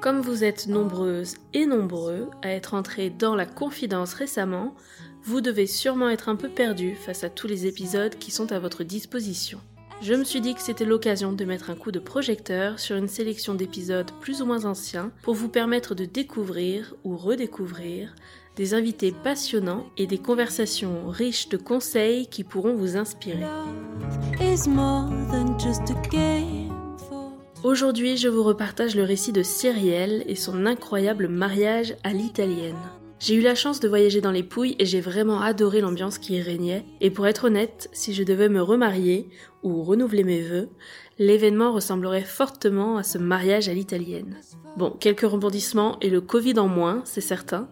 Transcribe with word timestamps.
Comme 0.00 0.20
vous 0.20 0.42
êtes 0.42 0.66
nombreuses 0.66 1.36
et 1.52 1.64
nombreux 1.64 2.28
à 2.42 2.50
être 2.50 2.74
entrés 2.74 3.08
dans 3.08 3.36
la 3.36 3.46
confidence 3.46 4.14
récemment, 4.14 4.74
vous 5.22 5.40
devez 5.40 5.68
sûrement 5.68 6.10
être 6.10 6.28
un 6.28 6.34
peu 6.34 6.48
perdu 6.48 6.96
face 6.96 7.22
à 7.22 7.30
tous 7.30 7.46
les 7.46 7.68
épisodes 7.68 8.16
qui 8.18 8.32
sont 8.32 8.50
à 8.50 8.58
votre 8.58 8.82
disposition. 8.82 9.60
Je 10.02 10.14
me 10.14 10.24
suis 10.24 10.40
dit 10.40 10.54
que 10.54 10.60
c'était 10.60 10.84
l'occasion 10.84 11.32
de 11.32 11.44
mettre 11.44 11.70
un 11.70 11.76
coup 11.76 11.92
de 11.92 12.00
projecteur 12.00 12.80
sur 12.80 12.96
une 12.96 13.06
sélection 13.06 13.54
d'épisodes 13.54 14.10
plus 14.20 14.42
ou 14.42 14.46
moins 14.46 14.64
anciens 14.64 15.12
pour 15.22 15.34
vous 15.34 15.48
permettre 15.48 15.94
de 15.94 16.04
découvrir 16.04 16.96
ou 17.04 17.16
redécouvrir 17.16 18.12
des 18.56 18.74
invités 18.74 19.12
passionnants 19.12 19.86
et 19.96 20.06
des 20.06 20.18
conversations 20.18 21.08
riches 21.08 21.48
de 21.48 21.56
conseils 21.56 22.26
qui 22.26 22.44
pourront 22.44 22.74
vous 22.74 22.96
inspirer. 22.96 23.44
Aujourd'hui, 27.62 28.16
je 28.16 28.28
vous 28.28 28.42
repartage 28.42 28.94
le 28.94 29.02
récit 29.02 29.32
de 29.32 29.42
Cyrielle 29.42 30.22
et 30.26 30.36
son 30.36 30.66
incroyable 30.66 31.28
mariage 31.28 31.96
à 32.04 32.12
l'italienne. 32.12 32.76
J'ai 33.20 33.36
eu 33.36 33.40
la 33.40 33.54
chance 33.54 33.80
de 33.80 33.88
voyager 33.88 34.20
dans 34.20 34.32
les 34.32 34.42
Pouilles 34.42 34.76
et 34.78 34.84
j'ai 34.84 35.00
vraiment 35.00 35.40
adoré 35.40 35.80
l'ambiance 35.80 36.18
qui 36.18 36.34
y 36.34 36.42
régnait. 36.42 36.84
Et 37.00 37.10
pour 37.10 37.26
être 37.26 37.44
honnête, 37.44 37.88
si 37.92 38.12
je 38.12 38.22
devais 38.22 38.50
me 38.50 38.60
remarier 38.60 39.30
ou 39.62 39.82
renouveler 39.82 40.24
mes 40.24 40.42
vœux, 40.42 40.68
l'événement 41.18 41.72
ressemblerait 41.72 42.20
fortement 42.20 42.98
à 42.98 43.02
ce 43.02 43.16
mariage 43.16 43.68
à 43.68 43.72
l'italienne. 43.72 44.36
Bon, 44.76 44.90
quelques 44.90 45.22
rebondissements 45.22 45.96
et 46.00 46.10
le 46.10 46.20
Covid 46.20 46.58
en 46.58 46.68
moins, 46.68 47.00
c'est 47.04 47.22
certain. 47.22 47.68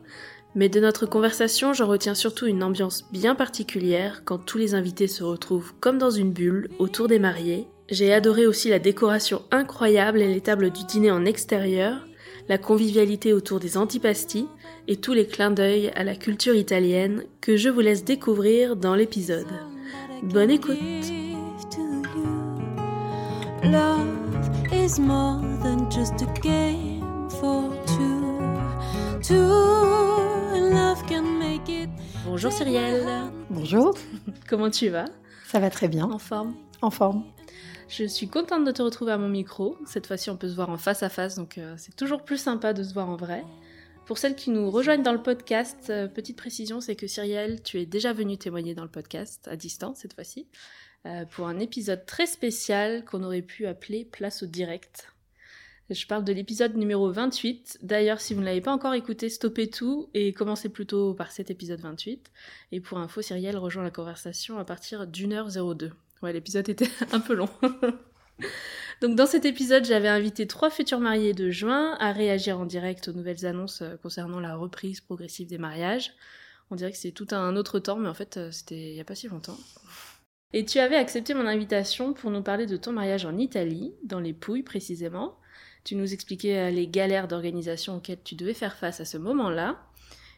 Mais 0.55 0.69
de 0.69 0.81
notre 0.81 1.07
conversation, 1.07 1.73
j'en 1.73 1.87
retiens 1.87 2.15
surtout 2.15 2.47
une 2.47 2.63
ambiance 2.63 3.05
bien 3.11 3.35
particulière 3.35 4.23
quand 4.25 4.39
tous 4.39 4.59
les 4.59 4.75
invités 4.75 5.09
se 5.09 5.25
retrouvent 5.25 5.73
comme 5.81 5.99
dans 5.99 6.11
une 6.11 6.33
bulle 6.33 6.69
autour 6.79 7.09
des 7.09 7.19
mariés. 7.19 7.69
J'ai 7.89 8.13
adoré 8.13 8.47
aussi 8.47 8.69
la 8.69 8.79
décoration 8.79 9.43
incroyable 9.51 10.21
et 10.21 10.33
les 10.33 10.41
tables 10.41 10.71
du 10.71 10.85
dîner 10.85 11.11
en 11.11 11.25
extérieur, 11.25 12.07
la 12.49 12.59
convivialité 12.59 13.33
autour 13.33 13.61
des 13.61 13.77
antipastis 13.77 14.47
et 14.89 14.97
tous 14.97 15.13
les 15.13 15.27
clins 15.27 15.51
d'œil 15.51 15.91
à 15.95 16.05
la 16.05 16.17
culture 16.17 16.55
italienne 16.55 17.25
que 17.41 17.57
je 17.57 17.69
vous 17.69 17.81
laisse 17.81 18.05
découvrir 18.05 18.77
dans 18.77 18.95
l'épisode. 18.95 19.47
Bonne 20.23 20.51
écoute 20.51 20.79
Bonjour 32.27 32.53
Cyrielle, 32.53 33.31
Bonjour, 33.49 33.95
comment 34.47 34.69
tu 34.69 34.91
vas? 34.91 35.07
Ça 35.47 35.59
va 35.59 35.71
très 35.71 35.89
bien, 35.89 36.05
En 36.11 36.19
forme 36.19 36.55
en 36.83 36.91
forme. 36.91 37.25
Je 37.89 38.05
suis 38.05 38.29
contente 38.29 38.65
de 38.65 38.73
te 38.73 38.83
retrouver 38.83 39.13
à 39.13 39.19
mon 39.19 39.29
micro. 39.29 39.79
Cette 39.87 40.07
fois-ci, 40.07 40.29
on 40.29 40.37
peut 40.37 40.49
se 40.49 40.55
voir 40.55 40.69
en 40.69 40.77
face 40.77 41.03
à 41.03 41.09
face, 41.09 41.37
donc 41.37 41.57
euh, 41.57 41.75
c'est 41.79 41.97
toujours 41.97 42.25
plus 42.25 42.37
sympa 42.37 42.73
de 42.73 42.83
se 42.83 42.93
voir 42.93 43.09
en 43.09 43.17
vrai. 43.17 43.45
Pour 44.05 44.19
celles 44.19 44.35
qui 44.35 44.51
nous 44.51 44.71
rejoignent 44.71 45.03
dans 45.03 45.13
le 45.13 45.23
podcast, 45.23 45.89
euh, 45.89 46.09
petite 46.09 46.37
précision, 46.37 46.81
c'est 46.81 46.97
que 46.97 47.07
Cyrielle, 47.07 47.63
tu 47.63 47.81
es 47.81 47.87
déjà 47.87 48.13
venue 48.13 48.37
témoigner 48.37 48.75
dans 48.75 48.83
le 48.83 48.91
podcast, 48.91 49.49
à 49.49 49.57
distance 49.57 49.99
cette 50.01 50.15
fois-ci, 50.15 50.47
euh, 51.07 51.25
pour 51.25 51.47
un 51.47 51.59
épisode 51.59 52.05
très 52.05 52.27
spécial 52.27 53.05
qu'on 53.05 53.23
aurait 53.23 53.43
pu 53.43 53.67
appeler 53.67 54.05
Place 54.05 54.43
au 54.43 54.47
direct. 54.47 55.12
Je 55.91 56.07
parle 56.07 56.25
de 56.25 56.33
l'épisode 56.33 56.77
numéro 56.77 57.11
28. 57.11 57.81
D'ailleurs, 57.83 58.21
si 58.21 58.35
vous 58.35 58.41
ne 58.41 58.47
l'avez 58.47 58.61
pas 58.61 58.73
encore 58.73 58.95
écouté, 58.95 59.29
stoppez 59.29 59.69
tout 59.69 60.09
et 60.15 60.33
commencez 60.33 60.69
plutôt 60.69 61.13
par 61.13 61.33
cet 61.33 61.51
épisode 61.51 61.81
28. 61.81 62.31
Et 62.71 62.81
pour 62.81 62.99
info, 62.99 63.21
Cyrielle 63.21 63.59
rejoint 63.59 63.83
la 63.83 63.91
conversation 63.91 64.59
à 64.59 64.65
partir 64.65 65.07
d'une 65.07 65.33
heure 65.33 65.49
02. 65.49 65.93
Ouais, 66.23 66.33
l'épisode 66.33 66.69
était 66.69 66.89
un 67.13 67.21
peu 67.21 67.35
long. 67.35 67.49
Donc 69.01 69.17
dans 69.17 69.27
cet 69.27 69.45
épisode, 69.45 69.85
j'avais 69.85 70.09
invité 70.09 70.47
trois 70.47 70.71
futurs 70.71 71.01
mariés 71.01 71.35
de 71.35 71.51
juin 71.51 71.97
à 71.99 72.13
réagir 72.13 72.61
en 72.61 72.67
direct 72.67 73.09
aux 73.09 73.13
nouvelles 73.13 73.45
annonces 73.45 73.83
euh, 73.83 73.97
concernant 73.97 74.39
la 74.39 74.55
reprise 74.55 75.01
progressive 75.01 75.49
des 75.49 75.59
mariages. 75.59 76.13
On 76.71 76.77
dirait 76.77 76.93
que 76.93 76.97
c'est 76.97 77.11
tout 77.11 77.27
un 77.33 77.57
autre 77.57 77.81
temps, 77.81 77.97
mais 77.97 78.09
en 78.09 78.15
fait, 78.15 78.37
euh, 78.37 78.51
c'était 78.53 78.91
il 78.91 78.95
n'y 78.95 79.01
a 79.01 79.05
pas 79.05 79.17
si 79.17 79.27
longtemps. 79.27 79.59
Et 80.53 80.65
tu 80.65 80.79
avais 80.79 80.97
accepté 80.97 81.35
mon 81.35 81.47
invitation 81.47 82.13
pour 82.13 82.31
nous 82.31 82.43
parler 82.43 82.67
de 82.67 82.77
ton 82.77 82.93
mariage 82.93 83.27
en 83.27 83.37
Italie, 83.37 83.93
dans 84.05 84.21
les 84.21 84.33
Pouilles 84.33 84.63
précisément. 84.63 85.37
Tu 85.85 85.97
nous 85.97 86.13
expliquais 86.13 86.59
euh, 86.59 86.71
les 86.71 86.87
galères 86.87 87.29
d'organisation 87.29 87.97
auxquelles 87.97 88.23
tu 88.23 88.35
devais 88.35 88.55
faire 88.55 88.77
face 88.77 89.01
à 89.01 89.05
ce 89.05 89.19
moment-là. 89.19 89.81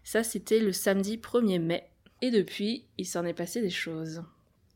Ça, 0.04 0.22
c'était 0.22 0.60
le 0.60 0.72
samedi 0.72 1.16
1er 1.16 1.58
mai. 1.58 1.84
Et 2.22 2.30
depuis, 2.30 2.84
il 2.98 3.06
s'en 3.06 3.24
est 3.24 3.34
passé 3.34 3.60
des 3.60 3.70
choses. 3.70 4.22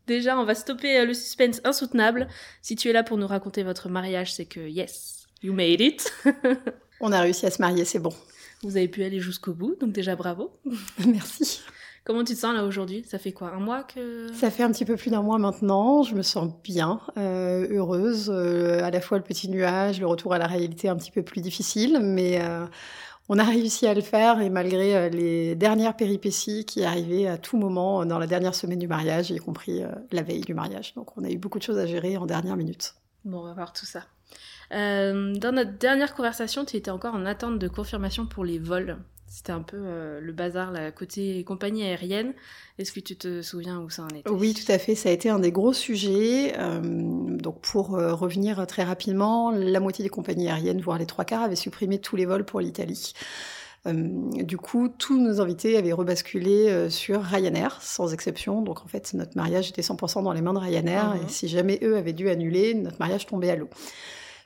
Déjà, 0.06 0.38
on 0.38 0.44
va 0.44 0.54
stopper 0.54 0.98
euh, 0.98 1.04
le 1.04 1.14
suspense 1.14 1.60
insoutenable. 1.64 2.28
Si 2.62 2.76
tu 2.76 2.88
es 2.88 2.92
là 2.92 3.02
pour 3.02 3.16
nous 3.18 3.26
raconter 3.26 3.62
votre 3.62 3.88
mariage, 3.88 4.32
c'est 4.32 4.46
que 4.46 4.60
yes, 4.60 5.26
you 5.42 5.52
made 5.52 5.80
it. 5.80 6.12
On 7.00 7.12
a 7.12 7.20
réussi 7.20 7.46
à 7.46 7.50
se 7.50 7.62
marier, 7.62 7.84
c'est 7.84 8.00
bon. 8.00 8.12
Vous 8.62 8.76
avez 8.76 8.88
pu 8.88 9.04
aller 9.04 9.20
jusqu'au 9.20 9.52
bout, 9.52 9.76
donc 9.80 9.92
déjà 9.92 10.16
bravo. 10.16 10.52
Merci. 11.06 11.60
Comment 12.08 12.24
tu 12.24 12.34
te 12.34 12.38
sens 12.38 12.54
là 12.54 12.64
aujourd'hui? 12.64 13.04
Ça 13.06 13.18
fait 13.18 13.32
quoi 13.32 13.50
Un 13.50 13.60
mois 13.60 13.82
que... 13.82 14.32
Ça 14.32 14.50
fait 14.50 14.62
un 14.62 14.72
petit 14.72 14.86
peu 14.86 14.96
plus 14.96 15.10
d'un 15.10 15.20
mois 15.20 15.36
maintenant, 15.36 16.02
je 16.02 16.14
me 16.14 16.22
sens 16.22 16.50
bien, 16.64 17.02
euh, 17.18 17.68
heureuse, 17.70 18.32
euh, 18.34 18.82
à 18.82 18.90
la 18.90 19.02
fois 19.02 19.18
le 19.18 19.24
petit 19.24 19.46
nuage, 19.50 20.00
le 20.00 20.06
retour 20.06 20.32
à 20.32 20.38
la 20.38 20.46
réalité 20.46 20.88
un 20.88 20.96
petit 20.96 21.10
peu 21.10 21.22
plus 21.22 21.42
difficile, 21.42 21.98
mais 22.00 22.40
euh, 22.40 22.64
on 23.28 23.38
a 23.38 23.44
réussi 23.44 23.86
à 23.86 23.92
le 23.92 24.00
faire 24.00 24.40
et 24.40 24.48
malgré 24.48 25.10
les 25.10 25.54
dernières 25.54 25.96
péripéties 25.96 26.64
qui 26.64 26.82
arrivaient 26.82 27.26
à 27.26 27.36
tout 27.36 27.58
moment 27.58 28.06
dans 28.06 28.18
la 28.18 28.26
dernière 28.26 28.54
semaine 28.54 28.78
du 28.78 28.88
mariage, 28.88 29.30
y 29.30 29.36
compris 29.36 29.82
la 30.10 30.22
veille 30.22 30.40
du 30.40 30.54
mariage. 30.54 30.94
Donc 30.94 31.14
on 31.18 31.24
a 31.24 31.28
eu 31.28 31.36
beaucoup 31.36 31.58
de 31.58 31.64
choses 31.64 31.76
à 31.76 31.84
gérer 31.84 32.16
en 32.16 32.24
dernière 32.24 32.56
minute. 32.56 32.94
Bon, 33.26 33.40
on 33.40 33.44
va 33.44 33.52
voir 33.52 33.74
tout 33.74 33.84
ça. 33.84 34.04
Euh, 34.72 35.34
dans 35.34 35.52
notre 35.52 35.76
dernière 35.76 36.14
conversation, 36.14 36.64
tu 36.64 36.78
étais 36.78 36.90
encore 36.90 37.14
en 37.14 37.26
attente 37.26 37.58
de 37.58 37.68
confirmation 37.68 38.24
pour 38.24 38.46
les 38.46 38.58
vols. 38.58 38.96
C'était 39.28 39.52
un 39.52 39.60
peu 39.60 39.76
euh, 39.78 40.20
le 40.20 40.32
bazar, 40.32 40.72
la 40.72 40.90
côté 40.90 41.44
compagnie 41.44 41.84
aérienne. 41.84 42.32
Est-ce 42.78 42.92
que 42.92 43.00
tu 43.00 43.14
te 43.14 43.42
souviens 43.42 43.78
où 43.80 43.90
ça 43.90 44.04
en 44.04 44.08
était? 44.08 44.28
Oui, 44.30 44.54
tout 44.54 44.70
à 44.72 44.78
fait. 44.78 44.94
Ça 44.94 45.10
a 45.10 45.12
été 45.12 45.28
un 45.28 45.38
des 45.38 45.52
gros 45.52 45.74
sujets. 45.74 46.54
Euh, 46.58 46.80
donc, 46.82 47.60
pour 47.60 47.96
euh, 47.96 48.14
revenir 48.14 48.66
très 48.66 48.84
rapidement, 48.84 49.50
la 49.50 49.80
moitié 49.80 50.02
des 50.02 50.08
compagnies 50.08 50.48
aériennes, 50.48 50.80
voire 50.80 50.98
les 50.98 51.06
trois 51.06 51.26
quarts, 51.26 51.42
avaient 51.42 51.56
supprimé 51.56 51.98
tous 51.98 52.16
les 52.16 52.24
vols 52.24 52.44
pour 52.44 52.60
l'Italie. 52.60 53.12
Du 53.86 54.58
coup, 54.58 54.90
tous 54.90 55.18
nos 55.18 55.40
invités 55.40 55.78
avaient 55.78 55.94
rebasculé 55.94 56.90
sur 56.90 57.22
Ryanair, 57.22 57.80
sans 57.80 58.12
exception. 58.12 58.60
Donc, 58.60 58.82
en 58.84 58.86
fait, 58.86 59.14
notre 59.14 59.34
mariage 59.34 59.70
était 59.70 59.80
100% 59.80 60.22
dans 60.24 60.32
les 60.32 60.42
mains 60.42 60.52
de 60.52 60.58
Ryanair. 60.58 61.14
Mhm. 61.14 61.22
Et 61.22 61.28
si 61.28 61.48
jamais 61.48 61.78
eux 61.82 61.96
avaient 61.96 62.12
dû 62.12 62.28
annuler, 62.28 62.74
notre 62.74 62.98
mariage 62.98 63.24
tombait 63.24 63.48
à 63.48 63.56
l'eau. 63.56 63.70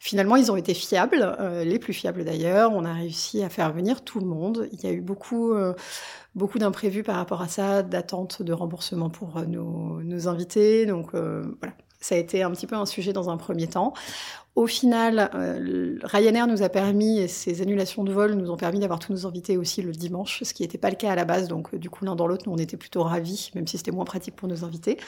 Finalement, 0.04 0.34
ils 0.34 0.50
ont 0.50 0.56
été 0.56 0.74
fiables, 0.74 1.36
euh, 1.38 1.62
les 1.62 1.78
plus 1.78 1.92
fiables 1.92 2.24
d'ailleurs. 2.24 2.72
On 2.72 2.84
a 2.84 2.92
réussi 2.92 3.40
à 3.44 3.48
faire 3.48 3.72
venir 3.72 4.02
tout 4.02 4.18
le 4.18 4.26
monde. 4.26 4.68
Il 4.72 4.82
y 4.82 4.88
a 4.88 4.90
eu 4.90 5.00
beaucoup, 5.00 5.52
euh, 5.52 5.74
beaucoup 6.34 6.58
d'imprévus 6.58 7.04
par 7.04 7.14
rapport 7.14 7.40
à 7.40 7.46
ça, 7.46 7.84
d'attentes 7.84 8.42
de 8.42 8.52
remboursement 8.52 9.10
pour 9.10 9.36
euh, 9.36 9.44
nos, 9.46 10.26
invités. 10.26 10.86
Donc 10.86 11.12
voilà, 11.12 11.74
ça 12.00 12.16
a 12.16 12.18
été 12.18 12.42
un 12.42 12.50
petit 12.50 12.66
peu 12.66 12.74
un 12.74 12.84
sujet 12.84 13.12
dans 13.12 13.30
un 13.30 13.36
premier 13.36 13.68
temps. 13.68 13.92
Au 14.56 14.66
final, 14.66 15.30
Ryanair 16.02 16.48
nous 16.48 16.62
a 16.62 16.68
permis, 16.68 17.20
et 17.20 17.28
ces 17.28 17.62
annulations 17.62 18.02
de 18.02 18.12
vol 18.12 18.34
nous 18.34 18.50
ont 18.50 18.56
permis 18.56 18.80
d'avoir 18.80 18.98
tous 18.98 19.12
nos 19.12 19.24
invités 19.24 19.56
aussi 19.56 19.82
le 19.82 19.92
dimanche, 19.92 20.42
ce 20.42 20.52
qui 20.52 20.62
n'était 20.62 20.78
pas 20.78 20.90
le 20.90 20.96
cas 20.96 21.12
à 21.12 21.14
la 21.14 21.24
base. 21.24 21.46
Donc 21.46 21.76
du 21.76 21.90
coup, 21.90 22.04
l'un 22.04 22.16
dans 22.16 22.26
l'autre, 22.26 22.42
nous 22.48 22.52
on 22.52 22.58
était 22.58 22.76
plutôt 22.76 23.04
ravis, 23.04 23.52
même 23.54 23.68
si 23.68 23.78
c'était 23.78 23.92
moins 23.92 24.04
pratique 24.04 24.34
pour 24.34 24.48
nos 24.48 24.64
invités. 24.64 24.98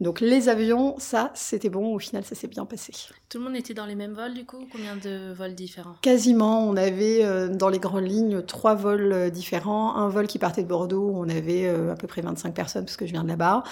Donc 0.00 0.20
les 0.20 0.48
avions, 0.48 0.96
ça, 0.98 1.30
c'était 1.34 1.68
bon. 1.68 1.94
Au 1.94 1.98
final, 1.98 2.24
ça 2.24 2.34
s'est 2.34 2.48
bien 2.48 2.64
passé. 2.64 2.92
Tout 3.28 3.38
le 3.38 3.44
monde 3.44 3.56
était 3.56 3.74
dans 3.74 3.86
les 3.86 3.94
mêmes 3.94 4.14
vols 4.14 4.34
du 4.34 4.44
coup? 4.44 4.66
Combien 4.72 4.96
de 4.96 5.32
vols 5.32 5.54
différents? 5.54 5.94
Quasiment, 6.02 6.66
on 6.68 6.76
avait 6.76 7.24
euh, 7.24 7.48
dans 7.48 7.68
les 7.68 7.78
grandes 7.78 8.06
lignes 8.06 8.42
trois 8.42 8.74
vols 8.74 9.12
euh, 9.12 9.30
différents. 9.30 9.94
Un 9.96 10.08
vol 10.08 10.26
qui 10.26 10.38
partait 10.38 10.64
de 10.64 10.68
Bordeaux, 10.68 11.10
où 11.10 11.18
on 11.18 11.28
avait 11.28 11.66
euh, 11.66 11.92
à 11.92 11.96
peu 11.96 12.08
près 12.08 12.22
25 12.22 12.52
personnes, 12.52 12.84
parce 12.84 12.96
que 12.96 13.06
je 13.06 13.12
viens 13.12 13.22
de 13.22 13.28
là-bas. 13.28 13.62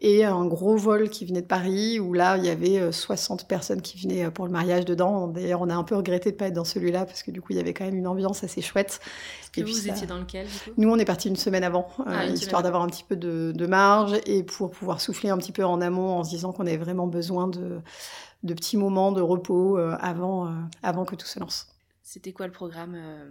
Et 0.00 0.24
un 0.26 0.44
gros 0.44 0.76
vol 0.76 1.08
qui 1.08 1.24
venait 1.24 1.40
de 1.40 1.46
Paris, 1.46 1.98
où 2.00 2.12
là, 2.12 2.36
il 2.36 2.44
y 2.44 2.50
avait 2.50 2.78
euh, 2.78 2.92
60 2.92 3.48
personnes 3.48 3.80
qui 3.80 3.98
venaient 3.98 4.26
euh, 4.26 4.30
pour 4.30 4.44
le 4.44 4.52
mariage 4.52 4.84
dedans. 4.84 5.26
D'ailleurs, 5.26 5.62
on 5.62 5.70
a 5.70 5.74
un 5.74 5.84
peu 5.84 5.96
regretté 5.96 6.32
de 6.32 6.36
pas 6.36 6.48
être 6.48 6.52
dans 6.54 6.64
celui-là, 6.66 7.06
parce 7.06 7.22
que 7.22 7.30
du 7.30 7.40
coup, 7.40 7.48
il 7.54 7.56
y 7.56 7.60
avait 7.60 7.72
quand 7.72 7.86
même 7.86 7.96
une 7.96 8.06
ambiance 8.06 8.44
assez 8.44 8.60
chouette. 8.60 9.00
Et 9.56 9.62
puis 9.62 9.72
vous 9.72 9.78
ça- 9.78 9.94
étiez 9.94 10.06
dans 10.06 10.18
lequel 10.18 10.46
du 10.46 10.52
coup? 10.52 10.70
Nous, 10.76 10.90
on 10.90 10.98
est 10.98 11.06
parti 11.06 11.28
une 11.28 11.36
semaine 11.36 11.64
avant, 11.64 11.88
euh, 12.00 12.04
Ah, 12.08 12.26
une 12.26 12.34
histoire 12.34 12.62
d'avoir 12.62 12.82
un 12.82 12.88
petit 12.88 13.04
peu 13.04 13.16
de, 13.16 13.52
de 13.56 13.66
marge 13.66 14.12
et 14.26 14.42
pour 14.42 14.70
pouvoir 14.70 15.00
souffler 15.00 15.30
un 15.30 15.38
petit 15.38 15.52
peu 15.52 15.64
en 15.64 15.80
amont 15.80 16.18
en 16.18 16.24
se 16.24 16.28
disant 16.28 16.52
qu'on 16.52 16.66
avait 16.66 16.76
vraiment 16.76 17.06
besoin 17.06 17.48
de, 17.48 17.80
de 18.42 18.52
petits 18.54 18.76
moments 18.76 19.12
de 19.12 19.22
repos 19.22 19.78
euh, 19.78 19.96
avant, 19.98 20.46
euh, 20.46 20.50
avant 20.82 21.06
que 21.06 21.14
tout 21.16 21.26
se 21.26 21.40
lance. 21.40 21.68
C'était 22.08 22.30
quoi 22.32 22.46
le 22.46 22.52
programme 22.52 22.94
euh, 22.94 23.28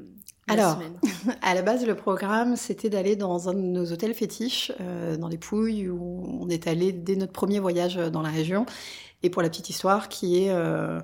de 0.50 0.52
Alors, 0.52 0.78
À 1.42 1.54
la 1.56 1.62
base, 1.62 1.86
le 1.86 1.96
programme, 1.96 2.58
c'était 2.58 2.90
d'aller 2.90 3.16
dans 3.16 3.48
un 3.48 3.54
de 3.54 3.60
nos 3.60 3.90
hôtels 3.94 4.14
fétiches, 4.14 4.74
euh, 4.82 5.16
dans 5.16 5.30
les 5.30 5.38
Pouilles, 5.38 5.88
où 5.88 6.26
on 6.42 6.50
est 6.50 6.68
allé 6.68 6.92
dès 6.92 7.16
notre 7.16 7.32
premier 7.32 7.60
voyage 7.60 7.96
dans 7.96 8.22
la 8.22 8.28
région. 8.30 8.66
Et 9.24 9.30
pour 9.30 9.42
la 9.42 9.50
petite 9.50 9.70
histoire, 9.70 10.10
qui 10.10 10.44
est 10.44 10.50
euh, 10.52 11.00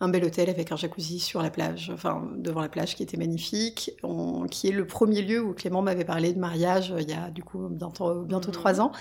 un 0.00 0.08
bel 0.08 0.24
hôtel 0.24 0.48
avec 0.48 0.72
un 0.72 0.76
jacuzzi 0.76 1.20
sur 1.20 1.42
la 1.42 1.50
plage, 1.50 1.90
enfin 1.92 2.26
devant 2.38 2.62
la 2.62 2.70
plage, 2.70 2.94
qui 2.96 3.02
était 3.02 3.18
magnifique, 3.18 3.90
on- 4.02 4.46
qui 4.46 4.68
est 4.68 4.72
le 4.72 4.86
premier 4.86 5.20
lieu 5.20 5.42
où 5.42 5.52
Clément 5.52 5.82
m'avait 5.82 6.06
parlé 6.06 6.32
de 6.32 6.38
mariage 6.38 6.90
euh, 6.90 7.02
il 7.02 7.10
y 7.10 7.12
a 7.12 7.30
du 7.30 7.42
coup 7.44 7.68
bientôt, 7.68 8.22
bientôt 8.22 8.48
Mhm. 8.48 8.54
trois 8.54 8.80
ans. 8.80 8.92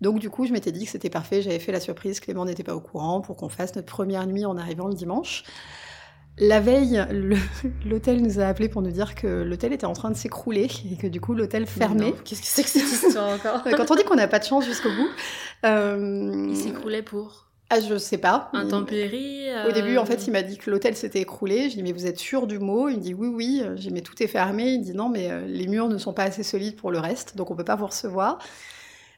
Donc 0.00 0.20
du 0.20 0.30
coup, 0.30 0.46
je 0.46 0.52
m'étais 0.52 0.70
dit 0.70 0.84
que 0.84 0.92
c'était 0.92 1.10
parfait, 1.10 1.42
j'avais 1.42 1.58
fait 1.58 1.72
la 1.72 1.80
surprise, 1.80 2.20
Clément 2.20 2.44
n'était 2.44 2.62
pas 2.62 2.76
au 2.76 2.80
courant 2.80 3.20
pour 3.20 3.36
qu'on 3.36 3.48
fasse 3.48 3.74
notre 3.74 3.88
première 3.92 4.28
nuit 4.28 4.44
en 4.44 4.56
arrivant 4.56 4.86
le 4.86 4.94
dimanche. 4.94 5.42
La 6.40 6.60
veille, 6.60 7.04
le- 7.10 7.36
l'hôtel 7.88 8.22
nous 8.22 8.38
a 8.40 8.44
appelé 8.46 8.68
pour 8.68 8.82
nous 8.82 8.90
dire 8.90 9.14
que 9.14 9.26
l'hôtel 9.42 9.72
était 9.72 9.86
en 9.86 9.92
train 9.92 10.10
de 10.10 10.16
s'écrouler 10.16 10.68
et 10.92 10.96
que 10.96 11.06
du 11.06 11.20
coup 11.20 11.34
l'hôtel 11.34 11.66
fermait. 11.66 12.14
Qu'est-ce 12.24 12.40
que 12.42 12.46
c'est 12.46 12.62
que 12.62 12.68
cette 12.68 12.82
histoire 13.08 13.30
encore 13.34 13.62
Quand 13.76 13.90
on 13.90 13.94
dit 13.96 14.04
qu'on 14.04 14.14
n'a 14.16 14.28
pas 14.28 14.38
de 14.38 14.44
chance 14.44 14.64
jusqu'au 14.64 14.90
bout, 14.90 15.08
euh, 15.66 16.46
Il 16.50 16.56
s'écroulait 16.56 17.02
pour 17.02 17.44
ah 17.70 17.80
je 17.80 17.98
sais 17.98 18.16
pas. 18.16 18.48
Intempéries. 18.54 19.44
Au 19.68 19.72
début, 19.72 19.98
en 19.98 20.02
euh, 20.04 20.06
fait, 20.06 20.26
il 20.26 20.30
m'a 20.30 20.40
dit 20.40 20.56
que 20.56 20.70
l'hôtel 20.70 20.96
s'était 20.96 21.20
écroulé. 21.20 21.68
Je 21.68 21.74
dis, 21.76 21.82
mais 21.82 21.92
vous 21.92 22.06
êtes 22.06 22.18
sûr 22.18 22.46
du 22.46 22.58
mot? 22.58 22.88
Il 22.88 22.96
me 22.96 23.02
dit, 23.02 23.12
oui, 23.12 23.28
oui. 23.28 23.62
J'ai 23.76 23.88
dit, 23.88 23.94
mais 23.94 24.00
tout 24.00 24.14
est 24.22 24.26
fermé. 24.26 24.68
Il 24.70 24.80
dit, 24.80 24.94
non, 24.94 25.10
mais 25.10 25.30
euh, 25.30 25.44
les 25.46 25.66
murs 25.66 25.88
ne 25.88 25.98
sont 25.98 26.14
pas 26.14 26.22
assez 26.22 26.42
solides 26.42 26.76
pour 26.76 26.90
le 26.90 26.98
reste, 26.98 27.36
donc 27.36 27.50
on 27.50 27.54
peut 27.56 27.64
pas 27.64 27.76
vous 27.76 27.84
recevoir. 27.88 28.38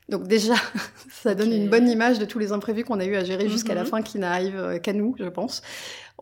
Donc 0.08 0.26
déjà, 0.26 0.54
ça 1.22 1.36
donne 1.36 1.52
une 1.52 1.68
bonne 1.68 1.88
image 1.88 2.18
de 2.18 2.24
tous 2.24 2.40
les 2.40 2.50
imprévus 2.50 2.82
qu'on 2.82 2.98
a 2.98 3.04
eu 3.04 3.14
à 3.14 3.22
gérer 3.22 3.48
jusqu'à 3.48 3.74
la 3.74 3.82
Mhm. 3.84 3.88
fin, 3.88 4.02
qui 4.02 4.18
n'arrivent 4.18 4.58
euh, 4.58 4.78
qu'à 4.80 4.94
nous, 4.94 5.14
je 5.20 5.26
pense. 5.26 5.62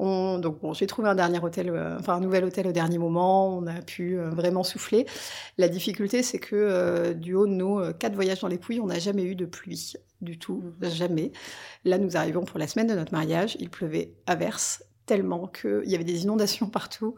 On, 0.00 0.38
donc 0.38 0.60
bon, 0.60 0.72
j'ai 0.74 0.86
trouvé 0.86 1.08
un 1.08 1.14
dernier 1.16 1.40
hôtel, 1.40 1.70
euh, 1.70 1.98
enfin 1.98 2.14
un 2.14 2.20
nouvel 2.20 2.44
hôtel 2.44 2.66
au 2.68 2.72
dernier 2.72 2.98
moment. 2.98 3.56
On 3.58 3.66
a 3.66 3.82
pu 3.82 4.16
euh, 4.18 4.30
vraiment 4.30 4.62
souffler. 4.62 5.06
La 5.58 5.68
difficulté, 5.68 6.22
c'est 6.22 6.38
que 6.38 6.54
euh, 6.56 7.14
du 7.14 7.34
haut 7.34 7.46
de 7.46 7.52
nos 7.52 7.92
quatre 7.94 8.14
voyages 8.14 8.40
dans 8.40 8.48
les 8.48 8.58
Pouilles, 8.58 8.80
on 8.80 8.86
n'a 8.86 8.98
jamais 9.00 9.24
eu 9.24 9.34
de 9.34 9.44
pluie 9.44 9.94
du 10.20 10.38
tout, 10.38 10.62
Mhm. 10.80 10.90
jamais. 10.90 11.32
Là, 11.84 11.98
nous 11.98 12.16
arrivons 12.16 12.44
pour 12.44 12.58
la 12.58 12.68
semaine 12.68 12.86
de 12.86 12.94
notre 12.94 13.12
mariage. 13.12 13.56
Il 13.60 13.70
pleuvait 13.70 14.14
à 14.26 14.36
verse 14.36 14.84
tellement 15.06 15.46
qu'il 15.48 15.82
y 15.86 15.94
avait 15.94 16.04
des 16.04 16.22
inondations 16.22 16.68
partout. 16.70 17.16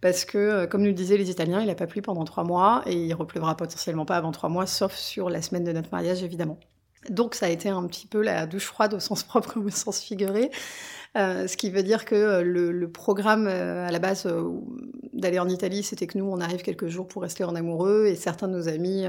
Parce 0.00 0.24
que, 0.24 0.66
comme 0.66 0.82
nous 0.82 0.88
le 0.88 0.92
disaient 0.94 1.16
les 1.16 1.30
Italiens, 1.30 1.60
il 1.60 1.66
n'a 1.68 1.74
pas 1.74 1.86
plu 1.86 2.02
pendant 2.02 2.24
trois 2.24 2.44
mois 2.44 2.82
et 2.86 2.94
il 2.94 3.14
repleuvra 3.14 3.56
potentiellement 3.56 4.04
pas 4.06 4.16
avant 4.16 4.32
trois 4.32 4.48
mois, 4.50 4.66
sauf 4.66 4.94
sur 4.94 5.30
la 5.30 5.40
semaine 5.42 5.64
de 5.64 5.72
notre 5.72 5.90
mariage, 5.92 6.22
évidemment. 6.22 6.58
Donc 7.10 7.34
ça 7.34 7.46
a 7.46 7.48
été 7.48 7.68
un 7.68 7.86
petit 7.86 8.06
peu 8.06 8.22
la 8.22 8.46
douche 8.46 8.66
froide 8.66 8.94
au 8.94 9.00
sens 9.00 9.22
propre 9.22 9.52
comme 9.54 9.66
au 9.66 9.70
sens 9.70 10.00
figuré. 10.00 10.50
Euh, 11.16 11.48
ce 11.48 11.56
qui 11.56 11.70
veut 11.70 11.82
dire 11.82 12.04
que 12.04 12.14
euh, 12.14 12.42
le, 12.42 12.70
le 12.70 12.90
programme 12.90 13.46
euh, 13.48 13.86
à 13.86 13.90
la 13.90 13.98
base 13.98 14.26
euh, 14.26 14.42
d'aller 15.14 15.38
en 15.38 15.48
Italie, 15.48 15.82
c'était 15.82 16.06
que 16.06 16.18
nous, 16.18 16.26
on 16.26 16.40
arrive 16.40 16.62
quelques 16.62 16.88
jours 16.88 17.08
pour 17.08 17.22
rester 17.22 17.44
en 17.44 17.54
amoureux 17.54 18.06
et 18.06 18.14
certains 18.14 18.46
de 18.46 18.52
nos 18.52 18.68
amis, 18.68 19.06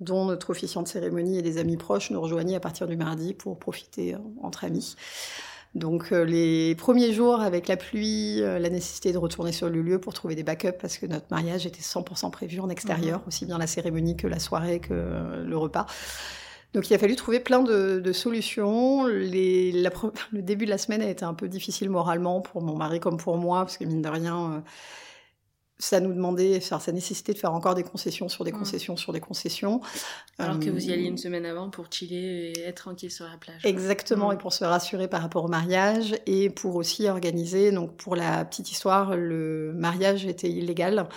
dont 0.00 0.24
notre 0.24 0.50
officiant 0.50 0.82
de 0.82 0.88
cérémonie 0.88 1.38
et 1.38 1.42
des 1.42 1.58
amis 1.58 1.76
proches, 1.76 2.10
nous 2.10 2.20
rejoignaient 2.20 2.56
à 2.56 2.60
partir 2.60 2.86
du 2.86 2.96
mardi 2.96 3.34
pour 3.34 3.58
profiter 3.58 4.16
entre 4.42 4.64
amis. 4.64 4.96
Donc 5.74 6.10
les 6.10 6.74
premiers 6.76 7.12
jours 7.12 7.40
avec 7.40 7.66
la 7.66 7.76
pluie, 7.76 8.40
la 8.40 8.70
nécessité 8.70 9.12
de 9.12 9.18
retourner 9.18 9.50
sur 9.50 9.68
le 9.68 9.82
lieu 9.82 9.98
pour 10.00 10.14
trouver 10.14 10.36
des 10.36 10.44
backups 10.44 10.78
parce 10.80 10.98
que 10.98 11.06
notre 11.06 11.26
mariage 11.30 11.66
était 11.66 11.80
100% 11.80 12.30
prévu 12.30 12.60
en 12.60 12.68
extérieur, 12.68 13.22
aussi 13.26 13.44
bien 13.44 13.58
la 13.58 13.66
cérémonie 13.66 14.16
que 14.16 14.28
la 14.28 14.38
soirée 14.38 14.78
que 14.78 15.44
le 15.44 15.56
repas. 15.56 15.86
Donc 16.74 16.90
il 16.90 16.94
a 16.94 16.98
fallu 16.98 17.14
trouver 17.16 17.40
plein 17.40 17.62
de, 17.62 18.00
de 18.00 18.12
solutions. 18.12 19.06
Les, 19.06 19.70
la 19.72 19.90
pre- 19.90 20.12
le 20.32 20.42
début 20.42 20.64
de 20.64 20.70
la 20.70 20.78
semaine 20.78 21.02
a 21.02 21.08
été 21.08 21.24
un 21.24 21.34
peu 21.34 21.48
difficile 21.48 21.88
moralement 21.88 22.40
pour 22.40 22.62
mon 22.62 22.76
mari 22.76 23.00
comme 23.00 23.16
pour 23.16 23.36
moi 23.36 23.60
parce 23.60 23.76
que 23.78 23.84
mine 23.84 24.02
de 24.02 24.08
rien, 24.08 24.52
euh, 24.54 24.60
ça 25.78 25.98
nous 26.00 26.12
demandait, 26.12 26.60
ça 26.60 26.78
nécessitait 26.92 27.32
de 27.32 27.38
faire 27.38 27.52
encore 27.52 27.74
des 27.74 27.82
concessions 27.82 28.28
sur 28.28 28.44
des 28.44 28.52
Mm. 28.52 28.58
concessions 28.58 28.96
sur 28.96 29.12
des 29.12 29.20
concessions. 29.20 29.80
Alors 30.38 30.58
que 30.60 30.68
Euh, 30.68 30.72
vous 30.72 30.88
y 30.88 30.92
alliez 30.92 31.06
une 31.06 31.18
semaine 31.18 31.44
avant 31.46 31.68
pour 31.68 31.86
chiller 31.92 32.52
et 32.52 32.60
être 32.62 32.76
tranquille 32.82 33.10
sur 33.10 33.24
la 33.26 33.36
plage. 33.36 33.60
Exactement, 33.64 34.30
Mm. 34.30 34.34
et 34.34 34.36
pour 34.38 34.52
se 34.52 34.64
rassurer 34.64 35.08
par 35.08 35.20
rapport 35.22 35.44
au 35.44 35.48
mariage 35.48 36.14
et 36.26 36.48
pour 36.50 36.76
aussi 36.76 37.08
organiser, 37.08 37.72
donc 37.72 37.96
pour 37.96 38.14
la 38.16 38.44
petite 38.44 38.70
histoire, 38.70 39.16
le 39.16 39.72
mariage 39.74 40.26
était 40.26 40.48
illégal. 40.50 41.08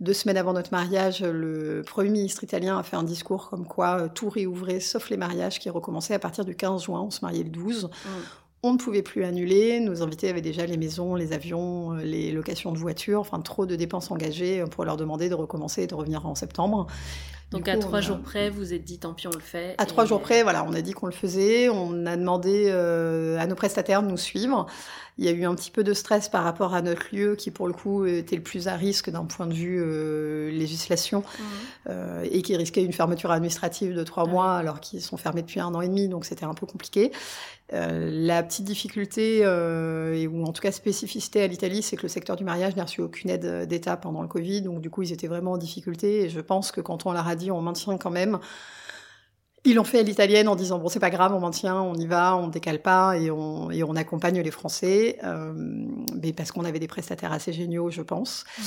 Deux 0.00 0.12
semaines 0.12 0.36
avant 0.36 0.52
notre 0.52 0.70
mariage, 0.70 1.22
le 1.22 1.82
Premier 1.84 2.10
ministre 2.10 2.44
italien 2.44 2.78
a 2.78 2.82
fait 2.84 2.94
un 2.96 3.02
discours 3.02 3.50
comme 3.50 3.66
quoi 3.66 4.02
euh, 4.02 4.08
tout 4.12 4.28
réouvrait 4.28 4.78
sauf 4.78 5.10
les 5.10 5.16
mariages 5.16 5.58
qui 5.58 5.70
recommençaient 5.70 6.14
à 6.14 6.20
partir 6.20 6.44
du 6.44 6.54
15 6.54 6.84
juin, 6.84 7.00
on 7.00 7.10
se 7.10 7.20
mariait 7.24 7.42
le 7.42 7.50
12. 7.50 7.84
Mm. 7.86 8.08
On 8.64 8.72
ne 8.72 8.78
pouvait 8.78 9.02
plus 9.02 9.24
annuler, 9.24 9.78
nos 9.80 10.02
invités 10.02 10.28
avaient 10.28 10.40
déjà 10.40 10.66
les 10.66 10.76
maisons, 10.76 11.14
les 11.16 11.32
avions, 11.32 11.94
euh, 11.94 12.02
les 12.02 12.30
locations 12.30 12.70
de 12.72 12.78
voitures, 12.78 13.20
enfin 13.20 13.40
trop 13.40 13.66
de 13.66 13.74
dépenses 13.76 14.10
engagées 14.12 14.64
pour 14.70 14.84
leur 14.84 14.96
demander 14.96 15.28
de 15.28 15.34
recommencer 15.34 15.82
et 15.82 15.86
de 15.88 15.94
revenir 15.96 16.26
en 16.26 16.34
septembre. 16.36 16.86
Donc 17.50 17.66
à 17.66 17.76
trois 17.78 17.98
a- 17.98 18.02
jours 18.02 18.18
près, 18.20 18.50
vous 18.50 18.74
êtes 18.74 18.84
dit 18.84 18.98
tant 18.98 19.14
pis, 19.14 19.26
on 19.26 19.30
le 19.32 19.40
fait. 19.40 19.74
à 19.78 19.84
et- 19.84 19.86
trois 19.86 20.04
jours 20.04 20.20
près, 20.20 20.42
voilà, 20.44 20.64
on 20.68 20.74
a 20.74 20.80
dit 20.82 20.92
qu'on 20.92 21.06
le 21.06 21.12
faisait. 21.12 21.68
On 21.70 22.04
a 22.06 22.16
demandé 22.16 22.66
euh, 22.68 23.38
à 23.38 23.46
nos 23.46 23.54
prestataires 23.54 24.02
de 24.02 24.08
nous 24.08 24.16
suivre. 24.16 24.66
Il 25.18 25.24
y 25.24 25.28
a 25.28 25.32
eu 25.32 25.44
un 25.44 25.54
petit 25.56 25.70
peu 25.72 25.82
de 25.82 25.94
stress 25.94 26.28
par 26.28 26.44
rapport 26.44 26.74
à 26.74 26.82
notre 26.82 27.06
lieu, 27.12 27.34
qui 27.34 27.50
pour 27.50 27.66
le 27.66 27.72
coup 27.72 28.06
était 28.06 28.36
le 28.36 28.42
plus 28.42 28.68
à 28.68 28.74
risque 28.76 29.10
d'un 29.10 29.24
point 29.24 29.46
de 29.46 29.52
vue 29.54 29.78
euh, 29.80 30.50
législation, 30.52 31.24
Mhm. 31.38 31.44
euh, 31.90 32.24
et 32.30 32.42
qui 32.42 32.56
risquait 32.56 32.84
une 32.84 32.92
fermeture 32.92 33.32
administrative 33.32 33.94
de 33.94 34.04
trois 34.04 34.24
Ah 34.26 34.30
mois, 34.30 34.52
alors 34.54 34.78
qu'ils 34.80 35.02
sont 35.02 35.16
fermés 35.16 35.42
depuis 35.42 35.58
un 35.60 35.74
an 35.74 35.80
et 35.80 35.88
demi, 35.88 36.08
donc 36.08 36.24
c'était 36.24 36.44
un 36.44 36.54
peu 36.54 36.66
compliqué. 36.66 37.10
Euh, 37.72 38.08
la 38.10 38.42
petite 38.42 38.64
difficulté, 38.64 39.40
euh, 39.42 40.26
ou 40.28 40.44
en 40.44 40.52
tout 40.52 40.62
cas 40.62 40.72
spécificité 40.72 41.42
à 41.42 41.46
l'Italie, 41.48 41.82
c'est 41.82 41.96
que 41.96 42.02
le 42.02 42.08
secteur 42.08 42.36
du 42.36 42.44
mariage 42.44 42.76
n'a 42.76 42.84
reçu 42.84 43.02
aucune 43.02 43.28
aide 43.28 43.66
d'État 43.68 43.96
pendant 43.96 44.22
le 44.22 44.28
Covid, 44.28 44.62
donc 44.62 44.80
du 44.80 44.88
coup 44.88 45.02
ils 45.02 45.12
étaient 45.12 45.26
vraiment 45.26 45.52
en 45.52 45.58
difficulté, 45.58 46.22
et 46.22 46.28
je 46.30 46.40
pense 46.40 46.70
que 46.72 46.80
quand 46.80 47.06
on 47.06 47.12
leur 47.12 47.26
a 47.26 47.34
dit 47.34 47.50
on 47.50 47.60
maintient 47.60 47.98
quand 47.98 48.10
même, 48.10 48.38
ils 49.64 49.74
l'ont 49.74 49.84
fait 49.84 50.00
à 50.00 50.02
l'italienne 50.02 50.48
en 50.48 50.56
disant 50.56 50.78
bon 50.78 50.88
c'est 50.88 51.00
pas 51.00 51.10
grave 51.10 51.34
on 51.34 51.40
maintient 51.40 51.80
on 51.80 51.94
y 51.94 52.06
va 52.06 52.36
on 52.36 52.48
décale 52.48 52.80
pas 52.80 53.16
et 53.16 53.30
on, 53.30 53.70
et 53.70 53.82
on 53.82 53.96
accompagne 53.96 54.40
les 54.40 54.50
Français 54.50 55.18
euh, 55.24 55.52
mais 56.20 56.32
parce 56.32 56.52
qu'on 56.52 56.64
avait 56.64 56.78
des 56.78 56.88
prestataires 56.88 57.32
assez 57.32 57.52
géniaux 57.52 57.90
je 57.90 58.02
pense. 58.02 58.44
Mhm. 58.58 58.64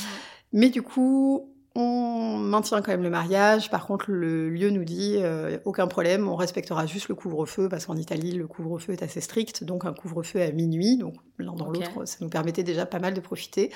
mais 0.53 0.69
du 0.69 0.81
coup 0.81 1.47
on 1.73 2.37
maintient 2.37 2.81
quand 2.81 2.91
même 2.91 3.03
le 3.03 3.09
mariage. 3.09 3.69
Par 3.69 3.87
contre 3.87 4.11
le 4.11 4.49
lieu 4.49 4.71
nous 4.71 4.83
dit 4.83 5.15
euh, 5.19 5.57
aucun 5.63 5.87
problème 5.87 6.27
on 6.27 6.35
respectera 6.35 6.85
juste 6.85 7.07
le 7.07 7.15
couvre-feu 7.15 7.69
parce 7.69 7.85
qu'en 7.85 7.95
Italie 7.95 8.33
le 8.33 8.45
couvre-feu 8.45 8.91
est 8.91 9.03
assez 9.03 9.21
strict 9.21 9.63
donc 9.63 9.85
un 9.85 9.93
couvre-feu 9.93 10.41
à 10.41 10.51
minuit 10.51 10.97
donc 10.97 11.15
l'un 11.37 11.53
dans 11.53 11.69
l'autre 11.69 12.05
ça 12.05 12.17
nous 12.19 12.29
permettait 12.29 12.63
déjà 12.63 12.85
pas 12.85 12.99
mal 12.99 13.13
de 13.13 13.21
profiter 13.21 13.71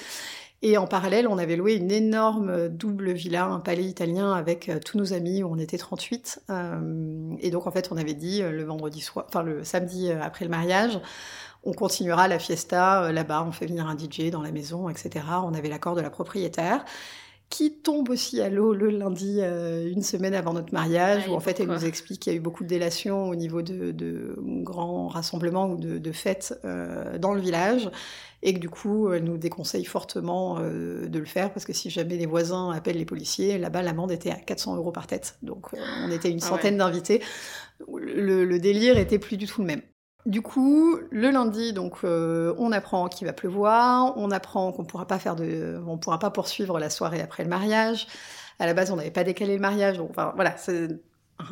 et 0.62 0.78
en 0.78 0.88
parallèle, 0.88 1.28
on 1.28 1.38
avait 1.38 1.58
loué 1.58 1.76
une 1.76 1.92
énorme 1.92 2.70
double 2.70 3.12
villa, 3.12 3.46
un 3.46 3.60
palais 3.60 3.84
italien 3.84 4.32
avec 4.34 4.70
euh, 4.70 4.80
tous 4.84 4.98
nos 4.98 5.14
amis, 5.14 5.44
où 5.44 5.52
on 5.52 5.58
était 5.58 5.78
38. 5.78 6.44
Euh, 6.50 7.36
et 7.40 7.52
donc, 7.52 7.68
en 7.68 7.72
fait, 7.72 7.92
on 7.92 7.98
avait 7.98 8.14
dit 8.14 8.42
euh, 8.42 8.52
le 8.52 8.64
vendredi 8.64 9.02
soir, 9.02 9.26
enfin 9.28 9.44
le 9.44 9.64
samedi 9.64 10.10
euh, 10.10 10.22
après 10.22 10.46
le 10.46 10.52
mariage, 10.52 11.00
on 11.64 11.74
continuera 11.74 12.28
la 12.28 12.40
fiesta 12.40 13.04
euh, 13.04 13.12
là-bas, 13.12 13.44
on 13.48 13.52
fait 13.52 13.66
venir 13.66 13.88
un 13.88 13.98
DJ 13.98 14.32
dans 14.32 14.42
la 14.42 14.52
maison, 14.52 14.88
etc. 14.90 15.26
On 15.44 15.54
avait 15.54 15.70
l'accord 15.70 15.96
de 15.96 16.02
la 16.02 16.10
propriétaire 16.10 16.86
qui 17.50 17.80
tombe 17.82 18.10
aussi 18.10 18.42
à 18.42 18.50
l'eau 18.50 18.74
le 18.74 18.90
lundi, 18.90 19.38
euh, 19.40 19.90
une 19.90 20.02
semaine 20.02 20.34
avant 20.34 20.54
notre 20.54 20.74
mariage, 20.74 21.24
Ah, 21.28 21.32
où 21.32 21.34
en 21.36 21.40
fait 21.40 21.60
elle 21.60 21.68
nous 21.68 21.86
explique 21.86 22.20
qu'il 22.22 22.34
y 22.34 22.36
a 22.36 22.38
eu 22.38 22.42
beaucoup 22.42 22.64
de 22.64 22.70
délations 22.70 23.30
au 23.30 23.36
niveau 23.36 23.62
de, 23.62 23.92
de 23.92 24.36
grands 24.40 25.08
rassemblements 25.08 25.68
ou 25.70 25.78
de, 25.78 25.98
de 26.00 26.12
fêtes 26.12 26.60
euh, 26.66 27.18
dans 27.18 27.34
le 27.34 27.42
village, 27.42 27.90
et 28.42 28.54
que 28.54 28.60
du 28.60 28.70
coup 28.70 29.12
elle 29.14 29.24
nous 29.24 29.38
déconseille 29.38 29.86
fortement 29.86 30.58
euh, 30.60 31.08
de 31.08 31.20
le 31.20 31.26
faire, 31.26 31.54
parce 31.54 31.66
que 31.66 31.74
si 31.74 31.90
jamais 31.90 32.18
les 32.18 32.26
voisins 32.26 32.72
appellent 32.72 32.98
les 32.98 33.06
policiers, 33.06 33.58
là-bas 33.58 33.84
l'amende 33.84 34.12
était 34.12 34.32
à 34.32 34.36
400 34.40 34.76
euros 34.76 34.92
par 34.92 35.08
tête, 35.08 35.38
donc 35.42 35.74
euh, 35.74 35.78
on 36.06 36.12
était 36.12 36.32
une 36.32 36.42
Ah 36.42 36.46
centaine 36.48 36.78
d'invités, 36.78 37.22
le, 37.98 38.46
le 38.46 38.60
délire 38.60 38.98
était 38.98 39.20
plus 39.20 39.38
du 39.38 39.46
tout 39.48 39.62
le 39.62 39.68
même. 39.68 39.82
Du 40.26 40.42
coup, 40.42 40.98
le 41.12 41.30
lundi, 41.30 41.72
donc, 41.72 41.98
euh, 42.04 42.56
on 42.58 42.72
apprend 42.72 43.08
qu'il 43.10 43.28
va 43.28 43.34
pleuvoir, 43.34 44.18
on 44.18 44.32
apprend 44.32 44.72
qu'on 44.72 44.84
pourra 44.84 45.06
pas 45.06 45.20
faire 45.20 45.36
de, 45.36 45.80
on 45.86 46.00
pourra 46.00 46.18
pas 46.18 46.32
poursuivre 46.32 46.80
la 46.80 46.90
soirée 46.90 47.22
après 47.22 47.44
le 47.44 47.50
mariage. 47.50 48.08
À 48.58 48.66
la 48.66 48.74
base, 48.74 48.90
on 48.90 48.96
n'avait 48.96 49.12
pas 49.12 49.24
décalé 49.24 49.54
le 49.54 49.62
mariage, 49.62 49.98
donc 49.98 50.10
enfin, 50.10 50.34
voilà, 50.36 50.58
c'est 50.58 50.90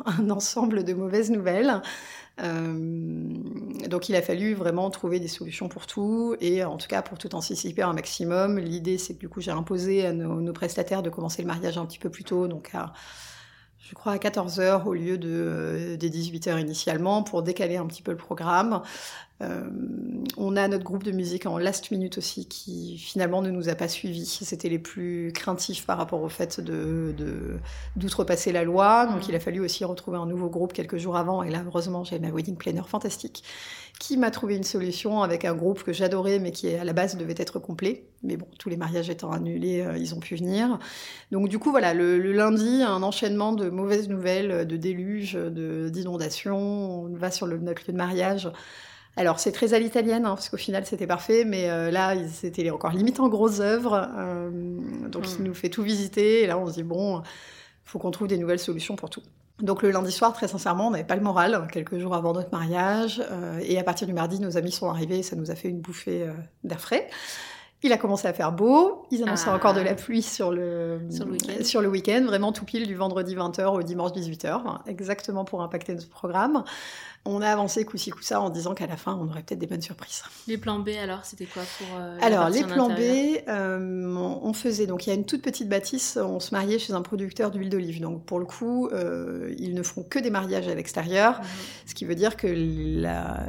un 0.06 0.28
ensemble 0.28 0.82
de 0.82 0.92
mauvaises 0.92 1.30
nouvelles. 1.30 1.82
Euh, 2.42 3.28
donc, 3.88 4.08
il 4.08 4.16
a 4.16 4.22
fallu 4.22 4.54
vraiment 4.54 4.90
trouver 4.90 5.20
des 5.20 5.28
solutions 5.28 5.68
pour 5.68 5.86
tout, 5.86 6.34
et 6.40 6.64
en 6.64 6.76
tout 6.76 6.88
cas 6.88 7.00
pour 7.02 7.16
tout 7.16 7.32
anticiper 7.36 7.82
un 7.82 7.92
maximum. 7.92 8.58
L'idée, 8.58 8.98
c'est 8.98 9.14
que 9.14 9.20
du 9.20 9.28
coup, 9.28 9.40
j'ai 9.40 9.52
imposé 9.52 10.04
à 10.04 10.12
nos, 10.12 10.40
nos 10.40 10.52
prestataires 10.52 11.04
de 11.04 11.10
commencer 11.10 11.42
le 11.42 11.46
mariage 11.46 11.78
un 11.78 11.86
petit 11.86 12.00
peu 12.00 12.10
plus 12.10 12.24
tôt, 12.24 12.48
donc 12.48 12.70
à 12.74 12.92
je 13.86 13.94
crois 13.94 14.12
à 14.12 14.16
14h 14.16 14.84
au 14.84 14.94
lieu 14.94 15.18
de, 15.18 15.28
euh, 15.30 15.96
des 15.96 16.08
18h 16.08 16.58
initialement 16.58 17.22
pour 17.22 17.42
décaler 17.42 17.76
un 17.76 17.86
petit 17.86 18.00
peu 18.00 18.12
le 18.12 18.16
programme. 18.16 18.80
Euh, 19.42 19.68
on 20.38 20.56
a 20.56 20.68
notre 20.68 20.84
groupe 20.84 21.02
de 21.02 21.10
musique 21.10 21.44
en 21.44 21.58
last 21.58 21.90
minute 21.90 22.16
aussi 22.16 22.46
qui 22.46 22.96
finalement 22.96 23.42
ne 23.42 23.50
nous 23.50 23.68
a 23.68 23.74
pas 23.74 23.88
suivis. 23.88 24.24
C'était 24.42 24.70
les 24.70 24.78
plus 24.78 25.32
craintifs 25.34 25.84
par 25.84 25.98
rapport 25.98 26.22
au 26.22 26.30
fait 26.30 26.60
de, 26.60 27.14
d'outrepasser 27.96 28.52
la 28.52 28.64
loi. 28.64 29.06
Donc 29.06 29.28
il 29.28 29.34
a 29.34 29.40
fallu 29.40 29.60
aussi 29.60 29.84
retrouver 29.84 30.16
un 30.16 30.26
nouveau 30.26 30.48
groupe 30.48 30.72
quelques 30.72 30.96
jours 30.96 31.16
avant. 31.16 31.42
Et 31.42 31.50
là, 31.50 31.62
heureusement, 31.66 32.04
j'ai 32.04 32.18
ma 32.18 32.30
wedding 32.30 32.56
planner 32.56 32.84
fantastique 32.86 33.44
qui 34.00 34.16
m'a 34.16 34.30
trouvé 34.30 34.56
une 34.56 34.64
solution 34.64 35.22
avec 35.22 35.44
un 35.44 35.54
groupe 35.54 35.82
que 35.84 35.92
j'adorais 35.92 36.38
mais 36.38 36.50
qui 36.52 36.68
à 36.74 36.84
la 36.84 36.92
base 36.92 37.16
devait 37.16 37.34
être 37.38 37.58
complet. 37.58 38.06
Mais 38.22 38.36
bon, 38.36 38.46
tous 38.58 38.68
les 38.68 38.76
mariages 38.76 39.08
étant 39.10 39.30
annulés, 39.32 39.80
euh, 39.82 39.96
ils 39.96 40.14
ont 40.14 40.20
pu 40.20 40.34
venir. 40.36 40.78
Donc 41.30 41.48
du 41.48 41.58
coup, 41.58 41.70
voilà, 41.70 41.94
le, 41.94 42.18
le 42.18 42.32
lundi, 42.32 42.82
un 42.82 43.02
enchaînement 43.02 43.52
de 43.52 43.70
mauvaises 43.70 44.08
nouvelles, 44.08 44.66
de 44.66 44.76
déluges, 44.76 45.36
d'inondations. 45.36 47.04
On 47.04 47.16
va 47.16 47.30
sur 47.30 47.46
le, 47.46 47.58
notre 47.58 47.82
lieu 47.86 47.92
de 47.92 47.98
mariage. 47.98 48.50
Alors 49.16 49.38
c'est 49.38 49.52
très 49.52 49.74
à 49.74 49.78
l'italienne, 49.78 50.24
hein, 50.26 50.34
parce 50.34 50.48
qu'au 50.48 50.56
final 50.56 50.84
c'était 50.86 51.06
parfait, 51.06 51.44
mais 51.44 51.70
euh, 51.70 51.90
là 51.92 52.14
c'était 52.28 52.68
encore 52.70 52.90
limite 52.92 53.20
en 53.20 53.28
grosse 53.28 53.60
œuvre. 53.60 54.10
euh, 54.18 54.50
donc 55.08 55.26
Mm. 55.26 55.36
il 55.38 55.44
nous 55.44 55.54
fait 55.54 55.68
tout 55.70 55.82
visiter, 55.84 56.42
et 56.42 56.46
là 56.48 56.58
on 56.58 56.66
se 56.66 56.72
dit 56.74 56.82
bon, 56.82 57.22
faut 57.84 57.98
qu'on 58.00 58.10
trouve 58.10 58.26
des 58.28 58.38
nouvelles 58.38 58.58
solutions 58.58 58.96
pour 58.96 59.10
tout. 59.10 59.22
Donc 59.60 59.82
le 59.82 59.90
lundi 59.90 60.10
soir, 60.10 60.32
très 60.32 60.48
sincèrement, 60.48 60.88
on 60.88 60.90
n'avait 60.90 61.04
pas 61.04 61.14
le 61.16 61.22
moral, 61.22 61.68
quelques 61.72 61.98
jours 61.98 62.14
avant 62.14 62.32
notre 62.32 62.50
mariage. 62.50 63.22
euh, 63.30 63.60
et 63.62 63.78
à 63.78 63.84
partir 63.84 64.06
du 64.06 64.12
mardi, 64.12 64.40
nos 64.40 64.56
amis 64.56 64.72
sont 64.72 64.88
arrivés, 64.90 65.22
ça 65.22 65.36
nous 65.36 65.50
a 65.50 65.54
fait 65.54 65.68
une 65.68 65.80
bouffée 65.80 66.22
euh, 66.24 66.32
d'air 66.64 66.80
frais. 66.80 67.08
Il 67.84 67.92
a 67.92 67.98
commencé 67.98 68.26
à 68.26 68.32
faire 68.32 68.50
beau, 68.50 69.04
ils 69.10 69.22
annonçaient 69.22 69.50
Ah. 69.50 69.54
encore 69.56 69.74
de 69.74 69.80
la 69.80 69.94
pluie 69.94 70.22
sur 70.22 70.50
le, 70.50 71.00
Sur 71.10 71.26
le 71.26 71.32
week-end. 71.32 71.62
sur 71.64 71.82
le 71.82 71.88
week-end, 71.88 72.22
vraiment 72.26 72.50
tout 72.50 72.64
pile 72.64 72.86
du 72.86 72.94
vendredi 72.94 73.36
20h 73.36 73.66
au 73.66 73.82
dimanche 73.82 74.12
18h, 74.12 74.48
hein, 74.66 74.80
exactement 74.86 75.44
pour 75.44 75.62
impacter 75.62 75.92
notre 75.94 76.08
programme. 76.08 76.64
On 77.26 77.40
a 77.40 77.48
avancé 77.48 77.86
coup-ci 77.86 78.10
coup-ça 78.10 78.38
en 78.38 78.50
disant 78.50 78.74
qu'à 78.74 78.86
la 78.86 78.98
fin, 78.98 79.14
on 79.18 79.26
aurait 79.30 79.42
peut-être 79.42 79.58
des 79.58 79.66
bonnes 79.66 79.80
surprises. 79.80 80.22
Les 80.46 80.58
plans 80.58 80.78
B, 80.78 80.90
alors, 81.02 81.24
c'était 81.24 81.46
quoi 81.46 81.62
pour 81.78 81.86
euh, 81.98 82.18
Alors, 82.20 82.50
les 82.50 82.62
plans 82.64 82.90
B, 82.90 83.00
euh, 83.48 84.14
on 84.42 84.52
faisait, 84.52 84.86
donc 84.86 85.06
il 85.06 85.08
y 85.08 85.12
a 85.12 85.16
une 85.16 85.24
toute 85.24 85.40
petite 85.40 85.68
bâtisse, 85.70 86.18
on 86.22 86.38
se 86.38 86.54
mariait 86.54 86.78
chez 86.78 86.92
un 86.92 87.00
producteur 87.00 87.50
d'huile 87.50 87.70
d'olive. 87.70 87.98
Donc 88.02 88.26
pour 88.26 88.38
le 88.38 88.44
coup, 88.44 88.88
euh, 88.92 89.54
ils 89.56 89.72
ne 89.74 89.82
font 89.82 90.02
que 90.02 90.18
des 90.18 90.28
mariages 90.28 90.68
à 90.68 90.74
l'extérieur, 90.74 91.38
Mhm. 91.40 91.46
ce 91.86 91.94
qui 91.94 92.04
veut 92.04 92.14
dire 92.14 92.36
que 92.36 92.46
la- 92.46 93.46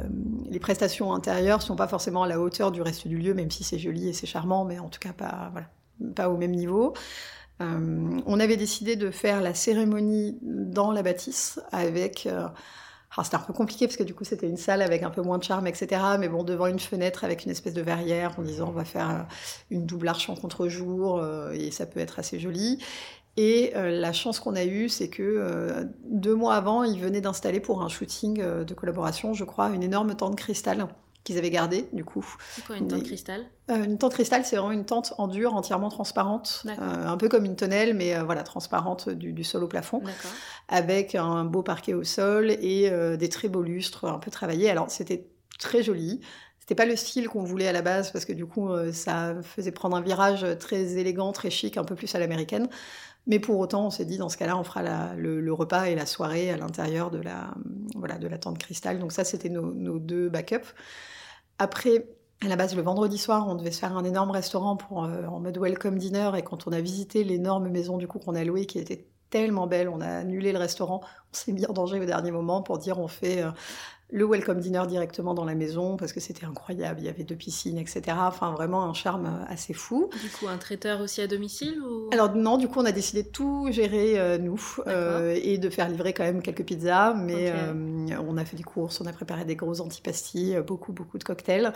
les 0.48 0.58
prestations 0.58 1.12
intérieures 1.12 1.60
sont 1.60 1.76
pas 1.76 1.86
forcément 1.88 2.22
à 2.22 2.28
la 2.28 2.40
hauteur 2.40 2.72
du 2.72 2.80
reste 2.80 3.06
du 3.06 3.18
lieu, 3.18 3.34
même 3.34 3.50
si 3.50 3.62
c'est 3.62 3.78
joli 3.78 4.08
et 4.08 4.12
c'est 4.14 4.26
charmant, 4.26 4.64
mais 4.64 4.78
en 4.78 4.88
tout 4.88 5.00
cas 5.00 5.12
pas, 5.12 5.50
voilà, 5.52 5.66
pas 6.14 6.30
au 6.30 6.38
même 6.38 6.52
niveau. 6.52 6.94
On 7.60 8.40
avait 8.40 8.56
décidé 8.56 8.96
de 8.96 9.10
faire 9.10 9.42
la 9.42 9.52
cérémonie 9.52 10.38
dans 10.42 10.92
la 10.92 11.02
bâtisse 11.02 11.60
avec... 11.72 12.26
alors, 13.14 13.24
c'était 13.24 13.36
un 13.36 13.40
peu 13.40 13.52
compliqué 13.52 13.86
parce 13.86 13.96
que 13.96 14.02
du 14.02 14.14
coup 14.14 14.24
c'était 14.24 14.48
une 14.48 14.56
salle 14.56 14.82
avec 14.82 15.02
un 15.02 15.10
peu 15.10 15.22
moins 15.22 15.38
de 15.38 15.44
charme, 15.44 15.66
etc. 15.66 16.02
Mais 16.18 16.28
bon, 16.28 16.42
devant 16.42 16.66
une 16.66 16.78
fenêtre 16.78 17.24
avec 17.24 17.44
une 17.44 17.50
espèce 17.50 17.74
de 17.74 17.82
verrière 17.82 18.38
en 18.38 18.42
disant 18.42 18.68
on 18.68 18.72
va 18.72 18.84
faire 18.84 19.10
euh, 19.10 19.22
une 19.70 19.86
double 19.86 20.08
arche 20.08 20.28
en 20.28 20.34
contre-jour 20.34 21.18
euh, 21.18 21.52
et 21.52 21.70
ça 21.70 21.86
peut 21.86 22.00
être 22.00 22.18
assez 22.18 22.38
joli. 22.38 22.78
Et 23.38 23.72
euh, 23.76 23.90
la 23.90 24.12
chance 24.12 24.40
qu'on 24.40 24.56
a 24.56 24.64
eue, 24.64 24.88
c'est 24.88 25.08
que 25.08 25.86
deux 26.04 26.34
mois 26.34 26.54
avant, 26.54 26.84
ils 26.84 27.00
venaient 27.00 27.20
d'installer 27.20 27.60
pour 27.60 27.82
un 27.82 27.88
shooting 27.88 28.42
de 28.42 28.74
collaboration, 28.74 29.34
je 29.34 29.44
crois, 29.44 29.70
une 29.70 29.82
énorme 29.82 30.14
tente 30.14 30.36
cristal 30.36 30.86
qu'ils 31.26 31.36
avaient 31.38 31.50
gardée 31.50 31.88
du 31.92 32.04
coup. 32.04 32.24
C'est 32.54 32.64
quoi 32.64 32.76
une 32.76 32.88
tente 32.88 33.00
Mais- 33.00 33.04
cristal 33.04 33.44
Euh, 33.70 33.84
une 33.84 33.98
tente 33.98 34.12
cristal, 34.14 34.44
c'est 34.44 34.56
vraiment 34.56 34.70
une 34.72 34.84
tente 34.86 35.12
en 35.18 35.26
dur, 35.28 35.54
entièrement 35.54 35.88
transparente, 35.90 36.62
euh, 36.66 37.06
un 37.06 37.16
peu 37.16 37.28
comme 37.28 37.44
une 37.44 37.56
tonnelle, 37.56 37.94
mais 37.94 38.16
euh, 38.16 38.22
voilà, 38.22 38.42
transparente 38.44 39.08
du, 39.10 39.32
du 39.32 39.42
sol 39.44 39.64
au 39.64 39.68
plafond 39.68 40.00
avec 40.68 41.14
un 41.14 41.44
beau 41.44 41.62
parquet 41.62 41.92
au 41.94 42.04
sol 42.04 42.50
et 42.50 42.90
des 43.18 43.28
très 43.28 43.48
beaux 43.48 43.62
lustres 43.62 44.04
un 44.06 44.18
peu 44.18 44.30
travaillés. 44.30 44.70
Alors 44.70 44.90
c'était 44.90 45.26
très 45.58 45.82
joli. 45.82 46.20
C'était 46.60 46.74
pas 46.74 46.86
le 46.86 46.96
style 46.96 47.28
qu'on 47.28 47.44
voulait 47.44 47.68
à 47.68 47.72
la 47.72 47.82
base 47.82 48.10
parce 48.10 48.24
que 48.24 48.32
du 48.32 48.44
coup 48.46 48.70
ça 48.92 49.34
faisait 49.42 49.70
prendre 49.72 49.96
un 49.96 50.00
virage 50.00 50.44
très 50.58 50.96
élégant, 50.98 51.30
très 51.32 51.50
chic, 51.50 51.76
un 51.76 51.84
peu 51.84 51.94
plus 51.94 52.12
à 52.14 52.18
l'américaine. 52.18 52.68
Mais 53.28 53.40
pour 53.40 53.58
autant, 53.58 53.86
on 53.86 53.90
s'est 53.90 54.04
dit 54.04 54.18
dans 54.18 54.28
ce 54.28 54.36
cas-là, 54.36 54.56
on 54.56 54.62
fera 54.62 54.82
la- 54.82 55.14
le, 55.16 55.40
le 55.40 55.52
repas 55.52 55.86
et 55.86 55.96
la 55.96 56.06
soirée 56.06 56.50
à 56.52 56.56
l'intérieur 56.56 57.10
de 57.10 57.18
la 57.18 57.52
voilà 57.96 58.18
de 58.18 58.28
la 58.28 58.38
tente 58.38 58.58
cristal. 58.58 59.00
Donc 59.00 59.10
ça, 59.10 59.24
c'était 59.24 59.48
nos, 59.48 59.72
nos 59.74 59.98
deux 59.98 60.28
backups. 60.28 60.74
Après, 61.58 62.06
à 62.42 62.48
la 62.48 62.56
base, 62.56 62.76
le 62.76 62.82
vendredi 62.82 63.18
soir, 63.18 63.48
on 63.48 63.54
devait 63.54 63.70
se 63.70 63.80
faire 63.80 63.96
un 63.96 64.04
énorme 64.04 64.30
restaurant 64.30 64.76
pour, 64.76 65.04
euh, 65.04 65.26
en 65.26 65.40
mode 65.40 65.58
welcome 65.58 65.98
dinner. 65.98 66.30
Et 66.36 66.42
quand 66.42 66.66
on 66.66 66.72
a 66.72 66.80
visité 66.80 67.24
l'énorme 67.24 67.68
maison 67.68 67.96
du 67.96 68.06
coup 68.06 68.18
qu'on 68.18 68.34
a 68.34 68.44
louée, 68.44 68.66
qui 68.66 68.78
était 68.78 69.08
tellement 69.30 69.66
belle, 69.66 69.88
on 69.88 70.00
a 70.00 70.08
annulé 70.08 70.52
le 70.52 70.58
restaurant. 70.58 71.00
On 71.02 71.36
s'est 71.36 71.52
mis 71.52 71.66
en 71.66 71.72
danger 71.72 72.00
au 72.00 72.04
dernier 72.04 72.30
moment 72.30 72.62
pour 72.62 72.78
dire 72.78 72.98
on 72.98 73.08
fait 73.08 73.42
euh, 73.42 73.50
le 74.10 74.24
welcome 74.24 74.60
dinner 74.60 74.82
directement 74.86 75.34
dans 75.34 75.44
la 75.44 75.54
maison 75.54 75.96
parce 75.96 76.12
que 76.12 76.20
c'était 76.20 76.46
incroyable. 76.46 77.00
Il 77.00 77.06
y 77.06 77.08
avait 77.08 77.24
deux 77.24 77.34
piscines, 77.34 77.76
etc. 77.78 78.02
Enfin, 78.20 78.52
vraiment 78.52 78.84
un 78.84 78.94
charme 78.94 79.26
euh, 79.26 79.52
assez 79.52 79.72
fou. 79.72 80.10
Du 80.22 80.30
coup, 80.30 80.46
un 80.46 80.58
traiteur 80.58 81.00
aussi 81.00 81.20
à 81.20 81.26
domicile 81.26 81.80
ou... 81.82 82.08
Alors 82.12 82.34
non, 82.34 82.56
du 82.56 82.68
coup, 82.68 82.78
on 82.78 82.84
a 82.84 82.92
décidé 82.92 83.24
de 83.24 83.28
tout 83.28 83.66
gérer 83.70 84.18
euh, 84.18 84.38
nous 84.38 84.60
euh, 84.86 85.36
et 85.42 85.58
de 85.58 85.68
faire 85.70 85.88
livrer 85.88 86.12
quand 86.12 86.22
même 86.22 86.40
quelques 86.40 86.64
pizzas. 86.64 87.14
Mais 87.14 87.50
euh, 87.52 88.16
on 88.26 88.36
a 88.36 88.44
fait 88.44 88.56
des 88.56 88.62
courses, 88.62 89.00
on 89.00 89.06
a 89.06 89.12
préparé 89.12 89.44
des 89.44 89.56
gros 89.56 89.80
antipastilles, 89.80 90.62
beaucoup, 90.64 90.92
beaucoup 90.92 91.18
de 91.18 91.24
cocktails. 91.24 91.72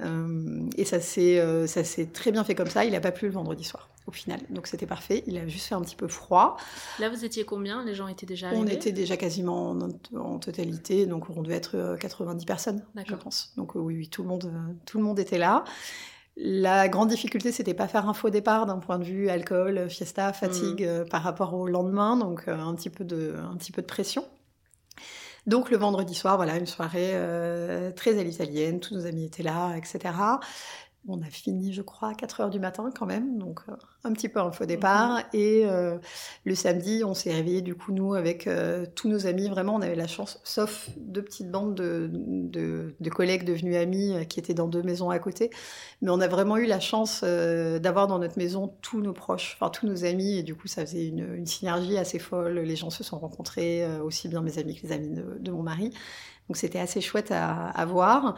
Euh, 0.00 0.68
et 0.76 0.84
ça 0.84 0.98
s'est 1.00 1.38
euh, 1.38 1.66
ça 1.68 1.84
s'est 1.84 2.06
très 2.06 2.32
bien 2.32 2.42
fait 2.44 2.54
comme 2.56 2.68
ça. 2.68 2.84
Il 2.84 2.92
n'a 2.92 3.00
pas 3.00 3.12
plu 3.12 3.28
le 3.28 3.34
vendredi 3.34 3.62
soir, 3.62 3.88
au 4.08 4.10
final. 4.10 4.40
Donc 4.50 4.66
c'était 4.66 4.86
parfait. 4.86 5.22
Il 5.28 5.38
a 5.38 5.46
juste 5.46 5.66
fait 5.66 5.76
un 5.76 5.82
petit 5.82 5.94
peu 5.94 6.08
froid. 6.08 6.56
Là, 6.98 7.08
vous 7.10 7.24
étiez 7.24 7.44
combien? 7.44 7.84
Les 7.84 7.94
gens 7.94 8.08
étaient 8.08 8.26
déjà 8.26 8.48
On 8.52 8.62
arrivés? 8.62 8.74
était 8.74 8.90
déjà 8.92 9.16
quasiment 9.16 9.70
en, 9.70 9.88
en 10.18 10.38
totalité, 10.40 11.06
donc 11.06 11.30
on 11.30 11.42
devait 11.42 11.54
être 11.54 11.76
euh, 11.76 11.96
90 11.96 12.44
personnes, 12.44 12.82
je 13.06 13.14
pense. 13.14 13.52
Donc 13.56 13.76
euh, 13.76 13.78
oui, 13.78 13.96
oui, 13.96 14.08
tout 14.08 14.22
le 14.22 14.28
monde, 14.28 14.46
euh, 14.52 14.72
tout 14.84 14.98
le 14.98 15.04
monde 15.04 15.18
était 15.20 15.38
là. 15.38 15.62
La 16.36 16.88
grande 16.88 17.10
difficulté, 17.10 17.52
c'était 17.52 17.74
pas 17.74 17.86
faire 17.86 18.08
un 18.08 18.14
faux 18.14 18.28
départ 18.30 18.66
d'un 18.66 18.78
point 18.78 18.98
de 18.98 19.04
vue 19.04 19.28
alcool, 19.28 19.88
fiesta, 19.88 20.32
fatigue 20.32 20.80
Mm. 20.82 20.88
euh, 20.88 21.04
par 21.04 21.22
rapport 21.22 21.54
au 21.54 21.68
lendemain, 21.68 22.16
donc 22.16 22.48
euh, 22.48 22.58
un 22.58 22.74
petit 22.74 22.90
peu 22.90 23.04
de, 23.04 23.36
un 23.38 23.56
petit 23.56 23.70
peu 23.70 23.80
de 23.82 23.86
pression. 23.86 24.24
Donc 25.46 25.70
le 25.70 25.76
vendredi 25.76 26.14
soir, 26.14 26.36
voilà, 26.36 26.56
une 26.56 26.66
soirée 26.66 27.10
euh, 27.12 27.92
très 27.92 28.18
à 28.18 28.22
l'italienne, 28.22 28.80
tous 28.80 28.94
nos 28.94 29.06
amis 29.06 29.24
étaient 29.24 29.42
là, 29.42 29.74
etc. 29.76 30.14
On 31.06 31.20
a 31.20 31.26
fini, 31.26 31.74
je 31.74 31.82
crois, 31.82 32.08
à 32.08 32.14
4 32.14 32.40
heures 32.40 32.48
du 32.50 32.58
matin 32.58 32.90
quand 32.98 33.04
même, 33.04 33.36
donc 33.36 33.60
euh, 33.68 33.74
un 34.04 34.12
petit 34.14 34.30
peu 34.30 34.40
un 34.40 34.50
faux 34.50 34.64
départ. 34.64 35.20
Et 35.34 35.64
euh, 35.66 35.98
le 36.44 36.54
samedi, 36.54 37.02
on 37.04 37.12
s'est 37.12 37.30
réveillés, 37.30 37.60
du 37.60 37.74
coup, 37.74 37.92
nous, 37.92 38.14
avec 38.14 38.46
euh, 38.46 38.86
tous 38.94 39.08
nos 39.10 39.26
amis. 39.26 39.50
Vraiment, 39.50 39.74
on 39.74 39.82
avait 39.82 39.96
la 39.96 40.06
chance, 40.06 40.40
sauf 40.44 40.88
deux 40.96 41.20
petites 41.20 41.50
bandes 41.50 41.74
de, 41.74 42.08
de- 42.14 42.94
de 42.98 43.10
collègues 43.10 43.44
devenus 43.44 43.76
amis 43.76 44.14
euh, 44.14 44.24
qui 44.24 44.40
étaient 44.40 44.54
dans 44.54 44.66
deux 44.66 44.82
maisons 44.82 45.10
à 45.10 45.18
côté. 45.18 45.50
Mais 46.00 46.08
on 46.10 46.20
a 46.22 46.26
vraiment 46.28 46.56
eu 46.56 46.64
la 46.64 46.80
chance 46.80 47.22
d'avoir 47.22 48.06
dans 48.06 48.18
notre 48.18 48.38
maison 48.38 48.74
tous 48.80 49.02
nos 49.02 49.12
proches, 49.12 49.58
enfin 49.60 49.68
tous 49.70 49.86
nos 49.86 50.06
amis. 50.06 50.38
Et 50.38 50.42
du 50.42 50.54
coup, 50.54 50.68
ça 50.68 50.86
faisait 50.86 51.06
une, 51.08 51.34
une 51.34 51.46
synergie 51.46 51.98
assez 51.98 52.18
folle. 52.18 52.60
Les 52.60 52.76
gens 52.76 52.88
se 52.88 53.04
sont 53.04 53.18
rencontrés, 53.18 53.84
aussi 54.00 54.28
bien 54.28 54.40
mes 54.40 54.58
amis 54.58 54.74
que 54.76 54.86
les 54.86 54.92
amis 54.92 55.10
de, 55.10 55.36
de 55.38 55.50
mon 55.52 55.62
mari. 55.62 55.90
Donc 56.48 56.56
c'était 56.56 56.78
assez 56.78 57.00
chouette 57.00 57.30
à, 57.30 57.68
à 57.70 57.84
voir. 57.86 58.36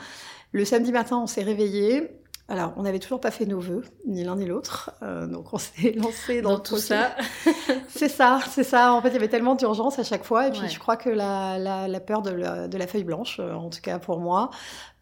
Le 0.52 0.64
samedi 0.64 0.92
matin, 0.92 1.18
on 1.18 1.26
s'est 1.26 1.42
réveillés. 1.42 2.10
Alors, 2.48 2.74
on 2.76 2.82
n'avait 2.84 3.00
toujours 3.00 3.20
pas 3.20 3.32
fait 3.32 3.44
nos 3.44 3.58
vœux, 3.58 3.82
ni 4.06 4.22
l'un 4.22 4.36
ni 4.36 4.46
l'autre. 4.46 4.92
Euh, 5.02 5.26
donc, 5.26 5.52
on 5.52 5.58
s'est 5.58 5.92
lancé 5.96 6.42
dans, 6.42 6.60
tout 6.60 6.76
ça, 6.76 7.16
C'est 7.88 8.08
ça, 8.08 8.38
c'est 8.52 8.62
ça. 8.62 8.92
En 8.92 9.02
fait, 9.02 9.08
il 9.08 9.14
y 9.14 9.16
avait 9.16 9.28
tellement 9.28 9.56
d'urgence 9.56 9.98
à 9.98 10.04
chaque 10.04 10.24
fois. 10.24 10.46
Et 10.46 10.52
puis, 10.52 10.60
Ouais. 10.60 10.68
je 10.68 10.78
crois 10.78 10.96
que 10.96 11.10
la, 11.10 11.58
la, 11.58 11.88
la 11.88 12.00
peur 12.00 12.22
de 12.22 12.30
la, 12.30 12.68
de 12.68 12.78
la 12.78 12.86
feuille 12.86 13.02
blanche, 13.02 13.40
euh, 13.40 13.52
en 13.52 13.68
tout 13.68 13.80
cas 13.80 13.98
pour 13.98 14.20
moi, 14.20 14.50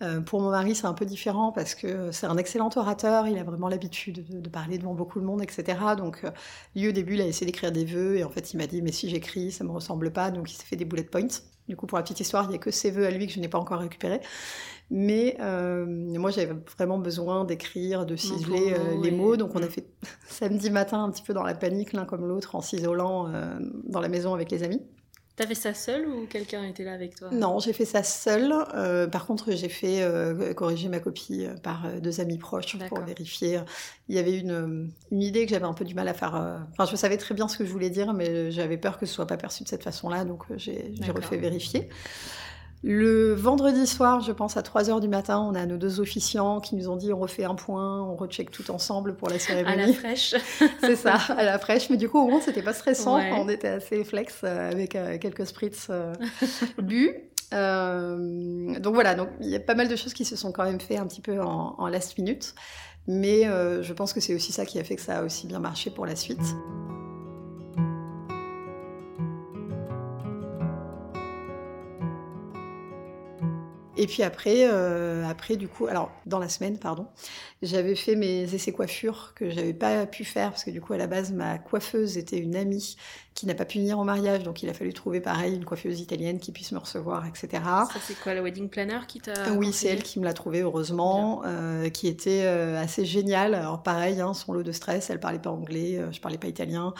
euh, 0.02 0.22
pour 0.22 0.40
mon 0.40 0.50
mari, 0.50 0.74
c'est 0.74 0.86
un 0.86 0.94
peu 0.94 1.04
différent 1.04 1.52
parce 1.52 1.74
que 1.74 2.10
c'est 2.12 2.26
un 2.26 2.38
excellent 2.38 2.70
orateur. 2.76 3.26
Il 3.28 3.36
a 3.38 3.44
vraiment 3.44 3.68
l'habitude 3.68 4.24
de, 4.26 4.40
de 4.40 4.48
parler 4.48 4.78
devant 4.78 4.94
beaucoup 4.94 5.20
de 5.20 5.26
monde, 5.26 5.42
etc. 5.42 5.78
Donc, 5.98 6.24
lui, 6.74 6.88
au 6.88 6.92
début, 6.92 7.14
il 7.14 7.20
a 7.20 7.26
essayé 7.26 7.44
d'écrire 7.44 7.72
des 7.72 7.84
vœux. 7.84 8.16
Et 8.16 8.24
en 8.24 8.30
fait, 8.30 8.54
il 8.54 8.56
m'a 8.56 8.66
dit, 8.66 8.80
mais 8.80 8.90
si 8.92 9.10
j'écris, 9.10 9.52
ça 9.52 9.64
me 9.64 9.70
ressemble 9.70 10.10
pas. 10.12 10.30
Donc, 10.30 10.50
il 10.50 10.54
s'est 10.56 10.64
fait 10.64 10.76
des 10.76 10.86
bullet 10.86 11.04
points. 11.04 11.28
Du 11.68 11.76
coup, 11.76 11.86
pour 11.86 11.96
la 11.96 12.02
petite 12.04 12.20
histoire, 12.20 12.44
il 12.44 12.50
n'y 12.50 12.56
a 12.56 12.58
que 12.58 12.70
ses 12.70 12.90
vœux 12.90 13.06
à 13.06 13.10
lui 13.10 13.26
que 13.26 13.32
je 13.32 13.40
n'ai 13.40 13.48
pas 13.48 13.58
encore 13.58 13.80
récupérés. 13.80 14.20
Mais 14.90 15.36
euh, 15.40 15.86
moi, 15.86 16.30
j'avais 16.30 16.52
vraiment 16.76 16.98
besoin 16.98 17.44
d'écrire, 17.44 18.06
de 18.06 18.16
ciseler 18.16 18.74
euh, 18.78 19.00
les 19.02 19.10
mots. 19.10 19.36
Donc, 19.36 19.54
on 19.54 19.62
a 19.62 19.66
Mm. 19.66 19.70
fait 19.70 19.86
samedi 20.28 20.70
matin 20.70 21.02
un 21.02 21.10
petit 21.10 21.22
peu 21.22 21.32
dans 21.34 21.42
la 21.42 21.54
panique, 21.54 21.92
l'un 21.92 22.04
comme 22.04 22.26
l'autre, 22.28 22.54
en 22.54 22.60
s'isolant 22.60 23.28
euh, 23.32 23.58
dans 23.84 24.00
la 24.00 24.08
maison 24.08 24.34
avec 24.34 24.50
les 24.50 24.62
amis. 24.62 24.82
t'as 25.36 25.46
fait 25.48 25.54
ça 25.56 25.74
seul 25.74 26.06
ou 26.06 26.26
quelqu'un 26.26 26.62
était 26.64 26.84
là 26.84 26.92
avec 26.92 27.16
toi? 27.16 27.28
Non, 27.32 27.58
j'ai 27.58 27.72
fait 27.72 27.86
ça 27.86 28.04
seule. 28.04 28.54
Euh, 28.74 29.08
par 29.08 29.26
contre, 29.26 29.50
j'ai 29.52 29.68
fait 29.68 30.02
euh, 30.02 30.54
corriger 30.54 30.88
ma 30.88 31.00
copie 31.00 31.46
par 31.64 31.86
euh, 31.86 31.98
deux 31.98 32.20
amis 32.20 32.38
proches 32.38 32.78
pour 32.88 33.00
vérifier. 33.00 33.58
Il 34.08 34.14
y 34.14 34.18
avait 34.20 34.38
une, 34.38 34.92
une 35.10 35.22
idée 35.22 35.44
que 35.46 35.50
j'avais 35.50 35.64
un 35.64 35.72
peu 35.74 35.84
du 35.84 35.94
mal 35.96 36.06
à 36.06 36.14
faire. 36.14 36.34
Enfin, 36.72 36.88
je 36.88 36.94
savais 36.94 37.16
très 37.16 37.34
bien 37.34 37.48
ce 37.48 37.56
que 37.58 37.64
je 37.64 37.72
voulais 37.72 37.90
dire, 37.90 38.12
mais 38.12 38.52
j'avais 38.52 38.76
peur 38.76 38.96
que 38.98 39.06
ce 39.06 39.14
soit 39.14 39.26
pas 39.26 39.36
perçu 39.38 39.64
de 39.64 39.68
cette 39.68 39.82
façon-là, 39.82 40.24
donc 40.24 40.44
j'ai 40.56 40.92
refait 41.12 41.36
vérifier. 41.38 41.88
Le 42.86 43.32
vendredi 43.32 43.86
soir, 43.86 44.20
je 44.20 44.30
pense 44.30 44.58
à 44.58 44.60
3h 44.60 45.00
du 45.00 45.08
matin, 45.08 45.40
on 45.40 45.54
a 45.54 45.64
nos 45.64 45.78
deux 45.78 46.00
officiants 46.00 46.60
qui 46.60 46.76
nous 46.76 46.90
ont 46.90 46.96
dit 46.96 47.14
on 47.14 47.18
refait 47.18 47.44
un 47.44 47.54
point, 47.54 48.02
on 48.02 48.14
recheck 48.14 48.50
tout 48.50 48.70
ensemble 48.70 49.16
pour 49.16 49.30
la 49.30 49.36
À 49.36 49.38
cérémonie. 49.38 49.86
la 49.86 49.92
fraîche. 49.94 50.34
C'est 50.80 50.96
ça, 50.96 51.14
à 51.14 51.44
la 51.44 51.58
fraîche. 51.58 51.88
Mais 51.88 51.96
du 51.96 52.10
coup, 52.10 52.18
au 52.18 52.28
moins, 52.28 52.42
c'était 52.42 52.60
pas 52.60 52.74
stressant. 52.74 53.16
Ouais. 53.16 53.30
On 53.32 53.48
était 53.48 53.68
assez 53.68 54.04
flex 54.04 54.42
euh, 54.44 54.70
avec 54.70 54.96
euh, 54.96 55.16
quelques 55.16 55.46
spritz 55.46 55.86
euh, 55.88 56.12
bu. 56.78 57.10
Euh, 57.54 58.78
donc 58.80 58.92
voilà, 58.92 59.14
donc 59.14 59.28
il 59.40 59.48
y 59.48 59.56
a 59.56 59.60
pas 59.60 59.74
mal 59.74 59.88
de 59.88 59.96
choses 59.96 60.12
qui 60.12 60.26
se 60.26 60.36
sont 60.36 60.52
quand 60.52 60.64
même 60.64 60.80
fait 60.80 60.98
un 60.98 61.06
petit 61.06 61.22
peu 61.22 61.40
en, 61.40 61.76
en 61.78 61.88
last 61.88 62.18
minute. 62.18 62.54
Mais 63.06 63.46
euh, 63.46 63.82
je 63.82 63.94
pense 63.94 64.12
que 64.12 64.20
c'est 64.20 64.34
aussi 64.34 64.52
ça 64.52 64.66
qui 64.66 64.78
a 64.78 64.84
fait 64.84 64.96
que 64.96 65.02
ça 65.02 65.20
a 65.20 65.22
aussi 65.22 65.46
bien 65.46 65.58
marché 65.58 65.88
pour 65.88 66.04
la 66.04 66.16
suite. 66.16 66.40
Et 73.96 74.06
puis 74.06 74.22
après, 74.22 74.68
euh, 74.68 75.24
après 75.26 75.56
du 75.56 75.68
coup, 75.68 75.86
alors 75.86 76.10
dans 76.26 76.38
la 76.38 76.48
semaine, 76.48 76.78
pardon, 76.78 77.06
j'avais 77.62 77.94
fait 77.94 78.16
mes 78.16 78.54
essais 78.54 78.72
coiffure 78.72 79.32
que 79.34 79.50
j'avais 79.50 79.74
pas 79.74 80.06
pu 80.06 80.24
faire 80.24 80.50
parce 80.50 80.64
que 80.64 80.70
du 80.70 80.80
coup 80.80 80.92
à 80.92 80.98
la 80.98 81.06
base 81.06 81.32
ma 81.32 81.58
coiffeuse 81.58 82.18
était 82.18 82.38
une 82.38 82.56
amie 82.56 82.96
qui 83.34 83.46
n'a 83.46 83.54
pas 83.54 83.64
pu 83.64 83.78
venir 83.78 83.98
au 83.98 84.04
mariage, 84.04 84.44
donc 84.44 84.62
il 84.62 84.70
a 84.70 84.74
fallu 84.74 84.92
trouver 84.92 85.20
pareil 85.20 85.56
une 85.56 85.64
coiffeuse 85.64 86.00
italienne 86.00 86.38
qui 86.38 86.52
puisse 86.52 86.70
me 86.70 86.78
recevoir, 86.78 87.26
etc. 87.26 87.48
Ça, 87.52 87.88
c'est 88.00 88.14
quoi, 88.20 88.32
le 88.34 88.40
wedding 88.40 88.68
planner 88.68 89.00
qui 89.08 89.20
t'a. 89.20 89.32
Ah 89.46 89.52
Oui, 89.52 89.72
c'est 89.72 89.88
elle 89.88 90.04
qui 90.04 90.20
me 90.20 90.24
l'a 90.24 90.32
trouvé, 90.32 90.60
heureusement, 90.60 91.42
euh, 91.44 91.88
qui 91.90 92.06
était 92.06 92.42
euh, 92.44 92.80
assez 92.80 93.04
géniale. 93.04 93.54
Alors 93.54 93.82
pareil, 93.82 94.20
hein, 94.20 94.34
son 94.34 94.52
lot 94.52 94.62
de 94.62 94.70
stress, 94.70 95.10
elle 95.10 95.18
parlait 95.18 95.40
pas 95.40 95.50
anglais, 95.50 95.98
euh, 95.98 96.12
je 96.12 96.20
parlais 96.20 96.38
pas 96.38 96.46
italien. 96.46 96.94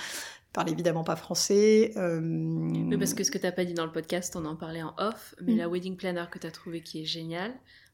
Parlait 0.55 0.73
évidemment 0.73 1.05
pas 1.05 1.17
français. 1.17 1.93
Euh, 1.97 2.21
Mais 2.23 2.97
parce 2.97 3.13
que 3.13 3.23
ce 3.25 3.31
que 3.31 3.39
tu 3.39 3.45
n'as 3.45 3.53
pas 3.53 3.65
dit 3.67 3.75
dans 3.75 3.85
le 3.85 3.93
podcast, 3.93 4.35
on 4.37 4.45
en 4.47 4.57
parlait 4.57 4.83
en 4.83 4.95
off, 4.99 5.35
mais 5.43 5.55
Mm. 5.55 5.59
la 5.59 5.69
wedding 5.69 5.97
planner 5.97 6.25
que 6.31 6.39
tu 6.39 6.47
as 6.47 6.51
trouvé 6.51 6.81
qui 6.81 7.03
est 7.03 7.05
géniale, 7.05 7.53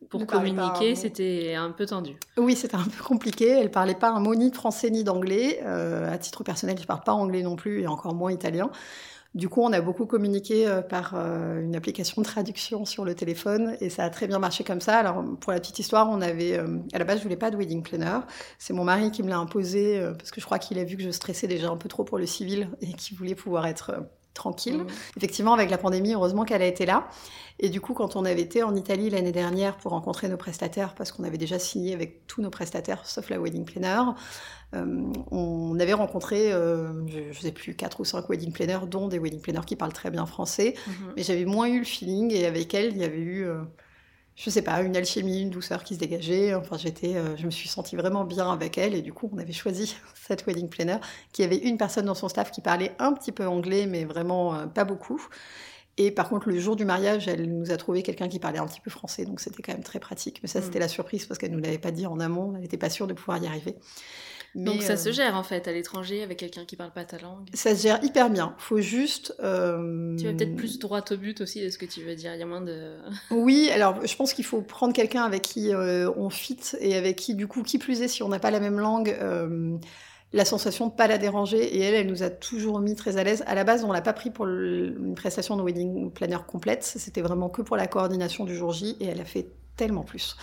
pour 0.09 0.21
Ne 0.21 0.25
pas 0.25 0.39
communiquer, 0.39 0.95
c'était 0.95 1.55
un 1.55 1.71
peu 1.71 1.87
tendu. 1.87 2.17
Oui, 2.37 2.57
c'était 2.57 2.77
un 2.77 2.85
peu 2.85 3.03
compliqué. 3.05 3.49
Elle 3.49 3.71
parlait 3.71 3.95
pas 3.95 4.11
un 4.11 4.21
mot 4.21 4.35
ni 4.35 4.51
de 4.51 4.57
français 4.57 4.91
ni 4.91 5.05
d'anglais. 5.05 5.61
Euh, 5.65 6.13
à 6.13 6.19
titre 6.19 6.43
personnel, 6.43 6.79
je 6.81 6.87
parle 6.87 7.03
pas 7.05 7.13
anglais 7.13 7.43
non 7.43 7.57
plus 7.57 7.83
et 7.83 7.87
encore 7.87 8.15
moins 8.15 8.33
italien. 8.33 8.71
Du 9.35 9.49
coup, 9.49 9.63
on 9.63 9.73
a 9.73 9.81
beaucoup 9.81 10.07
communiqué 10.07 10.67
euh, 10.67 10.83
par 10.83 11.15
euh, 11.15 11.63
une 11.63 11.77
application 11.77 12.21
de 12.21 12.27
traduction 12.27 12.85
sur 12.85 13.05
le 13.05 13.15
téléphone 13.15 13.77
et 13.81 13.89
ça 13.89 14.03
a 14.03 14.11
très 14.11 14.27
bien 14.27 14.41
marché 14.41 14.65
comme 14.65 14.81
ça. 14.81 14.99
Alors, 14.99 15.25
pour 15.41 15.53
la 15.53 15.61
petite 15.61 15.79
histoire, 15.79 16.11
on 16.11 16.21
avait, 16.21 16.59
euh, 16.59 16.79
à 16.93 16.99
la 16.99 17.05
base, 17.05 17.19
je 17.19 17.23
voulais 17.23 17.37
pas 17.37 17.53
de 17.53 17.57
wedding 17.57 17.83
planner. 17.85 18.19
C'est 18.59 18.73
mon 18.73 18.83
mari 18.83 19.13
qui 19.13 19.23
me 19.23 19.29
l'a 19.29 19.39
imposé 19.39 20.03
parce 20.19 20.33
que 20.33 20.41
je 20.41 20.47
crois 20.47 20.59
qu'il 20.59 20.81
a 20.81 20.85
vu 20.85 20.97
que 20.97 21.05
je 21.05 21.11
stressais 21.11 21.47
déjà 21.47 21.69
un 21.71 21.77
peu 21.77 21.89
trop 21.89 22.03
pour 22.03 22.19
le 22.19 22.27
civil 22.27 22.69
et 22.81 22.93
qu'il 22.93 23.17
voulait 23.17 23.37
pouvoir 23.37 23.67
être 23.67 24.03
tranquille. 24.35 24.79
Mm. 24.79 24.87
Effectivement, 25.17 25.55
avec 25.55 25.71
la 25.71 25.79
pandémie, 25.79 26.15
heureusement 26.15 26.45
qu'elle 26.45 26.63
a 26.63 26.67
été 26.67 26.87
là. 26.87 27.09
Et 27.59 27.69
du 27.69 27.81
coup, 27.81 27.93
quand 27.93 28.17
on 28.17 28.25
avait 28.25 28.41
été 28.41 28.63
en 28.63 28.75
Italie 28.75 29.11
l'année 29.11 29.33
dernière 29.33 29.77
pour 29.77 29.93
rencontrer 29.93 30.29
nos 30.29 30.39
prestataires, 30.39 30.95
parce 30.95 31.13
qu'on 31.13 31.25
avait 31.25 31.39
déjà 31.39 31.59
signé 31.59 31.93
avec 31.93 32.27
tous 32.27 32.41
nos 32.41 32.51
prestataires, 32.51 33.05
sauf 33.05 33.29
la 33.29 33.39
wedding 33.39 33.65
planner, 33.65 34.01
euh, 34.75 35.13
on 35.31 35.79
avait 35.79 35.93
rencontré, 35.93 36.53
euh, 36.53 37.07
je 37.07 37.29
ne 37.29 37.33
sais 37.33 37.53
plus, 37.53 37.75
quatre 37.75 38.01
ou 38.01 38.05
cinq 38.05 38.29
wedding 38.31 38.53
planners, 38.53 38.87
dont 38.87 39.09
des 39.09 39.19
wedding 39.19 39.41
planners 39.41 39.67
qui 39.67 39.77
parlent 39.77 39.93
très 39.93 40.11
bien 40.11 40.25
français. 40.27 40.75
Mhm. 40.87 40.95
Mais 41.17 41.23
j'avais 41.23 41.45
moins 41.45 41.69
eu 41.69 41.81
le 41.81 41.85
feeling, 41.85 42.33
et 42.33 42.47
avec 42.47 42.73
elle, 42.73 42.93
il 42.93 42.99
y 42.99 43.05
avait 43.05 43.19
eu, 43.19 43.45
euh, 43.45 43.61
je 44.43 44.49
sais 44.49 44.63
pas, 44.63 44.81
une 44.81 44.97
alchimie, 44.97 45.43
une 45.43 45.51
douceur 45.51 45.85
qui 45.85 45.95
se 45.95 45.99
dégageait. 46.01 46.55
Enfin, 46.55 46.79
j'étais, 46.79 47.15
euh, 47.17 47.37
je 47.37 47.45
me 47.45 47.51
suis 47.51 47.69
sentie 47.69 47.95
vraiment 47.95 48.25
bien 48.25 48.51
avec 48.51 48.79
elle, 48.79 48.95
et 48.95 49.03
du 49.03 49.13
coup, 49.13 49.29
on 49.35 49.39
avait 49.39 49.53
choisi 49.53 49.95
cette 50.15 50.47
wedding 50.47 50.69
planner, 50.71 50.97
qui 51.33 51.45
avait 51.45 51.59
une 51.59 51.77
personne 51.77 52.07
dans 52.07 52.15
son 52.15 52.29
staff 52.31 52.51
qui 52.51 52.63
parlait 52.63 52.93
un 52.99 53.13
petit 53.13 53.33
peu 53.33 53.47
anglais, 53.47 53.87
mais 53.87 54.05
vraiment 54.05 54.55
euh, 54.55 54.67
pas 54.67 54.85
beaucoup. 54.85 55.21
Et 55.99 56.11
par 56.11 56.31
contre, 56.31 56.49
le 56.49 56.59
jour 56.59 56.75
du 56.77 56.87
mariage, 56.87 57.29
elle 57.29 57.45
nous 57.53 57.71
a 57.71 57.77
trouvé 57.77 58.03
quelqu'un 58.03 58.29
qui 58.29 58.39
parlait 58.39 58.59
un 58.59 58.67
petit 58.67 58.81
peu 58.81 58.91
français, 58.91 59.27
donc 59.27 59.41
c'était 59.41 59.63
quand 59.63 59.73
même 59.73 59.83
très 59.83 60.01
pratique. 60.01 60.41
Mais 60.43 60.49
ça, 60.49 60.61
Mm. 60.61 60.63
c'était 60.63 60.79
la 60.79 60.89
surprise 60.89 61.27
parce 61.27 61.37
qu'elle 61.39 61.51
nous 61.51 61.61
l'avait 61.61 61.77
pas 61.79 61.91
dit 61.91 62.07
en 62.07 62.19
amont, 62.21 62.55
elle 62.55 62.63
n'était 62.63 62.79
pas 62.79 62.89
sûre 62.89 63.07
de 63.07 63.13
pouvoir 63.13 63.43
y 63.43 63.47
arriver. 63.47 63.77
Donc 64.55 64.83
ça 64.83 64.95
euh, 64.95 64.97
se 64.97 65.13
gère 65.13 65.37
en 65.37 65.43
fait 65.45 65.69
à 65.69 65.73
l'étranger 65.73 66.23
avec 66.23 66.39
quelqu'un 66.39 66.65
qui 66.65 66.75
parle 66.77 66.93
pas 66.93 67.05
ta 67.05 67.19
langue. 67.19 67.49
Ça 67.55 67.75
se 67.77 67.83
gère 67.83 68.03
hyper 68.03 68.31
bien. 68.31 68.55
Faut 68.59 68.81
juste. 68.81 69.35
euh, 69.43 70.17
Tu 70.17 70.25
vas 70.27 70.33
peut-être 70.33 70.57
plus 70.57 70.79
droit 70.79 71.03
au 71.11 71.17
but 71.17 71.41
aussi 71.41 71.63
de 71.65 71.69
ce 71.71 71.79
que 71.79 71.87
tu 71.87 72.03
veux 72.03 72.15
dire. 72.17 72.35
Il 72.35 72.41
y 72.41 72.43
a 72.43 72.47
moins 72.47 72.61
de. 72.61 72.97
Oui, 73.31 73.71
alors 73.73 74.05
je 74.05 74.17
pense 74.17 74.33
qu'il 74.33 74.45
faut 74.45 74.61
prendre 74.63 74.93
quelqu'un 74.93 75.23
avec 75.23 75.43
qui 75.43 75.73
euh, 75.73 76.11
on 76.17 76.31
fit 76.31 76.59
et 76.81 76.97
avec 76.97 77.17
qui, 77.17 77.35
du 77.35 77.47
coup, 77.47 77.63
qui 77.63 77.79
plus 77.79 78.03
est, 78.03 78.09
si 78.09 78.23
on 78.23 78.29
n'a 78.29 78.41
pas 78.41 78.51
la 78.51 78.61
même 78.61 78.79
langue, 78.81 79.17
la 80.33 80.45
sensation 80.45 80.87
de 80.89 80.93
pas 80.93 81.07
la 81.09 81.19
déranger. 81.19 81.63
Et 81.77 81.81
elle, 81.81 81.95
elle 81.95 82.07
nous 82.07 82.23
a 82.23 82.31
toujours 82.31 82.81
mis 82.81 82.95
très 82.95 83.17
à 83.17 83.25
l'aise. 83.25 83.43
À 83.47 83.55
la 83.55 83.65
base, 83.65 83.85
on 83.85 83.93
l'a 83.93 84.03
pas 84.03 84.13
pris 84.13 84.31
pour 84.31 84.47
le- 84.47 84.97
une 84.99 85.15
prestation 85.15 85.57
de 85.57 85.63
wedding 85.63 86.11
planner 86.13 86.39
complète. 86.47 86.85
C'était 86.85 87.21
vraiment 87.23 87.49
que 87.49 87.63
pour 87.63 87.77
la 87.77 87.87
coordination 87.87 88.45
du 88.45 88.55
jour 88.57 88.73
J 88.73 88.97
et 89.01 89.07
elle 89.07 89.21
a 89.21 89.25
fait 89.25 89.47
tellement 89.77 90.03
plus. 90.05 90.37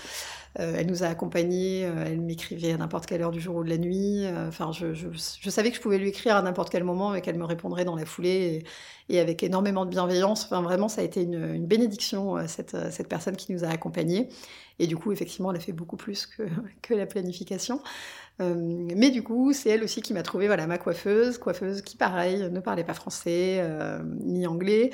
Euh, 0.59 0.75
elle 0.77 0.87
nous 0.87 1.03
a 1.03 1.07
accompagnés, 1.07 1.85
euh, 1.85 2.05
elle 2.05 2.21
m'écrivait 2.21 2.71
à 2.71 2.77
n'importe 2.77 3.05
quelle 3.05 3.21
heure 3.21 3.31
du 3.31 3.39
jour 3.39 3.57
ou 3.57 3.63
de 3.63 3.69
la 3.69 3.77
nuit. 3.77 4.25
Euh, 4.25 4.47
Enfin, 4.47 4.71
je, 4.71 5.49
savais 5.49 5.69
que 5.69 5.77
je 5.77 5.81
pouvais 5.81 5.97
lui 5.97 6.09
écrire 6.09 6.35
à 6.35 6.41
n'importe 6.41 6.69
quel 6.69 6.83
moment 6.83 7.13
et 7.13 7.21
qu'elle 7.21 7.37
me 7.37 7.45
répondrait 7.45 7.85
dans 7.85 7.95
la 7.95 8.05
foulée 8.05 8.63
et, 9.09 9.19
avec 9.19 9.43
énormément 9.43 9.85
de 9.85 9.89
bienveillance. 9.89 10.45
Enfin, 10.45 10.61
vraiment, 10.61 10.87
ça 10.87 11.01
a 11.01 11.03
été 11.03 11.21
une, 11.21 11.65
bénédiction, 11.65 12.47
cette, 12.47 12.75
cette 12.91 13.07
personne 13.07 13.35
qui 13.35 13.51
nous 13.53 13.63
a 13.63 13.67
accompagnés. 13.67 14.29
Et 14.79 14.87
du 14.87 14.97
coup, 14.97 15.11
effectivement, 15.11 15.51
elle 15.51 15.57
a 15.57 15.61
fait 15.61 15.71
beaucoup 15.73 15.97
plus 15.97 16.25
que, 16.25 16.43
que 16.81 16.93
la 16.93 17.05
planification. 17.05 17.81
Mais 18.39 19.09
du 19.09 19.23
coup, 19.23 19.51
c'est 19.51 19.69
elle 19.69 19.83
aussi 19.83 20.03
qui 20.03 20.13
m'a 20.13 20.21
trouvé 20.21 20.45
voilà, 20.45 20.67
ma 20.67 20.77
coiffeuse, 20.77 21.39
coiffeuse 21.39 21.81
qui, 21.81 21.97
pareil, 21.97 22.49
ne 22.51 22.59
parlait 22.59 22.83
pas 22.83 22.93
français 22.93 23.63
ni 24.21 24.45
anglais. 24.45 24.91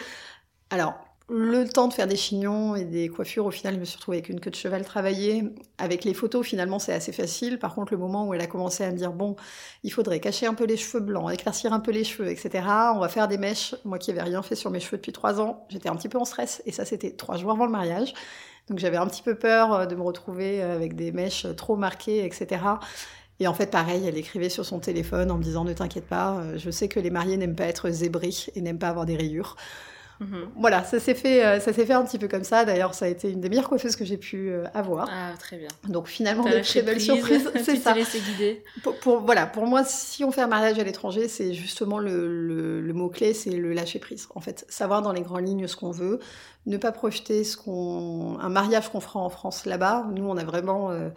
Alors, 0.69 0.95
le 1.29 1.63
temps 1.65 1.87
de 1.87 1.93
faire 1.93 2.07
des 2.07 2.17
chignons 2.17 2.75
et 2.75 2.83
des 2.83 3.07
coiffures, 3.07 3.45
au 3.45 3.51
final, 3.51 3.75
je 3.75 3.79
me 3.79 3.85
suis 3.85 3.95
retrouvée 3.95 4.17
avec 4.17 4.29
une 4.29 4.41
queue 4.41 4.49
de 4.49 4.55
cheval 4.55 4.83
travaillée. 4.83 5.43
Avec 5.77 6.03
les 6.03 6.13
photos, 6.13 6.45
finalement, 6.45 6.79
c'est 6.79 6.93
assez 6.93 7.13
facile. 7.13 7.59
Par 7.59 7.73
contre, 7.75 7.93
le 7.93 7.99
moment 7.99 8.27
où 8.27 8.33
elle 8.33 8.41
a 8.41 8.47
commencé 8.47 8.83
à 8.83 8.91
me 8.91 8.97
dire, 8.97 9.13
bon, 9.13 9.35
il 9.83 9.91
faudrait 9.91 10.19
cacher 10.19 10.47
un 10.47 10.53
peu 10.53 10.65
les 10.65 10.75
cheveux 10.75 10.99
blancs, 10.99 11.31
éclaircir 11.31 11.71
un 11.71 11.79
peu 11.79 11.91
les 11.91 12.03
cheveux, 12.03 12.29
etc. 12.29 12.65
On 12.93 12.99
va 12.99 13.07
faire 13.07 13.29
des 13.29 13.37
mèches. 13.37 13.73
Moi 13.85 13.99
qui 13.99 14.11
n'avais 14.11 14.23
rien 14.23 14.41
fait 14.41 14.55
sur 14.55 14.69
mes 14.69 14.81
cheveux 14.81 14.97
depuis 14.97 15.13
trois 15.13 15.39
ans, 15.39 15.65
j'étais 15.69 15.89
un 15.89 15.95
petit 15.95 16.09
peu 16.09 16.17
en 16.17 16.25
stress. 16.25 16.61
Et 16.65 16.73
ça, 16.73 16.83
c'était 16.83 17.11
trois 17.11 17.37
jours 17.37 17.51
avant 17.51 17.65
le 17.65 17.71
mariage. 17.71 18.13
Donc 18.67 18.79
j'avais 18.79 18.97
un 18.97 19.07
petit 19.07 19.21
peu 19.21 19.35
peur 19.35 19.73
euh, 19.73 19.85
de 19.85 19.95
me 19.95 20.01
retrouver 20.01 20.61
avec 20.61 20.95
des 20.95 21.11
mèches 21.11 21.47
trop 21.55 21.77
marquées, 21.77 22.25
etc. 22.25 22.61
Et 23.39 23.47
en 23.47 23.53
fait, 23.53 23.67
pareil, 23.67 24.05
elle 24.07 24.17
écrivait 24.17 24.49
sur 24.49 24.65
son 24.65 24.79
téléphone 24.79 25.31
en 25.31 25.37
me 25.37 25.43
disant 25.43 25.63
Ne 25.63 25.73
t'inquiète 25.73 26.07
pas, 26.07 26.35
euh, 26.35 26.57
je 26.57 26.69
sais 26.69 26.87
que 26.87 26.99
les 26.99 27.09
mariés 27.09 27.37
n'aiment 27.37 27.55
pas 27.55 27.65
être 27.65 27.89
zébrés 27.89 28.29
et 28.55 28.61
n'aiment 28.61 28.79
pas 28.79 28.89
avoir 28.89 29.05
des 29.05 29.15
rayures. 29.15 29.55
Mhm. 30.19 30.49
Voilà, 30.57 30.83
ça 30.83 30.99
s'est 30.99 31.15
fait, 31.15 31.43
euh, 31.45 31.59
ça 31.59 31.73
s'est 31.73 31.85
fait 31.85 31.93
un 31.93 32.03
petit 32.05 32.17
peu 32.19 32.27
comme 32.27 32.43
ça. 32.43 32.65
D'ailleurs, 32.65 32.93
ça 32.93 33.05
a 33.05 33.07
été 33.07 33.29
une 33.31 33.41
des 33.41 33.49
meilleures 33.49 33.67
coiffeuses 33.67 33.95
que 33.95 34.05
j'ai 34.05 34.17
pu 34.17 34.49
euh, 34.49 34.63
avoir. 34.73 35.09
Ah, 35.11 35.31
très 35.39 35.57
bien. 35.57 35.67
Donc 35.89 36.07
finalement, 36.07 36.43
des 36.43 36.61
très 36.61 36.81
belles 36.81 37.01
surprises. 37.01 37.49
C'est 37.63 37.75
ça. 37.77 37.93
guider. 37.93 38.63
Pour, 38.83 38.95
pour- 38.99 39.19
voilà, 39.21 39.45
pour 39.45 39.65
moi, 39.65 39.83
si 39.83 40.23
on 40.23 40.31
fait 40.31 40.41
un 40.41 40.47
mariage 40.47 40.79
à 40.79 40.83
l'étranger, 40.83 41.27
c'est 41.27 41.53
justement 41.53 41.99
le, 41.99 42.27
le- 42.47 42.81
le 42.81 42.93
mot-clé, 42.93 43.33
c'est 43.33 43.51
le 43.51 43.73
lâcher 43.73 43.99
prise. 43.99 44.27
En 44.35 44.39
fait, 44.39 44.65
savoir 44.69 45.01
dans 45.01 45.11
les 45.11 45.21
grandes 45.21 45.47
lignes 45.47 45.67
ce 45.67 45.75
qu'on 45.75 45.91
veut, 45.91 46.19
ne 46.65 46.77
pas 46.77 46.91
projeter 46.91 47.43
ce 47.43 47.57
qu'on, 47.57 48.37
un 48.39 48.49
mariage 48.49 48.89
qu'on 48.89 49.01
fera 49.01 49.19
en 49.19 49.29
France 49.29 49.65
là-bas. 49.65 50.07
Nous, 50.15 50.23
on 50.25 50.37
a 50.37 50.43
vraiment 50.45 50.91
euh, 50.91 51.09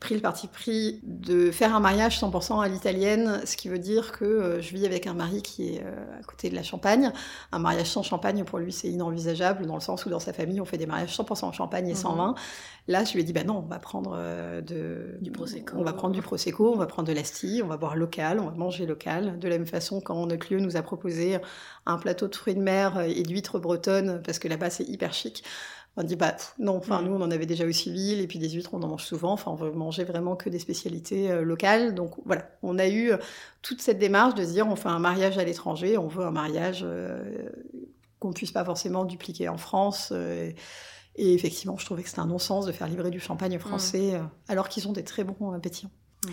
pris 0.00 0.14
le 0.14 0.20
parti 0.20 0.48
pris 0.48 1.00
de 1.04 1.50
faire 1.50 1.74
un 1.74 1.80
mariage 1.80 2.20
100% 2.20 2.60
à 2.62 2.68
l'italienne, 2.68 3.40
ce 3.44 3.56
qui 3.56 3.68
veut 3.68 3.78
dire 3.78 4.12
que 4.12 4.24
euh, 4.24 4.60
je 4.60 4.74
vis 4.74 4.84
avec 4.84 5.06
un 5.06 5.14
mari 5.14 5.42
qui 5.42 5.74
est 5.74 5.82
euh, 5.82 6.20
à 6.20 6.22
côté 6.24 6.50
de 6.50 6.54
la 6.54 6.62
Champagne. 6.62 7.12
Un 7.52 7.58
mariage 7.58 7.86
sans 7.86 8.02
champagne, 8.02 8.44
pour 8.44 8.58
lui, 8.58 8.72
c'est 8.72 8.88
inenvisageable, 8.88 9.66
dans 9.66 9.74
le 9.74 9.80
sens 9.80 10.04
où 10.04 10.10
dans 10.10 10.20
sa 10.20 10.32
famille, 10.32 10.60
on 10.60 10.64
fait 10.64 10.76
des 10.76 10.86
mariages 10.86 11.16
100% 11.16 11.44
en 11.46 11.52
champagne 11.52 11.88
et 11.88 11.94
sans 11.94 12.12
Mhm. 12.12 12.18
vin. 12.18 12.34
Là, 12.88 13.04
je 13.04 13.14
lui 13.14 13.20
ai 13.20 13.24
dit, 13.24 13.32
bah 13.32 13.44
non, 13.44 13.58
on 13.58 13.68
va 13.68 13.78
prendre 13.78 14.14
euh, 14.16 14.60
de... 14.60 15.18
Du 15.20 15.30
Prosecco. 15.30 15.76
On 15.78 15.82
va 15.82 15.92
prendre 15.92 16.14
du 16.14 16.22
Prosecco, 16.22 16.72
on 16.72 16.76
va 16.76 16.86
prendre 16.86 17.08
de 17.08 17.14
l'Asti, 17.14 17.60
on 17.64 17.68
va 17.68 17.76
boire 17.76 17.96
local, 17.96 18.38
on 18.40 18.46
va 18.46 18.52
manger 18.52 18.86
local. 18.86 19.38
De 19.38 19.48
la 19.48 19.56
même 19.56 19.66
façon, 19.66 20.00
quand 20.00 20.26
notre 20.26 20.52
lieu 20.52 20.60
nous 20.60 20.76
a 20.76 20.82
proposé 20.82 21.38
un 21.86 21.96
plateau 21.98 22.28
de 22.28 22.34
fruits 22.34 22.54
de 22.54 22.60
mer 22.60 23.00
et 23.00 23.22
d'huîtres 23.22 23.58
bretonnes, 23.58 24.20
parce 24.24 24.38
que 24.38 24.48
là-bas, 24.48 24.70
c'est 24.70 24.84
hyper 24.84 25.12
chic, 25.12 25.42
on 25.98 26.02
dit, 26.02 26.16
bah 26.16 26.32
pff, 26.32 26.54
non, 26.58 26.76
enfin, 26.76 27.00
Mhm. 27.00 27.08
nous, 27.08 27.14
on 27.16 27.22
en 27.22 27.30
avait 27.30 27.46
déjà 27.46 27.64
au 27.66 27.72
civil, 27.72 28.20
et 28.20 28.26
puis 28.26 28.38
des 28.38 28.50
huîtres, 28.50 28.70
on 28.74 28.82
en 28.82 28.88
mange 28.88 29.04
souvent, 29.04 29.32
enfin, 29.32 29.50
on 29.50 29.54
veut 29.54 29.70
manger 29.72 30.04
vraiment 30.04 30.36
que 30.36 30.50
des 30.50 30.58
spécialités 30.58 31.30
euh, 31.30 31.42
locales. 31.42 31.94
Donc 31.94 32.12
voilà, 32.26 32.50
on 32.62 32.78
a 32.78 32.86
eu 32.86 33.12
euh, 33.12 33.16
toute 33.62 33.80
cette 33.80 33.98
démarche 33.98 34.34
de 34.34 34.44
se 34.44 34.50
dire, 34.50 34.66
on 34.68 34.76
fait 34.76 34.88
un 34.90 34.98
mariage 34.98 35.38
à 35.38 35.44
l'étranger, 35.44 35.96
on 35.96 36.06
veut 36.08 36.24
un 36.26 36.30
mariage 36.30 36.80
euh, 36.84 37.48
qu'on 38.20 38.32
puisse 38.32 38.52
pas 38.52 38.64
forcément 38.64 39.04
dupliquer 39.04 39.48
en 39.48 39.56
France. 39.58 40.10
euh, 40.12 40.50
et 41.18 41.32
effectivement, 41.32 41.78
je 41.78 41.86
trouvais 41.86 42.02
que 42.02 42.10
c'était 42.10 42.20
un 42.20 42.26
non-sens 42.26 42.66
de 42.66 42.72
faire 42.72 42.88
livrer 42.88 43.10
du 43.10 43.20
champagne 43.20 43.58
français, 43.58 44.16
euh, 44.16 44.22
alors 44.48 44.68
qu'ils 44.68 44.86
ont 44.88 44.92
des 44.92 45.02
très 45.04 45.24
bons 45.24 45.58
pétillants. 45.60 45.90
Mm. 46.26 46.30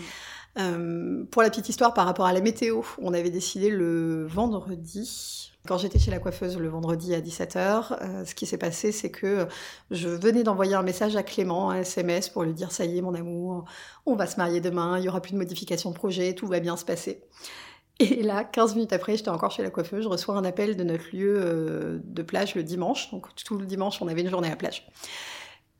Euh, 0.58 1.24
pour 1.30 1.40
la 1.40 1.48
petite 1.48 1.70
histoire, 1.70 1.94
par 1.94 2.04
rapport 2.04 2.26
à 2.26 2.34
la 2.34 2.42
météo, 2.42 2.82
on 3.00 3.14
avait 3.14 3.30
décidé 3.30 3.70
le 3.70 4.26
vendredi. 4.26 5.53
Quand 5.66 5.78
j'étais 5.78 5.98
chez 5.98 6.10
la 6.10 6.18
coiffeuse 6.18 6.58
le 6.58 6.68
vendredi 6.68 7.14
à 7.14 7.20
17h, 7.22 7.96
euh, 8.02 8.24
ce 8.26 8.34
qui 8.34 8.44
s'est 8.44 8.58
passé, 8.58 8.92
c'est 8.92 9.10
que 9.10 9.48
je 9.90 10.10
venais 10.10 10.42
d'envoyer 10.42 10.74
un 10.74 10.82
message 10.82 11.16
à 11.16 11.22
Clément, 11.22 11.70
un 11.70 11.80
SMS, 11.80 12.28
pour 12.28 12.42
lui 12.42 12.52
dire 12.52 12.70
Ça 12.70 12.84
y 12.84 12.98
est, 12.98 13.00
mon 13.00 13.14
amour, 13.14 13.64
on 14.04 14.14
va 14.14 14.26
se 14.26 14.36
marier 14.36 14.60
demain, 14.60 14.98
il 14.98 15.04
y 15.04 15.08
aura 15.08 15.22
plus 15.22 15.32
de 15.32 15.38
modification 15.38 15.90
de 15.90 15.94
projet, 15.94 16.34
tout 16.34 16.46
va 16.46 16.60
bien 16.60 16.76
se 16.76 16.84
passer. 16.84 17.22
Et 17.98 18.22
là, 18.22 18.44
15 18.44 18.74
minutes 18.74 18.92
après, 18.92 19.16
j'étais 19.16 19.30
encore 19.30 19.52
chez 19.52 19.62
la 19.62 19.70
coiffeuse, 19.70 20.04
je 20.04 20.08
reçois 20.08 20.36
un 20.36 20.44
appel 20.44 20.76
de 20.76 20.84
notre 20.84 21.16
lieu 21.16 21.36
euh, 21.38 21.98
de 22.02 22.22
plage 22.22 22.54
le 22.56 22.62
dimanche. 22.62 23.10
Donc 23.10 23.34
tout 23.44 23.56
le 23.56 23.64
dimanche, 23.64 24.02
on 24.02 24.08
avait 24.08 24.20
une 24.20 24.30
journée 24.30 24.48
à 24.48 24.50
la 24.50 24.56
plage. 24.56 24.86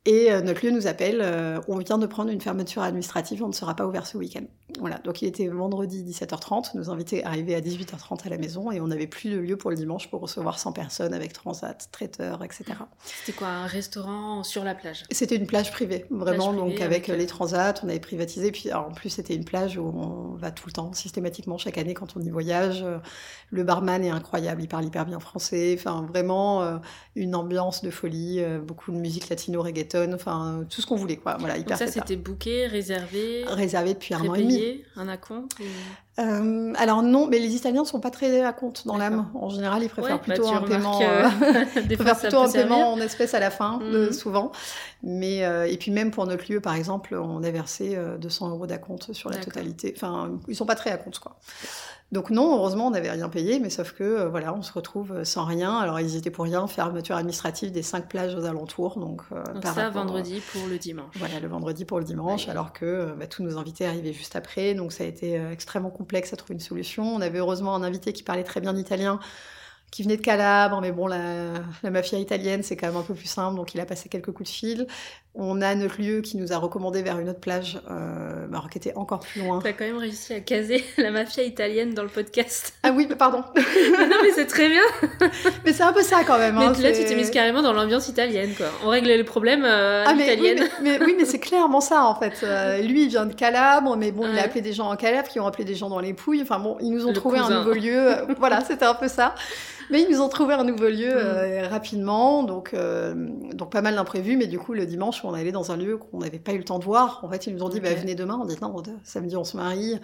Et 0.05 0.31
euh, 0.31 0.41
notre 0.41 0.63
lieu 0.63 0.71
nous 0.71 0.85
appelle, 0.85 1.19
euh, 1.21 1.59
on 1.67 1.77
vient 1.77 1.97
de 1.97 2.05
prendre 2.05 2.29
une 2.29 2.41
fermeture 2.41 2.83
administrative, 2.83 3.43
on 3.43 3.47
ne 3.47 3.53
sera 3.53 3.75
pas 3.75 3.87
ouvert 3.87 4.05
ce 4.05 4.17
week-end. 4.17 4.43
Voilà, 4.79 4.99
donc 4.99 5.21
il 5.23 5.27
était 5.27 5.47
vendredi 5.47 6.03
17h30, 6.03 6.75
nos 6.75 6.91
invités 6.91 7.23
arrivaient 7.23 7.55
à 7.55 7.61
18h30 7.61 8.25
à 8.25 8.29
la 8.29 8.37
maison 8.37 8.71
et 8.71 8.79
on 8.81 8.87
n'avait 8.87 9.07
plus 9.07 9.31
de 9.31 9.37
lieu 9.37 9.57
pour 9.57 9.71
le 9.71 9.75
dimanche 9.75 10.09
pour 10.09 10.21
recevoir 10.21 10.59
100 10.59 10.73
personnes 10.73 11.13
avec 11.13 11.33
transat, 11.33 11.87
traiteur, 11.91 12.43
etc. 12.43 12.65
C'était 13.03 13.37
quoi, 13.37 13.47
un 13.47 13.65
restaurant 13.65 14.43
sur 14.43 14.63
la 14.63 14.75
plage? 14.75 15.05
C'était 15.09 15.37
une 15.37 15.47
plage 15.47 15.71
privée, 15.71 16.05
vraiment, 16.11 16.25
Plage 16.25 16.57
privée 16.57 16.71
donc 16.71 16.81
avec, 16.81 17.09
avec, 17.09 17.19
les 17.19 17.25
transats, 17.25 17.73
on 17.83 17.89
avait 17.89 17.99
privatisé, 17.99 18.51
puis 18.51 18.69
alors, 18.69 18.87
en 18.87 18.91
plus 18.91 19.09
c'était 19.09 19.33
une 19.33 19.45
plage 19.45 19.77
où 19.77 19.85
on 19.85 20.35
va 20.35 20.51
tout 20.51 20.67
le 20.67 20.73
temps, 20.73 20.93
systématiquement, 20.93 21.57
chaque 21.57 21.79
année 21.79 21.95
quand 21.95 22.15
on 22.15 22.21
y 22.21 22.29
voyage. 22.29 22.85
Le 23.49 23.63
barman 23.63 24.03
est 24.03 24.09
incroyable, 24.09 24.61
il 24.61 24.67
parle 24.67 24.85
hyper 24.85 25.05
bien 25.05 25.19
français, 25.19 25.75
enfin 25.77 26.05
vraiment 26.07 26.61
euh, 26.63 26.77
une 27.15 27.35
ambiance 27.35 27.83
de 27.83 27.89
folie, 27.89 28.39
euh, 28.39 28.59
beaucoup 28.59 28.91
de 28.91 28.97
musique 28.97 29.29
latino, 29.29 29.61
enfin 30.13 30.63
tout 30.69 30.81
ce 30.81 30.87
qu'on 30.87 30.95
voulait, 30.95 31.17
quoi. 31.17 31.37
Voilà, 31.39 31.55
Donc 31.55 31.63
hyper 31.63 31.77
ça, 31.77 31.85
fêtard. 31.87 32.03
c'était 32.07 32.19
booké, 32.21 32.67
réservé, 32.67 33.43
Réservé 33.47 33.93
depuis 33.93 34.13
un 34.13 34.21
an 34.27 34.35
et 34.35 34.41
demi. 34.41 34.81
un 34.95 35.07
acompte 35.07 35.53
ou- 35.59 35.63
Euh, 36.17 36.71
alors 36.77 37.03
non, 37.03 37.27
mais 37.27 37.39
les 37.39 37.55
Italiens 37.55 37.81
ne 37.81 37.87
sont 37.87 37.99
pas 37.99 38.09
très 38.09 38.39
à 38.41 38.53
compte 38.53 38.87
dans 38.87 38.95
l'âme. 38.97 39.27
En 39.35 39.49
général, 39.49 39.83
ils 39.83 39.89
préfèrent 39.89 40.11
Ouais, 40.13 40.17
bah, 40.27 40.33
plutôt 40.35 40.47
un 40.47 40.61
paiement, 40.61 41.01
euh, 41.01 41.03
euh, 41.43 41.65
ils 41.89 41.97
préfèrent 41.97 42.15
ça 42.15 42.21
plutôt 42.29 42.39
un 42.39 42.49
paiement 42.49 42.93
en 42.93 42.99
espèces 43.01 43.33
à 43.33 43.39
la 43.41 43.51
fin, 43.51 43.79
euh, 43.83 44.07
Mhm. 44.07 44.13
souvent. 44.13 44.51
Mais 45.03 45.43
euh, 45.43 45.65
et 45.67 45.75
puis 45.77 45.91
même 45.91 46.11
pour 46.11 46.25
notre 46.25 46.49
lieu, 46.49 46.61
par 46.61 46.73
exemple, 46.75 47.15
on 47.15 47.43
a 47.43 47.51
versé 47.51 47.95
euh, 47.97 48.17
200 48.17 48.49
euros 48.49 48.65
d'acompte 48.65 49.11
sur 49.11 49.29
la 49.29 49.37
totalité. 49.37 49.93
Enfin, 49.95 50.31
ils 50.47 50.55
sont 50.55 50.65
pas 50.65 50.75
très 50.75 50.89
à 50.91 50.97
compte, 50.97 51.19
quoi. 51.19 51.35
Donc 52.11 52.29
non, 52.29 52.55
heureusement, 52.55 52.87
on 52.87 52.91
n'avait 52.91 53.09
rien 53.11 53.27
payé, 53.29 53.59
mais 53.59 53.69
sauf 53.69 53.91
que 53.93 54.03
euh, 54.03 54.29
voilà, 54.29 54.53
on 54.53 54.61
se 54.61 54.71
retrouve 54.71 55.11
euh, 55.11 55.23
sans 55.25 55.43
rien. 55.43 55.77
Alors 55.79 55.99
ils 55.99 56.15
étaient 56.15 56.29
pour 56.31 56.45
rien, 56.45 56.65
fermeture 56.67 57.15
administrative 57.15 57.71
des 57.71 57.81
cinq 57.81 58.07
plages 58.07 58.35
aux 58.35 58.45
alentours, 58.45 58.99
donc. 58.99 59.21
euh, 59.31 59.43
Donc 59.53 59.63
par 59.63 59.73
ça, 59.73 59.85
rapport, 59.85 60.03
vendredi 60.03 60.39
pour 60.41 60.67
le 60.67 60.77
dimanche. 60.77 61.15
voilà, 61.15 61.39
le 61.39 61.47
vendredi 61.47 61.83
pour 61.83 61.99
le 61.99 62.05
dimanche, 62.05 62.47
Ouais. 62.47 62.51
alors 62.51 62.73
que 62.73 63.13
bah, 63.17 63.27
tous 63.27 63.43
nos 63.43 63.57
invités 63.57 63.85
arrivaient 63.85 64.13
juste 64.13 64.35
après, 64.35 64.75
donc 64.75 64.93
ça 64.93 65.03
a 65.03 65.07
été 65.07 65.35
extrêmement 65.51 65.89
complexe 65.89 66.31
à 66.31 66.37
trouver 66.37 66.53
une 66.53 66.59
solution. 66.59 67.03
On 67.15 67.21
avait 67.21 67.39
heureusement 67.39 67.75
un 67.75 67.83
invité 67.83 68.13
qui 68.13 68.23
parlait 68.23 68.43
très 68.43 68.61
bien 68.61 68.75
italien, 68.77 69.19
qui 69.91 70.03
venait 70.03 70.17
de 70.17 70.21
Calabre, 70.21 70.81
mais 70.81 70.91
bon, 70.91 71.07
la, 71.07 71.53
la 71.83 71.89
mafia 71.91 72.19
italienne, 72.19 72.63
c'est 72.63 72.77
quand 72.77 72.87
même 72.87 72.97
un 72.97 73.03
peu 73.03 73.13
plus 73.15 73.27
simple, 73.27 73.55
donc 73.55 73.73
il 73.73 73.79
a 73.81 73.85
passé 73.85 74.09
quelques 74.09 74.31
coups 74.31 74.49
de 74.49 74.55
fil. 74.55 74.87
On 75.37 75.61
a 75.61 75.75
notre 75.75 76.01
lieu 76.01 76.21
qui 76.21 76.37
nous 76.37 76.53
a 76.53 76.57
recommandé 76.57 77.01
vers 77.01 77.19
une 77.19 77.27
autre 77.29 77.41
plage, 77.41 77.77
euh, 77.91 78.45
alors 78.49 78.69
qui 78.69 78.77
était 78.77 78.93
encore 78.95 79.19
plus 79.19 79.41
loin. 79.41 79.59
T'as 79.61 79.73
quand 79.73 79.83
même 79.83 79.97
réussi 79.97 80.33
à 80.33 80.39
caser 80.39 80.81
la 80.97 81.11
mafia 81.11 81.43
italienne 81.43 81.93
dans 81.93 82.03
le 82.03 82.07
podcast. 82.09 82.73
Ah 82.83 82.91
oui, 82.95 83.05
mais 83.09 83.15
pardon, 83.17 83.43
Mais 83.55 84.07
non, 84.07 84.15
mais 84.23 84.31
c'est 84.33 84.45
très 84.45 84.69
bien. 84.69 84.81
mais 85.65 85.73
c'est 85.73 85.83
un 85.83 85.91
peu 85.91 86.03
ça 86.03 86.23
quand 86.25 86.37
même. 86.37 86.55
Mais 86.57 86.65
hein, 86.65 86.73
là, 86.81 86.91
tu 86.93 87.03
t'es 87.03 87.15
mise 87.15 87.31
carrément 87.31 87.61
dans 87.61 87.73
l'ambiance 87.73 88.07
italienne, 88.07 88.51
quoi. 88.55 88.67
On 88.85 88.87
règle 88.89 89.07
les 89.09 89.23
problèmes 89.25 89.65
euh, 89.65 90.05
Ah, 90.07 90.13
mais, 90.13 90.37
oui, 90.39 90.55
mais, 90.57 90.69
mais- 90.99 91.03
oui, 91.05 91.15
mais 91.17 91.25
c'est 91.25 91.39
clairement 91.39 91.81
ça 91.81 92.05
en 92.05 92.15
fait. 92.15 92.39
Euh, 92.43 92.77
lui, 92.79 93.03
il 93.03 93.09
vient 93.09 93.25
de 93.25 93.33
Calabre, 93.33 93.97
mais 93.97 94.13
bon, 94.13 94.25
il 94.31 94.39
a 94.39 94.43
appelé 94.43 94.61
des 94.61 94.71
gens 94.71 94.89
en 94.89 94.95
Calabre 94.95 95.27
qui 95.27 95.41
ont 95.41 95.47
appelé 95.47 95.65
des 95.65 95.75
gens 95.75 95.89
dans 95.89 95.99
les 95.99 96.13
Pouilles. 96.13 96.43
Enfin 96.43 96.59
bon, 96.59 96.77
ils 96.79 96.91
nous 96.91 97.03
ont 97.05 97.09
Le 97.09 97.13
trouvé 97.13 97.39
cousin. 97.39 97.55
un 97.55 97.59
nouveau 97.59 97.73
lieu. 97.73 97.97
Euh, 98.13 98.25
voilà, 98.39 98.61
c'était 98.61 98.85
un 98.85 98.95
peu 98.95 99.09
ça. 99.09 99.35
Mais 99.91 100.01
ils 100.01 100.09
nous 100.09 100.19
ont 100.19 100.29
trouvé 100.29 100.55
un 100.55 100.63
nouveau 100.63 100.87
lieu 100.87 101.13
Mm. 101.13 101.17
euh, 101.19 101.67
rapidement, 101.69 102.41
donc, 102.41 102.71
euh, 102.73 103.13
donc 103.53 103.71
pas 103.71 103.81
mal 103.83 103.93
d'imprévus. 103.93 104.35
Mais 104.35 104.47
du 104.47 104.57
coup, 104.57 104.73
le 104.73 104.87
dimanche, 104.87 105.23
on 105.25 105.33
allait 105.33 105.51
dans 105.51 105.71
un 105.71 105.77
lieu 105.77 105.97
qu'on 105.97 106.19
n'avait 106.19 106.39
pas 106.39 106.53
eu 106.53 106.57
le 106.57 106.63
temps 106.63 106.79
de 106.79 106.85
voir. 106.85 107.19
En 107.23 107.29
fait, 107.29 107.47
ils 107.47 107.55
nous 107.55 107.63
ont 107.63 107.69
dit, 107.69 107.79
bah, 107.79 107.93
venez 107.93 108.15
demain. 108.15 108.39
On 108.41 108.45
dit, 108.45 108.57
non, 108.61 108.75
samedi, 109.03 109.35
on 109.35 109.43
se 109.43 109.57
marie. 109.57 109.99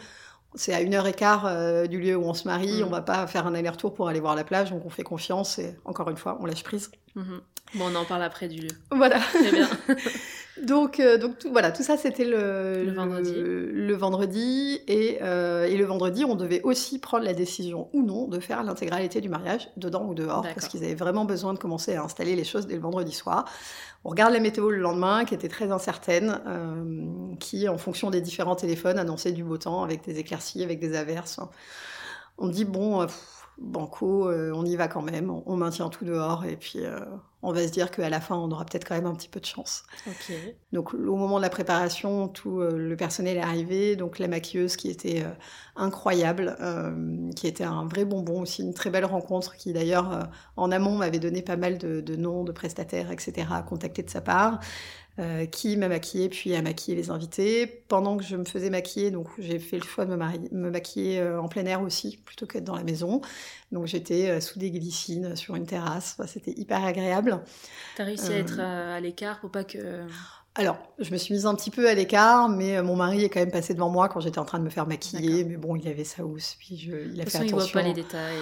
C'est 0.56 0.74
à 0.74 0.82
une 0.82 0.94
heure 0.94 1.08
et 1.08 1.14
quart 1.14 1.46
euh, 1.46 1.88
du 1.88 2.00
lieu 2.00 2.16
où 2.16 2.24
on 2.24 2.34
se 2.34 2.48
marie. 2.48 2.82
Mm. 2.82 2.86
On 2.86 2.90
va 2.90 3.02
pas 3.02 3.26
faire 3.28 3.48
un 3.48 3.54
aller-retour 3.54 3.94
pour 3.94 4.10
aller 4.10 4.20
voir 4.20 4.36
la 4.36 4.44
plage. 4.44 4.72
Donc 4.72 4.86
on 4.86 4.90
fait 4.90 5.04
confiance 5.04 5.60
et 5.60 5.76
encore 5.86 6.10
une 6.10 6.18
fois, 6.18 6.38
on 6.42 6.46
lâche 6.46 6.64
prise. 6.64 6.92
Mhm. 7.16 7.42
Bon, 7.76 7.86
on 7.92 7.96
en 7.96 8.06
parle 8.06 8.24
après 8.24 8.48
du 8.48 8.62
lieu. 8.62 8.70
Voilà. 8.92 9.20
Très 9.20 9.52
bien. 9.52 9.70
Donc, 10.62 11.00
euh, 11.00 11.18
donc 11.18 11.40
tout, 11.40 11.50
voilà, 11.50 11.72
tout 11.72 11.82
ça 11.82 11.98
c'était 11.98 12.26
le, 12.26 12.84
Le 12.84 12.92
vendredi. 12.92 13.34
Le, 13.34 13.72
le 13.72 13.94
vendredi 13.96 14.80
et, 14.88 15.18
euh, 15.22 15.66
et 15.66 15.78
le 15.78 15.86
vendredi, 15.86 16.26
on 16.26 16.36
devait 16.36 16.62
aussi 16.62 17.00
prendre 17.00 17.24
la 17.24 17.34
décision 17.34 17.90
ou 17.94 18.04
non 18.04 18.28
de 18.28 18.40
faire 18.40 18.62
l'intégralité 18.64 19.22
du 19.22 19.30
mariage, 19.30 19.70
dedans 19.78 20.06
ou 20.06 20.14
dehors, 20.14 20.46
parce 20.54 20.68
qu'ils 20.68 20.84
avaient 20.84 20.94
vraiment 20.94 21.26
besoin 21.26 21.54
de 21.54 21.60
commencer 21.60 21.96
à 21.96 22.04
installer 22.04 22.36
les 22.36 22.44
choses 22.44 22.68
dès 22.68 22.76
le 22.76 22.82
vendredi 22.82 23.14
soir. 23.14 23.46
On 24.04 24.10
regarde 24.10 24.34
la 24.34 24.40
météo 24.40 24.70
le 24.70 24.78
lendemain, 24.78 25.26
qui 25.26 25.34
était 25.34 25.48
très 25.48 25.72
incertaine, 25.72 26.42
euh, 26.46 27.36
qui, 27.40 27.68
en 27.70 27.78
fonction 27.78 28.12
des 28.12 28.22
différents 28.22 28.56
téléphones, 28.56 29.00
annonçait 29.00 29.32
du 29.32 29.44
beau 29.44 29.58
temps 29.58 29.84
avec 29.84 30.04
des 30.04 30.20
éclaircies, 30.20 30.64
avec 30.64 30.80
des 30.80 30.96
averses. 30.96 31.40
On 32.38 32.50
dit 32.50 32.66
bon, 32.66 33.06
pff, 33.06 33.41
banco, 33.62 34.28
euh, 34.28 34.52
on 34.54 34.66
y 34.66 34.76
va 34.76 34.88
quand 34.88 35.02
même, 35.02 35.30
on, 35.30 35.44
on 35.46 35.56
maintient 35.56 35.90
tout 35.90 36.04
dehors 36.04 36.46
et 36.46 36.58
puis 36.58 36.80
euh, 36.80 37.00
on 37.44 37.54
va 37.54 37.66
se 37.68 37.72
dire 37.72 37.92
qu'à 37.92 38.10
la 38.10 38.20
fin, 38.20 38.36
on 38.36 38.52
aura 38.52 38.66
peut-être 38.66 38.88
quand 38.88 38.96
même 38.96 39.06
un 39.06 39.14
petit 39.14 39.30
peu 39.30 39.40
de 39.40 39.46
chance. 39.46 39.84
Donc 40.74 40.94
au 40.94 41.16
moment 41.16 41.38
de 41.38 41.44
la 41.44 41.50
préparation, 41.50 42.28
tout 42.28 42.60
euh, 42.60 42.76
le 42.76 42.96
personnel 42.96 43.38
est 43.38 43.42
arrivé, 43.42 43.96
donc 43.96 44.20
la 44.20 44.28
maquilleuse 44.28 44.76
qui 44.76 44.90
était 44.90 45.24
incroyable, 45.76 46.58
qui 47.36 47.48
était 47.48 47.64
un 47.64 47.86
vrai 47.86 48.06
bonbon 48.06 48.42
aussi, 48.42 48.62
une 48.64 48.74
très 48.74 48.90
belle 48.90 49.06
rencontre, 49.06 49.56
qui 49.56 49.74
d'ailleurs 49.74 50.28
en 50.58 50.72
amont 50.72 50.98
m'avait 50.98 51.20
donné 51.20 51.42
pas 51.42 51.56
mal 51.56 51.78
de, 51.78 52.02
de 52.02 52.16
noms 52.16 52.44
de 52.44 52.52
prestataires, 52.52 53.12
etc. 53.12 53.48
à 53.52 53.62
contacter 53.62 54.04
de 54.04 54.10
sa 54.10 54.22
part, 54.22 54.60
euh, 55.20 55.46
qui 55.46 55.76
m'a 55.76 55.90
maquillée 55.90 56.30
puis 56.30 56.56
a 56.56 56.62
maquillé 56.62 56.96
les 56.96 57.10
invités. 57.10 57.68
Pendant 57.68 58.16
que 58.16 58.24
je 58.24 58.38
me 58.38 58.46
faisais 58.46 58.70
maquiller, 58.70 59.12
donc 59.12 59.28
j'ai 59.40 59.60
fait 59.60 59.78
le 59.78 59.84
choix 59.84 60.06
de 60.06 60.16
me, 60.16 60.70
maquiller 60.70 61.20
euh, 61.20 61.42
en 61.42 61.50
plein 61.50 61.66
air 61.66 61.82
aussi, 61.82 62.18
plutôt 62.26 62.46
qu'être 62.46 62.64
dans 62.64 62.78
la 62.78 62.84
maison. 62.84 63.22
Donc 63.74 63.88
j'étais 63.88 64.30
euh, 64.30 64.40
sous 64.40 64.58
des 64.58 64.72
glycines 64.72 65.36
sur 65.36 65.56
une 65.56 65.66
terrasse, 65.66 66.16
Enfin, 66.18 66.28
c'était 66.28 66.54
hyper 66.58 66.84
agréable. 66.86 67.44
T'as 67.98 68.06
réussi 68.06 68.32
à 68.32 68.38
être 68.38 68.60
à, 68.60 68.96
à 68.96 69.00
l'écart 69.02 69.42
pour 69.42 69.52
pas 69.52 69.66
que. 69.66 70.06
Alors, 70.56 70.78
je 71.00 71.10
me 71.12 71.18
suis 71.18 71.34
mise 71.34 71.46
un 71.46 71.56
petit 71.56 71.72
peu 71.72 71.88
à 71.88 71.94
l'écart, 71.94 72.50
mais 72.50 72.76
euh, 72.76 72.84
mon 72.84 72.98
mari 72.98 73.24
est 73.24 73.30
quand 73.30 73.40
même 73.40 73.52
passé 73.52 73.74
devant 73.74 73.90
moi 73.90 74.10
quand 74.10 74.20
j'étais 74.20 74.38
en 74.38 74.44
train 74.44 74.60
de 74.60 74.66
me 74.66 74.70
faire 74.70 74.86
maquiller. 74.86 75.46
Mais 75.46 75.56
bon, 75.56 75.78
il 75.78 75.88
avait 75.88 76.04
sa 76.04 76.26
housse, 76.26 76.58
puis 76.60 76.78
je, 76.78 76.92
il 77.14 77.22
a 77.22 77.24
fait 77.24 77.32
façon, 77.32 77.46
il 77.46 77.52
voit 77.52 77.62
attention. 77.62 77.80
pas 77.80 77.86
les 77.86 77.94
détails. 77.94 78.36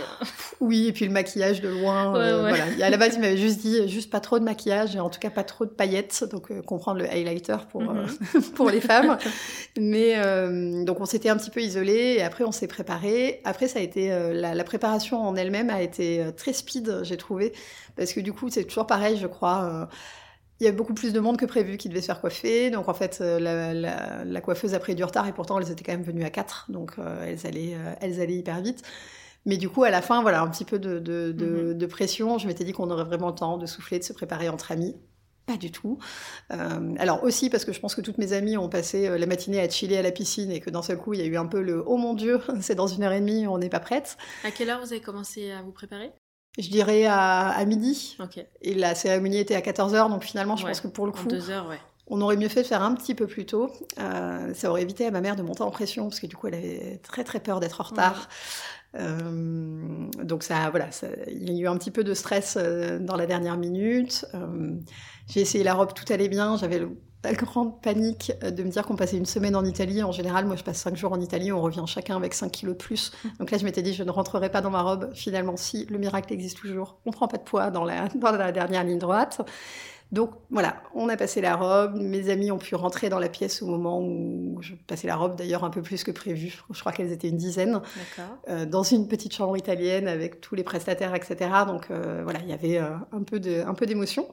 Oui, 0.59 0.87
et 0.87 0.91
puis 0.91 1.05
le 1.05 1.11
maquillage 1.11 1.61
de 1.61 1.69
loin. 1.69 2.11
Ouais, 2.11 2.19
euh, 2.19 2.43
ouais. 2.43 2.49
Voilà. 2.49 2.71
Et 2.79 2.81
à 2.81 2.89
la 2.89 2.97
base, 2.97 3.13
il 3.13 3.21
m'avait 3.21 3.37
juste 3.37 3.59
dit, 3.59 3.77
euh, 3.77 3.87
juste 3.87 4.09
pas 4.09 4.21
trop 4.21 4.39
de 4.39 4.43
maquillage, 4.43 4.95
et 4.95 4.99
en 4.99 5.11
tout 5.11 5.19
cas 5.19 5.29
pas 5.29 5.43
trop 5.43 5.65
de 5.65 5.69
paillettes, 5.69 6.23
donc 6.31 6.49
euh, 6.49 6.63
comprendre 6.63 6.99
le 6.99 7.05
highlighter 7.07 7.57
pour, 7.71 7.83
euh, 7.83 8.05
pour 8.55 8.71
les 8.71 8.81
femmes. 8.81 9.19
Mais 9.79 10.15
donc 10.85 10.99
on 10.99 11.05
s'était 11.05 11.29
un 11.29 11.37
petit 11.37 11.51
peu 11.51 11.61
isolés, 11.61 12.15
et 12.17 12.23
après 12.23 12.43
on 12.43 12.51
s'est 12.51 12.67
préparé. 12.67 13.39
Après, 13.43 13.67
ça 13.67 13.77
a 13.77 13.81
été 13.83 14.09
la, 14.09 14.55
la 14.55 14.63
préparation 14.63 15.21
en 15.21 15.35
elle-même 15.35 15.69
a 15.69 15.83
été 15.83 16.25
très 16.35 16.53
speed, 16.53 17.01
j'ai 17.03 17.17
trouvé, 17.17 17.53
parce 17.95 18.13
que 18.13 18.19
du 18.19 18.33
coup, 18.33 18.49
c'est 18.49 18.63
toujours 18.63 18.87
pareil, 18.87 19.17
je 19.17 19.27
crois. 19.27 19.87
Il 20.59 20.65
y 20.65 20.67
a 20.67 20.71
beaucoup 20.71 20.93
plus 20.93 21.13
de 21.13 21.19
monde 21.19 21.37
que 21.37 21.45
prévu 21.45 21.77
qui 21.77 21.89
devait 21.89 22.01
se 22.01 22.07
faire 22.07 22.21
coiffer. 22.21 22.69
Donc, 22.71 22.89
en 22.89 22.93
fait, 22.93 23.19
euh, 23.21 23.39
la, 23.39 23.73
la- 23.73 24.25
la 24.25 24.41
coiffeuse 24.41 24.73
a 24.73 24.79
pris 24.79 24.95
du 24.95 25.03
retard 25.03 25.27
et 25.27 25.33
pourtant, 25.33 25.59
elles 25.59 25.71
étaient 25.71 25.83
quand 25.83 25.93
même 25.93 26.03
venues 26.03 26.23
à 26.25 26.29
4. 26.29 26.65
Donc, 26.69 26.93
euh, 26.99 27.25
elles, 27.25 27.47
allaient, 27.47 27.75
euh, 27.75 27.93
elles 28.01 28.21
allaient 28.21 28.35
hyper 28.37 28.61
vite. 28.61 28.83
Mais 29.45 29.57
du 29.57 29.69
coup, 29.69 29.83
à 29.83 29.89
la 29.89 30.01
fin, 30.01 30.21
voilà, 30.21 30.41
un 30.41 30.49
petit 30.49 30.65
peu 30.65 30.79
de, 30.79 30.99
de- 30.99 31.31
de- 31.31 31.73
de 31.73 31.85
pression. 31.85 32.37
Je 32.37 32.47
m'étais 32.47 32.63
dit 32.65 32.73
qu'on 32.73 32.89
aurait 32.91 33.05
vraiment 33.05 33.29
le 33.29 33.35
temps 33.35 33.57
de 33.57 33.65
souffler, 33.65 33.99
de 33.99 34.03
se 34.03 34.13
préparer 34.13 34.49
entre 34.49 34.71
amis. 34.71 34.95
Pas 35.45 35.57
du 35.57 35.71
tout. 35.71 35.97
Euh, 36.51 36.95
alors 36.99 37.23
aussi 37.23 37.49
parce 37.49 37.65
que 37.65 37.73
je 37.73 37.79
pense 37.79 37.95
que 37.95 38.01
toutes 38.01 38.19
mes 38.19 38.33
amies 38.33 38.55
ont 38.57 38.69
passé 38.69 39.17
la 39.17 39.25
matinée 39.25 39.59
à 39.59 39.67
chiller 39.69 39.97
à 39.97 40.03
la 40.03 40.11
piscine 40.11 40.51
et 40.51 40.59
que 40.59 40.69
d'un 40.69 40.83
seul 40.83 40.97
coup 40.97 41.13
il 41.15 41.19
y 41.21 41.23
a 41.23 41.25
eu 41.25 41.37
un 41.37 41.47
peu 41.47 41.61
le 41.61 41.83
oh 41.87 41.97
mon 41.97 42.13
dieu 42.13 42.39
c'est 42.61 42.75
dans 42.75 42.85
une 42.85 43.01
heure 43.01 43.13
et 43.13 43.19
demie 43.19 43.47
on 43.47 43.57
n'est 43.57 43.69
pas 43.69 43.79
prête. 43.79 44.17
À 44.43 44.51
quelle 44.51 44.69
heure 44.69 44.79
vous 44.79 44.91
avez 44.93 45.01
commencé 45.01 45.49
à 45.51 45.63
vous 45.63 45.71
préparer? 45.71 46.11
Je 46.57 46.69
dirais 46.69 47.05
à, 47.05 47.49
à 47.49 47.65
midi 47.65 48.17
Ok. 48.19 48.43
et 48.61 48.73
la 48.73 48.95
cérémonie 48.95 49.37
était 49.37 49.55
à 49.55 49.61
14h 49.61 50.09
donc 50.09 50.23
finalement 50.23 50.55
je 50.57 50.63
Ouais, 50.65 50.71
pense 50.71 50.81
que 50.81 50.87
pour 50.87 51.05
le 51.05 51.11
coup 51.11 51.25
deux 51.27 51.49
heures, 51.51 51.67
ouais. 51.69 51.79
on 52.07 52.19
aurait 52.21 52.35
mieux 52.37 52.49
fait 52.49 52.63
de 52.63 52.67
faire 52.67 52.81
un 52.81 52.95
petit 52.95 53.15
peu 53.15 53.27
plus 53.27 53.45
tôt. 53.45 53.71
Euh, 53.99 54.53
ça 54.53 54.69
aurait 54.69 54.81
évité 54.81 55.05
à 55.05 55.11
ma 55.11 55.21
mère 55.21 55.35
de 55.35 55.41
monter 55.43 55.61
en 55.61 55.71
pression 55.71 56.09
parce 56.09 56.19
que 56.19 56.27
du 56.27 56.35
coup 56.35 56.47
elle 56.47 56.55
avait 56.55 56.99
très 57.03 57.23
très 57.23 57.39
peur 57.39 57.59
d'être 57.59 57.79
en 57.79 57.83
retard. 57.85 58.27
Euh, 58.95 60.07
donc 60.23 60.43
ça, 60.43 60.69
voilà, 60.71 60.91
ça- 60.91 61.07
il 61.27 61.53
y 61.53 61.59
a 61.59 61.63
eu 61.63 61.67
un 61.67 61.77
petit 61.77 61.91
peu 61.91 62.03
de 62.03 62.13
stress 62.13 62.57
euh, 62.59 62.97
dans 62.99 63.15
la 63.15 63.27
dernière 63.27 63.57
minute. 63.57 64.25
J'ai 65.27 65.41
essayé 65.41 65.63
la 65.63 65.75
robe, 65.75 65.93
tout 65.93 66.11
allait 66.11 66.27
bien. 66.29 66.57
J'avais 66.57 66.79
le- 66.79 66.97
la 67.23 67.33
grande 67.33 67.81
panique 67.81 68.31
euh, 68.43 68.51
de 68.51 68.63
me 68.63 68.69
dire 68.69 68.83
qu'on 68.85 68.95
passait 68.95 69.17
une 69.17 69.25
semaine 69.25 69.55
en 69.55 69.65
Italie. 69.65 70.03
En 70.03 70.11
général, 70.11 70.45
moi 70.45 70.55
je 70.55 70.63
passe 70.63 70.77
cinq 70.77 70.95
jours 70.95 71.11
en 71.11 71.19
Italie, 71.19 71.51
on 71.51 71.61
revient 71.61 71.83
chacun 71.85 72.15
avec 72.15 72.33
5 72.33 72.51
kilos 72.51 72.77
de 72.77 72.81
plus. 72.81 73.11
Donc 73.39 73.51
là 73.51 73.57
je 73.57 73.65
m'étais 73.65 73.81
dit 73.81 73.93
je 73.93 74.03
ne 74.03 74.11
rentrerai 74.11 74.49
pas 74.49 74.61
dans 74.61 74.71
ma 74.71 74.81
robe. 74.81 75.09
Finalement 75.13 75.57
si, 75.57 75.85
le 75.85 75.97
miracle 75.97 76.33
existe 76.33 76.57
toujours. 76.57 76.97
On 77.05 77.11
prend 77.11 77.27
pas 77.27 77.37
de 77.37 77.43
poids 77.43 77.71
dans 77.71 77.83
la, 77.83 78.07
dans 78.15 78.31
la 78.31 78.51
dernière 78.51 78.83
ligne 78.83 78.99
droite. 78.99 79.41
Donc 80.11 80.31
voilà, 80.49 80.81
on 80.95 81.07
a 81.07 81.15
passé 81.17 81.39
la 81.39 81.55
robe. 81.55 81.95
Mes 82.01 82.29
amis 82.29 82.51
ont 82.51 82.57
pu 82.57 82.73
rentrer 82.73 83.09
dans 83.09 83.19
la 83.19 83.29
pièce 83.29 83.61
au 83.61 83.67
moment 83.67 84.01
où 84.01 84.57
je 84.61 84.73
passais 84.87 85.05
la 85.05 85.15
robe, 85.15 85.35
d'ailleurs 85.35 85.63
un 85.63 85.69
peu 85.69 85.83
plus 85.83 86.03
que 86.03 86.09
prévu. 86.09 86.59
Je 86.71 86.79
crois 86.79 86.91
qu'elles 86.91 87.11
étaient 87.11 87.29
une 87.29 87.37
dizaine, 87.37 87.79
euh, 88.47 88.65
dans 88.65 88.81
une 88.81 89.07
petite 89.07 89.35
chambre 89.35 89.55
italienne 89.55 90.07
avec 90.07 90.41
tous 90.41 90.55
les 90.55 90.63
prestataires, 90.63 91.13
etc. 91.13 91.51
Donc 91.67 91.91
euh, 91.91 92.21
voilà, 92.23 92.39
il 92.39 92.49
y 92.49 92.53
avait 92.53 92.79
euh, 92.79 92.95
un 93.11 93.21
peu 93.21 93.85
d'émotion. 93.85 94.27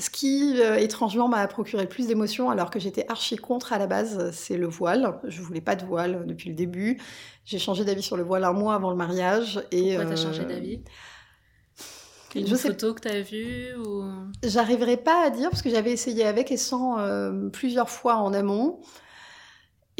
Ce 0.00 0.10
qui, 0.10 0.60
euh, 0.60 0.76
étrangement, 0.76 1.28
m'a 1.28 1.46
procuré 1.46 1.86
plus 1.86 2.06
d'émotion, 2.06 2.50
alors 2.50 2.70
que 2.70 2.80
j'étais 2.80 3.04
archi 3.08 3.36
contre 3.36 3.72
à 3.72 3.78
la 3.78 3.86
base, 3.86 4.30
c'est 4.32 4.56
le 4.56 4.66
voile. 4.66 5.20
Je 5.24 5.42
voulais 5.42 5.60
pas 5.60 5.76
de 5.76 5.84
voile 5.84 6.24
depuis 6.26 6.48
le 6.48 6.56
début. 6.56 7.00
J'ai 7.44 7.58
changé 7.58 7.84
d'avis 7.84 8.02
sur 8.02 8.16
le 8.16 8.22
voile 8.22 8.44
un 8.44 8.52
mois 8.52 8.74
avant 8.74 8.90
le 8.90 8.96
mariage. 8.96 9.62
Et, 9.70 9.94
Pourquoi 9.94 10.06
t'as 10.06 10.20
euh, 10.20 10.24
changé 10.24 10.44
d'avis 10.44 10.82
Une 12.34 12.46
je 12.46 12.54
sais 12.54 12.68
photo 12.68 12.94
que 12.94 13.00
t'as 13.00 13.20
vue 13.20 13.74
ou... 13.76 14.04
J'arriverai 14.42 14.96
pas 14.96 15.26
à 15.26 15.30
dire 15.30 15.50
parce 15.50 15.62
que 15.62 15.70
j'avais 15.70 15.92
essayé 15.92 16.24
avec 16.24 16.50
et 16.50 16.56
sans 16.56 16.98
euh, 16.98 17.48
plusieurs 17.50 17.90
fois 17.90 18.16
en 18.16 18.32
amont. 18.32 18.80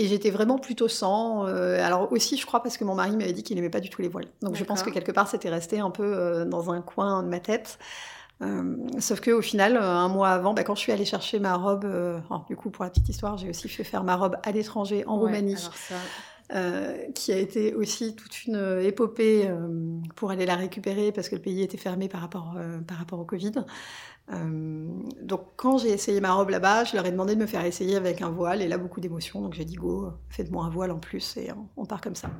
Et 0.00 0.06
j'étais 0.06 0.30
vraiment 0.30 0.58
plutôt 0.58 0.88
sans. 0.88 1.46
euh, 1.46 1.78
alors 1.84 2.10
aussi, 2.10 2.38
je 2.38 2.46
crois, 2.46 2.62
parce 2.62 2.78
que 2.78 2.84
mon 2.84 2.94
mari 2.94 3.14
m'avait 3.16 3.34
dit 3.34 3.42
qu'il 3.42 3.56
n'aimait 3.56 3.68
pas 3.68 3.80
du 3.80 3.90
tout 3.90 4.00
les 4.00 4.08
voiles. 4.08 4.28
Donc 4.40 4.56
je 4.56 4.64
pense 4.64 4.82
que 4.82 4.88
quelque 4.88 5.12
part, 5.12 5.28
c'était 5.28 5.50
resté 5.50 5.78
un 5.78 5.90
peu 5.90 6.16
euh, 6.16 6.46
dans 6.46 6.70
un 6.70 6.80
coin 6.80 7.22
de 7.22 7.28
ma 7.28 7.38
tête. 7.38 7.78
Euh, 8.42 8.76
sauf 9.00 9.20
que 9.20 9.30
au 9.30 9.42
final, 9.42 9.76
euh, 9.76 9.82
un 9.82 10.08
mois 10.08 10.30
avant, 10.30 10.54
bah, 10.54 10.64
quand 10.64 10.74
je 10.74 10.80
suis 10.80 10.92
allée 10.92 11.04
chercher 11.04 11.38
ma 11.40 11.56
robe, 11.56 11.84
euh, 11.84 12.20
alors, 12.30 12.46
du 12.46 12.56
coup 12.56 12.70
pour 12.70 12.84
la 12.84 12.90
petite 12.90 13.08
histoire, 13.08 13.36
j'ai 13.36 13.50
aussi 13.50 13.68
fait 13.68 13.84
faire 13.84 14.02
ma 14.02 14.16
robe 14.16 14.36
à 14.42 14.50
l'étranger 14.52 15.04
en 15.06 15.18
Ouais, 15.18 15.26
Roumanie. 15.26 15.56
ça, 15.58 15.70
euh, 16.54 16.96
qui 17.14 17.32
a 17.32 17.36
été 17.36 17.74
aussi 17.74 18.16
toute 18.16 18.44
une 18.46 18.80
épopée 18.82 19.48
pour 20.16 20.30
aller 20.30 20.46
la 20.46 20.56
récupérer 20.56 21.12
parce 21.12 21.28
que 21.28 21.36
le 21.36 21.42
pays 21.42 21.62
était 21.62 21.76
fermé 21.76 22.08
par 22.08 22.22
rapport, 22.22 22.56
par 22.88 22.96
rapport 22.96 23.20
au 23.20 23.24
Covid. 23.24 23.52
Donc 25.22 25.42
quand 25.56 25.78
j'ai 25.78 25.90
essayé 25.90 26.20
ma 26.20 26.32
robe 26.32 26.48
là-bas, 26.50 26.84
je 26.84 26.96
leur 26.96 27.06
ai 27.06 27.12
demandé 27.12 27.36
de 27.36 27.40
me 27.40 27.46
faire 27.46 27.64
essayer 27.64 27.94
avec 27.94 28.20
un 28.22 28.30
voile 28.30 28.62
et 28.62 28.68
là 28.68 28.78
beaucoup 28.78 29.00
d'émotions. 29.00 29.40
Donc 29.42 29.54
j'ai 29.54 29.64
dit 29.64 29.76
go, 29.76 30.12
faites-moi 30.28 30.64
un 30.64 30.70
voile 30.70 30.90
en 30.90 30.98
plus 30.98 31.36
et 31.36 31.52
on, 31.52 31.68
on 31.82 31.84
part 31.84 32.00
comme 32.00 32.16
ça. 32.16 32.30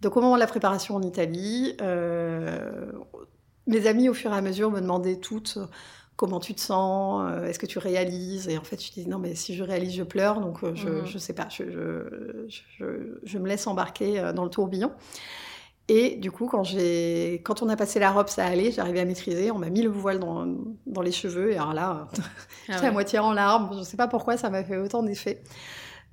Donc 0.00 0.16
au 0.16 0.20
moment 0.20 0.34
de 0.34 0.40
la 0.40 0.46
préparation 0.48 0.96
en 0.96 1.02
Italie, 1.02 1.76
mes 3.66 3.86
amis 3.86 4.08
au 4.08 4.14
fur 4.14 4.32
et 4.32 4.36
à 4.36 4.40
mesure 4.42 4.70
me 4.70 4.80
demandaient 4.80 5.16
toutes 5.16 5.56
euh, 5.58 5.66
comment 6.16 6.38
tu 6.40 6.54
te 6.54 6.60
sens, 6.60 7.22
euh, 7.28 7.46
est-ce 7.46 7.58
que 7.58 7.66
tu 7.66 7.78
réalises? 7.78 8.48
Et 8.48 8.56
en 8.58 8.64
fait 8.64 8.82
je 8.84 8.92
dis 8.92 9.06
non 9.08 9.18
mais 9.18 9.34
si 9.34 9.54
je 9.54 9.64
réalise 9.64 9.94
je 9.94 10.04
pleure 10.04 10.40
donc 10.40 10.62
euh, 10.64 10.74
je, 10.74 10.88
Mhm. 10.88 11.06
je 11.06 11.18
sais 11.18 11.32
pas, 11.34 11.48
je, 11.50 11.64
je, 12.48 12.60
je- 12.78 13.18
je 13.24 13.38
me 13.38 13.48
laisse 13.48 13.66
embarquer 13.66 14.32
dans 14.34 14.44
le 14.44 14.50
tourbillon. 14.50 14.92
Et 15.88 16.16
du 16.16 16.30
coup, 16.30 16.46
quand, 16.46 16.64
j'ai, 16.64 17.42
quand 17.44 17.62
on 17.62 17.68
a 17.68 17.76
passé 17.76 17.98
la 18.00 18.10
robe, 18.10 18.28
ça 18.28 18.46
allait, 18.46 18.70
j'arrivais 18.72 19.00
à 19.00 19.04
maîtriser. 19.04 19.50
On 19.50 19.58
m'a 19.58 19.68
mis 19.68 19.82
le 19.82 19.90
voile 19.90 20.18
dans, 20.18 20.46
dans 20.86 21.02
les 21.02 21.12
cheveux, 21.12 21.52
et 21.52 21.56
alors 21.56 21.74
là, 21.74 22.08
Ah 22.68 22.72
J'étais 22.72 22.86
ouais. 22.86 22.88
à 22.88 22.92
moitié 22.92 23.18
en 23.18 23.32
larmes, 23.34 23.68
je 23.74 23.80
ne 23.80 23.84
sais 23.84 23.96
pas 23.98 24.08
pourquoi 24.08 24.38
ça 24.38 24.48
m'a 24.48 24.64
fait 24.64 24.78
autant 24.78 25.02
d'effet. 25.02 25.42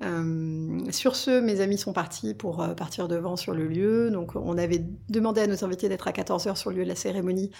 Euh, 0.04 0.92
sur 0.92 1.16
ce, 1.16 1.40
mes 1.40 1.62
amis 1.62 1.78
sont 1.78 1.94
partis 1.94 2.34
pour 2.34 2.62
euh, 2.62 2.74
partir 2.74 3.08
devant 3.08 3.36
sur 3.36 3.54
le 3.54 3.68
lieu. 3.68 4.10
Donc, 4.12 4.36
on 4.36 4.58
avait 4.58 4.84
demandé 5.10 5.42
à 5.42 5.48
nos 5.48 5.64
invités 5.64 5.90
d'être 5.90 6.08
à 6.08 6.12
14h 6.12 6.56
sur 6.56 6.70
le 6.72 6.78
lieu 6.78 6.84
de 6.84 6.90
la 6.90 6.96
cérémonie 6.96 7.52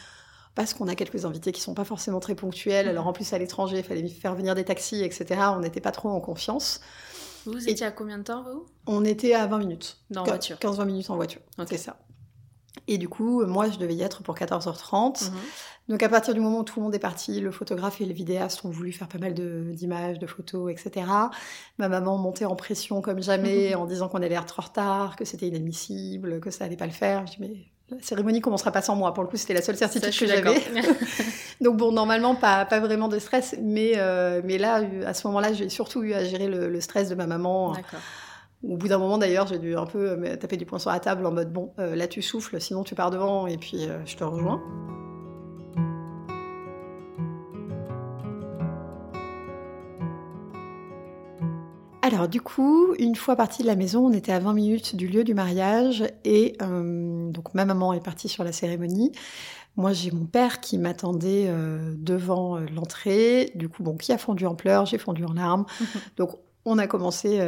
parce 0.56 0.74
qu'on 0.74 0.88
a 0.88 0.96
quelques 0.96 1.24
invités 1.26 1.52
qui 1.52 1.62
sont 1.62 1.74
pas 1.74 1.86
forcément 1.86 2.20
très 2.20 2.36
ponctuels. 2.36 2.88
Alors, 2.88 3.08
en 3.08 3.14
plus, 3.14 3.32
à 3.34 3.38
l'étranger, 3.38 3.78
il 3.80 3.84
fallait 3.84 4.08
faire 4.08 4.36
venir 4.36 4.56
des 4.56 4.66
taxis, 4.66 5.02
etc. 5.04 5.40
On 5.56 5.60
n'était 5.60 5.82
pas 5.82 5.92
trop 5.92 6.10
en 6.10 6.20
confiance. 6.20 6.82
Vous 7.46 7.68
Et- 7.68 7.72
étiez 7.72 7.86
à 7.86 7.92
combien 7.92 8.18
de 8.18 8.24
temps, 8.24 8.44
vous? 8.44 8.66
On 8.88 9.06
était 9.06 9.34
à 9.34 9.48
20 9.48 9.60
minutes. 9.60 9.98
Qu- 10.14 10.20
voiture. 10.26 10.58
15-20 10.60 10.86
minutes 10.86 11.10
en 11.10 11.16
voiture, 11.16 11.42
c'est 11.68 11.78
ça. 11.78 11.98
Et 12.88 12.98
du 12.98 13.08
coup, 13.08 13.46
moi, 13.46 13.70
je 13.70 13.78
devais 13.78 13.94
y 13.96 14.02
être 14.02 14.24
pour 14.24 14.36
14h30. 14.36 15.30
Mhm. 15.32 15.38
Donc 15.92 16.04
à 16.04 16.08
partir 16.08 16.34
du 16.34 16.40
moment 16.40 16.60
où 16.60 16.64
tout 16.64 16.80
le 16.80 16.86
monde 16.86 16.96
est 16.96 17.00
parti, 17.00 17.42
le 17.42 17.52
photographe 17.52 18.00
et 18.00 18.06
le 18.06 18.14
vidéaste 18.14 18.64
ont 18.64 18.70
voulu 18.70 18.94
faire 18.94 19.10
pas 19.10 19.18
mal 19.18 19.34
d'images, 19.34 20.20
de, 20.20 20.26
photos, 20.26 20.72
etc. 20.72 21.06
Ma 21.80 21.90
maman 21.90 22.18
montait 22.18 22.46
en 22.46 22.56
pression 22.56 23.02
comme 23.02 23.22
jamais 23.22 23.76
en 23.76 23.86
disant 23.86 24.08
qu'on 24.08 24.22
allait 24.22 24.36
être 24.36 24.46
trop 24.46 24.62
en 24.62 24.66
retard, 24.68 25.16
que 25.18 25.26
c'était 25.26 25.48
inadmissible, 25.48 26.40
que 26.40 26.50
ça 26.50 26.64
allait 26.64 26.78
pas 26.78 26.86
le 26.86 26.94
faire. 26.94 27.28
Je 27.28 27.34
dis 27.34 27.38
mais 27.42 27.98
la 27.98 28.02
cérémonie 28.02 28.40
commencera 28.40 28.72
pas 28.72 28.82
sans 28.82 28.96
moi. 28.96 29.14
Pour 29.14 29.22
le 29.22 29.30
coup, 29.30 29.36
c'était 29.36 29.54
la 29.54 29.62
seule 29.62 29.76
Ça, 29.76 29.90
certitude 29.90 30.14
suis 30.14 30.28
que 30.28 30.32
j'avais. 30.32 30.62
Donc 31.62 31.76
bon, 31.76 31.92
normalement 31.92 32.36
pas, 32.36 32.64
pas 32.64 32.80
vraiment 32.80 33.10
de 33.10 33.20
stress, 33.20 33.58
mais 33.62 33.96
euh, 33.98 34.42
mais 34.46 34.58
là 34.58 34.82
à 35.06 35.14
ce 35.14 35.28
moment-là, 35.28 35.52
j'ai 35.52 35.68
surtout 35.68 36.04
eu 36.04 36.14
à 36.14 36.24
gérer 36.24 36.48
le, 36.48 36.70
le 36.70 36.80
stress 36.80 37.10
de 37.10 37.16
ma 37.16 37.28
maman. 37.28 37.76
Au 38.64 38.78
bout 38.78 38.88
d'un 38.88 38.98
moment 38.98 39.18
d'ailleurs, 39.18 39.48
j'ai 39.48 39.60
dû 39.60 39.76
un 39.76 39.86
peu 39.86 40.16
me 40.16 40.38
taper 40.38 40.56
du 40.56 40.66
poing 40.66 40.80
sur 40.80 40.92
la 40.92 41.02
table 41.02 41.26
en 41.26 41.34
mode 41.34 41.52
bon, 41.52 41.74
euh, 41.80 41.98
là 41.98 42.08
tu 42.08 42.22
souffles, 42.22 42.62
sinon 42.62 42.84
tu 42.84 42.96
pars 42.96 43.10
devant 43.10 43.46
et 43.46 43.58
puis 43.58 43.90
euh, 43.90 43.98
je 44.06 44.16
te 44.16 44.24
rejoins. 44.24 44.62
Alors 52.04 52.28
du 52.28 52.42
coup, 52.42 52.96
une 52.98 53.16
fois 53.16 53.36
parti 53.36 53.62
de 53.62 53.68
la 53.68 53.76
maison, 53.76 54.08
on 54.08 54.12
était 54.12 54.32
à 54.32 54.40
20 54.40 54.54
minutes 54.54 54.96
du 54.96 55.08
lieu 55.08 55.24
du 55.24 55.36
mariage 55.36 56.04
et 56.26 56.58
euh, 56.62 57.30
donc 57.30 57.54
ma 57.54 57.64
maman 57.64 57.94
est 57.94 58.04
partie 58.04 58.28
sur 58.28 58.44
la 58.44 58.52
cérémonie. 58.52 59.12
Moi, 59.78 59.94
j'ai 59.94 60.12
mon 60.12 60.26
père 60.26 60.60
qui 60.62 60.78
m'attendait 60.78 61.46
euh, 61.48 61.94
devant 61.98 62.58
euh, 62.58 62.66
l'entrée. 62.76 63.52
Du 63.56 63.70
coup, 63.70 63.84
bon, 63.84 63.96
qui 63.98 64.12
a 64.12 64.18
fondu 64.18 64.46
en 64.46 64.56
pleurs, 64.56 64.86
j'ai 64.86 64.98
fondu 64.98 65.24
en 65.26 65.34
larmes. 65.34 65.66
Donc, 66.18 66.32
on 66.66 66.78
a 66.78 66.88
commencé 66.88 67.40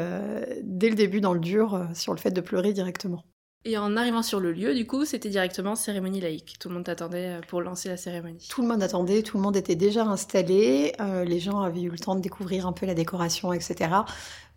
dès 0.63 0.89
le 0.89 0.95
début 0.95 1.21
dans 1.21 1.33
le 1.33 1.39
dur 1.39 1.87
sur 1.93 2.13
le 2.13 2.19
fait 2.19 2.31
de 2.31 2.41
pleurer 2.41 2.73
directement. 2.73 3.23
Et 3.65 3.77
en 3.77 3.95
arrivant 3.95 4.23
sur 4.23 4.41
le 4.41 4.51
lieu, 4.51 4.75
du 4.75 4.85
coup, 4.85 5.05
c'était 5.05 5.29
directement 5.29 5.75
cérémonie 5.75 6.19
laïque. 6.19 6.57
Tout 6.59 6.67
le 6.67 6.75
monde 6.75 6.83
t'attendait 6.83 7.37
euh, 7.37 7.41
pour 7.47 7.61
lancer 7.61 7.87
la 7.87 7.95
cérémonie. 7.95 8.45
Tout 8.49 8.61
le 8.61 8.67
monde 8.67 8.83
attendait, 8.83 9.23
tout 9.23 9.37
le 9.37 9.43
monde 9.43 9.55
était 9.55 9.75
déjà 9.75 10.03
installé. 10.03 10.91
euh, 10.99 11.23
les 11.23 11.39
gens 11.39 11.61
avaient 11.61 11.83
eu 11.83 11.89
le 11.89 11.97
temps 11.97 12.15
de 12.15 12.19
découvrir 12.19 12.67
un 12.67 12.73
peu 12.73 12.85
la 12.85 12.93
décoration, 12.93 13.53
etc. 13.53 13.89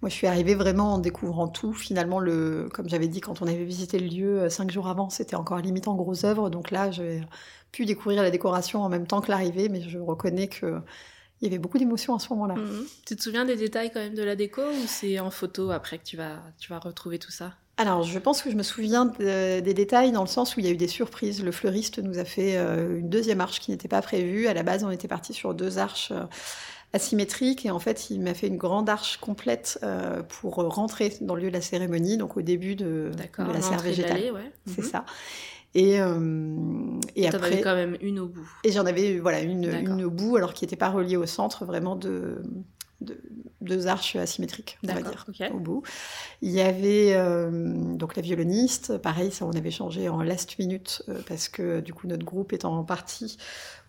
Moi, 0.02 0.10
je 0.10 0.14
suis 0.14 0.26
arrivée 0.26 0.54
vraiment 0.54 0.94
en 0.94 0.98
découvrant 0.98 1.48
tout. 1.48 1.72
Finalement, 1.72 2.20
le, 2.20 2.68
comme 2.72 2.88
j'avais 2.88 3.08
dit, 3.08 3.20
quand 3.20 3.40
on 3.42 3.46
avait 3.46 3.64
visité 3.64 3.98
le 3.98 4.06
lieu 4.06 4.42
euh, 4.42 4.50
cinq 4.50 4.70
jours 4.70 4.88
avant, 4.88 5.08
c'était 5.08 5.36
encore 5.36 5.58
limite 5.58 5.88
en 5.88 5.94
gros 5.94 6.24
œuvre. 6.24 6.50
Donc 6.50 6.70
là, 6.70 6.90
j'ai 6.90 7.22
pu 7.72 7.86
découvrir 7.86 8.22
la 8.22 8.30
décoration 8.30 8.82
en 8.82 8.88
même 8.88 9.06
temps 9.06 9.20
que 9.20 9.30
l'arrivée, 9.30 9.68
mais 9.68 9.80
je 9.80 9.98
reconnais 9.98 10.48
que 10.48 10.80
il 11.40 11.44
y 11.44 11.48
avait 11.48 11.58
beaucoup 11.58 11.78
d'émotions 11.78 12.14
à 12.14 12.18
ce 12.18 12.30
moment-là. 12.30 12.54
Mhm. 12.54 12.86
Tu 13.06 13.16
te 13.16 13.22
souviens 13.22 13.44
des 13.44 13.56
détails 13.56 13.90
quand 13.92 14.00
même 14.00 14.14
de 14.14 14.22
la 14.22 14.36
déco 14.36 14.62
ou 14.62 14.86
c'est 14.86 15.18
en 15.20 15.30
photo 15.30 15.70
après 15.70 15.98
que 15.98 16.04
tu 16.04 16.16
vas, 16.16 16.42
tu 16.58 16.70
vas 16.70 16.78
retrouver 16.78 17.18
tout 17.18 17.30
ça? 17.30 17.52
Alors, 17.78 18.04
je 18.04 18.18
pense 18.18 18.40
que 18.40 18.50
je 18.50 18.56
me 18.56 18.62
souviens 18.62 19.04
de- 19.04 19.60
des 19.60 19.74
détails 19.74 20.10
dans 20.10 20.22
le 20.22 20.28
sens 20.28 20.56
où 20.56 20.60
il 20.60 20.66
y 20.66 20.68
a 20.68 20.72
eu 20.72 20.78
des 20.78 20.88
surprises. 20.88 21.44
Le 21.44 21.52
fleuriste 21.52 21.98
nous 21.98 22.18
a 22.18 22.24
fait 22.24 22.56
euh, 22.56 22.98
une 23.00 23.10
deuxième 23.10 23.42
arche 23.42 23.60
qui 23.60 23.70
n'était 23.70 23.88
pas 23.88 24.00
prévue. 24.00 24.46
À 24.46 24.54
la 24.54 24.62
base, 24.62 24.82
on 24.82 24.90
était 24.90 25.08
parti 25.08 25.34
sur 25.34 25.52
deux 25.54 25.76
arches 25.76 26.10
euh, 26.10 26.24
asymétriques 26.92 27.66
et 27.66 27.70
en 27.70 27.78
fait, 27.78 28.10
il 28.10 28.20
m'a 28.20 28.34
fait 28.34 28.46
une 28.46 28.56
grande 28.56 28.88
arche 28.88 29.18
complète 29.18 29.78
euh, 29.82 30.22
pour 30.22 30.54
rentrer 30.54 31.12
dans 31.20 31.34
le 31.34 31.42
lieu 31.42 31.48
de 31.48 31.54
la 31.54 31.60
cérémonie, 31.60 32.16
donc 32.16 32.36
au 32.36 32.42
début 32.42 32.74
de, 32.74 33.10
la 33.38 33.60
serre 33.60 33.80
végétale. 33.80 34.32
ouais. 34.32 34.52
C'est 34.66 34.82
Mhm. 34.82 34.88
ça. 34.88 35.04
Et, 35.74 36.00
euh, 36.00 36.54
et 37.16 37.28
T'en 37.28 37.36
avais 37.38 37.46
après, 37.46 37.60
quand 37.60 37.74
même 37.74 37.98
une 38.00 38.18
au 38.18 38.26
bout. 38.28 38.48
et 38.64 38.72
j'en 38.72 38.86
avais 38.86 39.18
voilà 39.18 39.40
une, 39.40 39.64
une 39.64 40.04
au 40.04 40.10
bout, 40.10 40.36
alors 40.36 40.54
qui 40.54 40.64
n'était 40.64 40.76
pas 40.76 40.88
reliée 40.88 41.18
au 41.18 41.26
centre, 41.26 41.66
vraiment 41.66 41.96
de, 41.96 42.42
de- 43.00 43.20
deux 43.60 43.86
arches 43.88 44.16
asymétriques, 44.16 44.78
on 44.82 44.86
va 44.94 45.00
dire 45.10 45.24
au 45.52 45.58
bout. 45.58 45.82
Il 46.42 46.50
y 46.50 46.60
avait 46.60 47.12
euh, 47.14 47.50
donc 47.96 48.16
la 48.16 48.22
violoniste, 48.22 48.96
pareil, 48.98 49.30
ça 49.32 49.44
on 49.44 49.50
avait 49.52 49.70
changé 49.70 50.08
en 50.08 50.22
last 50.22 50.58
minute 50.58 51.02
euh, 51.08 51.20
parce 51.28 51.48
que 51.48 51.80
du 51.80 51.92
coup 51.92 52.06
notre 52.06 52.24
groupe 52.24 52.52
étant 52.52 52.76
en 52.78 52.84
partie, 52.84 53.36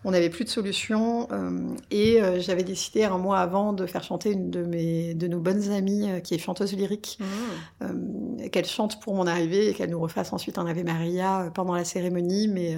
on 0.04 0.10
n'avait 0.10 0.30
plus 0.30 0.44
de 0.44 0.48
solution 0.50 1.28
euh, 1.32 1.68
et 1.90 2.20
j'avais 2.40 2.62
décidé 2.64 3.04
un 3.04 3.18
mois 3.18 3.38
avant 3.40 3.72
de 3.72 3.86
faire 3.86 4.02
chanter 4.04 4.32
une 4.32 4.50
de 4.50 4.62
mes 4.64 5.14
de 5.14 5.26
nos 5.28 5.40
bonnes 5.40 5.70
amies 5.70 6.08
qui 6.22 6.34
est 6.34 6.38
chanteuse 6.38 6.72
lyrique, 6.74 7.18
euh, 7.82 8.48
qu'elle 8.50 8.66
chante 8.66 9.00
pour 9.00 9.14
mon 9.14 9.26
arrivée 9.26 9.68
et 9.70 9.74
qu'elle 9.74 9.90
nous 9.90 10.00
refasse 10.00 10.32
ensuite 10.32 10.58
un 10.58 10.66
Ave 10.66 10.84
Maria 10.84 11.50
pendant 11.54 11.74
la 11.74 11.84
cérémonie, 11.84 12.48
mais 12.48 12.76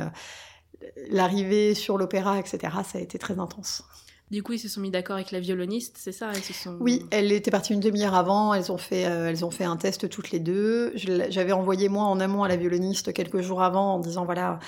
l'arrivée 1.10 1.74
sur 1.74 1.98
l'opéra, 1.98 2.38
etc., 2.38 2.58
ça 2.84 2.98
a 2.98 3.00
été 3.00 3.18
très 3.18 3.38
intense. 3.38 3.84
Du 4.30 4.44
coup, 4.44 4.52
ils 4.52 4.60
se 4.60 4.68
sont 4.68 4.80
mis 4.80 4.90
d'accord 4.90 5.16
avec 5.16 5.32
la 5.32 5.40
violoniste, 5.40 5.96
c'est 5.98 6.12
ça 6.12 6.32
se 6.34 6.52
sont... 6.52 6.76
Oui, 6.78 7.04
elle 7.10 7.32
était 7.32 7.50
partie 7.50 7.72
une 7.72 7.80
demi-heure 7.80 8.14
avant. 8.14 8.54
Elles 8.54 8.70
ont 8.70 8.78
fait, 8.78 9.06
euh, 9.06 9.28
elles 9.28 9.44
ont 9.44 9.50
fait 9.50 9.64
un 9.64 9.76
test 9.76 10.08
toutes 10.08 10.30
les 10.30 10.38
deux. 10.38 10.92
J'avais 10.94 11.50
envoyé 11.50 11.88
moi 11.88 12.04
en 12.04 12.20
amont 12.20 12.44
à 12.44 12.48
la 12.48 12.54
violoniste 12.54 13.12
quelques 13.12 13.40
jours 13.40 13.60
avant 13.60 13.94
en 13.94 13.98
disant 13.98 14.24
voilà, 14.24 14.60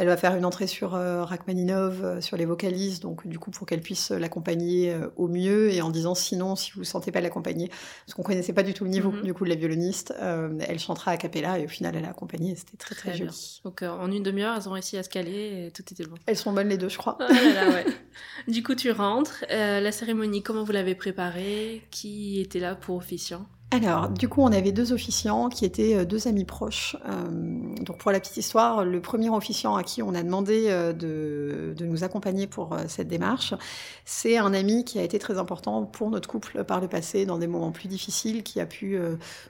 elle 0.00 0.06
va 0.08 0.16
faire 0.16 0.34
une 0.34 0.44
entrée 0.44 0.66
sur 0.66 0.94
euh, 0.94 1.22
Rachmaninov, 1.24 2.02
euh, 2.04 2.20
sur 2.20 2.36
les 2.36 2.46
vocalises, 2.46 3.00
donc 3.00 3.26
du 3.26 3.38
coup 3.38 3.50
pour 3.50 3.66
qu'elle 3.66 3.80
puisse 3.82 4.10
l'accompagner 4.10 4.92
euh, 4.92 5.08
au 5.16 5.28
mieux 5.28 5.70
et 5.72 5.82
en 5.82 5.90
disant 5.90 6.14
sinon 6.14 6.56
si 6.56 6.72
vous 6.72 6.84
sentez 6.84 7.12
pas 7.12 7.20
l'accompagner, 7.20 7.68
parce 8.06 8.14
qu'on 8.14 8.22
connaissait 8.22 8.52
pas 8.54 8.62
du 8.62 8.72
tout 8.74 8.84
le 8.84 8.90
niveau 8.90 9.10
Mhm. 9.12 9.22
du 9.22 9.34
coup 9.34 9.44
de 9.44 9.50
la 9.50 9.56
violoniste, 9.56 10.14
elle 10.20 10.78
chantera 10.78 11.10
a 11.12 11.16
cappella 11.16 11.58
et 11.58 11.64
au 11.64 11.68
final 11.68 11.94
elle 11.96 12.04
a 12.04 12.10
accompagné. 12.10 12.52
et 12.52 12.56
C'était 12.56 12.76
très 12.76 12.94
très, 12.94 13.10
Très 13.10 13.18
bien. 13.20 13.26
joli. 13.30 13.60
Donc 13.64 13.82
en 13.82 14.10
une 14.10 14.22
demi-heure, 14.22 14.56
elles 14.56 14.68
ont 14.68 14.72
réussi 14.72 14.96
à 14.96 15.02
se 15.02 15.08
caler 15.08 15.66
et 15.66 15.70
tout 15.72 15.82
était 15.90 16.04
bon. 16.06 16.16
Elles 16.26 16.36
sont 16.36 16.52
bonnes 16.52 16.68
les 16.68 16.78
deux, 16.78 16.88
je 16.88 16.98
crois. 16.98 17.16
Là 17.20 17.28
là, 17.28 17.68
ouais. 17.70 17.84
Du 18.48 18.62
coup, 18.62 18.74
tu 18.74 18.90
rentres. 18.90 19.44
Euh, 19.50 19.80
la 19.80 19.92
cérémonie, 19.92 20.42
comment 20.42 20.64
vous 20.64 20.72
l'avez 20.72 20.94
préparée? 20.94 21.82
Qui 21.90 22.40
était 22.40 22.58
là 22.60 22.74
pour 22.74 22.96
officiant? 22.96 23.46
Alors, 23.72 24.08
du 24.08 24.28
coup, 24.28 24.42
on 24.42 24.50
avait 24.50 24.72
deux 24.72 24.92
officiants 24.92 25.48
qui 25.48 25.64
étaient 25.64 25.94
euh, 25.94 26.04
deux 26.04 26.26
amis 26.26 26.44
proches. 26.44 26.96
Euh, 27.06 27.28
donc, 27.82 27.98
pour 27.98 28.10
la 28.10 28.18
petite 28.18 28.36
histoire, 28.36 28.84
le 28.84 29.00
premier 29.00 29.30
officiant 29.30 29.76
à 29.76 29.84
qui 29.84 30.02
on 30.02 30.12
a 30.12 30.24
demandé 30.24 30.64
euh, 30.66 30.92
de, 30.92 31.84
nous 31.84 32.02
accompagner 32.02 32.48
pour 32.48 32.76
cette 32.88 33.06
démarche, 33.06 33.54
c'est 34.04 34.38
un 34.38 34.52
ami 34.54 34.84
qui 34.84 34.98
a 34.98 35.02
été 35.02 35.18
très 35.18 35.38
important 35.38 35.84
pour 35.84 36.10
notre 36.10 36.28
couple 36.28 36.64
par 36.64 36.80
le 36.80 36.88
passé, 36.88 37.26
dans 37.26 37.38
des 37.38 37.46
moments 37.46 37.70
plus 37.70 37.88
difficiles, 37.88 38.42
qui 38.42 38.60
a 38.60 38.66
pu 38.66 38.98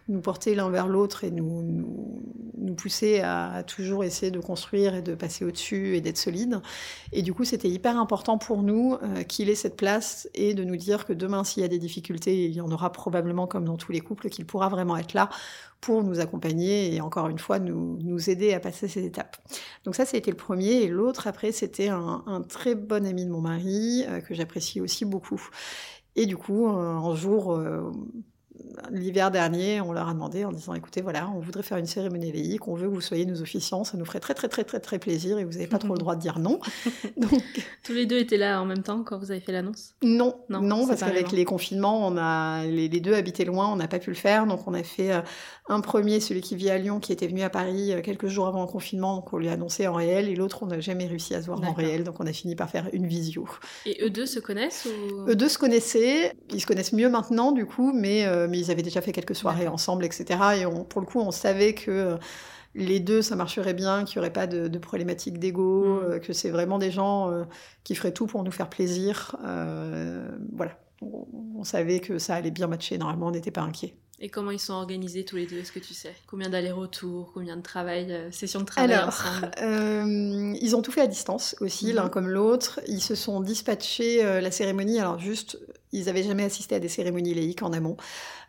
nous 0.09 0.21
porter 0.21 0.55
l'un 0.55 0.71
vers 0.71 0.87
l'autre 0.87 1.25
et 1.25 1.31
nous, 1.31 1.63
nous, 1.63 2.75
pousser 2.77 3.21
à, 3.21 3.63
toujours 3.67 4.05
essayer 4.05 4.31
de 4.31 4.39
construire 4.39 4.95
et 4.95 5.03
de 5.03 5.15
passer 5.15 5.45
au-dessus 5.45 5.97
et 5.97 6.01
d'être 6.01 6.17
solide. 6.17 6.61
Et 7.13 7.23
du 7.23 7.35
coup, 7.35 7.45
c'était 7.45 7.69
hyper 7.69 7.99
important 7.99 8.39
pour 8.39 8.63
nous 8.63 8.97
qu'il 9.29 9.51
ait 9.51 9.55
cette 9.55 9.77
place 9.77 10.29
et 10.35 10.55
de 10.55 10.65
nous 10.65 10.77
dire 10.77 11.05
que 11.05 11.13
demain, 11.13 11.45
s'il 11.45 11.63
y 11.63 11.67
a 11.67 11.69
des 11.69 11.79
difficultés, 11.79 12.45
il 12.45 12.53
y 12.53 12.61
en 12.61 12.71
aura 12.71 12.93
probablement 12.93 13.47
comme 13.47 13.65
dans 13.65 13.77
tous 13.77 13.93
les 13.93 14.01
qu'il 14.15 14.47
pourra 14.47 14.69
vraiment 14.69 14.97
être 14.97 15.15
là 15.15 15.29
pour 15.81 16.03
nous 16.03 16.21
accompagner 16.21 16.95
et 16.95 17.01
encore 17.01 17.29
une 17.29 17.39
fois 17.39 17.59
nous, 17.59 18.31
aider 18.31 18.53
à 18.53 18.61
passer 18.61 18.87
ces 18.89 19.05
étapes. 19.05 19.37
Donc 19.85 19.95
ça, 19.95 20.05
c'était 20.05 20.31
le 20.31 20.37
premier. 20.37 20.83
Et 20.83 20.89
l'autre, 20.89 21.27
après, 21.27 21.53
c'était 21.53 21.89
un, 21.89 22.43
très 22.49 22.75
bon 22.75 23.07
ami 23.07 23.25
de 23.25 23.31
mon 23.31 23.41
mari, 23.41 24.05
euh, 24.09 24.21
que 24.21 24.35
j'apprécie 24.35 24.81
aussi 24.81 25.05
beaucoup. 25.05 25.41
Et 26.17 26.27
du 26.27 26.37
coup, 26.37 26.67
un, 26.67 26.99
un 26.99 27.15
jour, 27.15 27.55
euh, 27.55 27.91
l'hiver 28.91 29.31
dernier, 29.31 29.81
on 29.81 29.93
leur 29.93 30.09
a 30.09 30.13
demandé 30.13 30.45
en 30.45 30.53
disant 30.53 30.75
écoutez, 30.75 31.01
voilà, 31.01 31.31
on 31.35 31.41
voudrait 31.41 31.63
faire 31.63 31.79
une 31.79 31.87
cérémonie 31.87 32.33
laïque, 32.33 32.69
on 32.69 32.75
veut 32.75 32.89
que 32.89 32.95
vous 32.95 33.01
soyez 33.01 33.27
nos 33.27 33.41
officiants, 33.41 33.85
ça 33.85 33.97
nous 33.97 34.05
ferait 34.05 34.21
très 34.21 34.35
très 34.35 34.49
très 34.49 34.65
très 34.65 34.81
très 34.81 34.99
plaisir 34.99 35.39
et 35.39 35.45
vous 35.45 35.53
n'avez 35.53 35.67
pas 35.67 35.79
trop 35.79 35.93
le 35.93 35.99
droit 35.99 36.17
de 36.17 36.21
dire 36.21 36.39
non. 36.39 36.61
Donc, 37.17 37.43
Tous 37.85 37.93
les 37.93 38.07
deux 38.07 38.19
étaient 38.19 38.37
là 38.37 38.61
en 38.61 38.65
même 38.65 38.83
temps 38.83 39.03
quand 39.03 39.19
vous 39.19 39.31
avez 39.31 39.41
fait 39.41 39.53
l'annonce? 39.53 39.95
Non, 40.03 40.37
non, 40.49 40.61
non 40.61 40.87
parce 40.87 41.01
qu'avec 41.01 41.33
les 41.33 41.45
confinements, 41.45 42.07
on 42.07 42.17
a, 42.17 42.65
les, 42.67 42.89
deux 42.89 43.15
habitaient 43.15 43.45
loin, 43.45 43.69
on 43.73 43.77
n'a 43.77 43.89
pas 43.89 43.99
pu 43.99 44.11
le 44.11 44.17
faire, 44.17 44.47
donc 44.47 44.67
on 44.67 44.75
a 44.75 44.83
fait 44.83 45.13
euh, 45.13 45.21
un 45.69 45.81
premier, 45.81 46.21
celui 46.21 46.41
qui 46.41 46.57
vit 46.57 46.71
à 46.71 46.79
Lyon, 46.79 47.01
qui 47.01 47.13
était 47.13 47.27
venu 47.27 47.43
à 47.43 47.51
Paris 47.51 47.93
euh, 47.93 48.01
quelques 48.03 48.27
jours 48.27 48.47
avant 48.47 48.63
le 48.63 48.67
confinement, 48.67 49.17
donc 49.17 49.33
on 49.33 49.39
lui 49.39 49.49
a 49.49 49.53
annoncé 49.53 49.87
en 49.87 49.95
réel, 49.95 50.29
et 50.29 50.35
l'autre, 50.35 50.63
on 50.63 50.67
n'a 50.67 50.81
jamais 50.81 51.07
réussi 51.07 51.35
à 51.35 51.41
se 51.41 51.47
voir 51.47 51.63
en 51.63 51.73
réel, 51.73 52.05
donc 52.05 52.17
on 52.21 52.27
a 52.27 52.33
fini 52.33 52.57
par 52.57 52.71
faire 52.71 52.89
une 52.93 53.07
visio. 53.07 53.49
Et 53.87 54.03
eux 54.05 54.11
deux 54.11 54.27
se 54.27 54.41
connaissent 54.41 54.87
ou... 54.87 55.31
Eux 55.31 55.37
deux 55.37 55.49
se 55.49 55.59
connaissaient, 55.59 56.35
ils 56.53 56.61
se 56.61 56.67
connaissent 56.67 56.93
mieux 56.93 57.09
maintenant 57.09 57.53
du 57.53 57.67
coup, 57.67 57.93
mais, 57.95 58.27
euh, 58.27 58.49
mais 58.51 58.59
ils 58.59 58.71
avaient 58.71 58.83
déjà 58.83 59.01
fait 59.01 59.13
quelques 59.13 59.35
soirées 59.35 59.69
ensemble, 59.69 60.05
etc. 60.05 60.39
Et 60.59 60.67
on, 60.67 60.85
pour 60.85 61.01
le 61.01 61.07
coup, 61.07 61.21
on 61.21 61.31
savait 61.31 61.75
que 61.75 61.91
euh, 61.91 62.17
les 62.75 63.01
deux, 63.01 63.23
ça 63.23 63.37
marcherait 63.37 63.75
bien, 63.75 64.05
qu'il 64.05 64.19
n'y 64.19 64.21
aurait 64.21 64.33
pas 64.33 64.47
de, 64.47 64.69
de 64.69 64.79
problématique 64.79 65.39
d'ego, 65.39 65.85
mm. 65.85 65.99
euh, 66.05 66.19
que 66.19 66.33
c'est 66.33 66.51
vraiment 66.51 66.79
des 66.79 66.91
gens 66.91 67.31
qui 67.85 67.95
feraient 67.95 68.13
tout 68.13 68.27
pour 68.27 68.43
nous 68.45 68.53
faire 68.53 68.69
plaisir. 68.69 69.37
voilà, 70.53 70.79
on, 71.01 71.27
on, 71.57 71.65
savait 71.65 72.01
que 72.01 72.19
ça 72.19 72.35
allait 72.35 72.51
bien 72.51 72.67
matcher. 72.67 72.99
Normalement, 72.99 73.29
on 73.29 73.33
n'était 73.33 73.51
pas 73.51 73.63
inquiet. 73.63 73.95
Et 74.23 74.29
comment 74.29 74.51
ils 74.51 74.61
sont 74.61 74.75
organisés 74.75 75.25
tous 75.25 75.37
les 75.37 75.47
deux? 75.47 75.57
Est-ce 75.57 75.73
que 75.73 75.79
tu 75.79 75.95
sais? 75.95 76.15
Combien 76.27 76.51
d'allers-retours 76.51 77.31
Combien 77.33 77.57
de 77.57 77.63
travail 77.63 78.15
Sessions 78.31 78.61
de 78.61 78.67
travail 78.67 78.93
Alors, 78.93 79.09
ensemble? 79.09 79.51
Ils 80.61 80.77
ont 80.77 80.83
tout 80.83 80.93
fait 80.93 81.01
à 81.01 81.07
distance 81.07 81.57
aussi, 81.61 81.87
mm-hmm. 81.87 81.95
l'un 81.95 82.09
comme 82.11 82.29
l'autre. 82.29 82.81
Ils 82.87 83.01
se 83.01 83.15
sont 83.15 83.41
dispatchés 83.41 84.23
la 84.23 84.51
cérémonie. 84.51 85.01
Alors 85.01 85.19
juste, 85.19 85.59
ils 85.93 86.05
n'avaient 86.05 86.23
jamais 86.23 86.45
assisté 86.45 86.75
à 86.75 86.81
des 86.81 86.89
cérémonies 86.89 87.35
laïques 87.35 87.63
en 87.63 87.73
amont. 87.73 87.97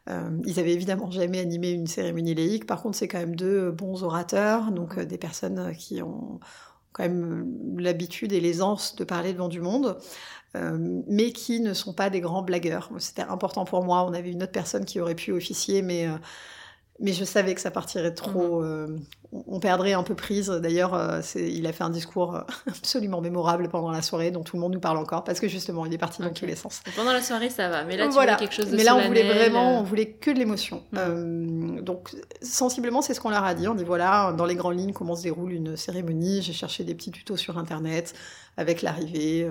Euh, 0.09 0.29
ils 0.45 0.59
avaient 0.59 0.73
évidemment 0.73 1.11
jamais 1.11 1.39
animé 1.39 1.71
une 1.71 1.87
cérémonie 1.87 2.33
laïque. 2.33 2.65
Par 2.65 2.81
contre, 2.81 2.97
c'est 2.97 3.07
quand 3.07 3.19
même 3.19 3.35
deux 3.35 3.71
bons 3.71 4.03
orateurs, 4.03 4.71
donc 4.71 4.97
euh, 4.97 5.05
des 5.05 5.17
personnes 5.17 5.75
qui 5.75 6.01
ont 6.01 6.39
quand 6.91 7.03
même 7.03 7.77
l'habitude 7.77 8.33
et 8.33 8.41
l'aisance 8.41 8.95
de 8.95 9.03
parler 9.03 9.33
devant 9.33 9.47
du 9.47 9.61
monde, 9.61 9.97
euh, 10.55 11.01
mais 11.07 11.31
qui 11.31 11.61
ne 11.61 11.73
sont 11.73 11.93
pas 11.93 12.09
des 12.09 12.19
grands 12.19 12.41
blagueurs. 12.41 12.91
C'était 12.97 13.21
important 13.21 13.63
pour 13.65 13.83
moi. 13.83 14.03
On 14.05 14.13
avait 14.13 14.31
une 14.31 14.43
autre 14.43 14.51
personne 14.51 14.85
qui 14.85 14.99
aurait 14.99 15.15
pu 15.15 15.31
officier, 15.31 15.81
mais 15.81 16.07
mais 16.99 17.13
je 17.13 17.23
savais 17.23 17.55
que 17.55 17.61
ça 17.61 17.71
partirait 17.71 18.13
trop. 18.13 18.61
Mhm 18.63 19.01
on 19.33 19.59
perdrait 19.59 19.93
un 19.93 20.03
peu 20.03 20.15
prise. 20.15 20.49
D'ailleurs, 20.49 20.93
euh, 20.93 21.21
il 21.35 21.65
a 21.65 21.71
fait 21.71 21.83
un 21.83 21.89
discours 21.89 22.35
euh, 22.35 22.41
absolument 22.67 23.21
mémorable 23.21 23.69
pendant 23.69 23.91
la 23.91 24.01
soirée, 24.01 24.31
dont 24.31 24.43
tout 24.43 24.57
le 24.57 24.61
monde 24.61 24.73
nous 24.73 24.79
parle 24.79 24.97
encore, 24.97 25.23
parce 25.23 25.39
que 25.39 25.47
justement, 25.47 25.85
il 25.85 25.93
est 25.93 25.97
parti 25.97 26.21
dans 26.21 26.29
tous 26.31 26.45
les 26.45 26.55
sens. 26.55 26.81
pendant 26.95 27.13
la 27.13 27.21
soirée, 27.21 27.49
ça 27.49 27.69
va, 27.69 27.83
mais 27.83 27.97
là, 27.97 28.07
tu 28.07 28.13
voilà. 28.13 28.35
quelque 28.35 28.53
chose 28.53 28.69
de 28.69 28.75
Mais 28.75 28.83
là, 28.83 28.95
on 28.95 29.07
voulait 29.07 29.23
vraiment, 29.23 29.79
on 29.79 29.83
voulait 29.83 30.11
que 30.11 30.31
de 30.31 30.37
l'émotion. 30.37 30.83
Mm. 30.91 30.97
Euh, 30.97 31.81
donc, 31.81 32.11
sensiblement, 32.41 33.01
c'est 33.01 33.13
ce 33.13 33.21
qu'on 33.21 33.29
leur 33.29 33.45
a 33.45 33.53
dit. 33.53 33.67
On 33.67 33.75
dit 33.75 33.85
voilà, 33.85 34.33
dans 34.37 34.45
les 34.45 34.55
grandes 34.55 34.77
lignes, 34.77 34.93
comment 34.93 35.15
se 35.15 35.23
déroule 35.23 35.53
une 35.53 35.77
cérémonie. 35.77 36.41
J'ai 36.41 36.53
cherché 36.53 36.83
des 36.83 36.93
petits 36.93 37.11
tutos 37.11 37.37
sur 37.37 37.57
Internet 37.57 38.13
avec 38.57 38.81
l'arrivée 38.81 39.47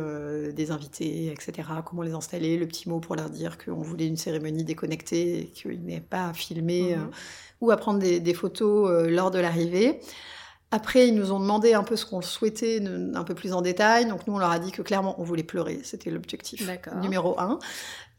des 0.52 0.70
invités, 0.70 1.32
etc. 1.32 1.68
Comment 1.86 2.02
les 2.02 2.12
installer, 2.12 2.58
le 2.58 2.66
petit 2.66 2.86
mot 2.86 3.00
pour 3.00 3.16
leur 3.16 3.30
dire 3.30 3.56
qu'on 3.56 3.80
voulait 3.80 4.06
une 4.06 4.18
cérémonie 4.18 4.62
déconnectée 4.62 5.40
et 5.40 5.46
qu'il 5.46 5.82
n'est 5.84 6.02
pas 6.02 6.28
à 6.28 6.32
filmer. 6.34 6.96
Mm-hmm 6.96 7.49
ou 7.61 7.70
à 7.70 7.77
prendre 7.77 7.99
des, 7.99 8.35
photos 8.35 8.90
euh, 8.90 9.11
lors 9.11 9.31
de 9.31 9.38
l'arrivée. 9.38 10.01
Après, 10.73 11.09
ils 11.09 11.14
nous 11.14 11.33
ont 11.33 11.40
demandé 11.40 11.75
un 11.75 11.83
peu 11.83 11.96
ce 11.96 12.07
qu'on 12.07 12.23
souhaitait 12.23 12.81
un 13.14 13.25
peu 13.25 13.35
plus 13.35 13.53
en 13.53 13.61
détail. 13.61 14.07
Donc 14.07 14.27
nous, 14.27 14.35
on 14.35 14.38
leur 14.38 14.51
a 14.51 14.61
dit 14.61 14.70
que 14.70 14.83
clairement, 14.83 15.16
on 15.18 15.25
voulait 15.25 15.42
pleurer. 15.42 15.81
C'était 15.83 16.11
l'objectif 16.11 16.68
numéro 17.01 17.38
un. 17.40 17.59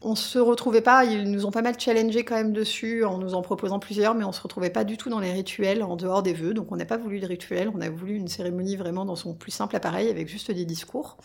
On 0.03 0.15
se 0.15 0.39
retrouvait 0.39 0.81
pas, 0.81 1.05
ils 1.05 1.29
nous 1.29 1.45
ont 1.45 1.51
pas 1.51 1.61
mal 1.61 1.79
challengé 1.79 2.25
quand 2.25 2.33
même 2.35 2.53
dessus 2.53 3.05
en 3.05 3.19
nous 3.19 3.35
en 3.35 3.43
proposant 3.43 3.77
plusieurs, 3.77 4.15
mais 4.15 4.23
on 4.23 4.31
se 4.31 4.41
retrouvait 4.41 4.71
pas 4.71 4.83
du 4.83 4.97
tout 4.97 5.09
dans 5.09 5.19
les 5.19 5.31
rituels 5.31 5.83
en 5.83 5.95
dehors 5.95 6.23
des 6.23 6.33
vœux. 6.33 6.55
Donc 6.55 6.71
on 6.71 6.75
n'a 6.75 6.85
pas 6.85 6.97
voulu 6.97 7.19
de 7.19 7.27
rituel, 7.27 7.71
on 7.73 7.79
a 7.81 7.89
voulu 7.89 8.15
une 8.15 8.27
cérémonie 8.27 8.75
vraiment 8.75 9.05
dans 9.05 9.15
son 9.15 9.35
plus 9.35 9.51
simple 9.51 9.75
appareil 9.75 10.09
avec 10.09 10.27
juste 10.27 10.51
des 10.51 10.65
discours. 10.65 11.17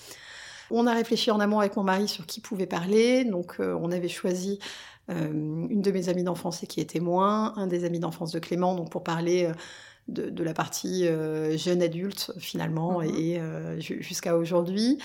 On 0.71 0.87
a 0.87 0.95
réfléchi 0.95 1.31
en 1.31 1.41
amont 1.41 1.61
avec 1.61 1.77
mon 1.77 1.83
mari 1.83 2.09
sur 2.09 2.27
qui 2.27 2.41
pouvait 2.41 2.67
parler. 2.67 3.25
Donc 3.25 3.57
euh, 3.61 3.79
on 3.81 3.91
avait 3.93 4.09
choisi 4.09 4.59
euh, 5.11 5.31
une 5.33 5.83
de 5.83 5.91
mes 5.93 6.09
amies 6.09 6.25
d'enfance 6.25 6.63
et 6.63 6.67
qui 6.67 6.81
est 6.81 6.91
témoin, 6.91 7.53
un 7.57 7.67
des 7.67 7.85
amis 7.85 8.01
d'enfance 8.01 8.33
de 8.33 8.39
Clément, 8.41 8.75
donc 8.75 8.91
pour 8.91 9.05
parler 9.05 9.45
euh, 9.45 9.53
de, 10.09 10.43
la 10.43 10.53
partie 10.53 11.07
euh, 11.07 11.57
jeune 11.57 11.83
adulte 11.83 12.33
finalement 12.39 13.01
mhm. 13.01 13.15
et 13.17 13.41
jusqu'à 13.81 14.37
aujourd'hui. 14.37 14.99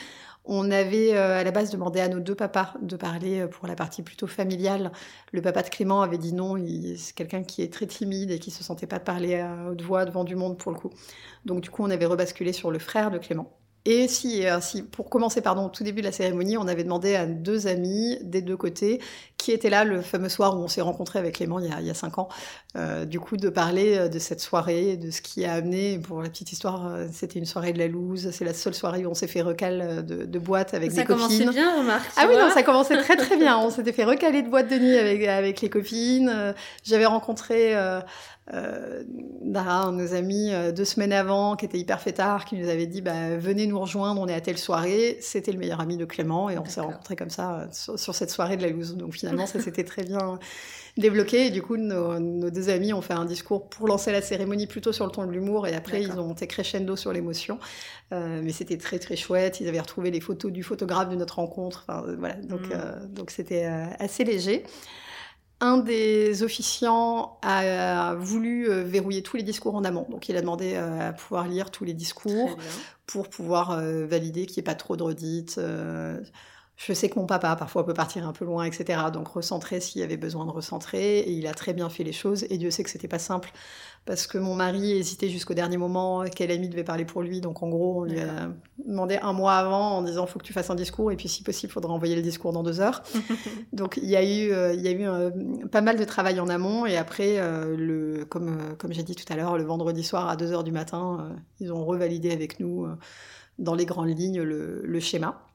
On 0.44 0.72
avait 0.72 1.16
à 1.16 1.44
la 1.44 1.52
base 1.52 1.70
demandé 1.70 2.00
à 2.00 2.08
nos 2.08 2.20
deux 2.20 2.34
papas 2.34 2.74
de 2.82 2.96
parler 2.96 3.46
pour 3.52 3.68
la 3.68 3.76
partie 3.76 4.02
plutôt 4.02 4.26
familiale. 4.26 4.92
Le 5.32 5.40
papa 5.40 5.62
de 5.62 5.70
Clément 5.70 6.02
avait 6.02 6.18
dit 6.18 6.34
non, 6.34 6.56
c'est 6.98 7.14
quelqu'un 7.14 7.44
qui 7.44 7.62
est 7.62 7.72
très 7.72 7.86
timide 7.86 8.32
et 8.32 8.40
qui 8.40 8.50
se 8.50 8.64
sentait 8.64 8.88
pas 8.88 8.98
de 8.98 9.04
parler 9.04 9.36
à 9.36 9.70
haute 9.70 9.84
voix 9.84 10.04
devant 10.06 10.24
du 10.24 10.36
monde 10.36 10.58
pour 10.58 10.72
le 10.72 10.80
coup. 10.80 10.90
Donc 11.46 11.62
du 11.62 11.70
coup, 11.70 11.84
on 11.84 11.92
avait 11.92 12.08
rebasculé 12.08 12.54
sur 12.54 12.72
le 12.72 12.80
frère 12.80 13.12
de 13.12 13.20
Clément. 13.20 13.61
Et 13.86 14.08
si, 14.08 14.46
euh, 14.46 14.62
si, 14.62 14.84
pour 14.84 15.10
commencer, 15.10 15.42
pardon, 15.42 15.66
au 15.66 15.70
tout 15.70 15.84
début 15.84 16.02
de 16.02 16.06
la 16.06 16.12
cérémonie, 16.12 16.56
on 16.56 16.68
avait 16.68 16.84
demandé 16.84 17.16
à 17.16 17.26
deux 17.26 17.66
amis 17.66 18.20
des 18.22 18.44
deux 18.44 18.56
côtés 18.56 19.02
qui 19.42 19.52
étaient 19.52 19.72
là 19.72 19.84
le 19.84 20.02
fameux 20.02 20.30
soir 20.30 20.56
où 20.56 20.62
on 20.62 20.68
s'est 20.68 20.82
rencontrés 20.82 21.18
avec 21.18 21.36
Clément 21.36 21.60
il 21.60 21.68
y 21.68 21.74
a, 21.74 21.82
il 21.82 21.88
y 21.88 21.90
a 21.90 21.96
cinq 21.96 22.20
ans, 22.20 22.30
euh, 22.78 23.06
du 23.06 23.20
coup 23.20 23.38
de 23.38 23.50
parler 23.50 23.98
euh, 23.98 24.08
de 24.08 24.20
cette 24.20 24.40
soirée, 24.40 24.98
de 24.98 25.10
ce 25.10 25.22
qui 25.22 25.46
a 25.46 25.54
amené, 25.54 25.98
pour 25.98 26.22
la 26.22 26.30
petite 26.30 26.52
histoire, 26.52 26.96
c'était 27.12 27.40
une 27.40 27.46
soirée 27.46 27.74
de 27.74 27.80
la 27.80 27.88
loose, 27.88 28.30
c'est 28.32 28.46
la 28.46 28.54
seule 28.54 28.76
soirée 28.76 29.06
où 29.06 29.10
on 29.10 29.16
s'est 29.16 29.28
fait 29.28 29.42
recal 29.42 30.06
de, 30.06 30.26
de 30.26 30.40
boîte 30.40 30.76
avec 30.76 30.92
des 30.94 31.04
copines. 31.04 31.28
Ça 31.28 31.38
commençait 31.38 31.50
bien, 31.50 31.80
remarque. 31.80 32.12
Ah 32.18 32.26
oui, 32.30 32.36
non, 32.38 32.50
ça 32.54 32.62
commençait 32.62 32.98
très 32.98 33.16
très 33.16 33.38
bien. 33.38 33.58
On 33.62 33.70
s'était 33.70 33.92
fait 33.92 34.04
recaler 34.04 34.44
de 34.44 34.50
boîte 34.50 34.70
de 34.70 34.78
nuit 34.78 34.98
avec, 34.98 35.28
avec 35.28 35.62
les 35.62 35.70
copines. 35.70 36.54
J'avais 36.84 37.06
rencontré 37.06 37.76
euh, 38.54 39.04
Dara, 39.44 39.84
un 39.84 39.94
de 39.94 39.98
nos 39.98 40.14
amis, 40.14 40.52
euh, 40.52 40.72
deux 40.72 40.84
semaines 40.84 41.14
avant, 41.14 41.56
qui 41.56 41.66
était 41.66 41.78
hyper 41.78 42.02
fêtard, 42.02 42.44
qui 42.44 42.56
nous 42.58 42.68
avait 42.68 42.88
dit 42.88 43.02
bah, 43.02 43.38
venez 43.38 43.66
nous 43.66 43.80
rejoindre, 43.80 44.20
on 44.20 44.28
est 44.28 44.34
à 44.34 44.42
telle 44.42 44.58
soirée. 44.58 45.18
C'était 45.22 45.52
le 45.52 45.58
meilleur 45.60 45.80
ami 45.80 45.96
de 45.96 46.06
Clément 46.06 46.50
et 46.50 46.58
on 46.58 46.66
s'est 46.66 46.82
rencontrés 46.82 47.16
comme 47.16 47.30
ça 47.30 47.62
euh, 47.62 47.96
sur, 47.98 48.16
cette 48.16 48.30
soirée 48.30 48.58
de 48.58 48.64
la 48.64 48.70
loose. 48.70 48.98
Donc 48.98 49.14
finalement, 49.14 49.31
ça 49.46 49.60
s'était 49.60 49.84
très 49.84 50.04
bien 50.04 50.40
débloqué. 50.98 51.48
Et 51.48 51.50
du 51.50 51.62
coup, 51.62 51.78
nos, 51.78 52.50
deux 52.50 52.70
amis 52.70 52.94
ont 52.94 53.02
fait 53.02 53.14
un 53.14 53.26
discours 53.26 53.70
pour 53.70 53.88
lancer 53.88 54.12
la 54.12 54.22
cérémonie 54.22 54.68
plutôt 54.68 54.92
sur 54.92 55.06
le 55.06 55.12
ton 55.12 55.26
de 55.26 55.32
l'humour 55.32 55.68
et 55.68 55.76
après 55.76 56.02
ils 56.02 56.12
ont 56.20 56.34
été 56.34 56.48
crescendo 56.48 56.96
sur 56.96 57.14
l'émotion. 57.14 57.60
Euh, 58.12 58.42
mais 58.44 58.52
c'était 58.52 58.78
très 58.78 59.00
très 59.00 59.16
chouette. 59.16 59.60
Ils 59.62 59.68
avaient 59.68 59.80
retrouvé 59.80 60.12
les 60.12 60.22
photos 60.22 60.52
du 60.52 60.64
photographe 60.64 61.10
de 61.10 61.16
notre 61.16 61.36
rencontre. 61.36 61.86
Enfin, 61.88 62.04
voilà, 62.18 62.36
donc 62.36 62.62
mm. 62.68 63.14
donc 63.14 63.32
c'était 63.32 63.66
assez 64.00 64.24
léger 64.24 64.66
un 65.62 65.78
des 65.78 66.42
officiants 66.44 67.38
a 67.44 68.16
voulu 68.16 68.70
euh, 68.70 68.84
verrouiller 68.84 69.22
tous 69.22 69.38
les 69.38 69.44
discours 69.44 69.76
en 69.76 69.84
amont. 69.84 70.08
Donc 70.10 70.28
il 70.28 70.36
a 70.36 70.42
demandé 70.42 70.74
euh, 70.76 71.10
à 71.10 71.14
pouvoir 71.14 71.48
lire 71.48 71.70
tous 71.70 71.86
les 71.86 71.94
discours 71.94 72.58
pour 73.06 73.30
pouvoir 73.30 73.72
euh, 73.72 74.06
valider 74.06 74.48
qu'il 74.48 74.56
n'y 74.56 74.60
ait 74.62 74.72
pas 74.72 74.76
trop 74.76 74.98
de 74.98 75.04
redites. 75.04 75.60
Je 76.84 76.94
sais 76.94 77.10
que 77.10 77.20
mon 77.20 77.28
papa, 77.28 77.56
parfois, 77.56 77.86
peut 77.86 77.94
partir 77.94 78.28
un 78.28 78.34
peu 78.34 78.44
loin, 78.44 78.64
etc. 78.64 79.00
Donc, 79.14 79.28
recentrer 79.28 79.80
s'il 79.80 80.02
y 80.02 80.04
avait 80.04 80.18
besoin 80.18 80.48
de 80.48 80.52
recentrer. 80.52 81.20
Et 81.20 81.32
il 81.32 81.46
a 81.46 81.54
très 81.54 81.74
bien 81.74 81.90
fait 81.90 82.04
les 82.04 82.12
choses. 82.12 82.48
Et 82.50 82.58
Dieu 82.58 82.72
sait 82.72 82.82
que 82.82 82.90
c'était 82.90 83.08
pas 83.08 83.20
simple. 83.20 83.52
Parce 84.06 84.26
que 84.26 84.40
mon 84.40 84.56
mari 84.56 84.94
hésitait 84.94 85.30
jusqu'au 85.30 85.54
dernier 85.54 85.78
moment 85.78 86.24
quel 86.36 86.50
ami 86.50 86.70
devait 86.70 86.84
parler 86.84 87.06
pour 87.06 87.22
lui. 87.22 87.40
Donc, 87.40 87.62
en 87.62 87.70
gros, 87.70 88.02
on 88.02 88.06
lui 88.06 88.20
a 88.20 88.50
demandé 88.84 89.20
un 89.22 89.32
mois 89.32 89.54
avant 89.54 89.98
en 89.98 90.02
disant 90.02 90.26
faut 90.26 90.40
que 90.40 90.44
tu 90.44 90.54
fasses 90.54 90.72
un 90.72 90.76
discours. 90.76 91.12
Et 91.12 91.16
puis, 91.18 91.30
si 91.30 91.44
possible, 91.44 91.70
il 91.70 91.74
faudra 91.74 91.94
envoyer 91.94 92.16
le 92.16 92.24
discours 92.24 92.52
dans 92.52 92.64
deux 92.64 92.80
heures. 92.80 93.04
Donc, 93.74 94.00
il 94.02 94.10
y 94.10 94.16
a 94.16 94.24
eu, 94.24 94.52
euh, 94.52 94.74
il 94.74 94.82
y 94.82 94.88
a 94.88 94.92
eu 94.92 95.08
euh, 95.08 95.30
pas 95.72 95.82
mal 95.82 96.00
de 96.00 96.04
travail 96.04 96.40
en 96.40 96.50
amont. 96.50 96.88
Et 96.88 96.98
après, 96.98 97.38
euh, 97.38 97.76
le, 97.78 98.26
comme, 98.26 98.76
comme 98.80 98.92
j'ai 98.92 99.04
dit 99.04 99.14
tout 99.14 99.32
à 99.32 99.36
l'heure, 99.36 99.56
le 99.56 99.66
vendredi 99.66 100.04
soir 100.04 100.28
à 100.30 100.36
2 100.36 100.52
heures 100.52 100.64
du 100.64 100.72
matin, 100.72 101.30
ils 101.60 101.72
ont 101.72 101.86
revalidé 101.86 102.32
avec 102.32 102.60
nous 102.60 102.88
dans 103.60 103.76
les 103.76 103.86
grandes 103.86 104.18
lignes 104.18 104.42
le 104.42 105.00
schéma. 105.00 105.46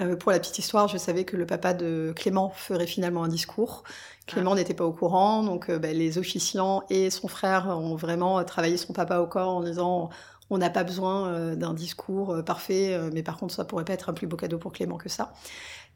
Euh, 0.00 0.16
pour 0.16 0.32
la 0.32 0.38
petite 0.38 0.58
histoire, 0.58 0.88
je 0.88 0.96
savais 0.96 1.24
que 1.24 1.36
le 1.36 1.46
papa 1.46 1.74
de 1.74 2.12
Clément 2.16 2.50
ferait 2.50 2.86
finalement 2.86 3.24
un 3.24 3.28
discours. 3.28 3.84
Clément 4.26 4.52
ah. 4.52 4.56
n'était 4.56 4.74
pas 4.74 4.84
au 4.84 4.92
courant, 4.92 5.42
donc 5.42 5.68
euh, 5.68 5.78
ben, 5.78 5.96
les 5.96 6.18
officiants 6.18 6.84
et 6.90 7.10
son 7.10 7.28
frère 7.28 7.66
ont 7.68 7.96
vraiment 7.96 8.42
travaillé 8.44 8.76
son 8.76 8.92
papa 8.92 9.18
au 9.18 9.26
corps 9.26 9.50
en 9.50 9.62
disant 9.62 10.10
on 10.50 10.58
n'a 10.58 10.70
pas 10.70 10.84
besoin 10.84 11.28
euh, 11.28 11.56
d'un 11.56 11.74
discours 11.74 12.42
parfait, 12.44 12.98
mais 13.12 13.22
par 13.22 13.38
contre 13.38 13.54
ça 13.54 13.64
pourrait 13.64 13.84
pas 13.84 13.94
être 13.94 14.10
un 14.10 14.12
plus 14.12 14.26
beau 14.26 14.36
cadeau 14.36 14.58
pour 14.58 14.72
Clément 14.72 14.98
que 14.98 15.08
ça. 15.08 15.32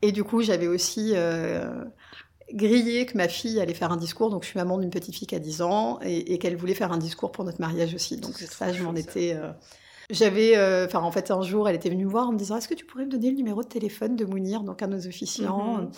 Et 0.03 0.13
du 0.13 0.25
coup, 0.25 0.43
j'avais 0.43 0.67
aussi 0.67 1.15
grillé 2.53 3.07
que 3.07 3.17
ma 3.17 3.29
fille 3.29 3.61
allait 3.61 3.75
faire 3.75 3.91
un 3.91 3.97
discours, 3.97 4.31
donc 4.31 4.45
je 4.45 4.49
suis 4.49 4.59
maman 4.59 4.79
d'une 4.79 4.91
petite 4.91 5.15
fille 5.15 5.27
qui 5.27 5.35
a 5.35 5.41
10 5.41 5.63
ans, 5.63 5.99
et, 6.03 6.35
et 6.35 6.39
qu'elle 6.39 6.57
voulait 6.57 6.75
faire 6.75 6.93
un 6.93 6.99
discours 6.99 7.33
pour 7.33 7.45
notre 7.45 7.61
mariage 7.61 7.95
aussi. 7.95 8.19
Donc 8.19 8.35
ça, 8.35 8.73
je 8.73 8.83
m'en 8.83 8.95
étais... 8.95 9.37
J'avais, 10.11 10.57
euh, 10.57 10.87
enfin, 10.87 11.01
en 11.01 11.11
fait, 11.11 11.31
un 11.31 11.43
jour, 11.43 11.69
elle 11.69 11.75
était 11.75 11.91
venue 11.91 12.05
me 12.05 12.11
voir 12.11 12.29
en 12.29 12.33
me 12.33 12.39
disant 12.39 12.57
Est-ce 12.57 12.69
que 12.69 12.75
tu 12.75 12.85
pourrais 12.85 13.07
me 13.07 13.11
donner 13.11 13.31
le 13.31 13.37
numéro 13.37 13.63
de 13.63 13.69
téléphone 13.69 14.15
de 14.15 14.25
Mounir, 14.25 14.63
donc 14.63 14.83
un 14.83 14.89
de 14.89 14.95
nos 14.95 15.07
officiants 15.07 15.79
mhm. 15.79 15.91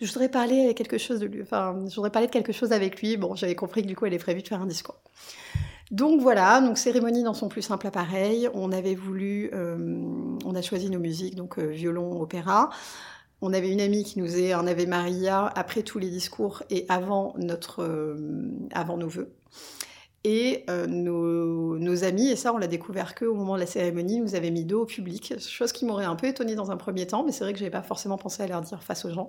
Je 0.00 0.06
voudrais 0.06 0.28
parler 0.28 0.72
quelque 0.74 0.98
chose 0.98 1.18
de 1.18 1.26
lui, 1.26 1.42
enfin, 1.42 1.76
je 1.88 1.94
voudrais 1.94 2.10
parler 2.10 2.28
de 2.28 2.32
quelque 2.32 2.52
chose 2.52 2.72
avec 2.72 3.00
lui. 3.00 3.16
Bon, 3.16 3.34
j'avais 3.34 3.56
compris 3.56 3.82
que 3.82 3.88
du 3.88 3.96
coup, 3.96 4.06
elle 4.06 4.14
est 4.14 4.18
prévue 4.18 4.42
de 4.42 4.48
faire 4.48 4.60
un 4.60 4.66
discours. 4.66 5.00
Donc 5.90 6.20
voilà, 6.20 6.60
donc 6.60 6.78
cérémonie 6.78 7.22
dans 7.22 7.34
son 7.34 7.48
plus 7.48 7.62
simple 7.62 7.86
appareil. 7.86 8.48
On 8.54 8.72
avait 8.72 8.96
voulu, 8.96 9.50
euh, 9.52 9.76
on 10.44 10.54
a 10.54 10.62
choisi 10.62 10.90
nos 10.90 10.98
musiques, 10.98 11.36
donc 11.36 11.58
euh, 11.58 11.66
violon, 11.66 12.20
opéra. 12.20 12.70
on 13.40 13.52
avait 13.52 13.70
une 13.70 13.80
amie 13.80 14.02
qui 14.02 14.18
nous 14.18 14.26
faisait 14.26 14.52
un 14.52 14.66
Ave 14.66 14.86
Maria 14.88 15.52
après 15.54 15.82
tous 15.82 15.98
les 16.00 16.10
discours 16.10 16.64
et 16.70 16.86
avant, 16.88 17.34
notre, 17.38 17.82
euh, 17.84 18.16
avant 18.72 18.96
nos 18.96 19.08
vœux. 19.08 19.35
Et 20.28 20.64
euh, 20.68 20.88
nos, 20.88 22.02
amis, 22.02 22.30
et 22.30 22.34
ça 22.34 22.52
on 22.52 22.58
l'a 22.58 22.66
découvert 22.66 23.14
qu'au 23.14 23.32
moment 23.32 23.54
de 23.54 23.60
la 23.60 23.66
cérémonie, 23.66 24.18
nous 24.18 24.34
avaient 24.34 24.50
mis 24.50 24.64
dos 24.64 24.82
au 24.82 24.84
public, 24.84 25.34
chose 25.38 25.70
qui 25.70 25.84
m'aurait 25.84 26.04
un 26.04 26.16
peu 26.16 26.26
étonnée 26.26 26.56
dans 26.56 26.72
un 26.72 26.76
premier 26.76 27.06
temps, 27.06 27.22
mais 27.22 27.30
c'est 27.30 27.44
vrai 27.44 27.52
que 27.52 27.60
je 27.60 27.64
n'avais 27.64 27.70
pas 27.70 27.84
forcément 27.84 28.18
pensé 28.18 28.42
à 28.42 28.48
leur 28.48 28.60
dire 28.60 28.82
face 28.82 29.04
aux 29.04 29.10
gens. 29.10 29.28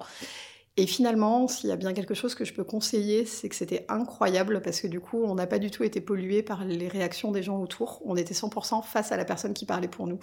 Et 0.80 0.86
finalement, 0.86 1.48
s'il 1.48 1.70
y 1.70 1.74
a 1.74 1.76
bien 1.76 1.92
quelque 1.92 2.14
chose 2.14 2.36
que 2.36 2.46
je 2.46 2.54
peux 2.54 2.64
conseiller, 2.64 3.26
c'est 3.26 3.50
que 3.50 3.56
c'était 3.56 3.84
incroyable 3.90 4.62
parce 4.62 4.80
que 4.80 4.86
du 4.86 5.00
coup, 5.00 5.24
on 5.24 5.34
n'a 5.34 5.48
pas 5.48 5.58
du 5.58 5.72
tout 5.72 5.84
été 5.84 6.02
pollué 6.02 6.44
par 6.44 6.66
les 6.66 6.88
réactions 6.88 7.32
des 7.32 7.42
gens 7.42 7.60
autour. 7.60 8.00
On 8.06 8.16
était 8.16 8.36
100% 8.36 8.84
face 8.84 9.12
à 9.12 9.18
la 9.18 9.26
personne 9.26 9.56
qui 9.56 9.66
parlait 9.66 9.88
pour 9.88 10.06
nous. 10.06 10.20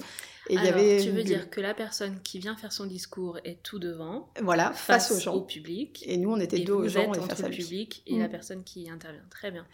Et 0.49 0.57
Alors, 0.57 0.67
y 0.67 0.69
avait 0.69 1.03
tu 1.03 1.11
veux 1.11 1.25
dire 1.25 1.51
que 1.51 1.61
la 1.61 1.75
personne 1.75 2.21
qui 2.23 2.39
vient 2.39 2.55
faire 2.55 2.71
son 2.71 2.87
discours 2.87 3.39
est 3.45 3.65
tout 3.65 3.81
devant, 3.81 4.29
voilà, 4.43 4.71
face, 4.73 5.11
aux 5.11 5.19
gens, 5.19 5.35
au 5.35 5.41
public. 5.41 6.05
Et 6.07 6.19
nous, 6.19 6.31
on 6.31 6.39
était 6.39 6.61
dos 6.61 6.85
aux 6.85 6.89
gens 6.89 7.13
et 7.13 7.19
face 7.19 7.43
le 7.43 7.51
public 7.51 8.05
et 8.07 8.19
la 8.19 8.29
mm. 8.29 8.31
personne 8.31 8.63
qui 8.63 8.89
intervient. 8.89 9.25
Très 9.31 9.51
bien. 9.51 9.67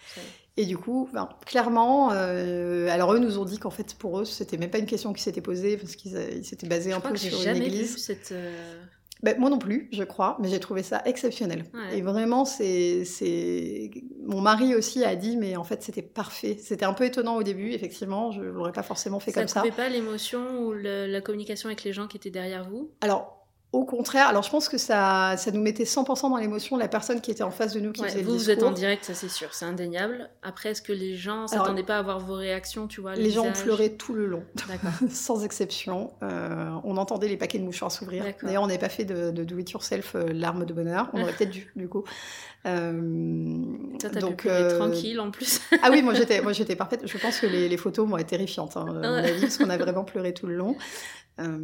Et 0.56 0.64
du 0.64 0.78
coup, 0.78 1.10
ben, 1.12 1.28
clairement, 1.44 2.12
euh, 2.12 2.88
alors 2.88 3.12
eux 3.12 3.18
nous 3.18 3.38
ont 3.38 3.44
dit 3.44 3.58
qu'en 3.58 3.70
fait, 3.70 3.94
pour 3.96 4.20
eux, 4.20 4.24
c'était 4.24 4.56
même 4.56 4.70
pas 4.70 4.78
une 4.78 4.86
question 4.86 5.12
qui 5.12 5.22
s'était 5.22 5.42
posée 5.42 5.76
parce 5.76 5.94
qu'ils 5.94 6.42
s'étaient 6.42 6.68
basés 6.68 6.94
un 6.94 7.00
peu 7.00 7.16
sur 7.16 7.42
une 7.42 7.56
église. 7.56 7.92
Vu 7.92 7.98
cette, 7.98 8.32
euh, 8.32 8.82
ben, 9.22 9.38
moi 9.38 9.50
non 9.50 9.58
plus, 9.58 9.88
je 9.92 10.02
crois, 10.02 10.36
mais 10.40 10.48
j'ai 10.48 10.60
trouvé 10.60 10.82
ça 10.82 11.02
exceptionnel. 11.04 11.64
Et 11.92 12.02
vraiment, 12.02 12.44
c'est, 12.44 13.04
c'est. 13.04 13.90
Mon 14.24 14.40
mari 14.40 14.74
aussi 14.74 15.04
a 15.04 15.14
dit, 15.16 15.36
mais 15.36 15.56
en 15.56 15.64
fait, 15.64 15.82
c'était 15.82 16.02
parfait. 16.02 16.56
C'était 16.60 16.84
un 16.84 16.94
peu 16.94 17.04
étonnant 17.04 17.36
au 17.36 17.42
début, 17.42 17.72
effectivement, 17.72 18.30
je 18.32 18.42
l'aurais 18.42 18.72
pas 18.72 18.82
forcément 18.82 19.20
fait 19.20 19.32
comme 19.32 19.48
ça. 19.48 19.60
Ça 19.60 19.66
ne 19.66 19.72
pas 19.72 19.88
l'émotion 19.88 20.60
ou 20.60 20.72
la 20.72 21.20
communication 21.20 21.68
avec 21.68 21.84
les 21.84 21.92
gens 21.92 22.06
qui 22.06 22.16
étaient 22.16 22.30
derrière 22.30 22.68
vous? 22.68 22.90
Alors, 23.00 23.39
au 23.72 23.84
contraire, 23.84 24.26
alors 24.26 24.42
je 24.42 24.50
pense 24.50 24.68
que 24.68 24.78
ça, 24.78 25.36
ça 25.36 25.52
nous 25.52 25.60
mettait 25.60 25.84
100% 25.84 26.28
dans 26.28 26.36
l'émotion, 26.36 26.76
la 26.76 26.88
personne 26.88 27.20
qui 27.20 27.30
était 27.30 27.44
en 27.44 27.52
face 27.52 27.72
de 27.72 27.78
nous 27.78 27.92
qui 27.92 28.02
faisait 28.02 28.22
vous, 28.22 28.32
le 28.32 28.38
discours. 28.38 28.44
Vous 28.44 28.50
êtes 28.50 28.62
en 28.64 28.72
direct, 28.72 29.04
ça 29.04 29.14
c'est 29.14 29.28
sûr, 29.28 29.54
c'est 29.54 29.64
indéniable. 29.64 30.28
Après, 30.42 30.70
est-ce 30.70 30.82
que 30.82 30.92
les 30.92 31.14
gens 31.14 31.46
s'attendaient 31.46 31.84
pas 31.84 31.98
à 31.98 32.02
voir 32.02 32.18
vos 32.18 32.34
réactions, 32.34 32.88
tu 32.88 33.00
vois 33.00 33.14
Les 33.14 33.30
gens 33.30 33.46
ont 33.46 33.52
pleuré 33.52 33.92
tout 33.92 34.12
le 34.12 34.26
long, 34.26 34.42
sans 35.08 35.44
exception. 35.44 36.10
Euh, 36.24 36.70
on 36.82 36.96
entendait 36.96 37.28
les 37.28 37.36
paquets 37.36 37.58
de 37.60 37.64
mouchoirs 37.64 37.92
s'ouvrir. 37.92 38.24
D'ailleurs, 38.42 38.64
on 38.64 38.66
n'avait 38.66 38.78
pas 38.78 38.88
fait 38.88 39.04
de, 39.04 39.30
do 39.30 39.58
it 39.58 39.70
yourself 39.70 40.16
euh, 40.16 40.32
l'arme 40.32 40.64
de 40.64 40.72
bonheur. 40.72 41.08
On 41.12 41.22
aurait 41.22 41.32
peut-être 41.32 41.50
dû, 41.50 41.70
du 41.76 41.88
coup. 41.88 42.02
Euh, 42.66 42.92
donc 44.20 44.44
euh... 44.44 44.76
tranquille 44.76 45.18
en 45.18 45.30
plus. 45.30 45.62
ah 45.82 45.88
oui, 45.90 46.02
moi 46.02 46.12
j'étais, 46.14 46.42
moi 46.42 46.52
j'étais 46.52 46.76
parfaite. 46.76 47.06
Je 47.06 47.18
pense 47.18 47.38
que 47.38 47.46
les, 47.46 47.68
les 47.68 47.76
photos 47.76 48.06
m'ont 48.06 48.18
été 48.18 48.30
terrifiantes, 48.30 48.76
hein, 48.76 48.84
mon 48.86 49.02
avis, 49.02 49.40
parce 49.40 49.56
qu'on 49.58 49.70
a 49.70 49.78
vraiment 49.78 50.04
pleuré 50.04 50.34
tout 50.34 50.46
le 50.46 50.56
long. 50.56 50.76
Euh, 51.40 51.58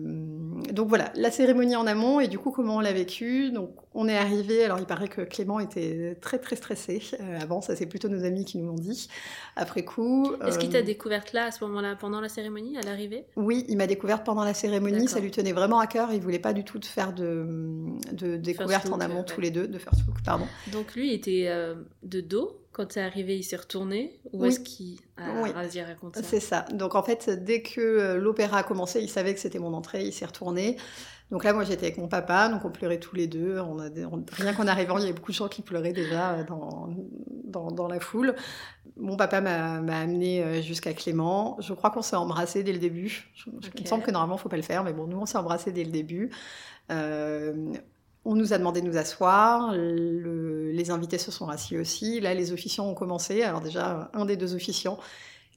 donc 0.73 0.89
voilà, 0.89 1.13
la 1.15 1.31
cérémonie 1.31 1.77
en 1.77 1.87
amont 1.87 2.21
et 2.21 2.29
du 2.29 2.39
coup 2.39 2.51
comment 2.51 2.77
on 2.77 2.81
l'a 2.81 2.93
vécu. 2.93 3.51
Donc 3.51 3.71
on 3.95 4.09
est 4.09 4.17
arrivé, 4.17 4.65
alors 4.65 4.79
il 4.79 4.87
paraît 4.87 5.09
que 5.09 5.23
Clément 5.23 5.61
était 5.61 6.17
très 6.21 6.39
très 6.39 6.57
stressé. 6.57 7.03
Euh, 7.21 7.41
avant, 7.41 7.61
ça 7.61 7.77
c'est 7.77 7.87
plutôt 7.87 8.09
nos 8.09 8.25
amis 8.25 8.45
qui 8.45 8.59
nous 8.59 8.67
l'ont 8.69 8.75
dit. 8.75 9.09
Après 9.55 9.85
coup. 9.85 10.33
Est-ce 10.47 10.59
qu'il 10.59 10.71
t'a 10.71 10.79
euh, 10.79 10.83
découverte 10.83 11.33
là 11.33 11.47
à 11.47 11.51
ce 11.51 11.63
moment-là, 11.65 11.97
pendant 11.97 12.21
la 12.21 12.29
cérémonie, 12.29 12.79
à 12.79 12.83
l'arrivée? 12.83 13.27
Oui, 13.37 13.65
il 13.69 13.77
m'a 13.77 13.87
découverte 13.87 14.25
pendant 14.25 14.45
la 14.45 14.55
cérémonie. 14.55 15.09
Ça 15.09 15.21
lui 15.21 15.31
tenait 15.31 15.53
vraiment 15.53 15.79
à 15.79 15.87
cœur. 15.87 16.13
Il 16.13 16.21
voulait 16.21 16.39
pas 16.39 16.53
du 16.53 16.65
tout 16.65 16.79
de 16.79 16.85
faire 16.85 17.13
de, 17.13 17.47
de 18.13 18.37
découverte 18.37 18.91
en 18.91 19.01
amont 19.01 19.25
tous 19.25 19.41
les 19.41 19.51
deux, 19.51 19.69
de 19.69 19.79
first 19.79 20.07
look, 20.07 20.17
pardon. 20.25 20.47
Donc 20.73 20.95
lui 20.95 21.13
était 21.13 21.51
de 22.03 22.21
dos 22.21 22.61
quand 22.77 22.93
c'est 22.93 23.01
arrivé, 23.01 23.39
il 23.39 23.43
s'est 23.43 23.57
retourné 23.57 24.21
Ou 24.35 24.45
est-ce 24.45 24.61
qu'il 24.61 24.99
a 25.17 25.43
oui. 25.43 25.51
raconté 25.81 26.21
C'est 26.23 26.41
ça. 26.41 26.67
Donc 26.75 26.95
en 26.95 27.03
fait, 27.03 27.31
dès 27.31 27.63
que 27.63 27.81
euh, 27.81 28.19
l'opéra 28.19 28.59
a 28.59 28.63
commencé, 28.63 29.01
il 29.01 29.09
savait 29.09 29.33
que 29.33 29.41
c'était 29.41 29.59
mon 29.59 29.73
entrée, 29.73 30.05
il 30.05 30.13
s'est 30.13 30.27
retourné. 30.27 30.77
Donc 31.31 31.43
là, 31.43 31.55
moi, 31.55 31.65
j'étais 31.65 31.87
avec 31.87 31.97
mon 31.97 32.07
papa, 32.07 32.51
donc 32.51 32.67
on 32.67 32.71
pleurait 32.71 33.01
tous 33.01 33.17
les 33.17 33.29
deux. 33.29 33.59
On 33.61 33.79
a, 33.79 33.89
rien 34.33 34.53
qu'en 34.53 34.67
arrivant, 34.67 34.99
il 34.99 35.01
y 35.01 35.05
avait 35.05 35.15
beaucoup 35.15 35.33
de 35.33 35.37
gens 35.37 35.49
qui 35.49 35.63
pleuraient 35.63 35.95
déjà 35.95 36.35
euh, 36.35 36.45
dans, 36.45 36.91
dans, 37.45 37.71
dans 37.71 37.89
la 37.89 37.99
foule. 37.99 38.35
Mon 38.99 39.17
papa 39.17 39.41
m'a 39.41 39.79
amené 39.97 40.43
euh, 40.43 40.61
jusqu'à 40.61 40.93
Clément. 40.93 41.57
Je 41.61 41.73
crois 41.73 41.89
qu'on 41.89 42.03
s'est 42.03 42.15
embrassé 42.15 42.63
dès 42.63 42.75
le 42.75 42.79
début. 42.79 43.33
Il 43.47 43.83
me 43.85 43.87
semble 43.87 44.05
que 44.05 44.11
normalement, 44.11 44.35
il 44.35 44.39
ne 44.39 44.43
faut 44.43 44.51
pas 44.51 44.57
le 44.57 44.63
faire, 44.63 44.85
mais 44.85 44.93
bon, 44.93 45.07
nous, 45.07 45.17
on 45.19 45.25
s'est 45.25 45.39
embrassé 45.39 45.73
dès 45.73 45.83
le 45.83 45.91
début. 45.91 46.31
Euh, 46.91 47.73
on 48.27 48.35
nous 48.35 48.53
a 48.53 48.59
demandé 48.59 48.81
de 48.81 48.87
nous 48.87 48.97
asseoir, 48.97 49.73
les 49.73 50.91
invités 50.91 51.19
se 51.19 51.31
sont 51.31 51.49
assis 51.49 51.79
aussi. 51.79 52.21
Là, 52.21 52.35
les 52.35 52.53
officiants 52.53 52.87
ont 52.87 52.95
commencé. 52.95 53.43
Alors 53.43 53.61
déjà, 53.61 54.11
un 54.13 54.25
des 54.25 54.37
deux 54.37 54.55
officiants 54.55 54.99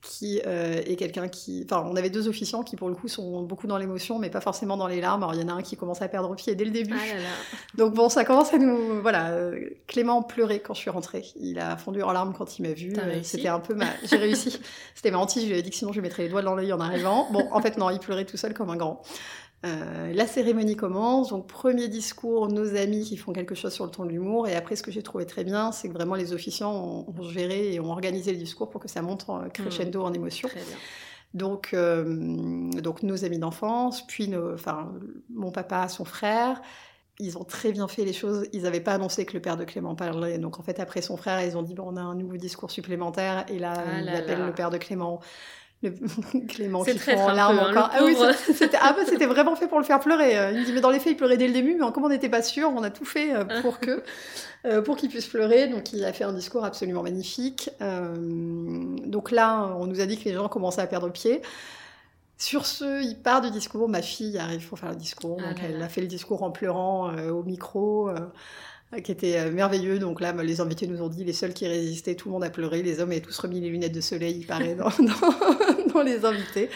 qui 0.02 0.42
euh, 0.46 0.82
est 0.86 0.96
quelqu'un 0.96 1.28
qui... 1.28 1.66
Enfin, 1.66 1.86
on 1.86 1.96
avait 1.96 2.10
deux 2.10 2.30
officiants 2.30 2.64
qui, 2.64 2.78
pour 2.78 2.88
le 2.88 2.96
coup, 2.96 3.08
sont 3.08 3.44
beaucoup 3.44 3.68
dans 3.68 3.78
l'émotion, 3.78 4.18
mais 4.18 4.30
pas 4.30 4.40
forcément 4.40 4.78
dans 4.78 4.88
les 4.88 5.02
larmes. 5.02 5.24
Alors, 5.24 5.36
il 5.36 5.42
y 5.42 5.44
en 5.44 5.50
a 5.50 5.54
un 5.54 5.62
qui 5.62 5.76
commence 5.76 6.02
à 6.02 6.08
perdre 6.08 6.34
pied 6.36 6.56
dès 6.56 6.64
le 6.64 6.72
début. 6.72 6.96
Ah 6.96 7.28
Donc 7.76 7.96
bon, 7.96 8.08
ça 8.08 8.24
commence 8.24 8.54
à 8.54 8.60
nous... 8.60 9.02
Voilà, 9.02 9.34
Clément 9.88 10.24
pleurait 10.24 10.60
quand 10.60 10.74
je 10.74 10.80
suis 10.80 10.90
rentrée. 10.90 11.26
Il 11.36 11.60
a 11.60 11.76
fondu 11.76 12.02
en 12.02 12.14
larmes 12.14 12.34
quand 12.38 12.58
il 12.58 12.62
m'a 12.62 12.74
vu. 12.74 12.94
C'était 13.24 13.50
un 13.50 13.60
peu 13.60 13.74
ma... 13.74 13.88
J'ai 14.06 14.18
réussi. 14.18 14.58
C'était 14.96 15.12
ma 15.12 15.18
hantise. 15.18 15.44
Je 15.44 15.50
lui 15.50 15.58
ai 15.58 15.62
dit 15.62 15.70
que 15.70 15.76
sinon, 15.76 15.92
je 15.92 16.00
lui 16.00 16.04
mettrais 16.04 16.24
les 16.24 16.30
doigts 16.30 16.44
dans 16.44 16.56
l'œil 16.56 16.72
en 16.72 16.80
arrivant. 16.80 17.28
Bon, 17.32 17.48
en 17.52 17.62
fait, 17.62 17.78
non, 17.78 17.90
il 17.90 18.00
pleurait 18.00 18.26
tout 18.26 18.38
seul 18.38 18.54
comme 18.54 18.70
un 18.70 18.78
grand. 18.78 19.02
Euh, 19.66 20.14
la 20.14 20.26
cérémonie 20.26 20.78
commence, 20.78 21.30
donc 21.30 21.47
premier 21.47 21.89
discours, 21.89 22.47
nos 22.47 22.76
amis 22.76 23.03
qui 23.03 23.18
font 23.18 23.34
quelque 23.34 23.55
chose 23.55 23.74
sur 23.74 23.84
le 23.84 23.91
ton 23.91 24.05
de 24.05 24.10
l'humour, 24.10 24.47
et 24.47 24.55
après 24.55 24.78
ce 24.78 24.84
que 24.84 24.91
j'ai 24.91 25.03
trouvé 25.03 25.26
très 25.26 25.43
bien, 25.43 25.74
c'est 25.74 25.89
que 25.89 25.93
vraiment 25.93 26.16
les 26.16 26.32
officiants 26.32 26.74
ont, 26.74 27.24
géré 27.24 27.74
et 27.74 27.80
ont 27.82 27.91
organisé 27.91 28.32
le 28.32 28.38
discours 28.38 28.70
pour 28.70 28.80
que 28.80 28.88
ça 28.88 29.01
monte 29.01 29.30
en 29.30 29.49
crescendo 29.49 30.01
en 30.01 30.14
émotion. 30.14 30.47
Donc, 31.34 31.72
euh, 31.74 32.72
donc 32.72 33.03
nos 33.03 33.26
amis 33.26 33.38
d'enfance, 33.38 34.07
puis 34.07 34.30
nos, 34.30 34.53
enfin, 34.53 34.93
mon 35.30 35.51
papa, 35.51 35.89
son 35.89 36.05
frère, 36.05 36.62
ils 37.20 37.38
ont 37.38 37.43
très 37.43 37.74
bien 37.74 37.88
fait 37.89 38.05
les 38.05 38.14
choses. 38.14 38.47
Ils 38.53 38.64
n'avaient 38.64 38.80
pas 38.80 38.93
annoncé 38.93 39.26
que 39.26 39.34
le 39.34 39.41
père 39.41 39.57
de 39.57 39.66
Clément 39.66 39.93
parlait. 39.93 40.39
Donc 40.39 40.57
en 40.57 40.64
fait, 40.64 40.80
après 40.80 41.01
son 41.01 41.18
frère, 41.18 41.43
ils 41.43 41.57
ont 41.57 41.62
dit 41.62 41.74
bon, 41.74 41.84
on 41.88 41.97
a 41.97 42.01
un 42.01 42.16
nouveau 42.16 42.38
discours 42.38 42.72
supplémentaire. 42.72 43.45
Et 43.49 43.60
là, 43.60 43.74
ah 43.76 43.99
ils 43.99 44.10
appellent 44.10 44.45
le 44.45 44.53
père 44.53 44.70
de 44.70 44.78
Clément 44.78 45.20
le 45.84 46.46
Clément 46.48 46.84
qui 46.84 46.94
prend 46.96 47.30
en 47.30 47.32
larmes 47.32 47.60
hein, 47.60 47.70
encore. 47.70 47.90
ah 47.94 48.04
oui, 48.04 48.16
c'était 48.54 48.78
ah, 48.82 48.94
bah, 48.94 49.04
c'était 49.08 49.26
vraiment 49.26 49.56
fait 49.56 49.68
pour 49.68 49.80
le 49.80 49.86
faire 49.86 50.02
pleurer. 50.02 50.38
Euh. 50.38 50.52
Il 50.52 50.60
me 50.60 50.66
dit 50.66 50.74
mais 50.74 50.82
dans 50.82 50.90
les 50.90 51.00
faits 51.00 51.14
il 51.14 51.16
pleurait 51.16 51.38
dès 51.38 51.48
le 51.48 51.54
début, 51.54 51.76
mais 51.76 51.92
comme 51.94 52.04
on 52.04 52.10
n'était 52.10 52.30
pas 52.30 52.42
sûr, 52.42 52.70
on 52.76 52.84
a 52.84 52.90
tout 52.90 53.06
fait 53.06 53.34
euh, 53.34 53.46
pour 53.62 53.80
que 53.80 54.04
euh, 54.66 54.82
pour 54.82 54.98
qu'il 54.98 55.10
puisse 55.10 55.28
pleurer. 55.28 55.68
Donc 55.68 55.94
il 55.94 56.04
a 56.04 56.12
fait 56.12 56.26
un 56.26 56.34
discours 56.34 56.66
absolument 56.66 57.04
magnifique. 57.04 57.70
donc 57.80 59.32
là, 59.32 59.74
on 59.80 59.88
nous 59.88 60.02
a 60.02 60.06
dit 60.06 60.18
que 60.18 60.26
les 60.26 60.34
gens 60.34 60.50
commençaient 60.50 60.82
à 60.82 60.88
perdre 60.88 61.10
pied. 61.10 61.42
Sur 62.38 62.66
ce, 62.66 63.04
il 63.04 63.18
part 63.18 63.42
du 63.42 63.52
discours. 63.52 63.88
Ma 63.90 64.02
fille 64.02 64.38
arrive 64.38 64.68
pour 64.68 64.80
faire 64.80 64.90
le 64.90 64.96
discours. 64.96 65.40
Ah 65.44 65.50
donc 65.50 65.62
elle 65.64 65.82
a 65.82 65.90
fait 65.90 66.02
le 66.02 66.08
discours 66.08 66.44
en 66.44 66.52
pleurant 66.52 67.14
au 67.14 67.44
micro. 67.44 68.10
Euh, 68.10 68.20
qui 69.04 69.12
était 69.12 69.38
euh, 69.38 69.52
merveilleux. 69.52 70.00
Donc 70.00 70.20
là, 70.22 70.34
les 70.34 70.62
invités 70.62 70.88
nous 70.88 71.02
ont 71.02 71.10
dit, 71.10 71.24
les 71.24 71.34
seuls 71.34 71.54
qui 71.54 71.68
résistaient, 71.68 72.16
tout 72.16 72.30
le 72.30 72.34
monde 72.34 72.44
a 72.44 72.50
pleuré. 72.50 72.82
Les 72.82 73.00
hommes 73.00 73.12
avaient 73.12 73.22
tous 73.22 73.38
remis 73.38 73.60
les 73.60 73.70
lunettes 73.70 73.94
de 73.94 74.02
soleil, 74.02 74.38
il 74.40 74.46
paraît, 74.46 74.76
dans, 74.76 74.90
les 76.04 76.26
invités. 76.26 76.70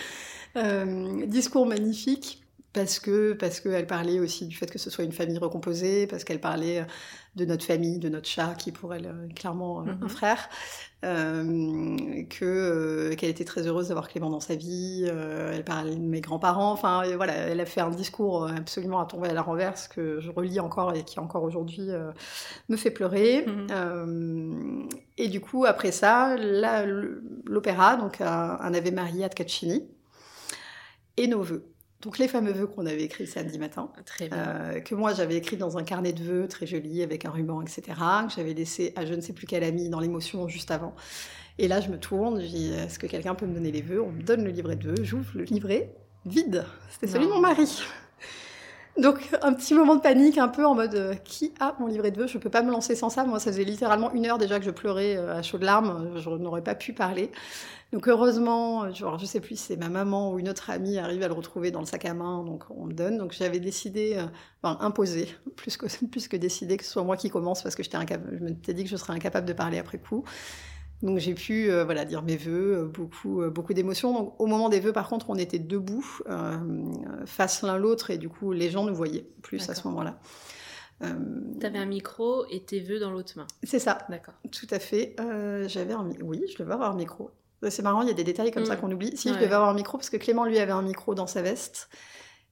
Euh, 0.56 1.26
discours 1.26 1.66
magnifique 1.66 2.43
parce 2.74 3.00
que 3.00 3.34
parce 3.34 3.60
qu'elle 3.60 3.88
parlait 3.88 4.20
aussi 4.20 4.48
du 4.48 4.56
fait 4.56 4.70
que 4.70 4.80
ce 4.80 4.90
soit 4.90 5.04
une 5.04 5.12
famille 5.12 5.38
recomposée, 5.38 6.08
parce 6.08 6.24
qu'elle 6.24 6.42
parlait 6.42 6.86
de 7.36 7.46
notre 7.46 7.66
famille, 7.66 8.00
de 8.00 8.10
notre 8.10 8.28
chat, 8.28 8.54
qui 8.56 8.72
pour 8.72 8.94
elle 8.94 9.06
est 9.06 9.34
clairement 9.34 9.82
un 9.82 9.94
mm-hmm. 9.94 10.10
frère, 10.10 10.50
euh, 11.04 12.24
que 12.30 12.46
euh, 12.46 13.16
qu'elle 13.16 13.30
était 13.30 13.44
très 13.44 13.68
heureuse 13.68 13.88
d'avoir 13.88 14.08
Clément 14.08 14.30
dans 14.30 14.40
sa 14.40 14.56
vie. 14.56 15.06
Euh, 15.08 15.52
elle 15.54 15.64
parlait 15.64 15.96
de 15.96 16.02
mes 16.02 16.22
grands-parents. 16.22 16.72
Enfin, 16.72 17.04
voilà, 17.16 17.34
elle 17.34 17.60
a 17.60 17.66
fait 17.66 17.82
un 17.82 17.90
discours 17.90 18.48
absolument 18.48 19.00
à 19.00 19.06
tomber 19.06 19.30
à 19.30 19.34
la 19.34 19.42
renverse 19.42 19.88
que 19.88 20.20
je 20.20 20.32
relis 20.32 20.60
encore 20.60 20.94
et 20.94 21.04
qui 21.04 21.20
encore 21.20 21.44
aujourd'hui 21.44 21.90
me 22.70 22.78
fait 22.78 22.92
pleurer. 22.92 23.46
Mhm. 23.46 24.88
et 25.18 25.28
du 25.28 25.42
coup, 25.42 25.66
après 25.66 25.92
ça, 25.92 26.36
l'opéra, 27.46 27.98
donc 27.98 28.22
un, 28.22 28.58
un 28.60 28.74
Ave 28.74 28.94
Maria 28.94 29.30
de 29.30 29.34
Caccini 29.34 29.88
et 31.18 31.28
nos 31.28 31.42
voeux. 31.42 31.73
Donc 32.04 32.18
les 32.18 32.28
fameux 32.28 32.52
vœux 32.52 32.68
qu'on 32.68 32.86
avait 32.86 33.04
écrits 33.04 33.26
samedi 33.26 33.58
matin, 33.58 33.90
euh, 34.22 34.82
que 34.82 34.94
moi 34.94 35.14
j'avais 35.14 35.38
écrit 35.38 35.56
dans 35.56 35.78
un 35.78 35.84
carnet 35.84 36.12
de 36.12 36.22
vœux 36.22 36.48
très 36.50 36.68
joli 36.68 37.02
avec 37.02 37.24
un 37.24 37.30
ruban, 37.30 37.62
etc., 37.62 37.82
que 38.28 38.34
j'avais 38.36 38.54
laissé 38.54 38.92
à 38.98 39.06
je 39.06 39.14
ne 39.14 39.22
sais 39.22 39.32
plus 39.32 39.48
quel 39.48 39.64
ami 39.64 39.90
dans 39.90 40.02
l'émotion 40.02 40.48
juste 40.50 40.70
avant. 40.70 40.94
Et 41.60 41.70
là 41.70 41.80
je 41.80 41.90
me 41.90 41.98
tourne, 41.98 42.42
je 42.42 42.48
dis 42.48 42.74
est-ce 42.74 43.00
que 43.00 43.08
quelqu'un 43.08 43.36
peut 43.36 43.46
me 43.46 43.54
donner 43.54 43.72
les 43.72 43.82
vœux? 43.82 44.02
On 44.02 44.12
me 44.12 44.22
donne 44.22 44.44
le 44.44 44.52
livret 44.52 44.76
de 44.76 44.90
vœux, 44.90 45.04
j'ouvre 45.04 45.32
le 45.36 45.46
livret, 45.46 45.96
vide. 46.26 46.66
C'était 46.90 47.08
celui 47.08 47.26
de 47.26 47.32
mon 47.32 47.40
mari. 47.40 47.82
Donc 48.98 49.28
un 49.42 49.54
petit 49.54 49.74
moment 49.74 49.96
de 49.96 50.02
panique, 50.02 50.38
un 50.38 50.48
peu 50.48 50.66
en 50.68 50.76
mode 50.76 50.94
euh, 50.94 51.16
qui 51.16 51.52
a 51.60 51.76
mon 51.80 51.88
livret 51.88 52.12
de 52.12 52.18
vœux? 52.22 52.28
Je 52.28 52.38
peux 52.38 52.52
pas 52.52 52.62
me 52.62 52.70
lancer 52.70 52.96
sans 52.96 53.10
ça. 53.10 53.24
Moi, 53.24 53.40
ça 53.40 53.52
faisait 53.52 53.64
littéralement 53.64 54.12
une 54.14 54.28
heure 54.28 54.38
déjà 54.38 54.60
que 54.60 54.66
je 54.66 54.72
pleurais 54.72 55.18
euh, 55.18 55.36
à 55.36 55.42
chaudes 55.42 55.64
larmes. 55.64 56.12
Je 56.18 56.30
n'aurais 56.30 56.62
pas 56.62 56.76
pu 56.76 56.94
parler. 56.94 57.32
Donc 57.92 58.08
heureusement, 58.08 58.84
euh, 58.84 58.94
genre, 58.94 59.18
je 59.18 59.26
sais 59.26 59.40
plus 59.40 59.56
si 59.56 59.64
c'est 59.64 59.78
ma 59.78 59.90
maman 59.90 60.32
ou 60.32 60.40
une 60.40 60.48
autre 60.48 60.70
amie 60.70 61.00
arrive 61.00 61.24
à 61.24 61.28
le 61.28 61.34
retrouver 61.34 61.72
dans 61.72 61.80
le 61.80 61.88
sac 61.88 62.06
à 62.06 62.14
main, 62.14 62.44
donc 62.44 62.66
on 62.70 62.86
me 62.86 62.94
donne. 62.94 63.18
Donc 63.18 63.34
j'avais 63.34 63.60
décidé, 63.60 64.24
enfin 64.62 64.78
imposé, 64.80 65.28
plus 65.56 65.76
que 65.76 65.88
plus 66.12 66.28
que 66.28 66.38
décider 66.38 66.78
que 66.78 66.86
ce 66.86 66.92
soit 66.92 67.04
moi 67.04 67.18
qui 67.18 67.32
commence 67.32 67.64
parce 67.64 67.76
que 67.76 67.82
j'étais. 67.82 67.98
Je 67.98 68.44
m'étais 68.44 68.76
dit 68.76 68.84
que 68.84 68.90
je 68.92 68.98
serais 68.98 69.14
incapable 69.14 69.48
de 69.48 69.54
parler 69.54 69.80
après 69.80 69.98
coup. 69.98 70.24
Donc 71.04 71.20
j'ai 71.20 71.34
pu 71.36 71.70
euh, 71.70 71.84
voilà 71.84 72.06
dire 72.06 72.24
mes 72.24 72.38
vœux, 72.38 72.78
euh, 72.80 72.86
beaucoup 72.86 73.42
euh, 73.42 73.50
beaucoup 73.50 73.74
d'émotions. 73.74 74.14
Donc 74.14 74.36
au 74.40 74.46
moment 74.48 74.70
des 74.70 74.80
vœux, 74.80 74.94
par 74.94 75.08
contre, 75.10 75.30
on 75.30 75.36
était 75.36 75.60
debout, 75.60 76.20
euh, 76.30 76.58
face 77.26 77.62
l'un 77.62 77.78
l'autre, 77.78 78.10
et 78.10 78.18
du 78.18 78.30
coup 78.30 78.54
les 78.54 78.70
gens 78.72 78.86
nous 78.86 78.96
voyaient 78.96 79.28
plus 79.42 79.70
à 79.70 79.76
ce 79.76 79.88
moment-là. 79.90 80.18
T'avais 81.60 81.80
un 81.80 81.86
micro 81.86 82.46
et 82.50 82.64
tes 82.64 82.80
vœux 82.80 82.98
dans 83.00 83.12
l'autre 83.12 83.34
main. 83.36 83.46
c'est 83.64 83.80
ça, 83.80 83.98
D'accord. 84.10 84.36
tout 84.52 84.68
à 84.72 84.80
fait. 84.80 85.16
J'avais 85.68 85.92
un 85.94 86.10
oui, 86.22 86.42
je 86.50 86.58
devais 86.58 86.72
avoir 86.74 86.92
un 86.92 86.96
micro. 86.96 87.30
C'est 87.70 87.82
marrant, 87.82 88.02
il 88.02 88.08
y 88.08 88.12
a 88.12 88.14
des 88.14 88.24
détails 88.24 88.52
comme 88.52 88.66
ça 88.66 88.76
Mm. 88.76 88.80
qu'on 88.80 88.92
oublie. 88.92 89.16
Si 89.18 89.30
je 89.30 89.34
devais 89.36 89.54
avoir 89.54 89.70
un 89.70 89.74
micro, 89.74 89.98
parce 89.98 90.10
que 90.10 90.18
Clément 90.18 90.46
lui 90.46 90.60
avait 90.60 90.72
un 90.72 90.82
micro 90.82 91.14
dans 91.16 91.28
sa 91.28 91.42
veste, 91.42 91.90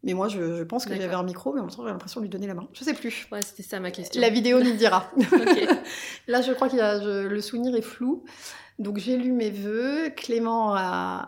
mais 0.04 0.14
moi 0.14 0.28
je, 0.28 0.58
je 0.58 0.64
pense 0.64 0.86
que 0.86 0.96
j'avais 0.96 1.14
un 1.14 1.24
micro, 1.24 1.54
mais 1.54 1.60
en 1.60 1.66
même 1.66 1.74
temps 1.74 1.84
j'ai 1.84 1.92
l'impression 1.92 2.20
de 2.22 2.26
lui 2.26 2.30
donner 2.30 2.48
la 2.48 2.54
main. 2.54 2.68
Je 2.74 2.84
sais 2.84 2.94
plus. 2.94 3.28
Ouais, 3.32 3.42
c'était 3.42 3.64
ça 3.64 3.80
ma 3.80 3.92
question. 3.92 4.20
La 4.20 4.30
vidéo 4.30 4.60
nous 4.60 4.72
le 4.72 4.78
dira. 4.78 5.12
Là, 6.28 6.42
je 6.42 6.52
crois 6.54 6.70
que 6.70 7.28
le 7.28 7.42
souvenir 7.42 7.76
est 7.76 7.82
flou. 7.82 8.24
Donc, 8.80 8.98
j'ai 8.98 9.18
lu 9.18 9.32
mes 9.32 9.52
vœux. 9.52 10.10
Clément 10.16 10.74
a, 10.76 11.28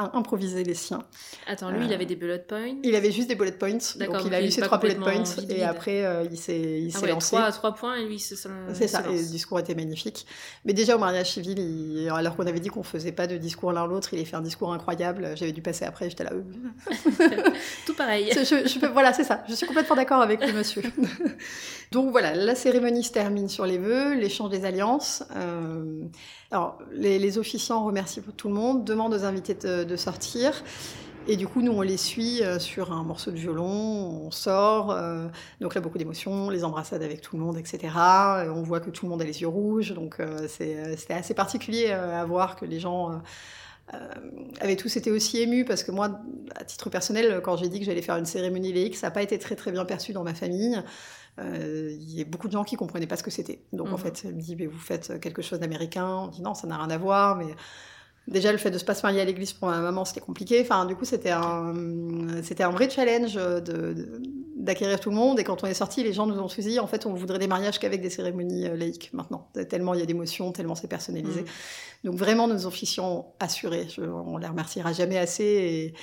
a 0.00 0.16
improvisé 0.16 0.62
les 0.62 0.74
siens. 0.74 1.02
Attends, 1.48 1.70
lui, 1.70 1.80
Euh, 1.80 1.86
il 1.86 1.92
avait 1.92 2.06
des 2.06 2.14
bullet 2.14 2.38
points. 2.38 2.76
Il 2.84 2.94
avait 2.94 3.10
juste 3.10 3.28
des 3.28 3.34
bullet 3.34 3.50
points. 3.50 3.72
Donc, 3.72 4.16
il 4.26 4.32
a 4.32 4.40
est 4.40 4.48
ses 4.52 4.60
trois 4.60 4.78
bullet 4.78 4.94
points. 4.94 5.24
vide, 5.24 5.50
Et 5.50 5.64
après, 5.64 6.04
euh, 6.06 6.24
il 6.30 6.38
s'est 6.38 6.56
il 6.56 6.92
Ah 6.94 7.00
ouais, 7.00 7.08
lancé. 7.10 7.34
trois, 7.34 7.50
trois 7.50 7.74
points 7.74 7.96
et 7.96 8.04
lui, 8.06 8.20
c'est 8.20 8.36
ça. 8.36 8.48
C'est 8.74 8.86
ça, 8.86 9.02
et 9.10 9.16
le 9.16 9.22
discours 9.24 9.58
était 9.58 9.74
magnifique. 9.74 10.24
Mais 10.64 10.72
déjà 10.72 10.94
au 10.94 11.00
mariage 11.00 11.32
civil, 11.32 11.58
il- 11.58 12.08
alors 12.10 12.36
qu'on 12.36 12.46
avait 12.46 12.60
dit 12.60 12.68
qu'on 12.68 12.84
faisait 12.84 13.10
pas 13.10 13.26
de 13.26 13.36
discours 13.38 13.72
l'un 13.72 13.88
l'autre, 13.88 14.14
il 14.14 14.20
a 14.20 14.24
fait 14.24 14.36
un 14.36 14.40
discours 14.40 14.72
incroyable. 14.72 15.32
J'avais 15.34 15.50
dû 15.52 15.62
passer 15.62 15.84
après, 15.84 16.08
j'étais 16.08 16.22
là. 16.22 16.30
euh, 16.32 16.42
Tout 17.86 17.94
pareil. 17.94 18.28
C'est- 18.32 18.44
je- 18.44 18.68
je 18.68 18.78
peux- 18.78 18.86
voilà, 18.92 19.12
c'est 19.12 19.24
ça. 19.24 19.42
Je 19.48 19.54
suis 19.54 19.66
complètement 19.66 19.96
d'accord 19.96 20.22
avec 20.22 20.46
le 20.46 20.52
monsieur. 20.52 20.82
Donc 21.90 22.10
voilà, 22.12 22.34
la 22.36 22.54
cérémonie 22.54 23.02
se 23.02 23.10
termine 23.12 23.48
sur 23.48 23.66
les 23.66 23.78
vœux, 23.78 24.14
l'échange 24.14 24.50
des 24.50 24.64
alliances. 24.64 25.24
Euh, 25.34 26.02
alors, 26.50 26.78
les, 26.92 27.18
les 27.18 27.38
officiants 27.38 27.84
remercient 27.84 28.22
tout 28.36 28.48
le 28.48 28.54
monde, 28.54 28.84
demandent 28.84 29.12
aux 29.12 29.24
invités 29.24 29.54
de, 29.54 29.96
sortir. 29.96 30.64
Et 31.26 31.36
du 31.36 31.46
coup, 31.46 31.60
nous, 31.60 31.72
on 31.72 31.82
les 31.82 31.98
suit 31.98 32.42
euh, 32.42 32.58
sur 32.58 32.90
un 32.90 33.02
morceau 33.02 33.30
de 33.30 33.36
violon, 33.36 33.66
on 33.66 34.30
sort. 34.30 34.90
euh, 34.90 35.28
donc 35.60 35.74
là, 35.74 35.82
beaucoup 35.82 35.98
d'émotions, 35.98 36.48
les 36.48 36.64
embrassades 36.64 37.02
avec 37.02 37.20
tout 37.20 37.36
le 37.36 37.42
monde, 37.42 37.58
etc. 37.58 37.92
Euh, 37.98 38.50
on 38.50 38.62
voit 38.62 38.80
que 38.80 38.88
tout 38.88 39.04
le 39.04 39.10
monde 39.10 39.20
a 39.20 39.26
les 39.26 39.42
yeux 39.42 39.48
rouges. 39.48 39.92
Donc 39.92 40.20
euh, 40.20 40.48
c'était 40.48 41.12
assez 41.12 41.34
particulier 41.34 41.90
à 41.90 42.24
voir 42.24 42.56
que 42.56 42.64
les 42.64 42.80
gens... 42.80 43.20
avaient 44.60 44.76
tous 44.76 44.96
été 44.96 45.10
aussi 45.10 45.40
émus 45.40 45.64
parce 45.64 45.82
que 45.82 45.90
moi, 45.90 46.18
à 46.56 46.64
titre 46.64 46.88
personnel, 46.90 47.40
quand 47.42 47.56
j'ai 47.56 47.68
dit 47.68 47.78
que 47.80 47.86
j'allais 47.86 48.02
faire 48.02 48.16
une 48.16 48.26
cérémonie 48.26 48.72
laïque, 48.72 48.96
ça 48.96 49.08
n'a 49.08 49.10
pas 49.10 49.22
été 49.22 49.38
très 49.38 49.56
très 49.56 49.72
bien 49.72 49.84
perçu 49.84 50.12
dans 50.12 50.24
ma 50.24 50.34
famille. 50.34 50.82
Euh, 51.40 51.90
Il 52.00 52.14
y 52.18 52.20
a 52.20 52.24
beaucoup 52.24 52.46
de 52.48 52.52
gens 52.52 52.64
qui 52.64 52.76
comprenaient 52.76 53.06
pas 53.06 53.16
ce 53.16 53.22
que 53.22 53.30
c'était. 53.30 53.60
Donc 53.72 53.88
en 53.88 53.92
Mhm. 53.92 53.98
fait, 53.98 54.22
ils 54.24 54.34
me 54.34 54.40
disent, 54.40 54.56
mais 54.58 54.66
vous 54.66 54.78
faites 54.78 55.20
quelque 55.20 55.42
chose 55.42 55.60
d'américain. 55.60 56.06
On 56.24 56.28
dit 56.28 56.42
non, 56.42 56.54
ça 56.54 56.66
n'a 56.66 56.76
rien 56.78 56.90
à 56.90 56.98
voir. 56.98 57.36
Mais 57.36 57.46
déjà, 58.26 58.50
le 58.52 58.58
fait 58.58 58.70
de 58.70 58.78
se 58.78 58.84
pas 58.84 58.94
se 58.94 59.02
marier 59.02 59.20
à 59.20 59.24
l'église 59.24 59.52
pour 59.52 59.68
ma 59.68 59.80
maman, 59.80 60.04
c'était 60.04 60.20
compliqué. 60.20 60.60
Enfin, 60.60 60.84
du 60.84 60.96
coup, 60.96 61.04
c'était 61.04 61.30
un, 61.30 61.72
c'était 62.42 62.62
un 62.64 62.70
vrai 62.70 62.90
challenge 62.90 63.34
de- 63.34 64.20
d'acquérir 64.56 64.98
tout 65.00 65.10
le 65.10 65.16
monde. 65.16 65.38
Et 65.38 65.44
quand 65.44 65.62
on 65.62 65.66
est 65.66 65.74
sorti, 65.74 66.02
les 66.02 66.12
gens 66.12 66.26
nous 66.26 66.38
ont 66.38 66.46
dit, 66.46 66.78
en 66.80 66.86
fait, 66.86 67.06
on 67.06 67.14
voudrait 67.14 67.38
des 67.38 67.46
mariages 67.46 67.78
qu'avec 67.78 68.02
des 68.02 68.10
cérémonies 68.10 68.66
euh, 68.66 68.76
laïques 68.76 69.10
maintenant. 69.14 69.48
Tellement 69.68 69.94
il 69.94 70.00
y 70.00 70.02
a 70.02 70.06
d'émotions, 70.06 70.50
tellement 70.52 70.74
c'est 70.74 70.88
personnalisé. 70.88 71.42
Mm. 71.42 71.46
Donc 72.10 72.14
vraiment, 72.16 72.48
nos 72.48 72.66
officiants 72.66 73.32
assurés, 73.40 73.86
je- 73.88 74.02
on 74.02 74.36
les 74.38 74.46
remerciera 74.48 74.92
jamais 74.92 75.18
assez. 75.18 75.44
Et, 75.44 75.94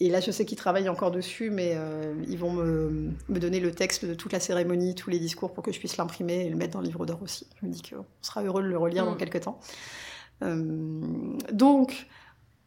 et 0.00 0.10
là, 0.10 0.20
je 0.20 0.30
sais 0.30 0.44
qu'ils 0.44 0.58
travaillent 0.58 0.88
encore 0.88 1.10
dessus, 1.10 1.50
mais 1.50 1.72
euh, 1.74 2.14
ils 2.28 2.38
vont 2.38 2.52
me, 2.52 3.10
me 3.28 3.38
donner 3.40 3.58
le 3.58 3.72
texte 3.72 4.04
de 4.04 4.14
toute 4.14 4.32
la 4.32 4.38
cérémonie, 4.38 4.94
tous 4.94 5.10
les 5.10 5.18
discours 5.18 5.52
pour 5.52 5.64
que 5.64 5.72
je 5.72 5.78
puisse 5.80 5.96
l'imprimer 5.96 6.46
et 6.46 6.48
le 6.50 6.56
mettre 6.56 6.74
dans 6.74 6.80
le 6.80 6.86
livre 6.86 7.04
d'or 7.04 7.20
aussi. 7.22 7.48
Je 7.60 7.66
me 7.66 7.72
dis 7.72 7.82
qu'on 7.82 8.04
sera 8.22 8.42
heureux 8.44 8.62
de 8.62 8.68
le 8.68 8.78
relire 8.78 9.04
dans 9.04 9.14
Mm. 9.14 9.18
quelques 9.18 9.40
temps. 9.40 9.58
Euh, 10.44 11.00
donc, 11.52 12.06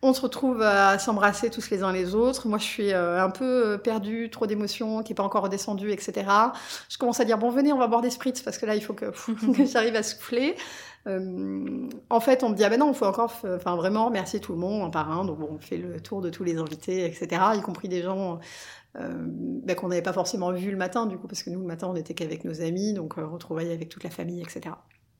on 0.01 0.13
se 0.13 0.21
retrouve 0.21 0.61
à 0.61 0.97
s'embrasser 0.99 1.49
tous 1.49 1.69
les 1.69 1.83
uns 1.83 1.93
les 1.93 2.15
autres. 2.15 2.47
Moi, 2.47 2.57
je 2.57 2.63
suis 2.63 2.91
euh, 2.91 3.23
un 3.23 3.29
peu 3.29 3.79
perdue, 3.81 4.29
trop 4.29 4.47
d'émotions, 4.47 5.03
qui 5.03 5.11
n'est 5.11 5.15
pas 5.15 5.23
encore 5.23 5.43
redescendue, 5.43 5.91
etc. 5.91 6.25
Je 6.89 6.97
commence 6.97 7.19
à 7.19 7.25
dire 7.25 7.37
bon, 7.37 7.49
venez, 7.49 7.71
on 7.71 7.77
va 7.77 7.87
boire 7.87 8.01
des 8.01 8.09
spritz 8.09 8.41
parce 8.41 8.57
que 8.57 8.65
là, 8.65 8.75
il 8.75 8.83
faut 8.83 8.93
que, 8.93 9.05
que 9.05 9.65
j'arrive 9.71 9.95
à 9.95 10.03
souffler. 10.03 10.55
Euh, 11.07 11.89
en 12.09 12.19
fait, 12.19 12.43
on 12.43 12.49
me 12.49 12.55
dit 12.55 12.63
ah 12.63 12.69
ben 12.69 12.79
non, 12.79 12.91
il 12.91 12.95
faut 12.95 13.05
encore, 13.05 13.33
enfin 13.43 13.75
vraiment 13.75 14.05
remercier 14.05 14.39
tout 14.39 14.53
le 14.53 14.59
monde 14.59 14.83
un 14.83 14.89
par 14.89 15.11
un. 15.11 15.25
Donc 15.25 15.39
on 15.41 15.57
fait 15.57 15.77
le 15.77 15.99
tour 15.99 16.21
de 16.21 16.29
tous 16.29 16.43
les 16.43 16.57
invités, 16.57 17.05
etc. 17.05 17.41
Y 17.55 17.61
compris 17.61 17.87
des 17.87 18.01
gens 18.01 18.39
euh, 18.97 19.13
ben, 19.17 19.75
qu'on 19.75 19.87
n'avait 19.87 20.01
pas 20.01 20.13
forcément 20.13 20.51
vus 20.51 20.71
le 20.71 20.77
matin, 20.77 21.05
du 21.05 21.17
coup, 21.17 21.27
parce 21.27 21.43
que 21.43 21.49
nous 21.49 21.61
le 21.61 21.67
matin 21.67 21.87
on 21.87 21.93
n'était 21.93 22.13
qu'avec 22.13 22.43
nos 22.43 22.61
amis, 22.61 22.93
donc 22.93 23.17
euh, 23.17 23.25
retrouvailles 23.25 23.71
avec 23.71 23.89
toute 23.89 24.03
la 24.03 24.09
famille, 24.09 24.41
etc. 24.41 24.75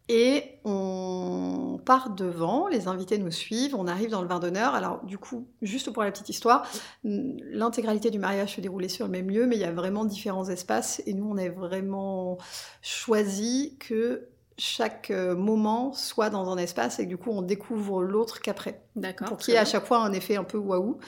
Et 0.10 0.60
on 0.66 1.80
part 1.86 2.10
devant, 2.10 2.68
les 2.68 2.90
invités 2.90 3.18
nous 3.18 3.32
suivent, 3.32 3.76
on 3.76 3.88
arrive 3.88 4.10
dans 4.10 4.22
le 4.22 4.28
vin 4.28 4.40
d'honneur. 4.40 4.76
Alors 4.76 5.06
du 5.06 5.18
coup, 5.18 5.48
juste 5.62 5.90
pour 5.92 6.04
la 6.04 6.12
petite 6.12 6.28
histoire, 6.28 6.70
l'intégralité 7.04 8.12
du 8.12 8.20
mariage 8.20 8.56
se 8.56 8.62
déroulait 8.62 8.90
sur 8.90 9.06
le 9.06 9.12
même 9.12 9.30
lieu, 9.30 9.48
mais 9.48 9.56
il 9.56 9.62
y 9.62 9.66
a 9.66 9.72
vraiment 9.72 10.04
différents 10.04 10.50
espaces. 10.50 11.02
Et 11.06 11.14
nous, 11.14 11.30
on 11.30 11.38
a 11.38 11.48
vraiment 11.48 12.38
choisi 12.82 13.78
que 13.80 14.28
chaque 14.62 15.12
euh, 15.12 15.36
moment 15.36 15.92
soit 15.94 16.30
dans 16.30 16.50
un 16.50 16.58
espace 16.58 17.00
et 17.00 17.06
que 17.06 17.10
du 17.10 17.18
coup, 17.18 17.32
on 17.32 17.42
découvre 17.42 18.04
l'autre 18.04 18.42
qu'après 18.42 18.82
D'accord. 18.96 19.28
pour 19.28 19.38
qu'il 19.38 19.54
y 19.54 19.58
ait 19.58 19.60
à 19.60 19.66
chaque 19.66 19.86
fois 19.86 20.04
un 20.04 20.14
effet 20.14 20.36
un 20.36 20.44
peu 20.44 20.58
waouh. 20.58 21.00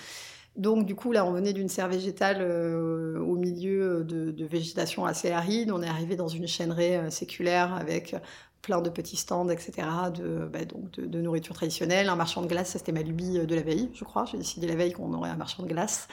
Donc 0.56 0.86
du 0.86 0.94
coup 0.94 1.12
là 1.12 1.26
on 1.26 1.32
venait 1.32 1.52
d'une 1.54 1.68
serre 1.68 1.88
végétale 1.88 2.38
euh, 2.42 3.18
au 3.20 3.36
milieu 3.38 4.04
de, 4.04 4.30
de 4.30 4.46
végétation 4.46 5.04
assez 5.04 5.32
aride, 5.32 5.72
on 5.72 5.82
est 5.82 5.88
arrivé 5.88 6.16
dans 6.16 6.28
une 6.28 6.48
chaîneraie 6.48 6.98
euh, 6.98 7.10
séculaire 7.10 7.74
avec 7.74 8.16
plein 8.64 8.82
de 8.82 8.90
petits 8.90 9.18
stands, 9.18 9.50
etc. 9.50 9.88
de, 10.16 10.48
bah, 10.52 10.66
donc 10.66 10.90
de, 10.92 11.06
de 11.06 11.22
nourriture 11.22 11.54
traditionnelle, 11.54 12.08
un 12.08 12.16
marchand 12.16 12.42
de 12.42 12.48
glace, 12.48 12.70
ça 12.70 12.80
c'était 12.80 12.92
ma 12.92 13.02
lubie 13.02 13.38
euh, 13.38 13.46
de 13.46 13.54
la 13.54 13.62
veille, 13.62 13.90
je 13.94 14.04
crois. 14.04 14.26
J'ai 14.26 14.38
décidé 14.38 14.68
la 14.68 14.76
veille 14.76 14.94
qu'on 14.94 15.14
aurait 15.14 15.30
un 15.30 15.36
marchand 15.36 15.62
de 15.64 15.68
glace. 15.68 16.08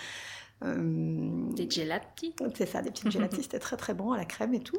Euh, 0.63 1.51
Des 1.55 1.69
gelati. 1.71 2.35
c'est 2.55 2.67
ça, 2.67 2.83
des 2.83 2.91
petites 2.91 3.11
gélatis, 3.13 3.43
c'était 3.43 3.59
très 3.59 3.77
très 3.77 3.95
bon 3.95 4.13
à 4.13 4.19
la 4.19 4.25
crème 4.25 4.55
et 4.55 4.61
tout. 4.61 4.79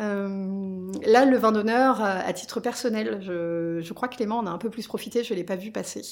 Euh, 0.00 0.90
là, 1.06 1.24
le 1.24 1.36
vin 1.36 1.52
d'honneur, 1.52 2.00
à 2.00 2.18
à 2.18 2.32
titre 2.32 2.60
personnel, 2.60 3.20
je, 3.22 3.80
je 3.82 3.92
crois 3.92 4.08
que 4.08 4.16
Clément 4.16 4.38
en 4.38 4.46
a 4.46 4.50
un 4.50 4.58
peu 4.58 4.70
plus 4.70 4.86
profité, 4.86 5.22
je 5.24 5.32
ne 5.32 5.38
l'ai 5.38 5.44
pas 5.44 5.56
vu 5.56 5.70
passer. 5.70 6.02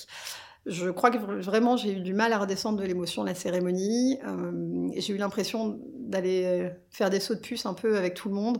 Je 0.67 0.89
crois 0.89 1.11
que 1.11 1.19
vr- 1.19 1.41
vraiment 1.43 1.77
j'ai 1.77 1.93
eu 1.93 2.01
du 2.01 2.15
mal 2.15 2.33
à 2.33 2.39
redescendre 2.39 2.79
de 2.81 2.85
l'émotion 2.87 3.23
de 3.23 3.29
la 3.29 3.35
cérémonie. 3.35 4.19
Euh, 4.27 4.89
j'ai 4.97 5.13
eu 5.13 5.19
l'impression 5.19 5.79
d'aller 5.99 6.45
euh, 6.47 6.71
faire 6.91 7.11
des 7.11 7.21
sauts 7.21 7.35
de 7.35 7.41
puce 7.41 7.67
un 7.67 7.75
peu 7.75 7.99
avec 7.99 8.15
tout 8.15 8.29
le 8.31 8.35
monde. 8.35 8.59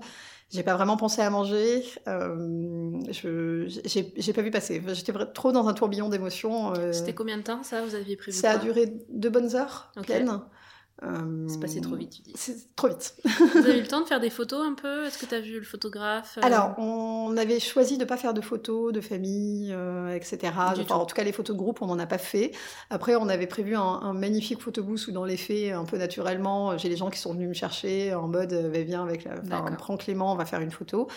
J'ai 0.51 0.63
pas 0.63 0.75
vraiment 0.77 0.97
pensé 0.97 1.21
à 1.23 1.31
manger. 1.31 1.83
Euh, 2.07 2.93
je 3.11 3.65
j'ai 3.85 4.13
j'ai 4.17 4.33
pas 4.33 4.43
vu 4.43 4.51
passer. 4.51 4.81
J'étais 4.93 5.13
trop 5.35 5.51
dans 5.53 5.67
un 5.69 5.75
tourbillon 5.75 6.09
d'émotions. 6.09 6.75
euh, 6.75 6.93
C'était 6.93 7.15
combien 7.15 7.39
de 7.39 7.43
temps 7.43 7.63
ça 7.63 7.83
Vous 7.85 7.95
aviez 7.95 8.17
prévu 8.17 8.37
ça 8.37 8.53
a 8.53 8.59
duré 8.59 8.93
deux 9.09 9.31
bonnes 9.31 9.57
heures 9.57 9.91
Ok. 9.97 10.07
pleines. 10.07 10.41
Euh, 11.03 11.49
C'est 11.49 11.61
passé 11.61 11.81
trop 11.81 11.97
vite, 11.97 12.11
tu 12.11 12.23
dis. 12.23 12.33
C'est 12.37 12.75
trop 12.77 12.89
vite. 12.89 13.15
Vous 13.25 13.59
avez 13.59 13.79
eu 13.79 13.83
le 13.83 13.87
temps 13.89 14.01
de 14.01 14.07
faire 14.07 14.21
des 14.21 14.31
photos 14.31 14.65
un 14.65 14.75
peu? 14.75 15.05
Est-ce 15.05 15.19
que 15.19 15.27
tu 15.27 15.35
as 15.35 15.41
vu 15.41 15.59
le 15.59 15.65
photographe 15.65 16.39
euh, 16.39 16.47
Alors, 16.47 16.79
on 16.79 17.37
avait 17.37 17.59
choisi 17.59 17.97
de 17.99 18.05
ne 18.05 18.09
pas 18.09 18.17
faire 18.17 18.33
de 18.33 18.41
photos 18.41 18.93
de 18.93 19.01
famille, 19.01 19.73
euh, 19.73 20.15
etc. 20.15 20.53
Enfin, 20.57 20.95
en 20.95 21.05
tout 21.05 21.15
cas, 21.17 21.25
les 21.25 21.33
photos 21.33 21.57
de 21.57 21.61
groupe, 21.61 21.83
on 21.83 21.87
n'en 21.87 21.99
a 21.99 22.07
pas 22.07 22.19
fait. 22.19 22.53
Après, 22.91 23.17
on 23.17 23.29
avait 23.29 23.49
prévu 23.49 23.75
un, 23.75 23.81
un 23.83 24.13
magnifique 24.13 24.61
photobooth 24.61 25.09
où, 25.09 25.13
dans 25.13 25.25
les 25.25 25.37
faits, 25.37 25.73
un 25.73 25.85
peu 25.85 25.99
naturellement, 25.99 26.79
j'ai 26.79 26.89
les 26.89 26.97
gens 26.97 27.11
qui 27.11 27.19
sont 27.19 27.35
venus 27.35 27.49
me 27.49 27.55
chercher 27.55 28.15
en 28.15 28.29
mode 28.29 28.53
euh, 28.53 28.85
viens 28.87 29.03
avec 29.03 29.25
la. 29.25 29.33
Enfin, 29.43 29.65
prends 29.77 29.97
Clément, 29.97 30.33
on 30.33 30.37
va 30.37 30.45
faire 30.47 30.61
une 30.61 30.71
photo. 30.71 31.09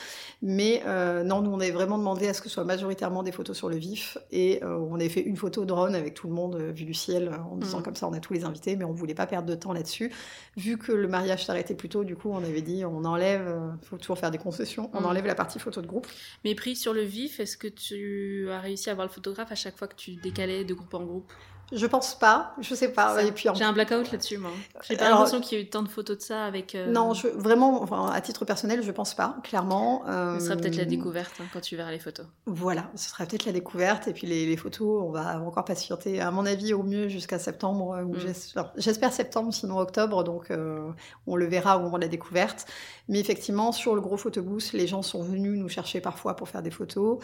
Mais 0.42 0.82
euh, 0.88 1.24
non, 1.24 1.42
nous, 1.42 1.52
on 1.52 1.60
avait 1.60 1.72
vraiment 1.72 1.98
demandé 1.98 2.28
à 2.28 2.34
ce 2.34 2.42
que 2.42 2.50
ce 2.50 2.56
soit 2.56 2.64
majoritairement 2.64 3.24
des 3.24 3.32
photos 3.32 3.56
sur 3.56 3.70
le 3.70 3.76
vif. 3.76 4.18
Et 4.32 4.64
euh, 4.64 4.78
on 4.90 4.96
avait 4.96 5.10
fait 5.10 5.22
une 5.22 5.36
photo 5.38 5.66
drone 5.66 5.96
avec 5.96 6.14
tout 6.14 6.28
le 6.28 6.34
monde 6.34 6.56
euh, 6.56 6.72
vu 6.72 6.86
du 6.86 6.94
ciel, 6.94 7.28
euh, 7.30 7.38
en 7.52 7.58
disant 7.58 7.78
Mhm. 7.78 7.84
comme 7.84 7.96
ça, 7.96 8.08
on 8.08 8.14
a 8.14 8.20
tous 8.20 8.34
les 8.34 8.44
invités, 8.44 8.76
mais 8.76 8.86
on 8.86 8.92
voulait 8.92 9.14
pas 9.14 9.28
perdre 9.28 9.48
de 9.48 9.56
temps 9.56 9.67
là-dessus. 9.74 10.12
Vu 10.56 10.78
que 10.78 10.92
le 10.92 11.08
mariage 11.08 11.46
s'arrêtait 11.46 11.76
plus 11.76 11.90
tôt, 11.90 12.04
du 12.04 12.16
coup, 12.16 12.30
on 12.32 12.44
avait 12.44 12.62
dit 12.62 12.84
on 12.86 13.04
enlève, 13.06 13.54
il 13.82 13.88
faut 13.88 13.98
toujours 13.98 14.18
faire 14.20 14.32
des 14.32 14.38
concessions, 14.38 14.90
on 14.94 15.00
Mhm. 15.02 15.06
enlève 15.06 15.26
la 15.26 15.36
partie 15.36 15.60
photo 15.60 15.82
de 15.82 15.88
groupe. 15.88 16.08
Mais 16.44 16.56
pris 16.56 16.76
sur 16.76 16.94
le 16.94 17.02
vif, 17.02 17.40
est-ce 17.40 17.58
que 17.58 17.68
tu 17.68 18.50
as 18.52 18.60
réussi 18.60 18.90
à 18.90 18.94
voir 18.96 19.06
le 19.08 19.12
photographe 19.12 19.52
à 19.52 19.56
chaque 19.56 19.78
fois 19.78 19.88
que 19.88 19.96
tu 19.96 20.16
décalais 20.16 20.64
de 20.66 20.74
groupe 20.74 20.94
en 20.94 21.04
groupe? 21.04 21.32
Je 21.74 21.86
pense 21.86 22.18
pas, 22.18 22.54
je 22.62 22.74
sais 22.76 22.94
pas. 22.94 23.16
Ça. 23.16 23.24
Et 23.24 23.32
puis 23.34 23.50
en- 23.50 23.54
J'ai 23.54 23.66
un 23.66 23.74
blackout 23.74 24.10
là-dessus, 24.12 24.38
moi. 24.38 24.52
J'ai 24.88 24.96
pas 24.96 25.10
l'impression 25.10 25.42
qu'il 25.42 25.58
y 25.58 25.62
ait 25.62 25.64
eu 25.66 25.70
tant 25.70 25.84
de 25.84 25.90
photos 25.90 26.18
de 26.18 26.22
ça 26.22 26.46
avec. 26.46 26.76
euh, 26.76 26.88
Non, 26.92 27.14
je, 27.14 27.28
vraiment, 27.28 27.84
enfin, 27.84 28.10
à 28.10 28.22
titre 28.22 28.46
personnel, 28.46 28.82
je 28.84 28.92
pense 28.92 29.14
pas, 29.14 29.36
clairement. 29.44 30.04
Ce 30.40 30.46
sera 30.46 30.56
peut-être 30.56 30.78
la 30.78 30.84
Euh, 30.84 30.86
découverte 30.86 31.34
hein, 31.42 31.46
quand 31.52 31.60
tu 31.60 31.76
verras 31.76 31.92
les 31.92 32.00
photos. 32.00 32.26
Voilà, 32.46 32.90
ce 32.96 33.10
sera 33.10 33.26
peut-être 33.26 33.46
la 33.46 33.52
découverte. 33.52 34.08
Et 34.08 34.14
puis 34.14 34.28
les, 34.28 34.46
les 34.46 34.56
photos, 34.58 35.04
on 35.04 35.12
va 35.12 35.42
encore 35.42 35.66
patienter, 35.66 36.22
à 36.22 36.32
mon 36.32 36.46
avis, 36.46 36.74
au 36.74 36.84
mieux 36.84 37.10
jusqu'à 37.10 37.38
septembre. 37.38 37.96
euh, 37.96 38.04
ou 38.04 38.14
Mm. 38.16 38.20
j'espère- 38.20 38.72
J'espère 38.78 39.12
septembre, 39.12 39.54
sinon 39.54 39.78
octobre. 39.80 40.24
Donc 40.24 40.52
euh, 40.52 40.90
on 41.26 41.36
le 41.36 41.48
verra 41.48 41.78
au 41.78 41.82
moment 41.82 41.98
de 41.98 42.04
la 42.04 42.08
découverte. 42.08 42.66
Mais 43.10 43.20
effectivement, 43.20 43.72
sur 43.74 43.94
le 43.94 44.00
gros 44.02 44.16
photobooth, 44.18 44.72
les 44.72 44.88
gens 44.88 45.02
sont 45.02 45.22
venus 45.22 45.60
nous 45.60 45.68
chercher 45.70 46.00
parfois 46.00 46.36
pour 46.36 46.48
faire 46.48 46.62
des 46.62 46.72
photos. 46.72 47.20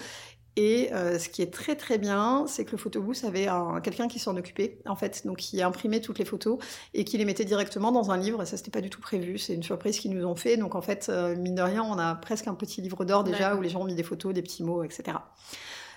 Et 0.56 0.93
euh, 0.93 1.18
ce 1.18 1.30
qui 1.30 1.41
est 1.41 1.51
très 1.51 1.76
très 1.76 1.97
bien, 1.97 2.45
c'est 2.47 2.64
que 2.64 2.72
le 2.74 2.78
photobooth 2.78 3.24
avait 3.24 3.47
un- 3.47 3.82
quelqu'un 3.82 4.08
qui 4.08 4.20
s'en 4.20 4.38
occupait, 4.38 4.78
en 4.86 4.95
fait, 4.95 5.26
donc 5.26 5.38
qui 5.38 5.62
imprimait 5.64 5.99
toutes 5.99 6.20
les 6.20 6.26
photos 6.26 6.60
et 6.93 7.04
qui 7.06 7.18
les 7.18 7.26
mettait 7.26 7.45
directement 7.45 7.91
dans 7.91 8.12
un 8.12 8.18
livre. 8.18 8.45
Ça, 8.45 8.56
c'était 8.58 8.70
pas 8.70 8.82
du 8.82 8.91
tout 8.91 9.01
prévu. 9.01 9.39
C'est 9.39 9.56
une 9.56 9.64
surprise 9.64 9.97
qu'ils 9.99 10.14
nous 10.14 10.26
ont 10.28 10.36
fait. 10.36 10.56
Donc 10.58 10.76
en 10.76 10.82
fait, 10.82 11.08
euh, 11.10 11.36
mine 11.36 11.56
de 11.56 11.62
rien, 11.64 11.82
on 11.84 11.97
a 11.97 12.14
presque 12.16 12.47
un 12.47 12.54
petit 12.54 12.82
livre 12.82 13.04
d'or 13.04 13.24
déjà 13.24 13.56
où 13.56 13.62
les 13.62 13.70
gens 13.70 13.82
ont 13.82 13.86
mis 13.86 13.95
des 13.95 14.04
photos, 14.04 14.34
des 14.34 14.43
petits 14.43 14.64
mots, 14.64 14.84
etc. 14.84 15.18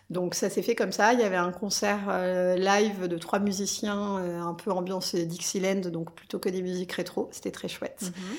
Donc 0.08 0.36
ça 0.36 0.48
s'est 0.48 0.62
fait 0.62 0.76
comme 0.76 0.92
ça. 0.92 1.12
Il 1.14 1.18
y 1.20 1.24
avait 1.24 1.34
un 1.36 1.50
concert 1.50 2.06
euh, 2.08 2.54
live 2.54 3.08
de 3.08 3.18
trois 3.18 3.40
musiciens, 3.40 4.18
euh, 4.20 4.40
un 4.40 4.54
peu 4.54 4.70
ambiance 4.70 5.16
Dixieland, 5.16 5.80
donc 5.90 6.14
plutôt 6.14 6.38
que 6.38 6.48
des 6.48 6.62
musiques 6.62 6.92
rétro. 6.92 7.28
C'était 7.32 7.50
très 7.50 7.66
chouette. 7.68 8.02
Mhm. 8.02 8.36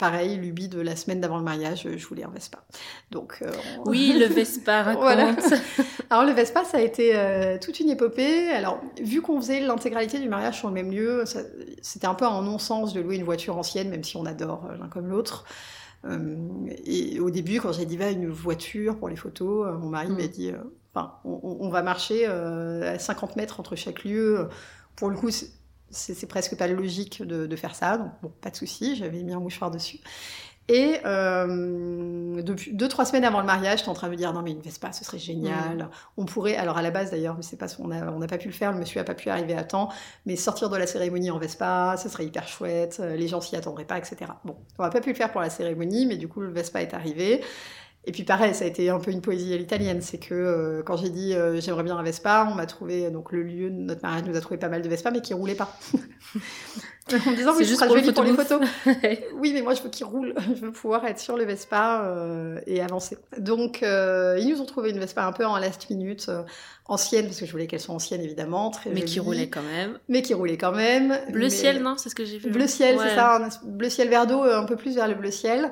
Pareil, 0.00 0.36
lubie 0.38 0.68
de 0.68 0.80
la 0.80 0.96
semaine 0.96 1.20
d'avant 1.20 1.36
le 1.36 1.44
mariage, 1.44 1.86
je 1.96 2.06
voulais 2.06 2.24
un 2.24 2.30
Vespa. 2.30 2.58
Donc 3.10 3.38
euh, 3.42 3.52
on- 3.84 3.90
Oui, 3.90 4.14
le 4.18 4.24
Vespa 4.26 4.82
raconte. 4.82 5.02
Voilà. 5.02 5.36
Alors 6.08 6.24
le 6.24 6.32
Vespa, 6.32 6.64
ça 6.64 6.78
a 6.78 6.80
été 6.80 7.12
euh, 7.14 7.58
toute 7.60 7.78
une 7.80 7.90
épopée. 7.90 8.48
Alors 8.48 8.80
vu 9.00 9.20
qu'on 9.20 9.38
faisait 9.40 9.60
l'intégralité 9.60 10.18
du 10.18 10.28
mariage 10.28 10.58
sur 10.58 10.68
le 10.68 10.74
même 10.74 10.90
lieu, 10.90 11.24
c'était 11.82 12.06
un 12.06 12.14
peu 12.14 12.24
un 12.24 12.40
non-sens 12.42 12.94
de 12.94 13.00
louer 13.00 13.16
une 13.16 13.24
voiture 13.24 13.58
ancienne, 13.58 13.90
même 13.90 14.02
si 14.02 14.16
on 14.16 14.24
adore 14.24 14.66
euh, 14.70 14.76
l'un 14.78 14.88
comme 14.88 15.06
l'autre. 15.08 15.44
Euh, 16.06 16.34
et 16.86 17.20
au 17.20 17.28
début, 17.28 17.60
quand 17.60 17.72
j'ai 17.72 17.84
dit 17.84 17.98
va 17.98 18.10
une 18.10 18.28
voiture 18.30 18.96
pour 18.96 19.10
les 19.10 19.16
photos, 19.16 19.66
euh, 19.68 19.76
mon 19.76 19.90
mari 19.90 20.08
Mm. 20.08 20.16
m'a 20.16 20.26
dit, 20.28 20.50
euh, 20.50 20.56
enfin, 20.94 21.12
on, 21.26 21.58
on- 21.60 21.68
va 21.68 21.82
marcher 21.82 22.24
euh, 22.26 22.94
à 22.94 22.98
50 22.98 23.36
mètres 23.36 23.60
entre 23.60 23.76
chaque 23.76 24.04
lieu. 24.04 24.48
Pour 24.96 25.10
le 25.10 25.16
coup, 25.16 25.28
c'est- 25.90 26.26
presque 26.26 26.56
pas 26.56 26.66
logique 26.68 27.22
de, 27.22 27.46
de 27.46 27.56
faire 27.56 27.74
ça, 27.74 27.98
donc 27.98 28.10
bon, 28.22 28.32
pas 28.40 28.50
de 28.50 28.56
souci, 28.56 28.96
j'avais 28.96 29.22
mis 29.22 29.32
un 29.32 29.40
mouchoir 29.40 29.70
dessus. 29.70 29.98
Et 30.68 30.98
euh, 31.04 32.40
depuis 32.42 32.72
deux 32.72 32.86
trois 32.86 33.04
semaines 33.04 33.24
avant 33.24 33.40
le 33.40 33.46
mariage, 33.46 33.80
j'étais 33.80 33.90
en 33.90 33.94
train 33.94 34.06
de 34.06 34.12
me 34.12 34.16
dire 34.16 34.32
non 34.32 34.42
mais 34.42 34.52
une 34.52 34.60
Vespa, 34.60 34.92
ce 34.92 35.04
serait 35.04 35.18
génial. 35.18 35.88
On 36.16 36.26
pourrait, 36.26 36.54
alors 36.56 36.78
à 36.78 36.82
la 36.82 36.92
base 36.92 37.10
d'ailleurs, 37.10 37.34
mais 37.36 37.42
c'est 37.42 37.56
pas, 37.56 37.66
on 37.80 37.90
a, 37.90 38.08
on 38.12 38.20
n'a 38.20 38.28
pas 38.28 38.38
pu 38.38 38.46
le 38.46 38.54
faire, 38.54 38.70
le 38.72 38.78
monsieur 38.78 39.00
a 39.00 39.04
pas 39.04 39.14
pu 39.16 39.30
arriver 39.30 39.54
à 39.54 39.64
temps, 39.64 39.88
mais 40.26 40.36
sortir 40.36 40.70
de 40.70 40.76
la 40.76 40.86
cérémonie 40.86 41.30
en 41.32 41.38
Vespa, 41.38 41.96
ce 41.96 42.08
serait 42.08 42.24
hyper 42.26 42.46
chouette, 42.46 42.98
euh, 43.00 43.16
les 43.16 43.26
gens 43.26 43.40
s'y 43.40 43.56
attendraient 43.56 43.84
pas, 43.84 43.98
etc. 43.98 44.30
Bon, 44.44 44.56
on 44.78 44.84
n'a 44.84 44.90
pas 44.90 45.00
pu 45.00 45.08
le 45.10 45.16
faire 45.16 45.32
pour 45.32 45.40
la 45.40 45.50
cérémonie, 45.50 46.06
mais 46.06 46.16
du 46.18 46.28
coup 46.28 46.40
le 46.40 46.52
Vespa 46.52 46.82
est 46.82 46.94
arrivé. 46.94 47.42
Et 48.06 48.12
puis 48.12 48.22
pareil, 48.24 48.54
ça 48.54 48.64
a 48.64 48.66
été 48.66 48.88
un 48.88 48.98
peu 48.98 49.10
une 49.10 49.20
poésie 49.20 49.52
à 49.52 49.58
l'italienne, 49.58 50.00
c'est 50.00 50.16
que 50.16 50.32
euh, 50.34 50.82
quand 50.82 50.96
j'ai 50.96 51.10
dit 51.10 51.34
euh, 51.34 51.60
j'aimerais 51.60 51.82
bien 51.82 51.98
un 51.98 52.02
Vespa, 52.02 52.48
on 52.50 52.54
m'a 52.54 52.64
trouvé 52.64 53.10
donc 53.10 53.30
le 53.30 53.42
lieu 53.42 53.68
de 53.68 53.74
notre 53.76 54.00
mariage 54.02 54.24
nous 54.26 54.36
a 54.36 54.40
trouvé 54.40 54.56
pas 54.56 54.70
mal 54.70 54.80
de 54.80 54.88
Vespa, 54.88 55.10
mais 55.10 55.20
qui 55.20 55.34
roulaient 55.34 55.54
pas. 55.54 55.76
en 57.12 57.30
me 57.30 57.36
disant 57.36 57.52
oui, 57.58 57.64
juste 57.66 57.84
pour 57.84 57.94
le 57.94 58.12
pour 58.12 58.24
les 58.24 58.32
photos. 58.32 58.60
Oui, 59.34 59.52
mais 59.52 59.60
moi 59.60 59.74
je 59.74 59.82
veux 59.82 59.90
qu'il 59.90 60.06
roule, 60.06 60.34
je 60.54 60.60
veux 60.62 60.72
pouvoir 60.72 61.04
être 61.04 61.18
sur 61.18 61.36
le 61.36 61.44
Vespa 61.44 62.04
euh, 62.04 62.58
et 62.66 62.80
avancer. 62.80 63.18
Donc 63.36 63.82
ils 63.82 64.48
nous 64.48 64.62
ont 64.62 64.66
trouvé 64.66 64.90
une 64.90 64.98
Vespa 64.98 65.26
un 65.26 65.32
peu 65.32 65.44
en 65.44 65.58
last 65.58 65.90
minute, 65.90 66.30
ancienne 66.86 67.26
parce 67.26 67.38
que 67.38 67.44
je 67.44 67.52
voulais 67.52 67.66
qu'elle 67.66 67.80
soit 67.80 67.94
ancienne 67.94 68.22
évidemment, 68.22 68.70
très 68.70 68.90
Mais 68.90 69.02
qui 69.02 69.20
roulait 69.20 69.50
quand 69.50 69.62
même. 69.62 69.98
mais 70.08 70.22
qui 70.22 70.32
roulait 70.32 70.56
quand 70.56 70.72
même. 70.72 71.18
Bleu 71.32 71.44
Mais- 71.44 71.50
ciel, 71.50 71.82
non 71.82 71.96
C'est 71.98 72.08
ce 72.08 72.14
que 72.14 72.24
j'ai 72.24 72.38
vu. 72.38 72.50
Bleu 72.50 72.66
ciel, 72.66 72.96
Ouais. 72.96 73.04
c'est 73.10 73.14
ça, 73.14 73.36
un 73.36 73.48
bleu 73.66 73.90
ciel 73.90 74.08
vert 74.08 74.26
d'eau, 74.26 74.42
un 74.42 74.64
peu 74.64 74.76
plus 74.76 74.94
vers 74.94 75.06
le 75.06 75.14
bleu 75.14 75.30
ciel. 75.30 75.70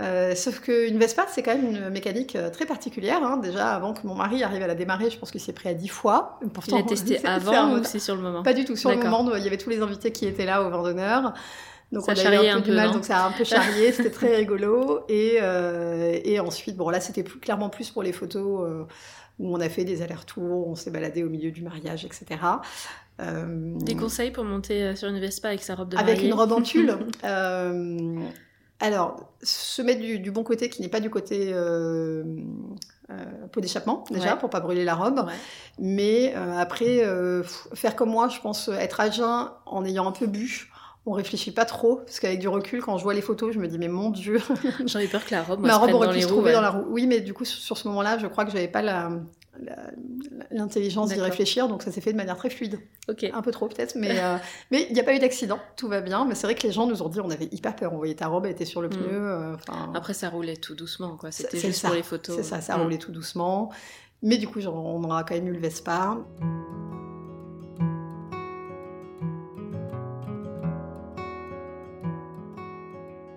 Euh, 0.00 0.34
sauf 0.34 0.60
qu'une 0.60 0.96
Vespa, 0.98 1.26
c'est 1.28 1.42
quand 1.42 1.54
même 1.54 1.66
une 1.66 1.90
mécanique 1.90 2.34
euh, 2.34 2.48
très 2.48 2.64
particulière. 2.64 3.22
hein. 3.22 3.36
Déjà, 3.36 3.74
avant 3.74 3.92
que 3.92 4.06
mon 4.06 4.14
mari 4.14 4.42
arrive 4.42 4.62
à 4.62 4.66
la 4.66 4.74
démarrer, 4.74 5.10
je 5.10 5.18
pense 5.18 5.30
qu'il 5.30 5.40
s'est 5.40 5.52
pris 5.52 5.68
à 5.68 5.74
10 5.74 5.88
fois. 5.88 6.38
Pourtant, 6.54 6.78
Il 6.78 6.80
a 6.80 6.82
testé 6.86 7.20
avant 7.26 7.52
un- 7.52 7.80
ou 7.80 7.84
c'est 7.84 7.98
sur 7.98 8.16
le 8.16 8.22
moment 8.22 8.42
Pas 8.42 8.54
du 8.54 8.64
tout. 8.64 8.74
Sur 8.76 8.90
le 8.90 8.96
moment, 8.96 9.34
il 9.36 9.44
y 9.44 9.46
avait 9.46 9.58
tous 9.58 9.68
les 9.70 9.80
invités 9.82 10.10
qui 10.10 10.26
étaient 10.26 10.46
là 10.46 10.62
au 10.62 10.70
vin 10.70 10.82
d'honneur. 10.82 11.34
Donc 11.92 12.04
Ça 12.04 12.12
on 12.16 12.26
a 12.26 12.42
eu 12.42 12.48
un 12.48 12.54
peu 12.54 12.62
du 12.62 12.72
mal, 12.72 12.90
donc 12.90 13.04
ça 13.04 13.18
a 13.22 13.28
un 13.28 13.32
peu 13.32 13.44
charrié, 13.44 13.92
c'était 13.92 14.08
très 14.10 14.34
rigolo. 14.34 15.00
Et, 15.10 15.36
euh, 15.42 16.18
et 16.24 16.40
ensuite, 16.40 16.74
bon 16.74 16.88
là 16.88 17.00
c'était 17.00 17.22
plus, 17.22 17.38
clairement 17.38 17.68
plus 17.68 17.90
pour 17.90 18.02
les 18.02 18.12
photos 18.12 18.66
euh, 18.66 18.84
où 19.38 19.54
on 19.54 19.60
a 19.60 19.68
fait 19.68 19.84
des 19.84 20.00
allers-retours, 20.00 20.68
on 20.68 20.74
s'est 20.74 20.90
baladé 20.90 21.22
au 21.22 21.28
milieu 21.28 21.50
du 21.50 21.60
mariage, 21.60 22.06
etc. 22.06 22.24
Euh, 23.20 23.74
Des 23.76 23.94
conseils 23.94 24.30
pour 24.30 24.44
monter 24.44 24.96
sur 24.96 25.10
une 25.10 25.20
Vespa 25.20 25.48
avec 25.48 25.62
sa 25.62 25.74
robe 25.74 25.90
de 25.90 25.98
avec 25.98 26.14
mariée 26.14 26.28
une 26.28 26.34
robe 26.34 26.52
en 26.52 26.62
tulle. 26.62 26.96
Alors, 28.82 29.28
se 29.42 29.80
mettre 29.80 30.00
du, 30.00 30.18
du 30.18 30.30
bon 30.32 30.42
côté 30.42 30.68
qui 30.68 30.82
n'est 30.82 30.88
pas 30.88 31.00
du 31.00 31.08
côté 31.08 31.50
euh, 31.52 32.24
euh, 33.10 33.14
pot 33.52 33.60
d'échappement, 33.60 34.04
déjà, 34.10 34.32
Ouais. 34.34 34.38
pour 34.40 34.50
pas 34.50 34.58
brûler 34.60 34.84
la 34.84 34.94
robe. 34.96 35.20
Ouais. 35.26 35.32
Mais 35.78 36.34
euh, 36.36 36.58
après, 36.58 37.04
euh, 37.04 37.42
faire 37.74 37.94
comme 37.94 38.10
moi, 38.10 38.28
je 38.28 38.40
pense 38.40 38.68
être 38.68 39.00
à 39.00 39.08
jeun 39.10 39.50
en 39.66 39.84
ayant 39.84 40.08
un 40.08 40.12
peu 40.12 40.26
bu. 40.26 40.68
On 41.06 41.12
réfléchit 41.12 41.52
pas 41.52 41.64
trop, 41.64 41.96
parce 41.96 42.20
qu'avec 42.20 42.38
du 42.38 42.46
recul, 42.48 42.80
quand 42.82 42.96
je 42.98 43.02
vois 43.02 43.14
les 43.14 43.22
photos, 43.22 43.52
je 43.54 43.58
me 43.58 43.66
dis, 43.68 43.78
mais 43.78 43.88
mon 43.88 44.10
Dieu, 44.10 44.40
J'aurais 44.86 45.06
peur 45.06 45.24
que 45.24 45.32
la 45.34 45.42
robe, 45.42 45.60
moi, 45.64 45.68
ma 45.68 45.74
se 45.74 45.78
robe 45.80 45.94
aurait 45.94 46.12
pu 46.12 46.22
se 46.22 46.26
trouver 46.28 46.46
ouais. 46.50 46.52
dans 46.52 46.60
la 46.60 46.70
roue. 46.70 46.84
Oui, 46.88 47.06
mais 47.06 47.20
du 47.20 47.34
coup, 47.34 47.44
sur 47.44 47.76
ce 47.78 47.88
moment-là, 47.88 48.18
je 48.18 48.26
crois 48.26 48.44
que 48.44 48.50
j'avais 48.52 48.68
pas 48.68 48.82
la- 48.82 49.10
l'intelligence 50.50 51.10
d'y 51.12 51.20
réfléchir, 51.20 51.68
donc 51.68 51.82
ça 51.82 51.92
s'est 51.92 52.00
fait 52.00 52.12
de 52.12 52.16
manière 52.16 52.36
très 52.36 52.48
fluide. 52.50 52.80
Ok. 53.08 53.24
Un 53.32 53.42
peu 53.42 53.50
trop 53.50 53.68
peut-être, 53.68 53.94
mais 53.96 54.18
euh, 54.22 54.36
mais 54.70 54.86
il 54.88 54.94
n'y 54.94 55.00
a 55.00 55.04
pas 55.04 55.14
eu 55.14 55.18
d'accident, 55.18 55.58
tout 55.76 55.88
va 55.88 56.00
bien. 56.00 56.24
Mais 56.24 56.34
c'est 56.34 56.46
vrai 56.46 56.54
que 56.54 56.66
les 56.66 56.72
gens 56.72 56.86
nous 56.86 57.02
ont 57.02 57.08
dit, 57.08 57.20
on 57.20 57.30
avait 57.30 57.48
hyper 57.52 57.76
peur. 57.76 57.92
On 57.92 57.98
voyait 57.98 58.14
ta 58.14 58.28
robe, 58.28 58.46
elle 58.46 58.52
était 58.52 58.64
sur 58.64 58.80
le 58.82 58.88
Mm. 58.88 58.92
pneu. 58.92 59.04
euh, 59.10 59.56
Après, 59.94 60.14
ça 60.14 60.30
roulait 60.30 60.56
tout 60.56 60.74
doucement, 60.74 61.16
quoi. 61.16 61.30
C'était 61.30 61.58
juste 61.58 61.80
ça, 61.80 61.88
pour 61.88 61.96
les 61.96 62.02
photos. 62.02 62.36
C'est 62.36 62.42
ça, 62.42 62.60
ça 62.60 62.76
Mm. 62.78 62.82
roulait 62.82 62.98
tout 62.98 63.12
doucement. 63.12 63.70
Mais 64.22 64.38
du 64.38 64.48
coup, 64.48 64.60
genre, 64.60 64.74
on 64.76 65.02
aura 65.04 65.24
quand 65.24 65.34
même 65.34 65.48
eu 65.48 65.52
le 65.52 65.58
Vespa. 65.58 66.16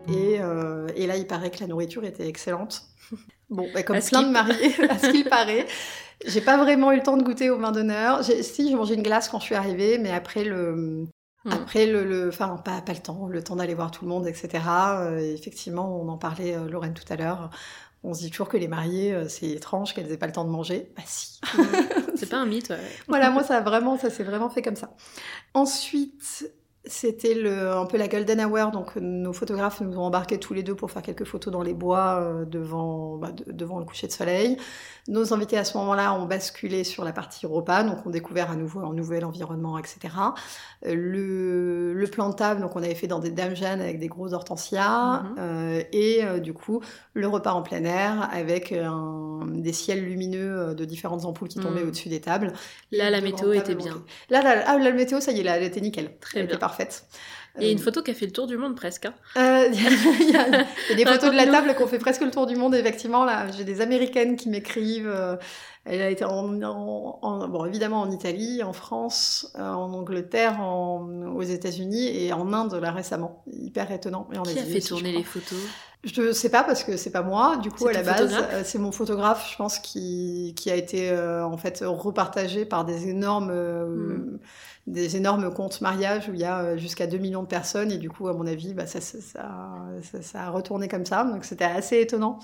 Et, 0.08 0.38
euh, 0.40 0.88
et 0.96 1.08
là, 1.08 1.18
il 1.18 1.26
paraît 1.26 1.50
que 1.52 1.60
la 1.62 1.68
nourriture 1.68 2.04
était 2.06 2.28
excellente. 2.28 2.84
Bon, 3.52 3.68
bah, 3.76 3.84
comme 3.84 4.00
plein 4.00 4.24
de 4.24 4.32
mariés, 4.32 4.74
à 4.90 4.98
ce 4.98 5.12
qu'il 5.12 5.24
paraît. 5.26 5.68
J'ai 6.26 6.42
pas 6.42 6.58
vraiment 6.58 6.92
eu 6.92 6.98
le 6.98 7.04
temps 7.04 7.18
de 7.18 7.24
goûter 7.24 7.50
au 7.50 7.58
vin 7.58 7.72
d'honneur. 7.72 8.24
Si, 8.24 8.70
j'ai 8.70 8.76
mangé 8.76 8.96
une 8.96 9.04
glace 9.04 9.30
quand 9.30 9.40
je 9.40 9.46
suis 9.46 9.56
arrivée, 9.56 9.98
mais 9.98 10.12
après 10.12 10.44
le, 10.44 11.06
Mm. 11.46 11.52
après 11.52 11.86
le, 11.86 12.04
le- 12.04 12.30
enfin 12.30 12.58
pas, 12.58 12.82
pas 12.82 12.94
le 12.94 13.00
temps, 13.00 13.28
le 13.28 13.44
temps 13.44 13.56
d'aller 13.56 13.76
voir 13.76 13.92
tout 13.92 14.04
le 14.04 14.10
monde, 14.10 14.26
etc. 14.28 14.64
Euh, 15.02 15.20
effectivement, 15.20 16.02
on 16.02 16.10
en 16.10 16.18
parlait 16.18 16.56
euh, 16.56 16.68
Lorraine 16.68 16.96
tout 16.96 17.04
à 17.14 17.16
l'heure. 17.18 17.52
On 18.04 18.14
se 18.16 18.22
dit 18.22 18.32
toujours 18.32 18.50
que 18.50 18.58
les 18.58 18.68
mariés, 18.68 19.14
euh, 19.14 19.28
c'est 19.30 19.50
étrange 19.50 19.94
qu'elles 19.94 20.12
aient 20.12 20.18
pas 20.18 20.26
le 20.26 20.32
temps 20.34 20.44
de 20.46 20.50
manger. 20.50 20.92
Bah 20.98 21.04
si. 21.06 21.40
C'est 22.16 22.30
pas 22.30 22.38
un 22.38 22.46
mythe, 22.48 22.70
ouais. 22.70 22.80
voilà, 23.08 23.30
moi 23.30 23.44
ça 23.44 23.62
vraiment, 23.62 23.98
ça 23.98 24.10
s'est 24.10 24.24
vraiment 24.24 24.50
fait 24.50 24.62
comme 24.64 24.76
ça. 24.76 24.90
Ensuite, 25.54 26.52
c'était 26.88 27.34
le, 27.34 27.72
un 27.72 27.86
peu 27.86 27.98
la 27.98 28.08
golden 28.08 28.40
hour, 28.46 28.72
donc 28.72 28.96
nos 28.98 29.34
photographes 29.34 29.82
nous 29.82 29.98
ont 29.98 30.04
embarqués 30.04 30.40
tous 30.40 30.54
les 30.54 30.64
deux 30.64 30.76
pour 30.76 30.92
faire 30.92 31.02
quelques 31.02 31.26
photos 31.26 31.52
dans 31.52 31.62
les 31.64 31.74
bois 31.74 32.20
euh, 32.22 32.46
devant, 32.46 33.18
bah, 33.18 33.32
de- 33.32 33.52
devant 33.52 33.80
le 33.80 33.86
coucher 33.86 34.08
de 34.08 34.12
soleil. 34.12 34.58
Nos 35.08 35.34
invités 35.34 35.58
à 35.58 35.64
ce 35.64 35.78
moment-là 35.78 36.14
ont 36.14 36.26
basculé 36.26 36.84
sur 36.84 37.04
la 37.04 37.12
partie 37.14 37.46
repas, 37.46 37.84
donc 37.84 38.06
ont 38.06 38.10
découvert 38.10 38.50
à 38.52 38.56
nouveau 38.56 38.80
un 38.82 38.94
nouvel 38.94 39.24
environnement, 39.26 39.78
etc. 39.78 40.34
Euh, 40.86 40.94
Le, 40.96 41.94
le 41.94 42.08
plan 42.08 42.30
de 42.30 42.36
table, 42.36 42.62
donc 42.62 42.76
on 42.76 42.84
avait 42.84 42.96
fait 42.96 43.08
dans 43.08 43.20
des 43.20 43.32
dames 43.32 43.56
Jeanne 43.56 43.82
avec 43.82 44.00
des 44.00 44.08
gros 44.08 44.34
hortensias, 44.34 45.22
Mhm. 45.24 45.36
euh, 45.40 45.84
et 45.94 46.40
du 46.42 46.54
coup 46.54 46.82
le 47.14 47.28
repas 47.28 47.52
en 47.54 47.62
plein 47.62 47.84
air 47.84 48.30
avec 48.32 48.72
un- 48.72 49.46
des 49.48 49.74
ciels 49.74 50.04
lumineux 50.04 50.74
de 50.76 50.86
différentes 50.86 51.26
ampoules 51.26 51.48
qui 51.50 51.60
tombaient 51.60 51.82
Mhm. 51.82 51.88
au-dessus 51.90 52.10
des 52.10 52.22
tables. 52.22 52.54
Là, 52.92 53.10
la 53.10 53.22
météo 53.22 53.52
était 53.54 53.76
bien. 53.76 53.94
montées. 53.94 54.06
Là, 54.30 54.42
là, 54.42 54.64
ah, 54.68 54.78
là, 54.78 54.84
la 54.86 54.92
météo, 54.92 55.20
ça 55.22 55.32
y 55.32 55.40
est, 55.40 55.44
là, 55.44 55.58
elle 55.58 55.64
était 55.64 55.82
nickel. 55.82 56.18
Très 56.20 56.40
elle 56.40 56.48
bien. 56.48 56.56
était 56.56 56.66
parfaite. 56.78 57.06
Il 57.58 57.64
y 57.64 57.70
a 57.70 57.72
une 57.72 57.80
Euh, 57.80 57.82
photo 57.82 58.02
qui 58.04 58.12
a 58.12 58.14
fait 58.14 58.26
le 58.26 58.34
tour 58.34 58.48
du 58.48 58.58
monde 58.58 58.76
presque. 58.76 59.06
hein. 59.06 59.14
euh, 59.38 59.70
Il 59.74 60.30
y, 60.30 60.36
a- 60.36 60.66
y 60.90 60.94
y 60.94 60.96
des 60.98 61.06
photos 61.06 61.32
de 61.32 61.38
la 61.38 61.46
table 61.48 61.74
qui 61.76 61.84
ont 61.84 61.88
fait 61.88 62.00
presque 62.00 62.22
le 62.22 62.32
tour 62.32 62.48
du 62.48 62.56
monde, 62.58 62.76
effectivement. 62.76 63.24
Là, 63.24 63.50
j'ai 63.56 63.64
des 63.64 63.80
Américaines 63.80 64.36
qui 64.36 64.50
m'écrivent. 64.50 65.08
euh, 65.08 65.38
elle 65.86 66.02
a 66.02 66.10
été 66.10 66.26
en, 66.26 66.62
en- 66.64 67.20
en- 67.22 67.48
bon, 67.48 67.64
évidemment 67.66 68.02
en 68.02 68.12
Italie, 68.12 68.62
en 68.64 68.74
France, 68.74 69.54
euh, 69.56 69.62
en 69.62 69.94
Angleterre, 69.94 70.60
aux 70.62 71.44
États-Unis 71.44 72.08
et 72.08 72.34
en 72.34 72.52
Inde 72.54 72.74
là 72.82 72.92
récemment. 72.92 73.44
Hyper 73.52 73.90
étonnant. 73.92 74.28
Et 74.34 74.38
en 74.38 74.44
Qui 74.44 74.60
a 74.60 74.64
fait 74.64 74.80
tourner 74.82 75.12
les 75.14 75.24
photos? 75.24 75.60
Je 76.06 76.32
sais 76.32 76.50
pas 76.50 76.64
parce 76.64 76.84
que 76.84 76.98
c'est 76.98 77.10
pas 77.10 77.24
moi. 77.24 77.58
Du 77.58 77.72
coup, 77.72 77.88
à 77.88 77.92
la 77.94 78.04
base, 78.14 78.32
euh, 78.54 78.62
c'est 78.64 78.78
mon 78.78 78.92
photographe, 78.92 79.50
je 79.52 79.58
pense, 79.58 79.80
qui, 79.80 80.54
qui 80.56 80.70
a 80.70 80.76
été 80.76 81.10
euh, 81.10 81.44
en 81.46 81.58
fait 81.58 81.84
repartagé 81.86 82.64
par 82.66 82.86
des 82.86 83.08
énormes, 83.10 83.50
euh, 83.52 83.86
Mm. 83.88 84.40
des 84.88 85.18
énormes 85.18 85.52
comptes 85.52 85.82
mariage 85.82 86.30
où 86.30 86.34
il 86.36 86.40
y 86.40 86.44
a 86.44 86.60
euh, 86.60 86.78
jusqu'à 86.78 87.08
2 87.08 87.18
millions 87.18 87.42
de 87.42 87.48
personnes 87.48 87.92
et 87.92 87.98
du 87.98 88.10
coup, 88.12 88.28
à 88.28 88.34
mon 88.34 88.46
avis, 88.46 88.74
bah, 88.76 88.86
ça, 88.86 89.02
ça, 89.02 89.18
ça, 89.20 89.42
ça- 90.04 90.22
ça 90.22 90.42
a 90.44 90.50
retourné 90.52 90.88
comme 90.88 91.06
ça. 91.06 91.24
Donc 91.24 91.44
c'était 91.44 91.66
assez 91.66 92.00
étonnant. 92.00 92.38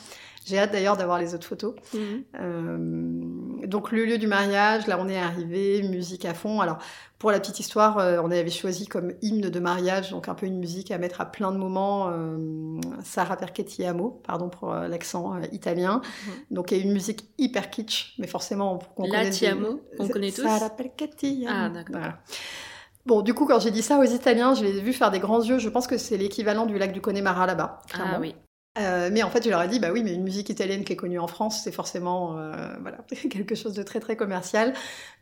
J'ai 0.46 0.58
hâte 0.58 0.72
d'ailleurs 0.72 0.98
d'avoir 0.98 1.20
les 1.20 1.36
autres 1.36 1.46
photos. 1.46 1.76
Mhm. 1.94 2.24
Euh, 2.40 3.68
donc 3.68 3.92
le 3.92 4.06
lieu 4.06 4.18
du 4.18 4.28
mariage, 4.28 4.88
là 4.88 4.98
on 5.00 5.08
est 5.08 5.18
arrivé, 5.20 5.84
musique 5.84 6.26
à 6.26 6.34
fond. 6.34 6.62
Alors 6.62 6.80
pour 7.20 7.30
la 7.32 7.40
petite 7.40 7.60
histoire, 7.60 8.00
euh, 8.00 8.20
on 8.24 8.32
avait 8.32 8.50
choisi 8.50 8.88
comme 8.88 9.14
hymne 9.22 9.50
de 9.50 9.60
mariage, 9.60 10.10
donc 10.10 10.28
un 10.28 10.34
peu 10.34 10.48
une 10.48 10.58
musique 10.58 10.90
à 10.90 10.98
mettre 10.98 11.22
à 11.22 11.26
plein 11.32 11.52
de 11.52 11.58
moments, 11.58 12.10
euh, 12.10 12.80
Sarah 13.04 13.38
Perchetti 13.38 13.86
Amo, 13.86 14.20
pardon 14.26 14.50
pour 14.50 14.74
euh, 14.74 14.88
l'accent 14.88 15.40
italien. 15.52 16.02
Donc 16.50 16.72
il 16.72 16.78
y 16.78 16.82
a 16.82 16.84
une 16.84 16.94
musique 16.94 17.30
hyper 17.38 17.70
kitsch, 17.70 18.16
mais 18.18 18.26
forcément 18.28 18.78
pour 18.80 18.96
qu'on 18.96 19.04
La 19.04 19.20
connaisse 19.20 19.36
Ti 19.38 19.46
des- 19.46 19.52
Amo, 19.52 19.80
qu'on 19.98 20.08
Sa- 20.08 20.14
connaît 20.14 20.32
tous. 20.32 20.42
Sarah 20.42 20.70
Perchetti 20.72 21.46
Amo. 21.48 21.56
Ah, 21.56 21.70
d'accord. 21.70 21.96
Voilà. 21.98 22.18
Bon, 23.06 23.22
du 23.22 23.34
coup, 23.34 23.46
quand 23.48 23.60
j'ai 23.60 23.72
dit 23.72 23.82
ça 23.82 23.98
aux 24.00 24.04
Italiens, 24.04 24.54
je 24.54 24.64
les 24.64 24.78
ai 24.78 24.82
vus 24.82 24.94
faire 24.94 25.10
des 25.12 25.20
grands 25.20 25.42
yeux. 25.44 25.58
Je 25.60 25.70
pense 25.70 25.88
que 25.88 25.98
c'est 25.98 26.18
l'équivalent 26.18 26.66
du 26.68 26.78
lac 26.78 26.92
du 26.92 27.02
Connemara 27.02 27.46
là-bas. 27.48 27.82
Ah 27.96 28.18
oui. 28.20 28.36
Euh, 28.80 29.10
mais 29.12 29.22
en 29.22 29.30
fait, 29.30 29.44
je 29.44 29.50
leur 29.50 29.62
ai 29.62 29.68
dit, 29.68 29.80
bah 29.80 29.90
oui, 29.92 30.02
mais 30.02 30.14
une 30.14 30.24
musique 30.24 30.50
italienne 30.50 30.86
qui 30.86 30.94
est 30.94 30.96
connue 30.96 31.20
en 31.20 31.28
France, 31.28 31.62
c'est 31.64 31.74
forcément 31.74 32.38
euh, 32.38 32.54
voilà, 32.82 33.00
quelque 33.30 33.54
chose 33.54 33.74
de 33.74 33.84
très 33.84 34.00
très 34.00 34.16
commercial. 34.16 34.74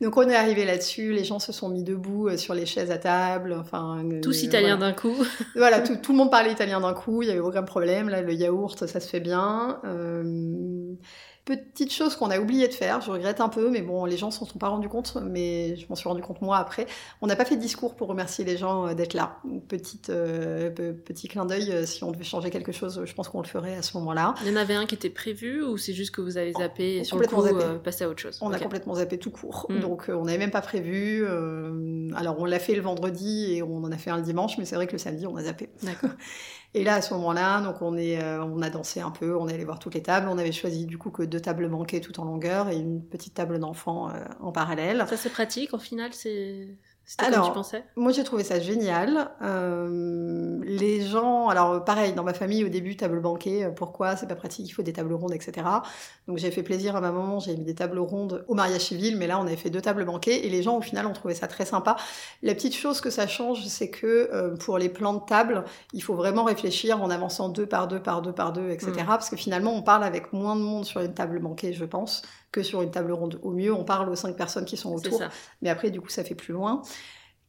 Donc 0.01 0.17
on 0.17 0.29
est 0.29 0.35
arrivé 0.35 0.65
là-dessus, 0.65 1.13
les 1.13 1.23
gens 1.23 1.39
se 1.39 1.51
sont 1.51 1.69
mis 1.69 1.83
debout 1.83 2.27
euh, 2.27 2.37
sur 2.37 2.53
les 2.53 2.67
chaises 2.67 2.91
à 2.91 2.99
table, 2.99 3.55
enfin 3.59 4.03
euh, 4.05 4.21
Tous 4.21 4.43
italiens 4.43 4.77
voilà. 4.77 4.91
d'un 4.91 4.97
coup. 4.97 5.15
Voilà, 5.55 5.81
tout, 5.81 5.95
tout 5.95 6.11
le 6.11 6.19
monde 6.19 6.29
parlait 6.29 6.51
italien 6.51 6.79
d'un 6.79 6.93
coup, 6.93 7.23
il 7.23 7.27
y 7.27 7.31
avait 7.31 7.39
aucun 7.39 7.63
problème. 7.63 8.07
Là, 8.07 8.21
le 8.21 8.33
yaourt, 8.33 8.85
ça 8.85 8.99
se 8.99 9.09
fait 9.09 9.19
bien. 9.19 9.81
Petite 11.49 11.91
chose 11.91 12.15
qu'on 12.15 12.29
a 12.29 12.39
oublié 12.39 12.67
de 12.67 12.73
faire, 12.73 13.01
je 13.01 13.09
regrette 13.09 13.41
un 13.41 13.49
peu, 13.49 13.71
mais 13.71 13.81
bon, 13.81 14.05
les 14.05 14.17
gens 14.17 14.29
s'en 14.29 14.45
sont 14.45 14.59
pas 14.59 14.67
rendus 14.69 14.87
compte, 14.87 15.17
mais 15.23 15.75
je 15.77 15.87
m'en 15.89 15.95
suis 15.95 16.07
rendu 16.07 16.21
compte 16.21 16.41
moi 16.43 16.57
après. 16.57 16.85
On 17.21 17.27
n'a 17.27 17.35
pas 17.35 17.43
fait 17.43 17.55
de 17.55 17.61
discours 17.61 17.95
pour 17.95 18.07
remercier 18.07 18.45
les 18.45 18.55
gens 18.55 18.87
euh, 18.87 18.93
d'être 18.93 19.15
là. 19.15 19.37
Petite, 19.67 20.11
euh, 20.11 20.69
petit 20.69 21.27
clin 21.27 21.45
d'œil, 21.45 21.71
euh, 21.71 21.85
si 21.87 22.03
on 22.03 22.11
devait 22.11 22.23
changer 22.23 22.51
quelque 22.51 22.71
chose, 22.71 23.01
je 23.03 23.13
pense 23.15 23.29
qu'on 23.29 23.41
le 23.41 23.47
ferait 23.47 23.75
à 23.75 23.81
ce 23.81 23.97
moment-là. 23.97 24.35
Il 24.43 24.47
y 24.49 24.53
en 24.53 24.57
avait 24.57 24.75
un 24.75 24.85
qui 24.85 24.93
était 24.93 25.09
prévu 25.09 25.63
ou 25.63 25.77
c'est 25.77 25.93
juste 25.93 26.11
que 26.11 26.21
vous 26.21 26.37
avez 26.37 26.53
zappé 26.53 26.97
et 26.97 27.03
sur 27.03 27.17
le 27.17 27.25
coup 27.25 27.35
Complètement 27.37 27.61
zappé. 27.61 27.79
passé 27.83 28.03
à 28.03 28.09
autre 28.09 28.19
chose 28.21 28.37
On 28.41 28.53
a 28.53 28.59
complètement 28.59 28.93
zappé 28.95 29.17
tout 29.17 29.31
court, 29.31 29.65
Mm. 29.69 29.79
donc 29.79 30.05
on 30.13 30.25
n'avait 30.25 30.37
même 30.37 30.51
pas 30.51 30.61
prévu. 30.61 31.25
euh, 31.27 32.09
alors 32.15 32.35
on 32.39 32.45
l'a 32.45 32.59
fait 32.59 32.75
le 32.75 32.81
vendredi 32.81 33.53
et 33.55 33.63
on 33.63 33.77
en 33.77 33.91
a 33.91 33.97
fait 33.97 34.11
un 34.11 34.17
le 34.17 34.23
dimanche, 34.23 34.57
mais 34.59 34.65
c'est 34.65 34.75
vrai 34.75 34.85
que 34.85 34.91
le 34.91 34.97
samedi 34.99 35.25
on 35.25 35.35
a 35.35 35.43
zappé. 35.43 35.69
D'accord. 35.81 36.11
Et 36.75 36.83
là, 36.83 36.95
à 36.95 37.01
ce 37.01 37.13
moment-là, 37.15 37.61
donc 37.61 37.81
euh, 37.81 38.39
on 38.43 38.61
a 38.61 38.69
dansé 38.69 38.99
un 38.99 39.09
peu, 39.09 39.35
on 39.35 39.47
est 39.47 39.53
allé 39.55 39.65
voir 39.65 39.79
toutes 39.79 39.95
les 39.95 40.03
tables. 40.03 40.27
On 40.29 40.37
avait 40.37 40.51
choisi 40.51 40.85
du 40.85 40.97
coup 40.99 41.09
que 41.09 41.23
deux 41.23 41.39
tables 41.39 41.67
banquées 41.67 41.99
tout 41.99 42.19
en 42.19 42.25
longueur 42.25 42.69
et 42.69 42.77
une 42.77 43.03
petite 43.03 43.33
table 43.33 43.57
d'enfants 43.59 44.09
euh, 44.09 44.23
en 44.39 44.51
parallèle. 44.51 45.03
Ça 45.07 45.17
c'est 45.17 45.31
pratique, 45.31 45.73
au 45.73 45.79
final, 45.79 46.13
c'est... 46.13 46.77
Alors, 47.17 47.39
comme 47.39 47.49
tu 47.49 47.53
pensais? 47.55 47.83
Moi, 47.95 48.11
j'ai 48.11 48.23
trouvé 48.23 48.43
ça 48.43 48.59
génial. 48.59 49.31
Euh, 49.41 50.59
les 50.63 51.01
gens, 51.01 51.49
alors 51.49 51.83
pareil, 51.83 52.13
dans 52.13 52.23
ma 52.23 52.33
famille, 52.33 52.63
au 52.63 52.69
début, 52.69 52.95
table 52.95 53.19
banquée, 53.19 53.65
euh, 53.65 53.71
pourquoi? 53.71 54.15
C'est 54.15 54.27
pas 54.27 54.35
pratique, 54.35 54.67
il 54.67 54.71
faut 54.71 54.83
des 54.83 54.93
tables 54.93 55.13
rondes, 55.13 55.33
etc. 55.33 55.67
Donc 56.27 56.37
j'ai 56.37 56.51
fait 56.51 56.61
plaisir 56.63 56.95
à 56.95 57.01
ma 57.01 57.11
maman, 57.11 57.39
j'ai 57.39 57.55
mis 57.57 57.65
des 57.65 57.75
tables 57.75 57.99
rondes 57.99 58.45
au 58.47 58.53
mariage 58.53 58.81
civil, 58.81 59.17
mais 59.17 59.27
là, 59.27 59.39
on 59.39 59.47
avait 59.47 59.55
fait 59.55 59.71
deux 59.71 59.81
tables 59.81 60.05
banquées 60.05 60.45
et 60.45 60.49
les 60.49 60.61
gens, 60.61 60.77
au 60.77 60.81
final, 60.81 61.07
ont 61.07 61.13
trouvé 61.13 61.33
ça 61.33 61.47
très 61.47 61.65
sympa. 61.65 61.95
La 62.43 62.53
petite 62.53 62.75
chose 62.75 63.01
que 63.01 63.09
ça 63.09 63.27
change, 63.27 63.65
c'est 63.65 63.89
que 63.89 64.29
euh, 64.31 64.55
pour 64.55 64.77
les 64.77 64.89
plans 64.89 65.13
de 65.13 65.25
table, 65.25 65.63
il 65.93 66.03
faut 66.03 66.15
vraiment 66.15 66.43
réfléchir 66.43 67.01
en 67.01 67.09
avançant 67.09 67.49
deux 67.49 67.65
par 67.65 67.87
deux, 67.87 68.01
par 68.01 68.21
deux, 68.21 68.33
par 68.33 68.53
deux, 68.53 68.69
etc. 68.69 68.91
Mm. 68.91 69.05
Parce 69.07 69.29
que 69.29 69.35
finalement, 69.35 69.73
on 69.73 69.81
parle 69.81 70.03
avec 70.03 70.31
moins 70.33 70.55
de 70.55 70.61
monde 70.61 70.85
sur 70.85 71.01
une 71.01 71.13
table 71.13 71.39
banquée, 71.39 71.73
je 71.73 71.85
pense, 71.85 72.21
que 72.51 72.63
sur 72.63 72.81
une 72.81 72.91
table 72.91 73.11
ronde. 73.11 73.39
Au 73.43 73.51
mieux, 73.51 73.73
on 73.73 73.83
parle 73.83 74.09
aux 74.09 74.15
cinq 74.15 74.35
personnes 74.35 74.65
qui 74.65 74.77
sont 74.77 74.93
autour. 74.93 75.21
Mais 75.61 75.69
après, 75.69 75.91
du 75.91 76.01
coup, 76.01 76.09
ça 76.09 76.23
fait 76.23 76.35
plus 76.35 76.53
loin. 76.53 76.81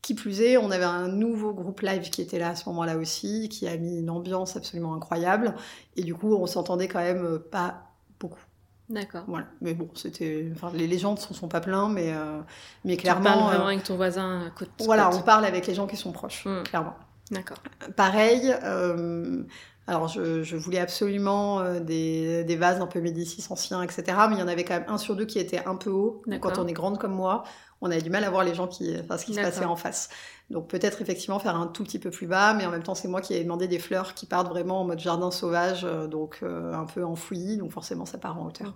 Qui 0.03 0.14
plus 0.14 0.40
est, 0.40 0.57
on 0.57 0.70
avait 0.70 0.84
un 0.84 1.09
nouveau 1.09 1.53
groupe 1.53 1.80
live 1.82 2.09
qui 2.09 2.22
était 2.22 2.38
là 2.38 2.51
à 2.51 2.55
ce 2.57 2.66
moment-là 2.70 2.96
aussi, 2.96 3.48
qui 3.51 3.68
a 3.68 3.76
mis 3.76 3.98
une 3.98 4.09
ambiance 4.09 4.57
absolument 4.57 4.94
incroyable. 4.94 5.55
Et 5.96 6.03
du 6.03 6.14
coup, 6.14 6.34
on 6.34 6.46
s'entendait 6.46 6.88
quand 6.88 7.01
même 7.01 7.24
euh, 7.24 7.38
pas 7.38 7.82
beaucoup. 8.18 8.40
D'accord. 8.88 9.24
Voilà. 9.28 9.46
Mais 9.61 9.74
bon, 9.74 9.88
c'était. 9.94 10.51
Enfin, 10.55 10.72
les, 10.74 10.98
gens 10.98 11.12
ne 11.12 11.18
sont 11.34 11.48
pas 11.48 11.61
plaints, 11.61 11.88
mais, 11.90 12.12
euh, 12.14 12.40
mais 12.84 12.96
Tu 12.96 13.07
parles 13.07 13.20
clairement. 13.20 13.46
vraiment 13.48 13.64
euh, 13.64 13.68
avec 13.68 13.84
ton 13.84 13.96
voisin 13.96 14.46
à 14.46 14.51
côte. 14.51 14.70
voilà, 14.80 15.05
côte. 15.11 15.20
on 15.20 15.22
parle 15.22 15.44
avec 15.44 15.66
les 15.66 15.74
gens 15.74 15.86
qui 15.86 15.96
sont 15.96 16.12
proches, 16.12 16.44
Mm. 16.46 16.62
clairement. 16.64 16.94
D'accord. 17.30 17.59
Pareil, 17.94 18.53
euh, 18.64 19.44
alors 19.91 20.07
je, 20.07 20.45
je 20.45 20.57
voulais 20.57 20.78
absolument 20.78 21.59
euh, 21.61 21.80
des, 21.80 22.45
des 22.45 22.57
vases 22.57 22.80
un 22.80 22.86
peu 22.86 23.01
Médicis 23.01 23.45
anciens, 23.51 23.82
etc. 23.82 24.05
Mais 24.28 24.36
il 24.36 24.38
y 24.38 24.43
en 24.43 24.47
avait 24.49 24.62
quand 24.62 24.74
même 24.74 24.88
un 24.88 24.99
sur 24.99 25.16
deux 25.16 25.26
qui 25.26 25.41
était 25.41 25.64
un 25.66 25.74
peu 25.74 25.91
haut. 25.91 26.22
Quand 26.41 26.59
on 26.59 26.68
est 26.68 26.72
grande 26.72 26.99
comme 26.99 27.12
moi, 27.12 27.43
on 27.80 27.91
avait 27.91 28.01
du 28.01 28.11
mal 28.11 28.22
à 28.22 28.30
voir 28.30 28.45
les 28.45 28.55
gens 28.55 28.68
qui, 28.68 28.95
enfin, 29.01 29.18
ce 29.18 29.24
qui 29.24 29.34
se 29.34 29.41
passait 29.41 29.64
en 29.64 29.74
face. 29.74 30.09
Donc 30.49 30.68
peut-être 30.68 31.03
effectivement 31.03 31.41
faire 31.41 31.57
un 31.57 31.66
tout 31.66 31.82
petit 31.82 31.99
peu 31.99 32.11
plus 32.11 32.28
bas, 32.28 32.55
mais 32.55 32.66
en 32.66 32.70
même 32.70 32.82
temps 32.82 32.95
c'est 32.95 33.09
moi 33.09 33.20
qui 33.20 33.34
ai 33.34 33.43
demandé 33.43 33.66
des 33.68 33.78
fleurs 33.78 34.14
qui 34.14 34.26
partent 34.26 34.49
vraiment 34.49 34.80
en 34.80 34.84
mode 34.84 34.99
jardin 34.99 35.30
sauvage, 35.30 35.84
euh, 35.84 36.07
donc 36.07 36.41
euh, 36.43 36.72
un 36.72 36.84
peu 36.84 37.05
enfoui, 37.05 37.57
donc 37.57 37.72
forcément 37.72 38.05
ça 38.05 38.18
part 38.18 38.41
en 38.41 38.47
hauteur. 38.47 38.74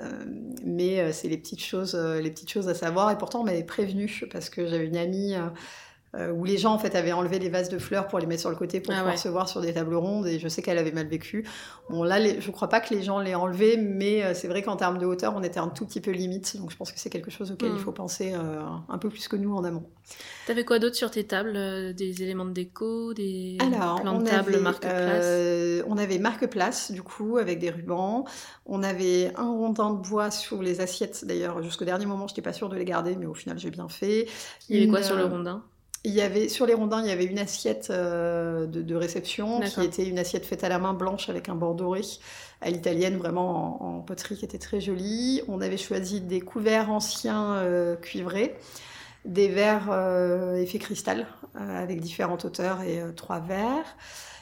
Euh, 0.00 0.24
mais 0.64 1.00
euh, 1.00 1.12
c'est 1.12 1.28
les 1.28 1.38
petites 1.38 1.62
choses, 1.62 1.94
les 1.94 2.30
petites 2.30 2.50
choses 2.50 2.68
à 2.68 2.74
savoir. 2.74 3.10
Et 3.10 3.18
pourtant, 3.18 3.40
on 3.40 3.44
m'avait 3.44 3.64
prévenu 3.64 4.24
parce 4.32 4.48
que 4.48 4.66
j'avais 4.66 4.86
une 4.86 4.96
amie 4.96 5.34
où 6.14 6.44
les 6.44 6.58
gens 6.58 6.74
en 6.74 6.78
fait 6.78 6.94
avaient 6.94 7.12
enlevé 7.12 7.38
les 7.38 7.48
vases 7.48 7.68
de 7.70 7.78
fleurs 7.78 8.06
pour 8.08 8.18
les 8.18 8.26
mettre 8.26 8.40
sur 8.42 8.50
le 8.50 8.56
côté 8.56 8.80
pour 8.80 8.92
Ah 8.92 8.98
pouvoir 8.98 9.14
ouais. 9.14 9.20
se 9.20 9.28
voir 9.28 9.48
sur 9.48 9.60
des 9.62 9.72
tables 9.72 9.94
rondes. 9.94 10.26
Et 10.26 10.38
je 10.38 10.46
sais 10.48 10.60
qu'elle 10.62 10.78
avait 10.78 10.92
mal 10.92 11.06
vécu. 11.06 11.46
Bon 11.88 12.02
là, 12.02 12.18
les- 12.18 12.40
je 12.40 12.50
crois 12.50 12.68
pas 12.68 12.80
que 12.80 12.92
les 12.94 13.02
gens 13.02 13.18
l'aient 13.18 13.34
enlevé, 13.34 13.76
mais 13.78 14.22
euh, 14.22 14.34
c'est 14.34 14.48
vrai 14.48 14.62
qu'en 14.62 14.76
termes 14.76 14.98
de 14.98 15.06
hauteur, 15.06 15.34
on 15.36 15.42
était 15.42 15.58
un 15.60 15.68
tout 15.68 15.86
petit 15.86 16.00
peu 16.00 16.10
limite. 16.10 16.56
Donc 16.58 16.70
je 16.70 16.76
pense 16.76 16.92
que 16.92 17.00
c'est 17.00 17.08
quelque 17.10 17.30
chose 17.30 17.50
auquel 17.52 17.70
Mm. 17.72 17.76
il 17.76 17.80
faut 17.82 17.92
penser 17.92 18.32
euh, 18.34 18.60
un 18.88 18.98
peu 18.98 19.08
plus 19.08 19.26
que 19.28 19.36
nous 19.36 19.54
en 19.54 19.64
amont. 19.64 19.84
T'avais 20.46 20.64
quoi 20.64 20.78
d'autre 20.78 20.96
sur 20.96 21.10
tes 21.10 21.24
tables 21.24 21.54
euh, 21.56 21.92
Des 21.94 22.22
éléments 22.22 22.44
de 22.44 22.50
déco 22.50 23.14
Des 23.14 23.56
Alors, 23.60 24.00
plans 24.02 24.16
on 24.16 24.18
de 24.20 24.24
table, 24.28 24.54
avait, 24.54 24.62
marque 24.62 24.80
place 24.82 25.24
euh, 25.24 25.82
on 25.86 25.96
avait 25.96 26.18
marque 26.18 26.46
place, 26.48 26.92
du 26.92 27.02
coup, 27.02 27.38
avec 27.38 27.58
des 27.58 27.70
rubans. 27.70 28.24
On 28.66 28.82
avait 28.82 29.32
un 29.36 29.50
rondin 29.50 29.90
de 29.90 30.00
bois 30.06 30.30
sur 30.30 30.62
les 30.62 30.80
assiettes, 30.80 31.24
d'ailleurs. 31.24 31.62
Jusqu'au 31.62 31.84
dernier 31.84 32.06
moment, 32.06 32.26
je 32.26 32.32
n'étais 32.32 32.42
pas 32.42 32.52
sûre 32.52 32.68
de 32.68 32.76
les 32.76 32.84
garder, 32.84 33.16
mais 33.16 33.26
au 33.26 33.34
final, 33.34 33.58
j'ai 33.58 33.70
bien 33.70 33.88
fait. 33.88 34.26
Il 34.68 34.76
y 34.76 34.78
avait 34.82 34.88
quoi 34.88 35.02
sur 35.02 35.16
le 35.16 35.22
euh, 35.22 35.28
rondin? 35.28 35.62
Il 36.04 36.12
y 36.12 36.20
avait, 36.20 36.48
sur 36.48 36.66
les 36.66 36.74
rondins, 36.74 37.00
il 37.00 37.08
y 37.08 37.12
avait 37.12 37.26
une 37.26 37.38
assiette 37.38 37.88
euh, 37.90 38.66
de, 38.66 38.82
de 38.82 38.94
réception, 38.96 39.60
qui 39.60 39.82
était 39.82 40.04
une 40.06 40.18
assiette 40.18 40.44
faite 40.44 40.64
à 40.64 40.68
la 40.68 40.80
main 40.80 40.94
blanche 40.94 41.28
avec 41.28 41.48
un 41.48 41.54
bord 41.54 41.74
doré 41.76 42.00
à 42.60 42.70
l'italienne, 42.70 43.16
vraiment 43.16 43.82
en, 43.82 43.98
en 43.98 44.00
poterie, 44.00 44.36
qui 44.36 44.44
était 44.44 44.58
très 44.58 44.80
jolie. 44.80 45.42
On 45.46 45.60
avait 45.60 45.76
choisi 45.76 46.20
des 46.20 46.40
couverts 46.40 46.90
anciens 46.90 47.54
euh, 47.54 47.96
cuivrés 47.96 48.56
des 49.24 49.46
verres 49.46 49.88
euh, 49.92 50.56
effet 50.56 50.80
cristal 50.80 51.28
euh, 51.54 51.82
avec 51.82 52.00
différentes 52.00 52.44
hauteurs 52.44 52.82
et 52.82 53.00
trois 53.14 53.38
verres. 53.38 53.96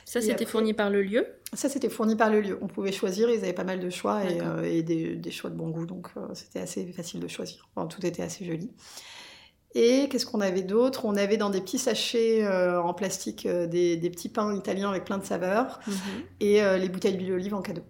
Ça, 0.07 0.23
c'était 0.23 0.33
après- 0.33 0.47
fourni 0.47 0.73
par 0.73 0.89
le 0.89 1.03
lieu? 1.03 1.27
Ça, 1.53 1.69
c'était 1.69 1.91
fourni 1.91 2.17
par 2.17 2.31
le 2.31 2.41
lieu. 2.41 2.59
On 2.63 2.67
pouvait 2.69 2.91
choisir, 2.91 3.29
ils 3.29 3.41
avaient 3.41 3.53
pas 3.53 3.65
mal 3.65 3.81
de 3.81 3.91
choix 3.91 4.23
et, 4.65 4.83
des, 4.83 5.17
des 5.17 5.31
choix 5.31 5.51
de 5.51 5.57
bon 5.57 5.69
goût, 5.69 5.85
donc 5.85 6.09
c'était 6.33 6.61
assez 6.61 6.87
facile 6.93 7.21
de 7.21 7.29
choisir. 7.29 7.69
Enfin, 7.77 7.87
tout 7.87 8.05
était 8.07 8.23
assez 8.23 8.47
joli. 8.47 8.71
Et 9.75 10.09
qu'est-ce 10.09 10.27
qu'on 10.27 10.41
avait 10.41 10.63
d'autre? 10.63 11.05
On 11.05 11.17
avait 11.17 11.37
dans 11.37 11.51
des 11.51 11.61
petits 11.61 11.79
sachets 11.79 12.45
euh, 12.45 12.83
en 12.83 12.93
plastique 12.93 13.47
euh, 13.47 13.67
des, 13.67 13.97
des 13.97 14.11
petits 14.11 14.29
pains 14.29 14.55
italiens 14.57 14.91
avec 14.91 15.05
plein 15.05 15.19
de 15.19 15.25
saveurs 15.25 15.79
Mhm. 15.87 15.95
et 16.41 16.63
euh, 16.63 16.77
les 16.77 16.89
bouteilles 16.89 17.17
d'huile 17.17 17.29
d'olive 17.31 17.55
en 17.55 17.63
cadeau. 17.63 17.83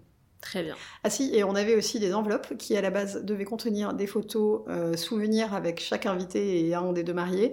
Très 0.43 0.63
bien. 0.63 0.77
Ah 1.05 1.11
si, 1.11 1.35
et 1.35 1.45
on 1.45 1.55
avait 1.55 1.75
aussi 1.77 1.99
des 1.99 2.13
enveloppes 2.15 2.57
qui 2.59 2.77
à 2.77 2.81
la 2.81 2.91
base 2.91 3.25
devaient 3.25 3.45
contenir 3.45 3.93
des 3.95 4.07
photos 4.07 4.63
souvenirs 4.99 5.53
avec 5.53 5.81
chaque 5.81 6.07
invité 6.07 6.67
et 6.67 6.75
un 6.75 6.93
des 6.95 7.03
deux 7.03 7.13
mariés. 7.13 7.53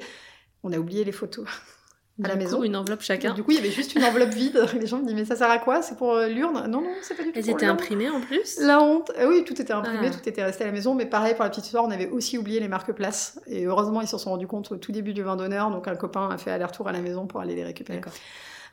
On 0.63 0.71
a 0.71 0.77
oublié 0.77 1.03
les 1.03 1.11
photos 1.11 1.45
à 2.23 2.27
la 2.29 2.33
coup, 2.33 2.39
maison. 2.39 2.63
une 2.63 2.75
enveloppe 2.75 3.01
chacun. 3.01 3.33
Du 3.33 3.43
coup, 3.43 3.51
il 3.51 3.55
y 3.55 3.59
avait 3.59 3.71
juste 3.71 3.95
une 3.95 4.03
enveloppe 4.03 4.29
vide. 4.31 4.59
Les 4.79 4.87
gens 4.87 4.99
me 4.99 5.05
disent 5.05 5.15
mais 5.15 5.25
ça 5.25 5.35
sert 5.35 5.49
à 5.49 5.59
quoi? 5.59 5.81
C'est 5.81 5.95
pour 5.97 6.13
euh, 6.13 6.27
l'urne? 6.27 6.53
Non, 6.67 6.81
non, 6.81 6.89
c'est 7.01 7.15
pas 7.15 7.23
du 7.23 7.31
tout. 7.31 7.39
Elles 7.39 7.49
étaient 7.49 7.65
imprimées 7.65 8.09
en 8.09 8.21
plus? 8.21 8.59
La 8.59 8.81
honte. 8.81 9.11
Ah 9.17 9.27
oui, 9.27 9.43
tout 9.45 9.59
était 9.61 9.73
imprimé, 9.73 10.07
Ah. 10.07 10.17
tout 10.17 10.27
était 10.27 10.43
resté 10.43 10.63
à 10.63 10.67
la 10.67 10.73
maison. 10.73 10.95
Mais 10.95 11.05
pareil, 11.05 11.35
pour 11.35 11.43
la 11.43 11.49
petite 11.49 11.65
histoire, 11.65 11.83
on 11.83 11.91
avait 11.91 12.09
aussi 12.09 12.37
oublié 12.37 12.59
les 12.59 12.67
marques 12.67 12.91
places. 12.93 13.39
Et 13.47 13.65
heureusement, 13.65 14.01
ils 14.01 14.07
s'en 14.07 14.17
sont 14.17 14.31
rendus 14.31 14.47
compte 14.47 14.71
au 14.71 14.77
tout 14.77 14.91
début 14.91 15.13
du 15.13 15.23
vin 15.23 15.35
d'honneur. 15.35 15.69
Donc, 15.71 15.87
un 15.87 15.95
copain 15.95 16.29
a 16.29 16.37
fait 16.37 16.51
aller-retour 16.51 16.87
à 16.87 16.91
la 16.91 17.01
maison 17.01 17.27
pour 17.27 17.39
aller 17.39 17.55
les 17.55 17.63
récupérer. 17.63 18.01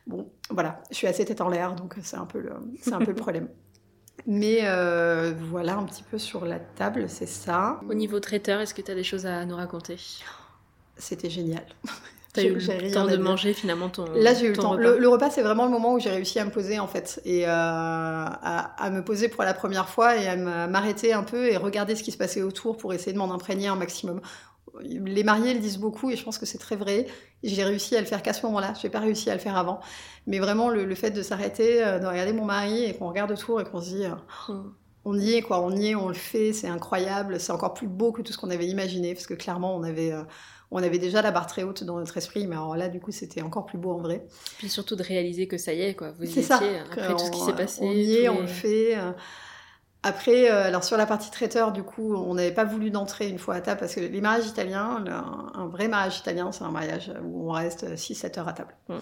Bon, 0.07 0.29
voilà. 0.49 0.81
Je 0.91 0.95
suis 0.95 1.07
assez 1.07 1.25
tête 1.25 1.41
en 1.41 1.49
l'air, 1.49 1.73
donc 1.75 1.95
c'est 2.01 2.17
un 2.17 2.25
peu 2.25 2.39
le, 2.39 2.51
c'est 2.81 2.93
un 2.93 2.99
peu 2.99 3.07
le 3.11 3.15
problème. 3.15 3.47
Mais 4.27 4.59
euh, 4.63 5.33
voilà 5.51 5.75
un 5.75 5.83
petit 5.83 6.03
peu 6.03 6.17
sur 6.17 6.45
la 6.45 6.57
table, 6.57 7.05
c'est 7.09 7.27
ça. 7.27 7.79
Au 7.87 7.93
niveau 7.93 8.19
traiteur, 8.19 8.61
est-ce 8.61 8.73
que 8.73 8.81
tu 8.81 8.89
as 8.91 8.95
des 8.95 9.03
choses 9.03 9.25
à 9.25 9.45
nous 9.45 9.55
raconter? 9.55 9.97
C'était 10.97 11.29
génial. 11.29 11.65
T'as 12.35 12.43
eu 12.43 12.53
le 12.55 12.91
temps 12.91 13.05
de 13.05 13.17
manger 13.17 13.53
finalement 13.53 13.89
ton 13.89 14.05
Là, 14.13 14.33
j'ai 14.33 14.45
eu 14.47 14.49
le 14.51 14.57
temps. 14.57 14.71
repas. 14.71 14.81
Le, 14.83 14.99
le 14.99 15.07
repas, 15.09 15.29
c'est 15.29 15.41
vraiment 15.41 15.65
le 15.65 15.71
moment 15.71 15.93
où 15.93 15.99
j'ai 15.99 16.09
réussi 16.09 16.39
à 16.39 16.45
me 16.45 16.51
poser, 16.51 16.79
en 16.79 16.87
fait, 16.87 17.21
et 17.25 17.45
euh, 17.47 17.49
à, 17.49 18.75
à 18.83 18.89
me 18.89 19.03
poser 19.03 19.27
pour 19.29 19.43
la 19.43 19.53
première 19.53 19.89
fois 19.89 20.15
et 20.17 20.27
à 20.27 20.35
m'arrêter 20.67 21.13
un 21.13 21.23
peu 21.23 21.51
et 21.51 21.57
regarder 21.57 21.95
ce 21.95 22.03
qui 22.03 22.11
se 22.11 22.17
passait 22.17 22.41
autour 22.41 22.77
pour 22.77 22.93
essayer 22.93 23.13
de 23.13 23.17
m'en 23.17 23.33
imprégner 23.33 23.67
un 23.67 23.75
maximum. 23.75 24.21
Les 24.81 25.23
mariés 25.23 25.53
le 25.53 25.61
disent 25.61 25.77
beaucoup 25.77 26.09
et 26.11 26.17
je 26.17 26.23
pense 26.25 26.37
que 26.37 26.45
c'est 26.45 26.57
très 26.57 26.75
vrai. 26.75 27.05
J'ai 27.43 27.63
réussi 27.63 27.95
à 27.95 28.01
le 28.01 28.05
faire 28.05 28.21
qu'à 28.21 28.33
ce 28.33 28.45
moment-là. 28.45 28.73
J'ai 28.81 28.89
pas 28.89 28.99
réussi 28.99 29.29
à 29.29 29.33
le 29.33 29.39
faire 29.39 29.55
avant. 29.55 29.79
Mais 30.27 30.39
vraiment, 30.39 30.69
le, 30.69 30.83
le 30.83 30.95
fait 30.95 31.11
de 31.11 31.21
s'arrêter, 31.21 31.81
euh, 31.81 31.97
de 31.99 32.05
regarder 32.05 32.33
mon 32.33 32.43
mari 32.43 32.83
et 32.83 32.93
qu'on 32.93 33.07
regarde 33.07 33.31
autour 33.31 33.61
et 33.61 33.63
qu'on 33.63 33.79
se 33.79 33.89
dit, 33.91 34.03
euh, 34.05 34.09
Mm. 34.49 34.63
on 35.05 35.17
y 35.17 35.33
est, 35.35 35.41
quoi. 35.43 35.61
On 35.61 35.71
y 35.73 35.89
est, 35.91 35.95
on 35.95 36.09
le 36.09 36.13
fait. 36.13 36.51
C'est 36.51 36.67
incroyable. 36.67 37.39
C'est 37.39 37.53
encore 37.53 37.73
plus 37.73 37.87
beau 37.87 38.11
que 38.11 38.21
tout 38.21 38.33
ce 38.33 38.37
qu'on 38.37 38.49
avait 38.49 38.65
imaginé 38.67 39.13
parce 39.13 39.27
que 39.27 39.33
clairement, 39.35 39.75
on 39.77 39.83
avait, 39.83 40.11
euh, 40.11 40.23
on 40.71 40.81
avait 40.83 40.99
déjà 40.99 41.21
la 41.21 41.31
barre 41.31 41.47
très 41.47 41.63
haute 41.63 41.83
dans 41.83 41.97
notre 41.99 42.17
esprit. 42.17 42.47
Mais 42.47 42.55
alors 42.55 42.75
là, 42.75 42.89
du 42.89 42.99
coup, 42.99 43.11
c'était 43.11 43.41
encore 43.41 43.65
plus 43.65 43.77
beau 43.77 43.91
en 43.91 43.99
vrai. 43.99 44.25
Puis 44.57 44.69
surtout 44.69 44.95
de 44.95 45.03
réaliser 45.03 45.47
que 45.47 45.57
ça 45.57 45.73
y 45.73 45.81
est, 45.81 45.93
quoi. 45.95 46.11
Vous 46.17 46.25
y 46.25 46.27
C'est 46.31 46.41
ça. 46.41 46.55
étiez, 46.57 46.79
après 46.79 47.07
tout 47.11 47.19
ce 47.19 47.31
qui 47.31 47.39
On- 47.41 47.45
s'est 47.45 47.53
passé. 47.55 47.79
On 47.83 47.91
y 47.91 48.15
est, 48.15 48.29
on 48.29 48.41
le 48.41 48.47
fait. 48.47 48.97
euh. 48.97 49.11
Après, 50.07 50.51
euh, 50.51 50.65
alors 50.65 50.83
sur 50.83 50.97
la 50.97 51.07
partie 51.07 51.31
traiteur, 51.31 51.71
du 51.71 51.81
coup, 51.81 52.13
on 52.15 52.35
n'avait 52.35 52.51
pas 52.53 52.63
voulu 52.63 52.91
d'entrer 52.91 53.27
une 53.27 53.39
fois 53.39 53.55
à 53.55 53.61
table 53.61 53.79
parce 53.79 53.95
que 53.95 54.01
les 54.01 54.21
mariages 54.21 54.45
italiens, 54.45 55.03
un 55.55 55.65
vrai 55.67 55.87
mariage 55.87 56.19
italien, 56.19 56.51
c'est 56.51 56.63
un 56.63 56.69
mariage 56.69 57.11
où 57.23 57.49
on 57.49 57.53
reste 57.53 57.95
6-7 57.97 58.37
heures 58.37 58.47
à 58.47 58.53
table. 58.53 58.75
Mm. 58.89 58.93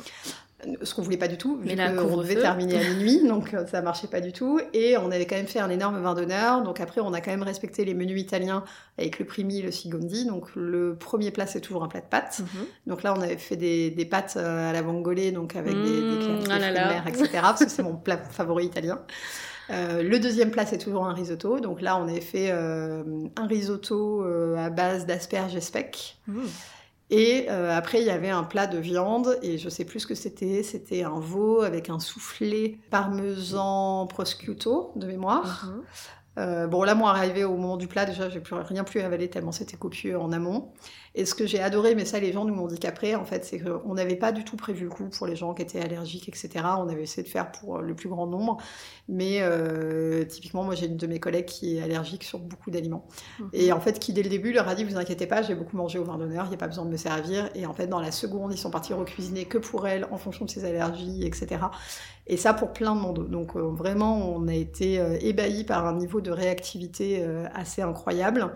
Ce 0.81 0.95
qu'on 0.95 1.01
voulait 1.01 1.17
pas 1.17 1.27
du 1.27 1.37
tout, 1.37 1.57
vu 1.57 1.67
Mais 1.67 1.75
là, 1.75 1.91
couvre-feu. 1.91 2.29
devait 2.29 2.41
terminer 2.41 2.79
à 2.79 2.89
minuit, 2.93 3.27
donc 3.27 3.53
euh, 3.53 3.65
ça 3.67 3.81
marchait 3.81 4.07
pas 4.07 4.21
du 4.21 4.31
tout. 4.31 4.59
Et 4.73 4.97
on 4.97 5.11
avait 5.11 5.25
quand 5.25 5.35
même 5.35 5.47
fait 5.47 5.59
un 5.59 5.69
énorme 5.69 6.01
vin 6.01 6.13
d'honneur. 6.13 6.63
Donc 6.63 6.79
après, 6.79 7.01
on 7.01 7.13
a 7.13 7.21
quand 7.21 7.31
même 7.31 7.43
respecté 7.43 7.85
les 7.85 7.93
menus 7.93 8.21
italiens 8.21 8.63
avec 8.97 9.19
le 9.19 9.25
primi, 9.25 9.61
le 9.61 9.71
sigondi. 9.71 10.25
Donc 10.25 10.47
le 10.55 10.95
premier 10.95 11.31
plat, 11.31 11.47
c'est 11.47 11.61
toujours 11.61 11.83
un 11.83 11.87
plat 11.87 12.01
de 12.01 12.05
pâtes. 12.05 12.39
Mhm. 12.39 12.65
Donc 12.87 13.03
là, 13.03 13.13
on 13.17 13.21
avait 13.21 13.37
fait 13.37 13.57
des, 13.57 13.91
des 13.91 14.05
pâtes 14.05 14.35
euh, 14.37 14.69
à 14.69 14.73
la 14.73 14.81
vongole, 14.81 15.31
donc 15.31 15.55
avec 15.55 15.73
des, 15.73 16.01
des, 16.01 16.23
Mmh, 16.23 16.43
des 16.43 16.51
ah 16.51 16.59
là 16.59 16.69
de 16.69 16.73
mer, 16.73 17.07
etc. 17.07 17.29
Parce 17.41 17.63
que 17.63 17.71
c'est 17.71 17.83
mon 17.83 17.95
plat 17.95 18.17
favori 18.31 18.65
italien. 18.65 18.99
Euh, 19.69 20.03
le 20.03 20.19
deuxième 20.19 20.51
plat, 20.51 20.65
c'est 20.65 20.77
toujours 20.77 21.05
un 21.05 21.13
risotto. 21.13 21.59
Donc 21.59 21.81
là, 21.81 21.97
on 21.97 22.07
avait 22.07 22.21
fait 22.21 22.49
euh, 22.51 23.03
un 23.35 23.47
risotto 23.47 24.23
euh, 24.23 24.57
à 24.57 24.69
base 24.69 25.05
d'asperges 25.05 25.55
et 25.55 25.61
speck. 25.61 26.17
Mhm. 26.27 26.47
Et 27.09 27.47
euh, 27.49 27.75
après, 27.75 28.01
il 28.01 28.07
y 28.07 28.09
avait 28.09 28.29
un 28.29 28.43
plat 28.43 28.67
de 28.67 28.77
viande, 28.77 29.37
et 29.41 29.57
je 29.57 29.69
sais 29.69 29.85
plus 29.85 30.01
ce 30.01 30.07
que 30.07 30.15
c'était. 30.15 30.63
C'était 30.63 31.03
un 31.03 31.19
veau 31.19 31.61
avec 31.61 31.89
un 31.89 31.99
soufflé 31.99 32.79
parmesan 32.89 34.07
prosciutto 34.07 34.91
de 34.95 35.07
mémoire. 35.07 35.67
Mhm. 35.67 35.83
Euh, 36.39 36.67
bon, 36.67 36.83
là, 36.83 36.95
moi, 36.95 37.11
arrivé 37.11 37.43
au 37.43 37.55
moment 37.55 37.77
du 37.77 37.87
plat, 37.87 38.05
déjà, 38.05 38.29
j'ai 38.29 38.39
plus 38.39 38.55
rien 38.55 38.83
plus 38.83 39.01
avalé 39.01 39.29
tellement 39.29 39.51
c'était 39.51 39.77
copieux 39.77 40.17
en 40.17 40.31
amont. 40.31 40.73
Et 41.15 41.25
ce 41.25 41.35
que 41.35 41.45
j'ai 41.45 41.61
adoré, 41.61 41.93
mais 41.93 42.05
ça, 42.05 42.19
les 42.19 42.31
gens 42.31 42.45
nous 42.45 42.55
m'ont 42.55 42.67
dit 42.67 42.79
qu'après, 42.79 43.13
en 43.15 43.23
fait, 43.23 43.45
c'est 43.45 43.59
qu'on 43.59 43.93
n'avait 43.93 44.15
pas 44.15 44.31
du 44.31 44.43
tout 44.43 44.57
prévu 44.57 44.85
le 44.85 44.89
coup 44.89 45.09
pour 45.09 45.27
les 45.27 45.35
gens 45.35 45.53
qui 45.53 45.61
étaient 45.61 45.79
allergiques, 45.79 46.27
etc. 46.27 46.49
On 46.79 46.89
avait 46.89 47.03
essayé 47.03 47.23
de 47.23 47.27
faire 47.27 47.51
pour 47.51 47.79
le 47.79 47.95
plus 47.95 48.09
grand 48.09 48.25
nombre. 48.25 48.57
Mais 49.07 49.39
euh, 49.41 50.23
typiquement, 50.25 50.63
moi, 50.63 50.73
j'ai 50.73 50.87
une 50.87 50.97
de 50.97 51.07
mes 51.07 51.19
collègues 51.19 51.45
qui 51.45 51.77
est 51.77 51.81
allergique 51.81 52.23
sur 52.23 52.39
beaucoup 52.39 52.71
d'aliments. 52.71 53.05
Mhm. 53.39 53.49
Et 53.53 53.71
en 53.71 53.79
fait, 53.79 53.99
qui 53.99 54.13
dès 54.13 54.23
le 54.23 54.29
début 54.29 54.53
leur 54.53 54.67
a 54.67 54.75
dit, 54.75 54.83
vous 54.83 54.97
inquiétez 54.97 55.27
pas, 55.27 55.41
j'ai 55.43 55.55
beaucoup 55.55 55.77
mangé 55.77 55.99
au 55.99 56.03
vin 56.03 56.17
d'honneur, 56.17 56.45
il 56.45 56.49
n'y 56.49 56.55
a 56.55 56.57
pas 56.57 56.67
besoin 56.67 56.85
de 56.85 56.89
me 56.89 56.97
servir. 56.97 57.49
Et 57.53 57.65
en 57.65 57.73
fait, 57.73 57.87
dans 57.87 57.99
la 57.99 58.11
seconde, 58.11 58.51
ils 58.51 58.57
sont 58.57 58.71
partis 58.71 58.93
recuisiner 58.93 59.45
que 59.45 59.59
pour 59.59 59.87
elle, 59.87 60.07
en 60.11 60.17
fonction 60.17 60.45
de 60.45 60.49
ses 60.49 60.65
allergies, 60.65 61.25
etc. 61.25 61.59
Et 62.27 62.37
ça 62.37 62.53
pour 62.53 62.71
plein 62.73 62.95
de 62.95 63.01
monde. 63.01 63.29
Donc 63.29 63.55
euh, 63.55 63.61
vraiment, 63.61 64.29
on 64.29 64.47
a 64.47 64.53
été 64.53 64.99
euh, 64.99 65.17
ébahis 65.21 65.63
par 65.63 65.85
un 65.85 65.95
niveau 65.95 66.21
de 66.21 66.31
réactivité 66.31 67.19
euh, 67.21 67.45
assez 67.53 67.81
incroyable. 67.81 68.53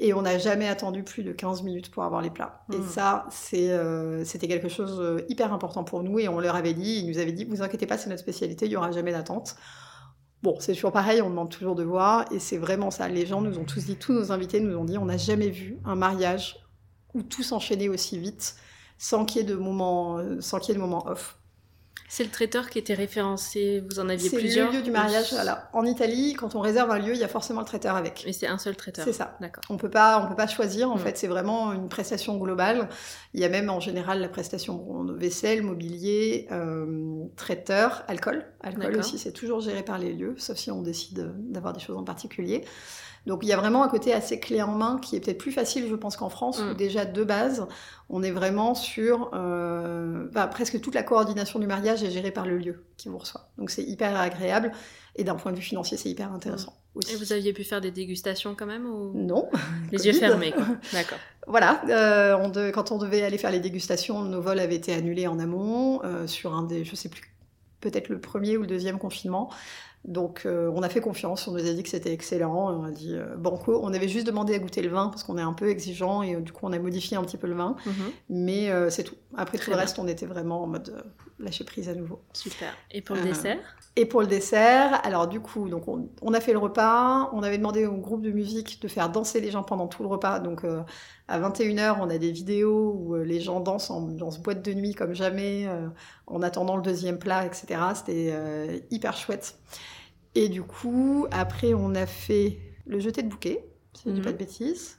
Et 0.00 0.14
on 0.14 0.22
n'a 0.22 0.38
jamais 0.38 0.68
attendu 0.68 1.02
plus 1.02 1.24
de 1.24 1.32
15 1.32 1.62
minutes 1.62 1.90
pour 1.90 2.04
avoir 2.04 2.22
les 2.22 2.30
plats. 2.30 2.64
Et 2.72 2.78
Mm. 2.78 2.88
ça, 2.88 3.26
c'est, 3.30 3.70
euh, 3.70 4.24
c'était 4.24 4.46
quelque 4.46 4.68
chose 4.68 5.00
euh, 5.00 5.24
hyper 5.28 5.52
important 5.52 5.82
pour 5.82 6.02
nous. 6.04 6.18
Et 6.20 6.28
on 6.28 6.38
leur 6.38 6.54
avait 6.54 6.74
dit, 6.74 7.00
ils 7.00 7.08
nous 7.08 7.18
avaient 7.18 7.32
dit, 7.32 7.44
vous 7.44 7.62
inquiétez 7.62 7.86
pas, 7.86 7.98
c'est 7.98 8.08
notre 8.08 8.22
spécialité, 8.22 8.66
il 8.66 8.68
n'y 8.70 8.76
aura 8.76 8.92
jamais 8.92 9.10
d'attente. 9.12 9.56
Bon, 10.44 10.54
c'est 10.60 10.72
toujours 10.74 10.92
pareil, 10.92 11.20
on 11.20 11.30
demande 11.30 11.50
toujours 11.50 11.74
de 11.74 11.82
voir. 11.82 12.24
Et 12.32 12.38
c'est 12.38 12.58
vraiment 12.58 12.92
ça. 12.92 13.08
Les 13.08 13.26
gens 13.26 13.40
nous 13.40 13.58
ont 13.58 13.64
tous 13.64 13.86
dit, 13.86 13.96
tous 13.96 14.12
nos 14.12 14.30
invités 14.30 14.60
nous 14.60 14.76
ont 14.76 14.84
dit, 14.84 14.98
on 14.98 15.06
n'a 15.06 15.16
jamais 15.16 15.48
vu 15.50 15.78
un 15.84 15.96
mariage 15.96 16.56
où 17.14 17.22
tout 17.22 17.42
s'enchaînait 17.42 17.88
aussi 17.88 18.18
vite 18.18 18.54
sans 18.98 19.24
qu'il 19.24 19.42
y 19.42 19.44
ait 19.44 19.48
de 19.48 19.56
moment, 19.56 20.18
euh, 20.18 20.40
sans 20.40 20.58
qu'il 20.60 20.68
y 20.68 20.72
ait 20.72 20.80
de 20.80 20.80
moment 20.84 21.06
off. 21.08 21.37
C'est 22.10 22.24
le 22.24 22.30
traiteur 22.30 22.70
qui 22.70 22.78
était 22.78 22.94
référencé, 22.94 23.84
vous 23.90 24.00
en 24.00 24.08
aviez 24.08 24.30
C'est 24.30 24.36
plusieurs 24.38 24.72
le 24.72 24.78
lieu 24.78 24.82
du 24.82 24.90
mariage. 24.90 25.30
Voilà. 25.32 25.68
En 25.74 25.84
Italie, 25.84 26.32
quand 26.32 26.54
on 26.54 26.60
réserve 26.60 26.90
un 26.90 26.98
lieu, 26.98 27.12
il 27.12 27.18
y 27.18 27.24
a 27.24 27.28
forcément 27.28 27.60
le 27.60 27.66
traiteur 27.66 27.96
avec. 27.96 28.22
Mais 28.26 28.32
c'est 28.32 28.46
un 28.46 28.56
seul 28.56 28.76
traiteur. 28.76 29.04
C'est 29.04 29.12
ça. 29.12 29.36
D'accord. 29.40 29.62
On 29.68 29.76
peut 29.76 29.90
pas, 29.90 30.22
on 30.24 30.28
peut 30.28 30.34
pas 30.36 30.46
choisir. 30.46 30.90
En 30.90 30.96
Mm. 30.96 31.00
fait, 31.00 31.18
c'est 31.18 31.26
vraiment 31.26 31.72
une 31.72 31.88
prestation 31.88 32.38
globale. 32.38 32.88
Il 33.34 33.40
y 33.40 33.44
a 33.44 33.50
même 33.50 33.68
en 33.68 33.78
général 33.80 34.20
la 34.20 34.28
prestation 34.28 35.04
vaisselle, 35.16 35.62
mobilier, 35.62 36.48
euh, 36.50 37.24
traiteur, 37.36 38.04
alcool. 38.08 38.46
Alcool 38.62 38.96
aussi, 38.96 39.18
c'est 39.18 39.32
toujours 39.32 39.60
géré 39.60 39.82
par 39.82 39.98
les 39.98 40.12
lieux, 40.14 40.34
sauf 40.38 40.56
si 40.56 40.70
on 40.70 40.80
décide 40.82 41.30
d'avoir 41.50 41.72
des 41.74 41.80
choses 41.80 41.96
en 41.98 42.04
particulier. 42.04 42.64
Donc 43.28 43.40
il 43.44 43.48
y 43.48 43.52
a 43.52 43.56
vraiment 43.56 43.84
un 43.84 43.88
côté 43.88 44.12
assez 44.12 44.40
clé 44.40 44.60
en 44.62 44.72
main 44.72 44.98
qui 45.00 45.14
est 45.14 45.20
peut-être 45.20 45.38
plus 45.38 45.52
facile, 45.52 45.86
je 45.88 45.94
pense, 45.94 46.16
qu'en 46.16 46.30
France, 46.30 46.60
Mm. 46.60 46.70
où 46.70 46.74
déjà 46.74 47.04
de 47.04 47.22
base, 47.22 47.66
on 48.08 48.22
est 48.24 48.30
vraiment 48.32 48.74
sur 48.74 49.30
euh, 49.34 50.26
bah, 50.32 50.46
presque 50.48 50.80
toute 50.80 50.94
la 50.96 51.02
coordination 51.04 51.58
du 51.60 51.66
mariage 51.66 52.02
est 52.02 52.10
gérée 52.10 52.30
par 52.32 52.46
le 52.46 52.58
lieu 52.58 52.84
qui 52.96 53.08
vous 53.08 53.18
reçoit. 53.18 53.50
Donc 53.58 53.70
c'est 53.70 53.84
hyper 53.84 54.18
agréable 54.18 54.72
et 55.14 55.24
d'un 55.24 55.34
point 55.36 55.52
de 55.52 55.56
vue 55.56 55.62
financier, 55.62 55.96
c'est 55.96 56.08
hyper 56.08 56.32
intéressant 56.32 56.74
aussi. 56.94 57.12
Et 57.12 57.16
vous 57.16 57.32
aviez 57.32 57.52
pu 57.52 57.64
faire 57.64 57.80
des 57.80 57.90
dégustations 57.92 58.54
quand 58.58 58.66
même 58.66 58.86
ou... 58.86 59.12
Non, 59.14 59.48
Les 59.92 60.06
yeux 60.06 60.12
fermés. 60.14 60.54
D'accord. 60.92 61.18
Voilà, 61.46 61.80
euh, 61.88 62.36
on 62.40 62.48
de- 62.48 62.70
quand 62.70 62.92
on 62.92 62.98
devait 62.98 63.22
aller 63.22 63.38
faire 63.38 63.50
les 63.50 63.60
dégustations, 63.60 64.22
nos 64.22 64.40
vols 64.40 64.58
avaient 64.60 64.74
été 64.76 64.92
annulés 64.94 65.26
en 65.26 65.38
amont 65.38 66.02
euh, 66.04 66.26
sur 66.26 66.54
un 66.54 66.62
des, 66.62 66.84
je 66.84 66.94
sais 66.96 67.08
plus, 67.08 67.22
peut-être 67.80 68.08
le 68.08 68.20
premier 68.20 68.56
ou 68.56 68.62
le 68.62 68.66
deuxième 68.66 68.98
confinement. 68.98 69.50
Donc 70.04 70.42
euh, 70.46 70.70
on 70.74 70.82
a 70.82 70.88
fait 70.88 71.00
confiance, 71.00 71.46
on 71.48 71.52
nous 71.52 71.66
a 71.66 71.72
dit 71.72 71.82
que 71.82 71.88
c'était 71.88 72.12
excellent, 72.12 72.70
on 72.80 72.84
a 72.84 72.90
dit 72.90 73.14
euh, 73.14 73.36
banco. 73.36 73.78
On 73.82 73.92
avait 73.92 74.08
juste 74.08 74.26
demandé 74.26 74.54
à 74.54 74.58
goûter 74.58 74.80
le 74.80 74.88
vin 74.88 75.08
parce 75.08 75.22
qu'on 75.24 75.36
est 75.38 75.42
un 75.42 75.52
peu 75.52 75.68
exigeant 75.68 76.22
et 76.22 76.34
euh, 76.36 76.40
du 76.40 76.52
coup 76.52 76.60
on 76.66 76.72
a 76.72 76.78
modifié 76.78 77.16
un 77.16 77.22
petit 77.24 77.36
peu 77.36 77.46
le 77.46 77.54
vin, 77.54 77.76
Mhm. 77.84 77.92
mais 78.30 78.90
c'est 78.90 79.04
tout. 79.04 79.16
Après 79.36 79.58
Très 79.58 79.64
tout 79.66 79.70
le 79.70 79.76
bien. 79.76 79.82
reste, 79.84 79.98
on 79.98 80.08
était 80.08 80.26
vraiment 80.26 80.62
en 80.62 80.66
mode 80.66 81.04
lâcher 81.38 81.64
prise 81.64 81.88
à 81.88 81.94
nouveau. 81.94 82.20
Super. 82.32 82.74
Et 82.90 83.02
pour 83.02 83.16
le 83.16 83.22
dessert? 83.22 83.58
Et 84.00 84.06
pour 84.06 84.20
le 84.20 84.28
dessert, 84.28 85.04
alors 85.04 85.26
du 85.26 85.40
coup, 85.40 85.68
donc 85.68 85.88
on, 85.88 86.08
on 86.22 86.32
a 86.32 86.40
fait 86.40 86.52
le 86.52 86.58
repas, 86.60 87.28
on 87.32 87.42
avait 87.42 87.58
demandé 87.58 87.84
au 87.84 87.96
groupe 87.96 88.22
de 88.22 88.30
musique 88.30 88.80
de 88.80 88.86
faire 88.86 89.10
danser 89.10 89.40
les 89.40 89.50
gens 89.50 89.64
pendant 89.64 89.88
tout 89.88 90.04
le 90.04 90.08
repas. 90.08 90.38
Donc 90.38 90.62
euh, 90.62 90.84
à 91.26 91.40
21h, 91.40 91.96
on 92.00 92.08
a 92.08 92.16
des 92.16 92.30
vidéos 92.30 92.92
où 92.96 93.16
euh, 93.16 93.24
les 93.24 93.40
gens 93.40 93.58
dansent 93.58 93.90
en, 93.90 94.02
dans 94.02 94.30
ce 94.30 94.38
boîte 94.38 94.62
de 94.64 94.72
nuit 94.72 94.94
comme 94.94 95.14
jamais, 95.14 95.66
euh, 95.66 95.88
en 96.28 96.42
attendant 96.42 96.76
le 96.76 96.82
deuxième 96.82 97.18
plat, 97.18 97.44
etc. 97.44 97.80
C'était 97.96 98.30
euh, 98.32 98.78
hyper 98.92 99.16
chouette. 99.16 99.58
Et 100.36 100.48
du 100.48 100.62
coup, 100.62 101.26
après, 101.32 101.74
on 101.74 101.94
a 101.96 102.06
fait 102.06 102.60
le 102.86 103.00
jeté 103.00 103.22
de 103.24 103.28
bouquet, 103.28 103.64
si 103.94 104.04
je 104.06 104.14
dis 104.14 104.20
Mhm. 104.20 104.22
pas 104.22 104.32
de 104.32 104.38
bêtises. 104.38 104.98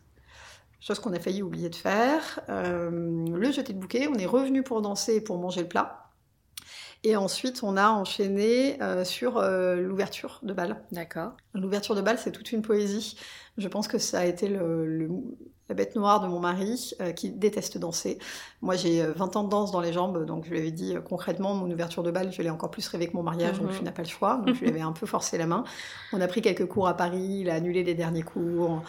Chose 0.82 1.00
qu'on 1.00 1.14
a 1.14 1.20
failli 1.20 1.42
oublier 1.44 1.70
de 1.70 1.76
faire. 1.76 2.42
Le 2.50 3.52
jeté 3.52 3.74
de 3.74 3.80
bouquet, 3.80 4.08
on 4.10 4.16
est 4.16 4.26
revenu 4.26 4.64
pour 4.64 4.82
danser 4.82 5.16
et 5.16 5.22
pour 5.22 5.38
manger 5.40 5.62
le 5.62 5.68
plat. 5.70 6.09
Et 7.04 7.16
ensuite, 7.16 7.64
on 7.64 7.78
a 7.78 7.90
enchaîné 7.90 8.82
euh, 8.82 9.06
sur 9.06 9.38
euh, 9.38 9.76
l'ouverture 9.78 10.40
de 10.44 10.54
bal. 10.54 10.84
D'accord. 10.92 11.34
L'ouverture 11.54 11.96
de 11.96 12.02
bal, 12.02 12.18
c'est 12.20 12.32
toute 12.32 12.52
une 12.52 12.62
poésie. 12.62 13.18
Je 13.58 13.68
pense 13.68 13.88
que 13.88 13.98
ça 13.98 14.20
a 14.20 14.26
été 14.26 14.48
le, 14.50 14.86
le- 14.86 15.10
la 15.70 15.76
bête 15.76 15.96
noire 15.96 16.20
de 16.20 16.28
mon 16.28 16.40
mari, 16.40 16.92
euh, 17.00 17.12
qui 17.12 17.30
déteste 17.30 17.78
danser. 17.78 18.18
Moi, 18.62 18.76
j'ai 18.76 19.02
euh, 19.04 19.14
20 19.14 19.36
ans 19.36 19.44
de 19.44 19.50
danse 19.50 19.72
dans 19.72 19.82
les 19.82 19.94
jambes, 19.94 20.26
donc 20.26 20.46
je 20.46 20.50
lui 20.50 20.58
avais 20.60 20.72
dit 20.72 20.96
euh, 20.96 21.02
concrètement, 21.02 21.54
mon 21.54 21.70
ouverture 21.72 22.02
de 22.04 22.12
bal, 22.12 22.32
je 22.32 22.42
l'ai 22.42 22.50
encore 22.50 22.72
plus 22.72 22.88
rêvé 22.88 23.08
que 23.08 23.14
mon 23.14 23.24
mariage, 23.24 23.60
donc 23.60 23.70
Mhm. 23.70 23.78
tu 23.78 23.84
n'as 23.84 23.92
pas 23.92 24.02
le 24.02 24.08
choix. 24.08 24.38
Donc 24.38 24.56
je 24.56 24.62
lui 24.62 24.68
avais 24.70 24.82
un 24.82 24.92
peu 24.94 25.06
forcé 25.06 25.38
la 25.38 25.46
main. 25.46 25.64
On 26.12 26.22
a 26.22 26.28
pris 26.28 26.42
quelques 26.42 26.66
cours 26.68 26.88
à 26.88 26.98
Paris, 26.98 27.40
il 27.42 27.50
a 27.50 27.56
annulé 27.56 27.84
les 27.84 27.94
derniers 27.96 28.24
cours. 28.24 28.84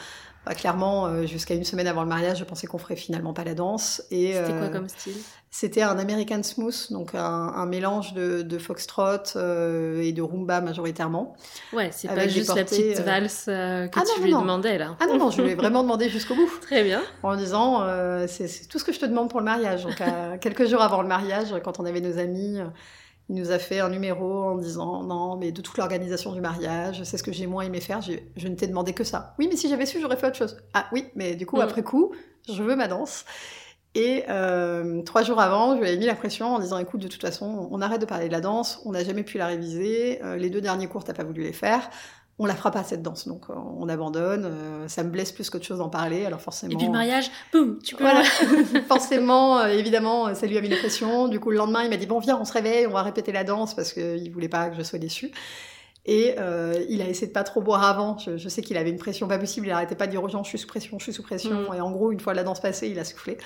Bah, 0.47 0.55
clairement, 0.55 1.07
euh, 1.07 1.27
jusqu'à 1.27 1.55
une 1.55 1.65
semaine 1.65 1.87
avant 1.87 2.03
le 2.03 2.09
mariage, 2.09 2.39
je 2.39 2.45
pensais 2.45 2.67
qu'on 2.67 2.79
ferait 2.79 2.97
finalement 2.97 3.35
pas 3.35 3.45
la 3.45 3.55
danse. 3.55 4.03
Et, 4.11 4.33
C'était 4.33 4.53
quoi 4.53 4.61
euh, 4.63 4.69
comme 4.71 4.89
style? 4.89 5.13
c'était 5.51 5.83
un 5.83 5.99
American 5.99 6.43
Smooth, 6.43 6.93
donc 6.93 7.15
un, 7.15 7.21
un 7.21 7.67
mélange 7.67 8.15
de, 8.15 8.41
de 8.41 8.59
foxtrot 8.59 9.37
euh, 9.37 10.01
et 10.01 10.13
de 10.13 10.23
rumba 10.23 10.61
majoritairement. 10.63 11.37
Ouais, 11.75 11.91
c'est 11.93 12.09
pas 12.09 12.27
juste 12.27 12.49
la 12.49 12.63
portées, 12.63 12.65
petite 12.93 13.01
euh, 13.01 13.03
valse 13.03 13.45
que 13.47 13.99
Ah 13.99 14.03
tu 14.15 14.19
non, 14.21 14.25
lui 14.25 14.33
non, 14.33 14.41
demandais 14.41 14.79
là. 14.79 14.97
Ah 15.01 15.07
non, 15.07 15.19
non, 15.19 15.31
je 15.31 15.43
lui 15.43 15.51
ai 15.51 15.55
vraiment 15.57 15.83
demandé 15.83 16.09
jusqu'au 16.09 16.35
bout, 16.37 16.51
Très 16.63 16.85
bien. 16.85 17.03
en 17.23 17.37
disant 17.37 17.85
c'est 18.27 18.67
tout 18.69 18.79
ce 18.79 18.85
que 18.85 18.93
je 18.93 19.01
te 19.01 19.07
demande 19.07 19.29
pour 19.29 19.41
le 19.41 19.45
mariage. 19.45 19.83
Donc, 19.83 20.01
quelques 20.41 20.67
jours 20.67 20.81
avant 20.81 21.03
le 21.03 21.09
mariage, 21.09 21.55
quand 21.65 21.81
on 21.81 21.85
avait 21.85 22.01
nos 22.01 22.19
amis, 22.19 22.59
il 23.31 23.37
nous 23.37 23.53
a 23.53 23.61
fait 23.61 23.79
un 23.79 23.89
numéro 23.89 24.43
en 24.43 24.57
disant 24.57 25.05
non, 25.05 25.37
mais 25.37 25.53
de 25.53 25.63
toute 25.63 25.79
l'organisation 25.79 26.33
du 26.33 26.41
mariage, 26.41 27.05
c'est 27.05 27.17
ce 27.17 27.23
que 27.23 27.31
j'ai 27.33 27.47
moins 27.47 27.63
aimé 27.63 27.81
faire. 27.81 28.01
Je 28.03 28.49
ne 28.49 28.55
t'ai 28.57 28.67
demandé 28.67 28.93
que 28.93 29.05
ça. 29.05 29.35
Oui, 29.39 29.47
mais 29.49 29.55
si 29.57 29.69
j'avais 29.69 29.87
su, 29.87 30.01
j'aurais 30.01 30.17
fait 30.17 30.27
autre 30.27 30.37
chose. 30.37 30.57
Ah 30.75 30.87
oui, 30.93 31.07
mais 31.15 31.37
du 31.37 31.47
coup, 31.47 31.59
Mm. 31.59 31.61
après 31.61 31.83
coup, 31.85 32.13
je 32.53 32.61
veux 32.61 32.75
ma 32.75 32.89
danse. 32.89 33.25
Et 33.95 34.25
euh, 34.29 35.03
trois 35.03 35.23
jours 35.23 35.41
avant, 35.41 35.75
je 35.77 35.81
lui 35.81 35.89
avais 35.89 35.97
mis 35.97 36.07
la 36.07 36.15
pression 36.15 36.55
en 36.55 36.59
disant 36.59 36.79
écoute, 36.79 37.01
de 37.01 37.09
toute 37.09 37.21
façon, 37.23 37.69
on 37.71 37.81
arrête 37.81 38.01
de 38.01 38.07
parler 38.07 38.27
de 38.27 38.33
la 38.33 38.41
danse, 38.41 38.81
on 38.85 38.93
n'a 38.93 39.03
jamais 39.05 39.23
pu 39.25 39.39
la 39.39 39.47
réviser, 39.47 40.21
euh, 40.25 40.37
les 40.37 40.51
deux 40.51 40.61
derniers 40.61 40.87
cours, 40.87 41.03
t'as 41.05 41.13
pas 41.15 41.25
voulu 41.25 41.43
les 41.43 41.53
faire, 41.53 41.89
on 42.41 42.47
la 42.47 42.57
fera 42.57 42.71
pas 42.71 42.83
cette 42.83 43.03
danse, 43.03 43.29
donc 43.29 43.43
euh, 43.51 43.55
on 43.79 43.87
abandonne. 43.91 44.47
euh, 44.47 44.89
ça 44.89 45.05
me 45.05 45.11
blesse 45.11 45.31
plus 45.31 45.51
qu'autre 45.51 45.67
chose 45.67 45.79
d'en 45.79 45.91
parler, 45.91 46.25
alors 46.25 46.41
forcément. 46.41 46.73
Et 46.73 46.77
puis 46.77 46.87
le 46.87 46.93
mariage, 46.93 47.31
boum, 47.53 47.79
tu 47.85 47.95
peux. 47.95 48.03
Voilà, 48.03 48.25
forcément, 48.89 49.59
euh, 49.59 49.67
évidemment, 49.67 50.35
ça 50.35 50.47
lui 50.47 50.57
a 50.57 50.63
mis 50.63 50.71
la 50.71 50.79
pression. 50.79 51.29
Du 51.29 51.39
coup, 51.39 51.51
le 51.51 51.59
lendemain, 51.59 51.83
il 51.85 51.91
m'a 51.91 51.99
dit 51.99 52.07
bon, 52.07 52.19
viens, 52.19 52.39
on 52.41 52.47
se 52.47 52.53
réveille, 52.55 52.87
on 52.87 52.93
va 52.93 53.03
répéter 53.03 53.31
la 53.31 53.45
danse 53.45 53.75
parce 53.75 53.93
qu'il 53.93 54.33
voulait 54.33 54.49
pas 54.49 54.71
que 54.71 54.77
je 54.77 54.83
sois 54.83 54.99
déçue. 54.99 55.33
Et 56.07 56.37
euh, 56.39 56.83
il 56.89 57.03
a 57.03 57.09
essayé 57.09 57.27
de 57.27 57.33
pas 57.33 57.45
trop 57.45 57.61
boire 57.61 57.85
avant. 57.85 58.17
Je, 58.17 58.39
je 58.39 58.49
sais 58.49 58.63
qu'il 58.63 58.79
avait 58.79 58.89
une 58.89 58.99
pression 58.99 59.29
pas 59.29 59.39
possible. 59.39 59.67
Il 59.67 59.71
arrêtait 59.71 59.95
pas 59.95 60.07
de 60.07 60.13
dire 60.13 60.25
aux 60.25 60.29
gens 60.29 60.43
je 60.43 60.49
suis 60.49 60.59
sous 60.59 60.67
pression, 60.67 60.99
je 60.99 61.05
suis 61.05 61.13
sous 61.13 61.23
pression. 61.23 61.71
Mm. 61.71 61.75
Et 61.75 61.81
en 61.83 61.91
gros, 61.91 62.11
une 62.11 62.21
fois 62.21 62.33
la 62.33 62.43
danse 62.43 62.61
passée, 62.61 62.89
il 62.89 62.99
a 62.99 63.05
soufflé. 63.05 63.37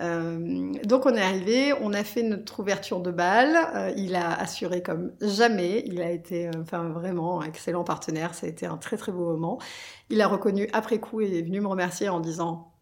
Euh, 0.00 0.72
donc 0.84 1.06
on 1.06 1.14
est 1.14 1.20
arrivé, 1.20 1.72
on 1.80 1.92
a 1.92 2.04
fait 2.04 2.22
notre 2.22 2.60
ouverture 2.60 3.00
de 3.00 3.10
bal. 3.10 3.56
Euh, 3.74 3.92
il 3.96 4.14
a 4.14 4.32
assuré 4.38 4.82
comme 4.82 5.12
jamais. 5.20 5.82
Il 5.86 6.00
a 6.00 6.10
été, 6.10 6.46
euh, 6.46 6.50
enfin 6.62 6.88
vraiment, 6.88 7.40
un 7.42 7.46
excellent 7.46 7.84
partenaire. 7.84 8.34
Ça 8.34 8.46
a 8.46 8.48
été 8.48 8.66
un 8.66 8.76
très 8.76 8.96
très 8.96 9.12
beau 9.12 9.24
moment. 9.32 9.58
Il 10.10 10.20
a 10.20 10.28
reconnu 10.28 10.68
après 10.72 10.98
coup 10.98 11.20
et 11.20 11.38
est 11.38 11.42
venu 11.42 11.60
me 11.60 11.66
remercier 11.68 12.08
en 12.08 12.20
disant 12.20 12.72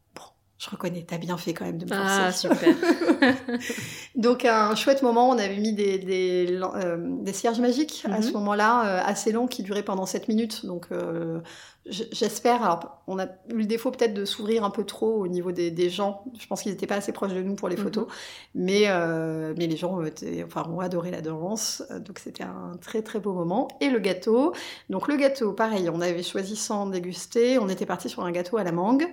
je 0.59 0.71
reconnais, 0.71 1.05
t'as 1.07 1.19
bien 1.19 1.37
fait 1.37 1.53
quand 1.53 1.67
même 1.67 1.77
de 1.77 1.85
me 1.85 1.91
forcer. 1.95 2.19
Ah, 2.19 2.33
super. 2.33 2.75
Donc 4.15 4.45
un 4.47 4.75
chouette 4.75 5.03
moment, 5.03 5.29
on 5.29 5.39
avait 5.39 5.59
mis 5.59 5.75
des, 5.75 5.99
des, 5.99 6.59
euh, 6.63 6.97
des 7.23 7.33
cierges 7.35 7.61
magiques 7.61 8.05
à 8.11 8.17
Mhm. 8.17 8.23
ce 8.23 8.33
moment-là, 8.33 8.87
euh, 8.87 9.03
assez 9.05 9.33
longs, 9.33 9.47
qui 9.49 9.63
duraient 9.63 9.83
pendant 9.83 10.07
7 10.07 10.29
minutes. 10.29 10.65
Donc 10.65 10.87
euh, 10.93 11.41
j'espère, 11.89 12.63
alors 12.65 13.03
on 13.07 13.19
a 13.19 13.27
eu 13.27 13.55
le 13.59 13.65
défaut 13.65 13.91
peut-être 13.91 14.15
de 14.15 14.25
s'ouvrir 14.25 14.65
un 14.65 14.71
peu 14.71 14.85
trop 14.85 15.15
au 15.23 15.29
niveau 15.29 15.53
des, 15.53 15.71
des 15.71 15.89
gens. 15.91 16.25
Je 16.39 16.47
pense 16.47 16.63
qu'ils 16.63 16.73
n'étaient 16.73 16.87
pas 16.87 16.97
assez 16.97 17.13
proches 17.13 17.33
de 17.33 17.43
nous 17.43 17.55
pour 17.55 17.69
les 17.69 17.77
Mhm. 17.77 17.83
photos. 17.83 18.07
Mais, 18.55 18.85
euh, 18.87 19.55
mais 19.57 19.67
les 19.67 19.77
gens 19.77 20.03
étaient, 20.03 20.43
enfin, 20.45 20.69
ont 20.69 20.81
adoré 20.81 21.11
la 21.11 21.21
danse. 21.23 21.83
Euh, 21.91 22.01
Donc 22.01 22.19
c'était 22.19 22.43
un 22.45 22.73
très 22.81 23.03
très 23.03 23.21
beau 23.21 23.33
moment. 23.33 23.69
Et 23.81 23.89
le 23.91 23.99
gâteau. 24.01 24.53
Donc 24.91 25.07
le 25.09 25.17
gâteau, 25.17 25.53
pareil, 25.53 25.89
on 25.93 26.01
avait 26.01 26.23
choisi 26.23 26.57
sans 26.57 26.87
déguster. 26.87 27.59
On 27.59 27.69
était 27.69 27.87
parti 27.87 28.09
sur 28.09 28.25
un 28.25 28.33
gâteau 28.33 28.57
à 28.57 28.65
la 28.65 28.73
mangue, 28.73 29.07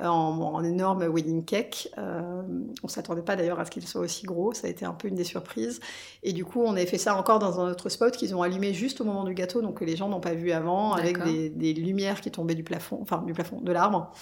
euh, 0.00 0.06
en, 0.06 0.38
en 0.54 0.62
énorme 0.64 1.04
wedding 1.08 1.44
cake. 1.44 1.88
Euh, 1.98 2.42
on 2.82 2.88
s'attendait 2.88 3.22
pas 3.22 3.36
d'ailleurs 3.36 3.58
à 3.60 3.64
ce 3.64 3.70
qu'il 3.70 3.86
soit 3.86 4.00
aussi 4.02 4.26
gros. 4.26 4.52
Ça 4.52 4.66
a 4.66 4.70
été 4.70 4.84
un 4.84 4.92
peu 4.92 5.08
une 5.08 5.14
des 5.14 5.24
surprises. 5.24 5.80
Et 6.22 6.32
du 6.32 6.44
coup, 6.44 6.62
on 6.62 6.72
avait 6.72 6.86
fait 6.86 6.98
ça 6.98 7.16
encore 7.16 7.38
dans 7.38 7.60
un 7.60 7.70
autre 7.70 7.88
spot 7.88 8.14
qu'ils 8.16 8.34
ont 8.34 8.42
allumé 8.42 8.74
juste 8.74 9.00
au 9.00 9.04
moment 9.04 9.24
du 9.24 9.34
gâteau, 9.34 9.62
donc 9.62 9.78
que 9.78 9.84
les 9.84 9.96
gens 9.96 10.08
n'ont 10.08 10.20
pas 10.20 10.34
vu 10.34 10.52
avant, 10.52 10.92
avec 10.92 11.18
des 11.24 11.72
lumières 11.72 12.17
qui 12.20 12.30
tombaient 12.30 12.54
du 12.54 12.64
plafond, 12.64 12.98
enfin 13.02 13.22
du 13.26 13.32
plafond, 13.32 13.60
de 13.60 13.72
l'arbre. 13.72 14.12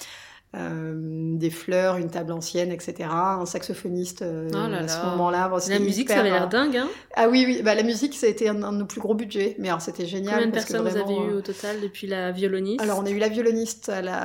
euh, 0.55 0.95
des 1.37 1.51
fleurs, 1.51 1.97
une 1.99 2.09
table 2.09 2.33
ancienne, 2.33 2.71
etc. 2.73 3.11
Un 3.41 3.45
saxophoniste 3.47 4.23
euh, 4.23 4.49
Oh 4.53 4.69
là 4.71 4.79
à 4.79 4.89
ce 4.89 4.97
là. 5.05 5.11
moment-là. 5.11 5.49
Bon, 5.49 5.59
La 5.69 5.79
musique, 5.79 6.09
ça 6.09 6.21
avait 6.21 6.31
l'air 6.31 6.45
euh, 6.45 6.47
dingue, 6.47 6.77
hein 6.79 6.89
Ah 7.15 7.29
oui, 7.29 7.45
oui, 7.47 7.63
bah, 7.63 7.75
la 7.75 7.83
musique, 7.83 8.15
ça 8.15 8.27
a 8.27 8.31
été 8.31 8.49
un, 8.49 8.63
un 8.63 8.73
de 8.73 8.79
nos 8.79 8.87
plus 8.87 9.01
gros 9.01 9.15
budgets, 9.15 9.57
mais 9.59 9.69
alors 9.69 9.83
c'était 9.83 10.07
génial. 10.07 10.35
Combien 10.35 10.47
de 10.47 10.53
parce 10.53 10.65
que 10.65 10.73
personnes 10.73 10.89
vous 10.89 10.95
vraiment, 10.99 11.21
avez 11.21 11.31
eu 11.31 11.35
euh, 11.35 11.39
au 11.39 11.43
total 11.43 11.81
depuis 11.83 12.07
la 12.07 12.33
violoniste? 12.33 12.81
Alors, 12.81 12.99
on 13.01 13.05
a 13.07 13.11
eu 13.11 13.19
la 13.19 13.29
violoniste 13.29 13.89
à 13.91 14.01
la, 14.01 14.17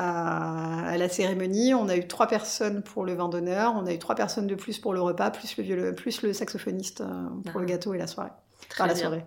à 0.88 0.98
la 0.98 1.10
cérémonie, 1.10 1.74
on 1.74 1.90
a 1.90 1.98
eu 1.98 2.08
trois 2.08 2.28
personnes 2.28 2.82
pour 2.84 3.04
le 3.04 3.14
vin 3.14 3.28
d'honneur, 3.28 3.74
on 3.76 3.86
a 3.86 3.92
eu 3.94 4.00
trois 4.00 4.16
personnes 4.16 4.48
de 4.48 4.56
plus 4.56 4.78
pour 4.80 4.94
le 4.94 5.02
repas, 5.02 5.32
plus 5.32 5.58
le, 5.58 5.64
violo- 5.64 5.94
plus 5.96 6.22
le 6.22 6.32
saxophoniste 6.34 7.02
euh, 7.02 7.06
pour 7.52 7.58
Ah. 7.58 7.60
le 7.60 7.66
gâteau 7.66 7.94
et 7.94 7.98
la 7.98 8.08
soirée. 8.08 8.32
Très 8.70 8.84
Enfin, 8.84 8.88
la 8.88 8.94
bien. 8.94 9.02
soirée. 9.02 9.26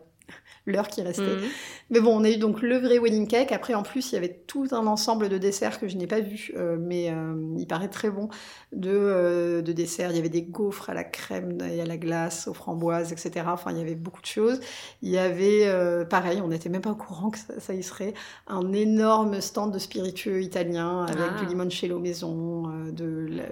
L'heure 0.67 0.89
qui 0.89 1.03
restait. 1.03 1.23
Mhm. 1.23 1.43
Mais 1.91 2.01
bon, 2.01 2.19
on 2.19 2.25
a 2.25 2.31
eu 2.31 2.39
donc 2.39 2.63
le 2.63 2.79
vrai 2.79 2.99
wedding 2.99 3.27
cake. 3.29 3.53
Après, 3.53 3.75
en 3.75 3.83
plus, 3.83 4.11
il 4.13 4.15
y 4.15 4.19
avait 4.19 4.33
tout 4.47 4.67
un 4.73 4.87
ensemble 4.87 5.29
de 5.29 5.37
desserts 5.37 5.79
que 5.79 5.89
je 5.89 5.97
n'ai 5.99 6.07
pas 6.07 6.21
vu, 6.21 6.53
euh, 6.57 6.79
mais 6.81 7.11
euh, 7.11 7.35
il 7.59 7.67
paraît 7.67 7.89
très 7.91 8.09
bon 8.09 8.31
de, 8.73 8.91
euh, 8.91 9.61
de 9.61 9.73
desserts. 9.73 10.11
Il 10.11 10.17
y 10.17 10.19
avait 10.21 10.31
des 10.31 10.41
gaufres 10.43 10.89
à 10.89 10.95
la 10.95 11.05
crème 11.05 11.59
et 11.71 11.83
à 11.83 11.85
la 11.85 11.99
glace, 11.99 12.49
aux 12.49 12.55
framboises, 12.55 13.13
etc. 13.13 13.45
Enfin, 13.49 13.73
il 13.73 13.77
y 13.79 13.83
avait 13.83 13.95
beaucoup 13.95 14.23
de 14.23 14.27
choses. 14.27 14.59
Il 15.03 15.11
y 15.11 15.19
avait, 15.19 15.69
pareil, 16.09 16.41
on 16.43 16.49
n'était 16.49 16.71
même 16.71 16.81
pas 16.81 16.93
au 16.93 16.97
courant 16.97 17.29
que 17.31 17.39
ça, 17.39 17.61
ça 17.61 17.75
y 17.75 17.83
serait, 17.83 18.15
un 18.47 18.73
énorme 18.73 19.43
stand 19.43 19.71
de 19.73 19.79
spiritueux 19.79 20.41
italien 20.41 21.05
avec 21.05 21.27
Ah. 21.37 21.41
du 21.41 21.47
limoncello 21.47 21.99
maison, 21.99 22.69
de 22.91 23.27
la, 23.29 23.43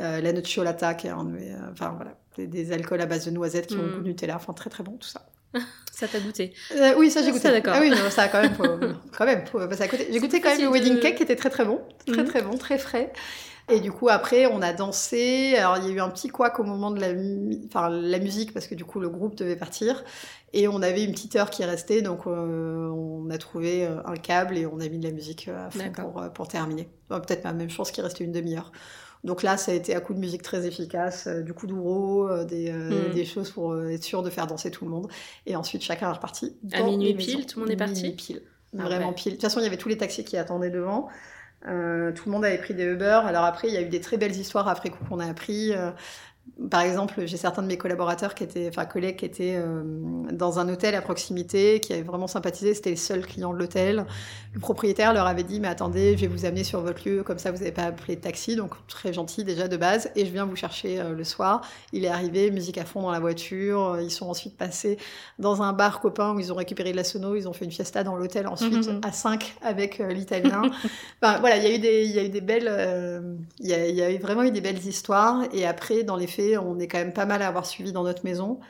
euh, 0.00 0.20
la 0.22 0.32
nocciolata, 0.32 0.94
qui 0.94 1.06
est 1.08 1.10
un, 1.10 1.26
euh, 1.34 1.70
enfin 1.70 1.92
voilà, 1.96 2.16
des, 2.36 2.46
des 2.46 2.72
alcools 2.72 3.02
à 3.02 3.06
base 3.06 3.26
de 3.26 3.30
noisettes 3.30 3.66
qui 3.66 3.74
ont 3.76 3.82
Mm. 3.82 3.86
le 3.86 3.92
goût 3.96 4.02
de 4.04 4.08
Nutella. 4.08 4.36
Enfin, 4.36 4.54
très 4.54 4.70
très 4.70 4.82
bon 4.82 4.92
tout 4.92 5.08
ça. 5.08 5.26
Ça 5.92 6.08
t'a 6.08 6.18
goûté. 6.20 6.54
Euh, 6.76 6.94
oui, 6.96 7.10
ça 7.10 7.20
j'ai 7.20 7.26
Ça, 7.26 7.32
goûté. 7.32 7.50
d'accord. 7.50 7.74
Ah 7.76 7.80
oui, 7.80 7.90
non, 7.90 7.96
ça 8.10 8.28
quand 8.28 8.40
même, 8.40 8.54
faut, 8.54 8.64
quand 9.18 9.26
même, 9.26 9.44
faut 9.46 9.58
passer 9.68 9.82
à 9.82 9.88
côté. 9.88 10.08
J'ai 10.10 10.18
goûté 10.18 10.40
quand 10.40 10.48
même 10.48 10.62
le 10.62 10.68
wedding 10.70 10.94
de- 10.96 11.00
cake 11.00 11.16
qui 11.16 11.22
était 11.24 11.36
très 11.36 11.50
très 11.50 11.64
bon, 11.66 11.80
très 12.06 12.22
Mhm. 12.22 12.24
très 12.28 12.40
bon, 12.42 12.56
très 12.56 12.78
frais. 12.78 13.12
Et 13.68 13.78
du 13.80 13.92
coup 13.92 14.08
après 14.08 14.46
on 14.46 14.62
a 14.62 14.72
dansé. 14.72 15.54
Alors 15.56 15.76
il 15.76 15.84
y 15.84 15.88
a 15.88 15.90
eu 15.92 16.00
un 16.00 16.08
petit 16.08 16.28
couac 16.28 16.58
au 16.58 16.64
moment 16.64 16.90
de 16.90 17.00
la, 17.00 17.12
mu- 17.12 17.58
enfin, 17.66 17.88
la 17.90 18.18
musique 18.18 18.52
parce 18.54 18.66
que 18.66 18.74
du 18.74 18.84
coup 18.84 18.98
le 18.98 19.08
groupe 19.10 19.34
devait 19.36 19.54
partir 19.56 20.02
et 20.54 20.66
on 20.68 20.80
avait 20.82 21.04
une 21.04 21.12
petite 21.12 21.36
heure 21.36 21.50
qui 21.50 21.64
restait 21.64 22.02
donc 22.02 22.26
euh, 22.26 22.88
on 22.88 23.28
a 23.30 23.38
trouvé 23.38 23.86
euh, 23.86 23.98
un 24.06 24.16
câble 24.16 24.56
et 24.58 24.66
on 24.66 24.80
a 24.80 24.88
mis 24.88 24.98
de 24.98 25.06
la 25.06 25.12
musique 25.12 25.48
à 25.48 25.70
fond 25.70 25.92
pour, 25.92 26.32
pour 26.32 26.48
terminer. 26.48 26.88
Peut-être 27.08 27.42
pas 27.42 27.52
même 27.52 27.70
chose 27.70 27.90
qu'il 27.92 28.02
restait 28.02 28.24
une 28.24 28.32
demi-heure. 28.32 28.72
Donc 29.24 29.42
là, 29.42 29.56
ça 29.56 29.72
a 29.72 29.74
été 29.74 29.94
à 29.94 30.00
coup 30.00 30.14
de 30.14 30.18
musique 30.18 30.42
très 30.42 30.66
efficace, 30.66 31.26
euh, 31.26 31.42
du 31.42 31.52
coup 31.52 31.66
d'ouro, 31.66 32.28
euh, 32.28 32.44
des, 32.44 32.70
euh, 32.70 33.08
Mhm. 33.08 33.14
des 33.14 33.24
choses 33.24 33.50
pour 33.50 33.78
être 33.78 34.02
sûr 34.02 34.22
de 34.22 34.30
faire 34.30 34.46
danser 34.46 34.70
tout 34.70 34.84
le 34.84 34.90
monde. 34.90 35.08
Et 35.46 35.56
ensuite, 35.56 35.82
chacun 35.82 36.08
est 36.10 36.14
reparti. 36.14 36.56
À 36.72 36.82
minuit 36.82 37.14
pile, 37.14 37.46
tout 37.46 37.60
le 37.60 37.66
monde 37.66 37.72
est 37.72 37.76
parti 37.76 38.02
Minuit 38.02 38.16
pile. 38.16 38.42
Ah 38.78 38.82
Vraiment 38.84 39.08
ouais. 39.08 39.14
pile. 39.14 39.32
De 39.32 39.36
toute 39.36 39.42
façon, 39.42 39.60
il 39.60 39.64
y 39.64 39.66
avait 39.66 39.76
tous 39.76 39.88
les 39.88 39.98
taxis 39.98 40.24
qui 40.24 40.36
attendaient 40.36 40.70
devant. 40.70 41.08
Euh, 41.68 42.12
tout 42.12 42.22
le 42.26 42.32
monde 42.32 42.44
avait 42.44 42.56
pris 42.58 42.72
des 42.72 42.84
Uber. 42.84 43.20
Alors 43.26 43.44
après, 43.44 43.68
il 43.68 43.74
y 43.74 43.76
a 43.76 43.82
eu 43.82 43.88
des 43.90 44.00
très 44.00 44.16
belles 44.16 44.34
histoires 44.36 44.66
après 44.68 44.88
coup 44.90 45.04
qu'on 45.08 45.20
a 45.20 45.26
appris. 45.28 45.72
Euh, 45.74 45.90
par 46.70 46.82
exemple, 46.82 47.26
j'ai 47.26 47.36
certains 47.36 47.62
de 47.62 47.66
mes 47.66 47.78
collaborateurs 47.78 48.34
qui 48.34 48.44
étaient, 48.44 48.68
enfin 48.68 48.84
collègues 48.84 49.16
qui 49.16 49.24
étaient 49.24 49.56
euh, 49.56 49.82
dans 50.32 50.58
un 50.58 50.68
hôtel 50.68 50.94
à 50.94 51.02
proximité, 51.02 51.80
qui 51.80 51.92
avaient 51.92 52.02
vraiment 52.02 52.26
sympathisé. 52.26 52.74
C'était 52.74 52.90
les 52.90 52.96
seuls 52.96 53.26
clients 53.26 53.52
de 53.52 53.58
l'hôtel. 53.58 54.04
Le 54.52 54.60
propriétaire 54.60 55.12
leur 55.14 55.26
avait 55.26 55.42
dit, 55.42 55.60
mais 55.60 55.68
attendez, 55.68 56.16
je 56.16 56.22
vais 56.22 56.26
vous 56.26 56.44
amener 56.44 56.64
sur 56.64 56.80
votre 56.80 57.08
lieu, 57.08 57.22
comme 57.22 57.38
ça 57.38 57.50
vous 57.50 57.58
n'avez 57.58 57.72
pas 57.72 57.84
appelé 57.84 58.16
de 58.16 58.20
taxi, 58.20 58.56
donc 58.56 58.74
très 58.88 59.12
gentil 59.12 59.44
déjà 59.44 59.68
de 59.68 59.76
base, 59.76 60.10
et 60.16 60.26
je 60.26 60.30
viens 60.32 60.44
vous 60.44 60.56
chercher 60.56 61.00
euh, 61.00 61.12
le 61.14 61.24
soir. 61.24 61.62
Il 61.92 62.04
est 62.04 62.08
arrivé, 62.08 62.50
musique 62.50 62.78
à 62.78 62.84
fond 62.84 63.02
dans 63.02 63.10
la 63.10 63.20
voiture. 63.20 63.98
Ils 64.00 64.10
sont 64.10 64.28
ensuite 64.28 64.56
passés 64.56 64.98
dans 65.38 65.62
un 65.62 65.72
bar 65.72 66.00
copain 66.00 66.34
où 66.34 66.40
ils 66.40 66.52
ont 66.52 66.56
récupéré 66.56 66.92
de 66.92 66.96
la 66.96 67.04
sono, 67.04 67.36
ils 67.36 67.48
ont 67.48 67.52
fait 67.52 67.64
une 67.64 67.72
fiesta 67.72 68.04
dans 68.04 68.16
l'hôtel 68.16 68.46
ensuite 68.46 68.86
Mhm. 68.88 69.00
à 69.04 69.12
5 69.12 69.54
avec 69.62 70.00
euh, 70.00 70.12
l'italien. 70.12 70.62
Enfin, 71.22 71.38
voilà, 71.40 71.56
il 71.58 71.64
y 71.64 71.66
a 71.66 71.74
eu 71.74 71.78
des, 71.78 72.04
il 72.04 72.12
y 72.12 72.18
a 72.18 72.24
eu 72.24 72.28
des 72.28 72.40
belles, 72.40 72.68
euh, 72.68 73.20
il 73.58 73.68
y, 73.68 73.74
a, 73.74 73.86
y 73.88 74.02
a 74.02 74.10
eu 74.10 74.18
vraiment 74.18 74.42
eu 74.42 74.50
des 74.50 74.60
belles 74.60 74.84
histoires. 74.86 75.42
Et 75.52 75.66
après, 75.66 76.02
dans 76.02 76.16
les 76.16 76.26
faits, 76.26 76.39
on 76.58 76.78
est 76.78 76.88
quand 76.88 76.98
même 76.98 77.12
pas 77.12 77.26
mal 77.26 77.42
à 77.42 77.48
avoir 77.48 77.66
suivi 77.66 77.92
dans 77.92 78.04
notre 78.04 78.24
maison 78.24 78.60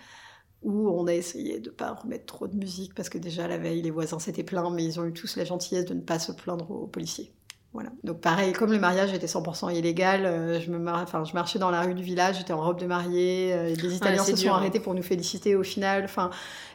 où 0.62 0.89
on 0.91 1.07
a 1.07 1.14
essayé 1.14 1.61
de 1.61 1.71
pas 1.71 1.93
remettre 1.95 2.27
trop 2.27 2.47
de 2.47 2.57
musique 2.57 2.95
parce 2.95 3.09
que 3.09 3.18
déjà 3.18 3.49
la 3.49 3.59
veille, 3.59 3.83
les 3.83 3.91
voisins 3.91 4.18
s'étaient 4.18 4.45
plaints, 4.45 4.71
mais 4.71 4.85
ils 4.85 5.01
ont 5.01 5.07
eu 5.07 5.12
tous 5.12 5.37
la 5.37 5.45
gentillesse 5.45 5.87
de 5.87 5.95
ne 5.95 6.01
pas 6.03 6.18
se 6.18 6.33
plaindre 6.33 6.71
aux 6.71 6.87
policiers. 6.87 7.33
Voilà. 7.73 7.91
Donc 8.03 8.21
pareil, 8.21 8.53
comme 8.53 8.73
le 8.73 8.81
mariage 8.81 9.14
était 9.14 9.29
100% 9.29 9.71
illégal, 9.71 10.27
euh, 10.27 10.61
je, 10.61 10.71
me 10.73 10.79
mar- 10.79 11.01
enfin, 11.01 11.23
je 11.25 11.33
marchais 11.35 11.61
dans 11.61 11.71
la 11.71 11.83
rue 11.83 11.95
du 11.95 12.03
village, 12.03 12.39
j'étais 12.39 12.53
en 12.53 12.61
robe 12.61 12.81
de 12.81 12.87
mariée, 12.87 13.53
euh, 13.55 13.77
des 13.77 13.95
Italiens 13.95 14.25
se 14.25 14.33
dur, 14.33 14.39
sont 14.39 14.49
hein. 14.51 14.57
arrêtés 14.57 14.81
pour 14.81 14.93
nous 14.95 15.05
féliciter 15.05 15.55
au 15.55 15.62
final. 15.62 16.03
Enfin, 16.05 16.31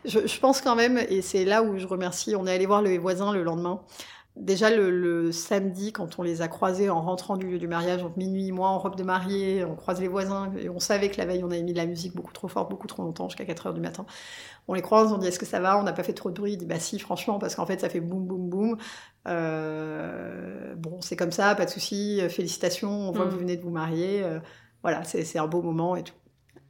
je, 0.05 0.25
je 0.25 0.39
pense 0.39 0.61
quand 0.61 0.75
même, 0.75 0.97
et 1.09 1.21
c'est 1.21 1.43
là 1.43 1.63
où 1.63 1.77
je 1.77 1.85
remercie, 1.85 2.33
on 2.37 2.47
est 2.47 2.53
allé 2.53 2.65
voir 2.65 2.81
les 2.81 2.97
voisins 2.97 3.33
le 3.33 3.43
lendemain. 3.43 3.81
Déjà 4.35 4.69
le, 4.69 4.91
le 4.91 5.31
samedi, 5.31 5.93
quand 5.93 6.19
on 6.19 6.23
les 6.23 6.41
a 6.41 6.49
croisés 6.49 6.89
en 6.89 7.01
rentrant 7.01 7.37
du 7.37 7.47
lieu 7.47 7.57
du 7.57 7.69
mariage, 7.69 8.01
donc 8.01 8.17
minuit, 8.17 8.51
moi 8.51 8.67
en 8.67 8.79
robe 8.79 8.97
de 8.97 9.03
mariée, 9.03 9.63
on 9.63 9.75
croise 9.77 10.01
les 10.01 10.09
voisins, 10.09 10.51
et 10.57 10.67
on 10.69 10.79
savait 10.79 11.09
que 11.09 11.17
la 11.17 11.25
veille 11.25 11.41
on 11.45 11.51
avait 11.51 11.63
mis 11.63 11.71
de 11.71 11.77
la 11.77 11.85
musique 11.85 12.13
beaucoup 12.15 12.33
trop 12.33 12.49
forte, 12.49 12.69
beaucoup 12.69 12.87
trop 12.87 13.01
longtemps, 13.03 13.29
jusqu'à 13.29 13.45
4 13.45 13.67
heures 13.67 13.73
du 13.73 13.79
matin. 13.79 14.05
On 14.67 14.73
les 14.73 14.81
croise, 14.81 15.13
on 15.13 15.17
dit 15.19 15.27
est-ce 15.27 15.39
que 15.39 15.45
ça 15.45 15.59
va? 15.61 15.79
On 15.79 15.83
n'a 15.83 15.93
pas 15.93 16.03
fait 16.03 16.13
trop 16.13 16.31
de 16.31 16.35
bruit. 16.35 16.53
Il 16.53 16.57
dit 16.57 16.65
bah 16.65 16.79
si, 16.79 16.99
franchement, 16.99 17.39
parce 17.39 17.55
qu'en 17.55 17.65
fait 17.65 17.79
ça 17.81 17.89
fait 17.89 18.01
boum 18.01 18.25
boum 18.27 18.49
boum. 18.49 18.77
Euh, 19.27 20.75
bon, 20.75 21.01
c'est 21.01 21.15
comme 21.15 21.31
ça, 21.31 21.55
pas 21.55 21.65
de 21.65 21.69
souci. 21.71 22.19
euh, 22.21 22.29
Félicitations, 22.29 22.91
on 22.91 23.11
voit 23.11 23.25
Mm. 23.25 23.29
que 23.29 23.33
vous 23.33 23.39
venez 23.39 23.57
de 23.57 23.61
vous 23.63 23.71
marier. 23.71 24.23
euh, 24.23 24.39
voilà, 24.83 25.03
c'est 25.03 25.23
c'est 25.25 25.39
un 25.39 25.47
beau 25.47 25.61
moment 25.61 25.95
et 25.95 26.03
tout. 26.03 26.13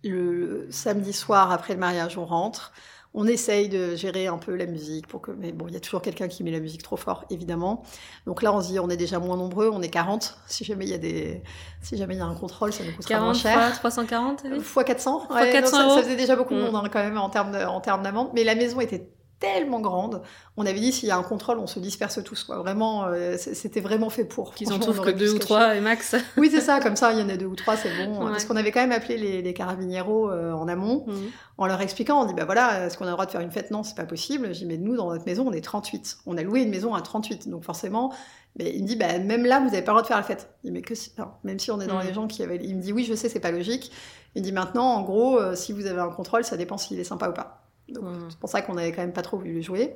Le 0.04 0.68
samedi 0.72 1.14
soir 1.14 1.52
après 1.52 1.74
le 1.74 1.80
mariage, 1.80 2.18
on 2.18 2.26
rentre. 2.26 2.74
On 3.18 3.26
essaye 3.28 3.70
de 3.70 3.96
gérer 3.96 4.28
un 4.28 4.38
peu 4.38 4.54
la 4.56 4.66
musique 4.66 5.08
pour 5.08 5.22
que, 5.22 5.32
mais 5.32 5.54
bon, 5.54 5.68
il 5.70 5.74
y 5.74 5.78
a 5.78 5.80
toujours 5.80 6.02
quelqu'un 6.02 6.28
qui 6.28 6.44
met 6.44 6.52
la 6.52 6.60
musique 6.60 6.84
trop 6.84 6.98
fort, 6.98 7.24
évidemment. 7.30 7.82
Donc 8.26 8.42
là, 8.44 8.54
on 8.54 8.62
se 8.62 8.68
dit, 8.68 8.80
on 8.80 8.90
est 8.90 8.98
déjà 8.98 9.20
moins 9.20 9.38
nombreux, 9.38 9.70
on 9.72 9.82
est 9.82 9.88
40. 9.90 10.38
Si 10.48 10.66
jamais 10.66 10.84
il 10.86 10.92
y 10.92 10.94
a 10.94 10.98
des, 10.98 11.42
si 11.82 11.96
jamais 11.96 12.16
il 12.16 12.18
y 12.18 12.22
a 12.22 12.26
un 12.26 12.36
contrôle, 12.36 12.74
ça 12.74 12.84
nous 12.84 12.92
coûtera 12.92 13.20
moins 13.22 13.34
40 13.34 13.36
cher. 13.38 13.54
fois 13.54 13.72
340 13.92 14.44
t'as 14.44 14.50
dit? 14.50 14.60
Fois 14.60 14.84
400 14.84 15.28
Fois 15.28 15.36
Ouais, 15.38 15.52
400 15.52 15.72
non, 15.72 15.78
ça, 15.84 15.86
euros. 15.88 15.96
ça 15.98 16.04
faisait 16.04 16.18
déjà 16.18 16.36
beaucoup 16.36 16.54
de 16.56 16.60
Mm. 16.60 16.66
monde 16.66 16.76
hein, 16.76 16.90
quand 16.92 17.00
même 17.04 17.18
en 17.18 17.30
termes 17.30 17.52
de- 17.54 17.64
en 17.66 17.80
termes 17.80 18.04
d'amende. 18.04 18.32
Mais 18.34 18.44
la 18.44 18.54
maison 18.56 18.82
était 18.82 19.08
tellement 19.40 19.82
grande. 19.82 20.22
On 20.58 20.66
avait 20.66 20.80
dit 20.80 20.92
s'il 20.92 21.10
y 21.10 21.12
a 21.12 21.18
un 21.18 21.24
contrôle, 21.24 21.60
on 21.60 21.68
se 21.68 21.80
disperse 21.80 22.24
tous. 22.24 22.44
Quoi. 22.46 22.58
Vraiment, 22.60 23.06
euh, 23.06 23.36
c'était 23.38 23.82
vraiment 23.82 24.10
fait 24.10 24.24
pour. 24.26 24.54
Qu'ils 24.54 24.72
en 24.72 24.80
trouvent 24.80 25.02
que 25.02 25.10
deux 25.12 25.34
ou 25.34 25.40
trois 25.40 25.76
et 25.76 25.82
max. 25.82 26.16
Oui, 26.38 26.50
c'est 26.52 26.62
ça. 26.62 26.80
Comme 26.80 26.96
ça, 26.96 27.12
il 27.14 27.20
y 27.20 27.22
en 27.22 27.30
a 27.30 27.36
deux 27.38 27.46
ou 27.46 27.56
trois, 27.56 27.76
c'est 27.76 27.90
bon. 28.06 28.24
Ouais. 28.26 28.32
Parce 28.32 28.46
qu'on 28.46 28.56
avait 28.56 28.72
quand 28.72 28.80
même 28.82 28.92
appelé 28.94 29.18
les, 29.18 29.42
les 29.42 29.54
carabinieros 29.54 30.30
euh, 30.32 30.52
en 30.54 30.68
amont 30.68 31.04
Mhm. 31.08 31.30
en 31.58 31.68
leur 31.68 31.82
expliquant, 31.82 32.22
on 32.22 32.26
dit, 32.26 32.34
bah 32.34 32.46
voilà, 32.46 32.86
est-ce 32.86 32.98
qu'on 32.98 33.06
a 33.06 33.08
le 33.08 33.14
droit 33.14 33.26
de 33.26 33.32
faire 33.32 33.42
une 33.42 33.52
fête? 33.52 33.72
Non, 33.72 33.84
c'est 33.84 33.96
pas 33.96 34.06
possible. 34.06 34.48
J'ai 34.54 34.60
dit, 34.62 34.66
mais 34.66 34.78
nous, 34.78 34.96
dans 34.96 35.12
notre 35.12 35.26
maison, 35.26 35.46
on 35.48 35.52
est 35.52 35.62
38. 35.64 36.18
On 36.26 36.38
a 36.38 36.42
loué 36.44 36.62
une 36.62 36.70
maison 36.70 36.94
à 36.96 37.02
38. 37.02 37.50
Donc 37.50 37.64
forcément, 37.66 38.14
mais 38.58 38.72
il 38.74 38.84
me 38.84 38.88
dit, 38.88 38.96
bah 38.96 39.18
même 39.20 39.46
là, 39.46 39.60
vous 39.60 39.66
n'avez 39.66 39.82
pas 39.82 39.92
le 39.92 39.96
droit 39.96 40.02
de 40.04 40.08
faire 40.08 40.18
la 40.18 40.24
fête. 40.24 40.50
Il 40.64 40.68
dit, 40.68 40.72
mais 40.72 40.82
que 40.82 40.96
si- 40.96 41.12
même 41.44 41.60
si 41.60 41.72
on 41.72 41.82
est 41.82 41.88
dans 41.88 42.00
Mm. 42.02 42.08
les 42.08 42.14
gens 42.14 42.28
qui 42.28 42.42
avaient... 42.42 42.60
Il 42.64 42.78
me 42.78 42.82
dit, 42.82 42.94
oui, 42.94 43.04
je 43.04 43.14
sais, 43.14 43.28
c'est 43.28 43.42
pas 43.42 43.52
logique. 43.52 43.92
Il 44.36 44.42
me 44.42 44.46
dit, 44.46 44.52
maintenant, 44.54 44.86
en 44.94 45.02
gros, 45.02 45.38
euh, 45.40 45.56
si 45.56 45.74
vous 45.74 45.86
avez 45.88 46.00
un 46.00 46.10
contrôle, 46.10 46.44
ça 46.46 46.56
dépend 46.58 46.78
s'il 46.78 46.98
est 47.00 47.04
sympa 47.04 47.30
ou 47.30 47.34
pas. 47.34 47.65
Donc 47.90 48.04
Mhm. 48.04 48.30
c'est 48.30 48.40
pour 48.40 48.50
ça 48.50 48.62
qu'on 48.62 48.78
avait 48.78 48.92
quand 48.92 49.02
même 49.02 49.14
pas 49.14 49.22
trop 49.22 49.38
voulu 49.38 49.62
jouer. 49.62 49.96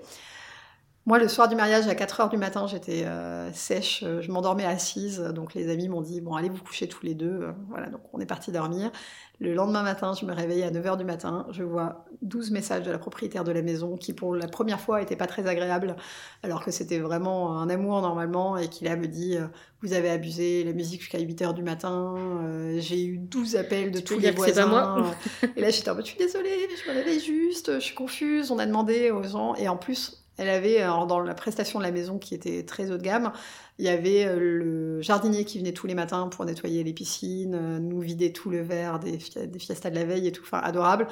Moi, 1.05 1.17
le 1.17 1.27
soir 1.27 1.47
du 1.47 1.55
mariage, 1.55 1.87
à 1.87 1.95
4 1.95 2.19
heures 2.21 2.29
du 2.29 2.37
matin, 2.37 2.67
j'étais 2.67 3.03
euh, 3.05 3.51
sèche, 3.51 4.03
euh, 4.05 4.21
je 4.21 4.31
m'endormais 4.31 4.65
assise. 4.65 5.19
Donc 5.33 5.55
les 5.55 5.71
amis 5.71 5.87
m'ont 5.89 6.01
dit, 6.01 6.21
bon, 6.21 6.35
allez 6.35 6.49
vous 6.49 6.61
coucher 6.61 6.87
tous 6.87 7.03
les 7.03 7.15
deux. 7.15 7.39
Euh, 7.41 7.51
Voilà, 7.69 7.87
donc 7.89 8.01
on 8.13 8.19
est 8.19 8.27
parti 8.27 8.51
dormir. 8.51 8.91
Le 9.39 9.55
lendemain 9.55 9.81
matin, 9.81 10.13
je 10.13 10.25
me 10.25 10.33
réveille 10.33 10.61
à 10.61 10.69
9 10.69 10.85
heures 10.85 10.97
du 10.97 11.05
matin. 11.05 11.47
Je 11.51 11.63
vois 11.63 12.05
12 12.21 12.51
messages 12.51 12.83
de 12.83 12.91
la 12.91 12.99
propriétaire 12.99 13.43
de 13.43 13.51
la 13.51 13.63
maison 13.63 13.97
qui, 13.97 14.13
pour 14.13 14.35
la 14.35 14.47
première 14.47 14.79
fois, 14.81 14.99
n'étaient 14.99 15.15
pas 15.15 15.25
très 15.25 15.47
agréables, 15.47 15.95
alors 16.43 16.63
que 16.63 16.69
c'était 16.69 16.99
vraiment 16.99 17.57
un 17.57 17.69
amour 17.69 18.01
normalement, 18.01 18.57
et 18.57 18.67
qui 18.67 18.83
là 18.83 18.95
me 18.95 19.07
dit, 19.07 19.35
euh, 19.37 19.47
vous 19.81 19.93
avez 19.93 20.11
abusé, 20.11 20.63
la 20.63 20.73
musique 20.73 20.99
jusqu'à 21.01 21.19
8 21.19 21.41
heures 21.41 21.53
du 21.55 21.63
matin. 21.63 22.15
Euh, 22.43 22.77
J'ai 22.79 23.03
eu 23.03 23.17
12 23.17 23.55
appels 23.55 23.91
de 23.91 23.99
Tu 23.99 24.03
tous 24.03 24.19
dire 24.19 24.31
les 24.31 24.35
que 24.35 24.41
c'est 24.43 24.53
pas 24.53 24.65
voisins. 24.65 24.67
moi 24.67 25.11
et 25.55 25.61
là, 25.61 25.71
j'étais 25.71 25.89
en 25.89 25.95
mode, 25.95 26.05
je 26.05 26.11
suis 26.11 26.19
désolée, 26.19 26.67
mais 26.69 26.75
je 26.75 26.87
me 26.91 26.93
réveille 26.95 27.19
juste, 27.21 27.73
je 27.75 27.79
suis 27.79 27.95
confuse. 27.95 28.51
On 28.51 28.59
a 28.59 28.65
demandé 28.67 29.09
aux 29.09 29.23
gens, 29.23 29.55
et 29.55 29.67
en 29.69 29.77
plus, 29.77 30.25
elle 30.39 30.49
avait, 30.49 30.79
alors, 30.81 31.05
dans 31.07 31.19
la 31.19 31.33
prestation 31.35 31.79
de 31.79 31.83
la 31.83 31.91
maison 31.91 32.17
qui 32.17 32.33
était 32.33 32.63
très 32.65 32.91
haut 32.91 32.97
de 32.97 33.03
gamme, 33.03 33.31
il 33.77 33.85
y 33.85 33.89
avait 33.89 34.25
euh, 34.25 34.39
le 34.39 35.01
jardinier 35.01 35.45
qui 35.45 35.59
venait 35.59 35.73
tous 35.73 35.85
les 35.87 35.95
matins 35.95 36.27
pour 36.29 36.45
nettoyer 36.45 36.83
les 36.83 36.93
piscines, 36.93 37.55
euh, 37.55 37.79
nous 37.79 37.99
vider 37.99 38.33
tout 38.33 38.49
le 38.49 38.61
verre 38.61 38.99
des, 38.99 39.19
fi- 39.19 39.47
des 39.47 39.59
fiestas 39.59 39.89
de 39.89 39.95
la 39.95 40.05
veille 40.05 40.27
et 40.27 40.31
tout, 40.31 40.43
enfin, 40.43 40.59
adorable. 40.59 41.07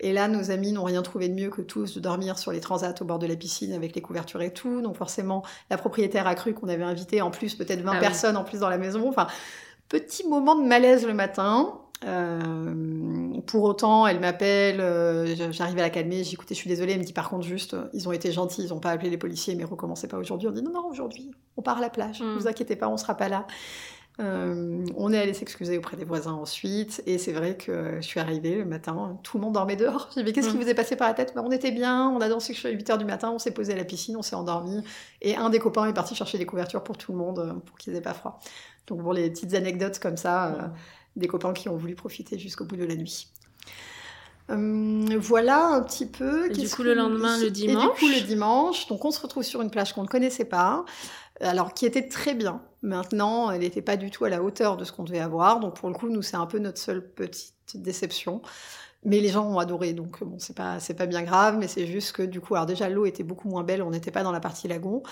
Et 0.00 0.12
là, 0.12 0.26
nos 0.26 0.50
amis 0.50 0.72
n'ont 0.72 0.84
rien 0.84 1.02
trouvé 1.02 1.28
de 1.28 1.34
mieux 1.34 1.50
que 1.50 1.62
tous 1.62 1.94
de 1.94 2.00
dormir 2.00 2.38
sur 2.38 2.50
les 2.50 2.60
transats 2.60 2.94
au 3.00 3.04
bord 3.04 3.20
de 3.20 3.26
la 3.26 3.36
piscine 3.36 3.72
avec 3.72 3.94
les 3.94 4.00
couvertures 4.02 4.42
et 4.42 4.52
tout. 4.52 4.82
Donc 4.82 4.96
forcément, 4.96 5.44
la 5.70 5.78
propriétaire 5.78 6.26
a 6.26 6.34
cru 6.34 6.54
qu'on 6.54 6.68
avait 6.68 6.82
invité 6.82 7.22
en 7.22 7.30
plus 7.30 7.54
peut-être 7.54 7.82
20 7.82 7.92
Ah 7.92 8.00
oui. 8.00 8.00
personnes 8.00 8.36
en 8.36 8.42
plus 8.44 8.58
dans 8.60 8.68
la 8.68 8.78
maison. 8.78 9.08
Enfin, 9.08 9.28
petit 9.88 10.26
moment 10.26 10.56
de 10.56 10.64
malaise 10.66 11.06
le 11.06 11.14
matin. 11.14 11.81
Euh, 12.04 13.40
pour 13.46 13.62
autant, 13.64 14.06
elle 14.06 14.20
m'appelle, 14.20 14.80
euh, 14.80 15.52
j'arrive 15.52 15.78
à 15.78 15.82
la 15.82 15.90
calmer, 15.90 16.24
j'ai 16.24 16.32
écouté, 16.32 16.54
je 16.54 16.60
suis 16.60 16.68
désolée, 16.68 16.92
elle 16.92 16.98
me 17.00 17.04
dit 17.04 17.12
par 17.12 17.28
contre 17.28 17.46
juste, 17.46 17.74
euh, 17.74 17.88
ils 17.92 18.08
ont 18.08 18.12
été 18.12 18.32
gentils, 18.32 18.64
ils 18.64 18.70
n'ont 18.70 18.80
pas 18.80 18.90
appelé 18.90 19.10
les 19.10 19.18
policiers, 19.18 19.54
mais 19.54 19.64
recommencez 19.64 20.08
pas 20.08 20.16
aujourd'hui. 20.18 20.48
On 20.48 20.52
dit 20.52 20.62
non, 20.62 20.72
non, 20.72 20.86
aujourd'hui, 20.88 21.30
on 21.56 21.62
part 21.62 21.78
à 21.78 21.80
la 21.80 21.90
plage, 21.90 22.20
Mm. 22.22 22.36
vous 22.38 22.48
inquiétez 22.48 22.76
pas, 22.76 22.88
on 22.88 22.96
sera 22.96 23.16
pas 23.16 23.28
là. 23.28 23.46
Euh, 24.20 24.84
on 24.96 25.10
est 25.10 25.18
allé 25.18 25.32
s'excuser 25.32 25.78
auprès 25.78 25.96
des 25.96 26.04
voisins 26.04 26.34
ensuite, 26.34 27.02
et 27.06 27.16
c'est 27.16 27.32
vrai 27.32 27.56
que 27.56 27.96
je 27.96 28.06
suis 28.06 28.20
arrivée 28.20 28.56
le 28.56 28.66
matin, 28.66 29.18
tout 29.22 29.38
le 29.38 29.42
monde 29.44 29.54
dormait 29.54 29.76
dehors. 29.76 30.10
J'ai 30.14 30.20
dit, 30.22 30.26
mais 30.26 30.32
qu'est-ce 30.32 30.50
qui 30.50 30.58
Mm. 30.58 30.60
vous 30.62 30.68
est 30.68 30.74
passé 30.74 30.96
par 30.96 31.08
la 31.08 31.14
tête? 31.14 31.32
Bah, 31.34 31.42
On 31.44 31.50
était 31.50 31.70
bien, 31.72 32.10
on 32.10 32.20
a 32.20 32.28
dansé 32.28 32.52
jusqu'à 32.52 32.68
8h 32.70 32.98
du 32.98 33.04
matin, 33.06 33.30
on 33.32 33.38
s'est 33.38 33.52
posé 33.52 33.72
à 33.72 33.76
la 33.76 33.84
piscine, 33.84 34.16
on 34.16 34.22
s'est 34.22 34.36
endormi, 34.36 34.82
et 35.22 35.34
un 35.36 35.48
des 35.48 35.58
copains 35.58 35.86
est 35.86 35.94
parti 35.94 36.14
chercher 36.14 36.36
des 36.36 36.46
couvertures 36.46 36.84
pour 36.84 36.98
tout 36.98 37.12
le 37.12 37.18
monde, 37.18 37.60
pour 37.64 37.78
qu'ils 37.78 37.94
aient 37.96 38.02
pas 38.02 38.12
froid. 38.14 38.38
Donc 38.86 39.00
bon, 39.00 39.12
les 39.12 39.30
petites 39.30 39.54
anecdotes 39.54 39.98
comme 39.98 40.16
ça, 40.18 40.46
euh, 40.48 40.58
des 41.16 41.26
copains 41.26 41.52
qui 41.52 41.68
ont 41.68 41.76
voulu 41.76 41.94
profiter 41.94 42.38
jusqu'au 42.38 42.64
bout 42.64 42.76
de 42.76 42.84
la 42.84 42.96
nuit. 42.96 43.28
Hum, 44.48 45.16
voilà 45.16 45.68
un 45.68 45.82
petit 45.82 46.06
peu. 46.06 46.50
Et 46.50 46.54
du 46.54 46.68
coup, 46.68 46.82
le 46.82 46.94
lendemain, 46.94 47.38
le 47.38 47.46
Et 47.46 47.50
du 47.50 47.66
dimanche 47.66 47.98
coup, 47.98 48.08
le 48.08 48.20
dimanche, 48.26 48.86
donc 48.88 49.04
on 49.04 49.10
se 49.10 49.20
retrouve 49.20 49.42
sur 49.42 49.62
une 49.62 49.70
plage 49.70 49.92
qu'on 49.92 50.02
ne 50.02 50.08
connaissait 50.08 50.44
pas, 50.44 50.84
alors 51.40 51.74
qui 51.74 51.86
était 51.86 52.08
très 52.08 52.34
bien. 52.34 52.62
Maintenant, 52.82 53.50
elle 53.50 53.60
n'était 53.60 53.82
pas 53.82 53.96
du 53.96 54.10
tout 54.10 54.24
à 54.24 54.28
la 54.28 54.42
hauteur 54.42 54.76
de 54.76 54.84
ce 54.84 54.92
qu'on 54.92 55.04
devait 55.04 55.20
avoir. 55.20 55.60
Donc 55.60 55.76
pour 55.76 55.88
le 55.88 55.94
coup, 55.94 56.08
nous, 56.08 56.22
c'est 56.22 56.36
un 56.36 56.46
peu 56.46 56.58
notre 56.58 56.78
seule 56.78 57.06
petite 57.12 57.54
déception. 57.74 58.42
Mais 59.04 59.18
les 59.18 59.30
gens 59.30 59.48
ont 59.48 59.58
adoré, 59.58 59.94
donc 59.94 60.22
bon, 60.22 60.38
c'est 60.38 60.54
pas 60.54 60.78
c'est 60.78 60.94
pas 60.94 61.06
bien 61.06 61.22
grave, 61.22 61.56
mais 61.58 61.66
c'est 61.66 61.86
juste 61.86 62.12
que 62.12 62.22
du 62.22 62.40
coup, 62.40 62.54
alors 62.54 62.66
déjà 62.66 62.88
l'eau 62.88 63.04
était 63.04 63.24
beaucoup 63.24 63.48
moins 63.48 63.64
belle, 63.64 63.82
on 63.82 63.90
n'était 63.90 64.12
pas 64.12 64.22
dans 64.22 64.30
la 64.30 64.38
partie 64.38 64.68
lagon. 64.68 65.02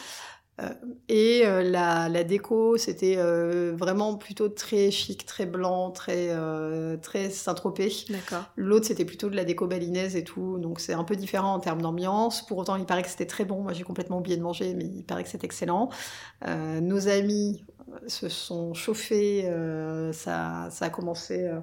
Euh, 0.61 0.69
et 1.09 1.43
euh, 1.45 1.63
la, 1.63 2.09
la 2.09 2.25
déco, 2.25 2.77
c'était 2.77 3.17
euh, 3.19 3.73
vraiment 3.75 4.17
plutôt 4.17 4.49
très 4.49 4.91
chic, 4.91 5.25
très 5.27 5.47
blanc, 5.47 5.91
très, 5.91 6.31
très 7.03 7.31
Saint-Tropez. 7.31 8.07
L'autre, 8.57 8.87
c'était 8.87 9.05
plutôt 9.05 9.31
de 9.31 9.37
la 9.37 9.45
déco 9.45 9.67
balinaise 9.67 10.17
et 10.17 10.25
tout, 10.25 10.59
donc 10.59 10.81
c'est 10.81 10.95
un 10.95 11.05
peu 11.05 11.17
différent 11.17 11.55
en 11.55 11.61
termes 11.61 11.83
d'ambiance. 11.83 12.47
Pour 12.47 12.59
autant, 12.59 12.77
il 12.77 12.85
paraît 12.85 13.03
que 13.03 13.09
c'était 13.09 13.27
très 13.27 13.45
bon. 13.45 13.63
Moi, 13.63 13.73
j'ai 13.73 13.85
complètement 13.85 14.19
oublié 14.19 14.37
de 14.37 14.43
manger, 14.43 14.75
mais 14.75 14.85
il 14.85 15.05
paraît 15.05 15.25
que 15.25 15.31
c'est 15.31 15.45
excellent. 15.45 15.91
Euh, 16.47 16.81
nos 16.81 17.09
amis 17.09 17.65
se 18.07 18.29
sont 18.29 18.75
chauffés, 18.75 19.45
euh, 19.47 20.13
ça, 20.13 20.69
ça 20.71 20.87
a 20.87 20.91
commencé 20.91 21.45
euh, 21.45 21.61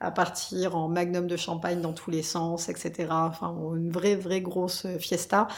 à 0.00 0.10
partir 0.10 0.76
en 0.76 0.88
magnum 0.88 1.26
de 1.26 1.36
champagne 1.36 1.80
dans 1.80 1.92
tous 1.92 2.10
les 2.10 2.22
sens, 2.22 2.68
etc. 2.68 3.08
Enfin, 3.10 3.56
une 3.76 3.90
vraie, 3.90 4.14
vraie 4.16 4.40
grosse 4.40 4.86
fiesta. 4.98 5.48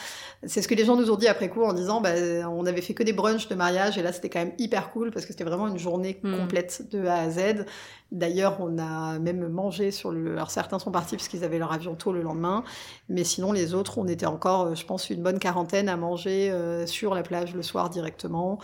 C'est 0.47 0.63
ce 0.63 0.69
que 0.69 0.75
les 0.75 0.85
gens 0.85 0.97
nous 0.97 1.11
ont 1.11 1.17
dit 1.17 1.29
après 1.29 1.49
coup 1.49 1.63
en 1.63 1.73
disant, 1.73 2.01
bah, 2.01 2.15
on 2.51 2.67
avait 2.67 2.83
fait 2.83 2.95
que 2.95 3.03
des 3.03 3.13
brunchs 3.13 3.49
de 3.49 3.55
mariage 3.55 3.99
et 3.99 4.03
là, 4.03 4.13
c'était 4.13 4.29
quand 4.29 4.39
même 4.39 4.55
hyper 4.59 4.91
cool 4.93 5.11
parce 5.11 5.27
que 5.27 5.33
c'était 5.33 5.45
vraiment 5.45 5.69
une 5.69 5.79
journée 5.79 6.21
Mm. 6.23 6.39
complète 6.39 6.91
de 6.91 7.07
A 7.07 7.17
à 7.17 7.31
Z. 7.31 7.67
D'ailleurs, 8.13 8.57
on 8.61 8.79
a 8.79 9.19
même 9.19 9.49
mangé 9.49 9.91
sur 9.91 10.11
le. 10.11 10.33
Alors 10.33 10.51
certains 10.51 10.79
sont 10.79 10.91
partis 10.91 11.17
parce 11.17 11.29
qu'ils 11.29 11.45
avaient 11.45 11.59
leur 11.59 11.73
avion 11.73 11.95
tôt 11.95 12.13
le 12.13 12.23
lendemain, 12.23 12.65
mais 13.09 13.25
sinon 13.25 13.53
les 13.53 13.75
autres, 13.75 13.99
on 13.99 14.09
était 14.09 14.27
encore, 14.27 14.67
euh, 14.67 14.75
je 14.75 14.85
pense, 14.85 15.11
une 15.11 15.23
bonne 15.23 15.39
quarantaine 15.39 15.89
à 15.89 15.97
manger 15.97 16.51
euh, 16.51 16.87
sur 16.87 17.15
la 17.15 17.23
plage 17.23 17.55
le 17.55 17.63
soir 17.63 17.91
directement. 17.91 18.59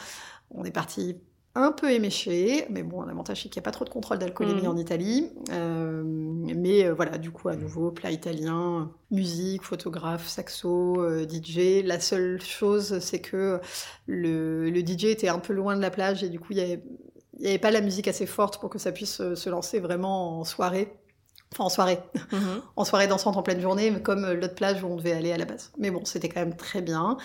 On 0.51 0.65
est 0.65 0.71
parti 0.71 1.17
un 1.59 1.73
peu 1.73 1.91
éméché, 1.91 2.67
mais 2.71 2.83
bon, 2.83 3.03
l'avantage 3.03 3.43
c'est 3.43 3.49
qu'il 3.49 3.61
n'y 3.61 3.65
a 3.65 3.69
pas 3.69 3.71
trop 3.71 3.85
de 3.85 3.91
contrôle 3.91 4.19
d'alcoolémie 4.19 4.63
Mhm. 4.63 4.69
en 4.69 4.77
Italie. 4.77 5.31
Euh, 5.53 6.03
mais 6.05 6.85
euh, 6.85 6.95
voilà, 6.95 7.19
du 7.19 7.31
coup, 7.31 7.49
à 7.49 7.57
nouveau, 7.57 7.91
plat 7.91 8.11
italien, 8.11 8.91
musique, 9.11 9.63
photographe, 9.63 10.27
saxo, 10.29 11.01
euh, 11.03 11.27
DJ. 11.29 11.83
La 11.85 12.01
seule 12.01 12.41
chose, 12.43 12.99
c'est 13.01 13.21
que 13.21 13.61
le, 14.07 14.71
le 14.71 14.81
DJ 14.87 15.05
était 15.07 15.29
un 15.29 15.39
peu 15.39 15.53
loin 15.53 15.77
de 15.77 15.83
la 15.83 15.91
plage 15.91 16.23
et 16.23 16.29
du 16.29 16.39
coup, 16.41 16.49
il 16.53 16.61
avait 16.61 16.83
n'y 17.39 17.49
avait 17.49 17.59
pas 17.59 17.71
la 17.71 17.83
musique 17.83 18.09
assez 18.09 18.25
forte 18.25 18.59
pour 18.61 18.71
que 18.71 18.79
ça 18.79 18.93
puisse 18.93 19.21
se 19.35 19.51
lancer 19.51 19.79
vraiment 19.79 20.41
en 20.41 20.45
soirée. 20.45 20.93
Enfin, 21.53 21.65
en 21.65 21.69
soirée. 21.69 21.99
Mhm. 22.33 22.41
En 22.77 22.85
soirée 22.85 23.07
dansante 23.09 23.37
en 23.37 23.43
pleine 23.43 23.61
journée, 23.61 23.93
comme 24.03 24.27
l'autre 24.33 24.55
plage 24.55 24.83
où 24.83 24.87
on 24.87 24.97
devait 24.97 25.13
aller 25.13 25.33
à 25.33 25.37
la 25.37 25.45
base. 25.45 25.71
Mais 25.79 25.91
bon, 25.91 26.05
c'était 26.05 26.29
quand 26.29 26.41
même 26.41 26.57
très 26.57 26.81
bien. 26.83 27.17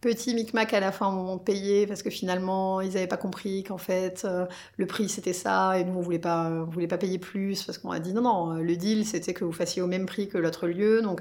Petit 0.00 0.34
micmac 0.34 0.72
à 0.72 0.80
la 0.80 0.92
fin 0.92 1.08
au 1.08 1.12
moment 1.12 1.36
de 1.36 1.42
payer, 1.42 1.86
parce 1.86 2.02
que 2.02 2.08
finalement, 2.08 2.80
ils 2.80 2.94
n'avaient 2.94 3.06
pas 3.06 3.18
compris 3.18 3.64
qu'en 3.64 3.76
fait, 3.76 4.22
euh, 4.24 4.46
le 4.78 4.86
prix 4.86 5.10
c'était 5.10 5.34
ça, 5.34 5.78
et 5.78 5.84
nous, 5.84 5.98
on 5.98 6.00
voulait 6.00 6.18
pas, 6.18 6.48
on 6.48 6.64
voulait 6.70 6.86
pas 6.86 6.96
payer 6.96 7.18
plus, 7.18 7.62
parce 7.64 7.76
qu'on 7.76 7.90
a 7.90 8.00
dit 8.00 8.14
non, 8.14 8.22
non, 8.22 8.52
euh, 8.54 8.62
le 8.62 8.76
deal 8.76 9.04
c'était 9.04 9.34
que 9.34 9.44
vous 9.44 9.52
fassiez 9.52 9.82
au 9.82 9.86
même 9.86 10.06
prix 10.06 10.28
que 10.28 10.38
l'autre 10.38 10.68
lieu. 10.68 11.02
Donc 11.02 11.20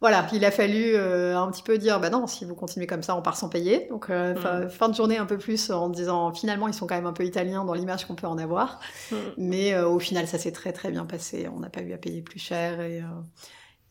voilà, 0.00 0.26
il 0.32 0.42
a 0.46 0.50
fallu 0.50 0.94
euh, 0.94 1.36
un 1.36 1.50
petit 1.50 1.62
peu 1.62 1.76
dire, 1.76 2.00
bah 2.00 2.08
non, 2.08 2.26
si 2.26 2.46
vous 2.46 2.54
continuez 2.54 2.86
comme 2.86 3.02
ça, 3.02 3.14
on 3.14 3.20
part 3.20 3.36
sans 3.36 3.50
payer. 3.50 3.86
Donc 3.90 4.08
euh, 4.08 4.34
fin, 4.34 4.68
fin 4.70 4.88
de 4.88 4.94
journée 4.94 5.18
un 5.18 5.26
peu 5.26 5.36
plus 5.36 5.70
en 5.70 5.90
disant, 5.90 6.32
finalement, 6.32 6.68
ils 6.68 6.74
sont 6.74 6.86
quand 6.86 6.94
même 6.96 7.04
un 7.04 7.12
peu 7.12 7.26
italiens 7.26 7.66
dans 7.66 7.74
l'image 7.74 8.06
qu'on 8.06 8.14
peut 8.14 8.26
en 8.26 8.38
avoir. 8.38 8.80
Mhm. 9.12 9.18
Mais 9.36 9.78
au 9.78 9.98
final, 9.98 10.26
ça 10.26 10.38
s'est 10.38 10.52
très 10.52 10.72
très 10.72 10.90
bien 10.90 11.04
passé. 11.04 11.48
On 11.54 11.60
n'a 11.60 11.68
pas 11.68 11.82
eu 11.82 11.92
à 11.92 11.98
payer 11.98 12.22
plus 12.22 12.40
cher 12.40 12.80
et, 12.80 13.02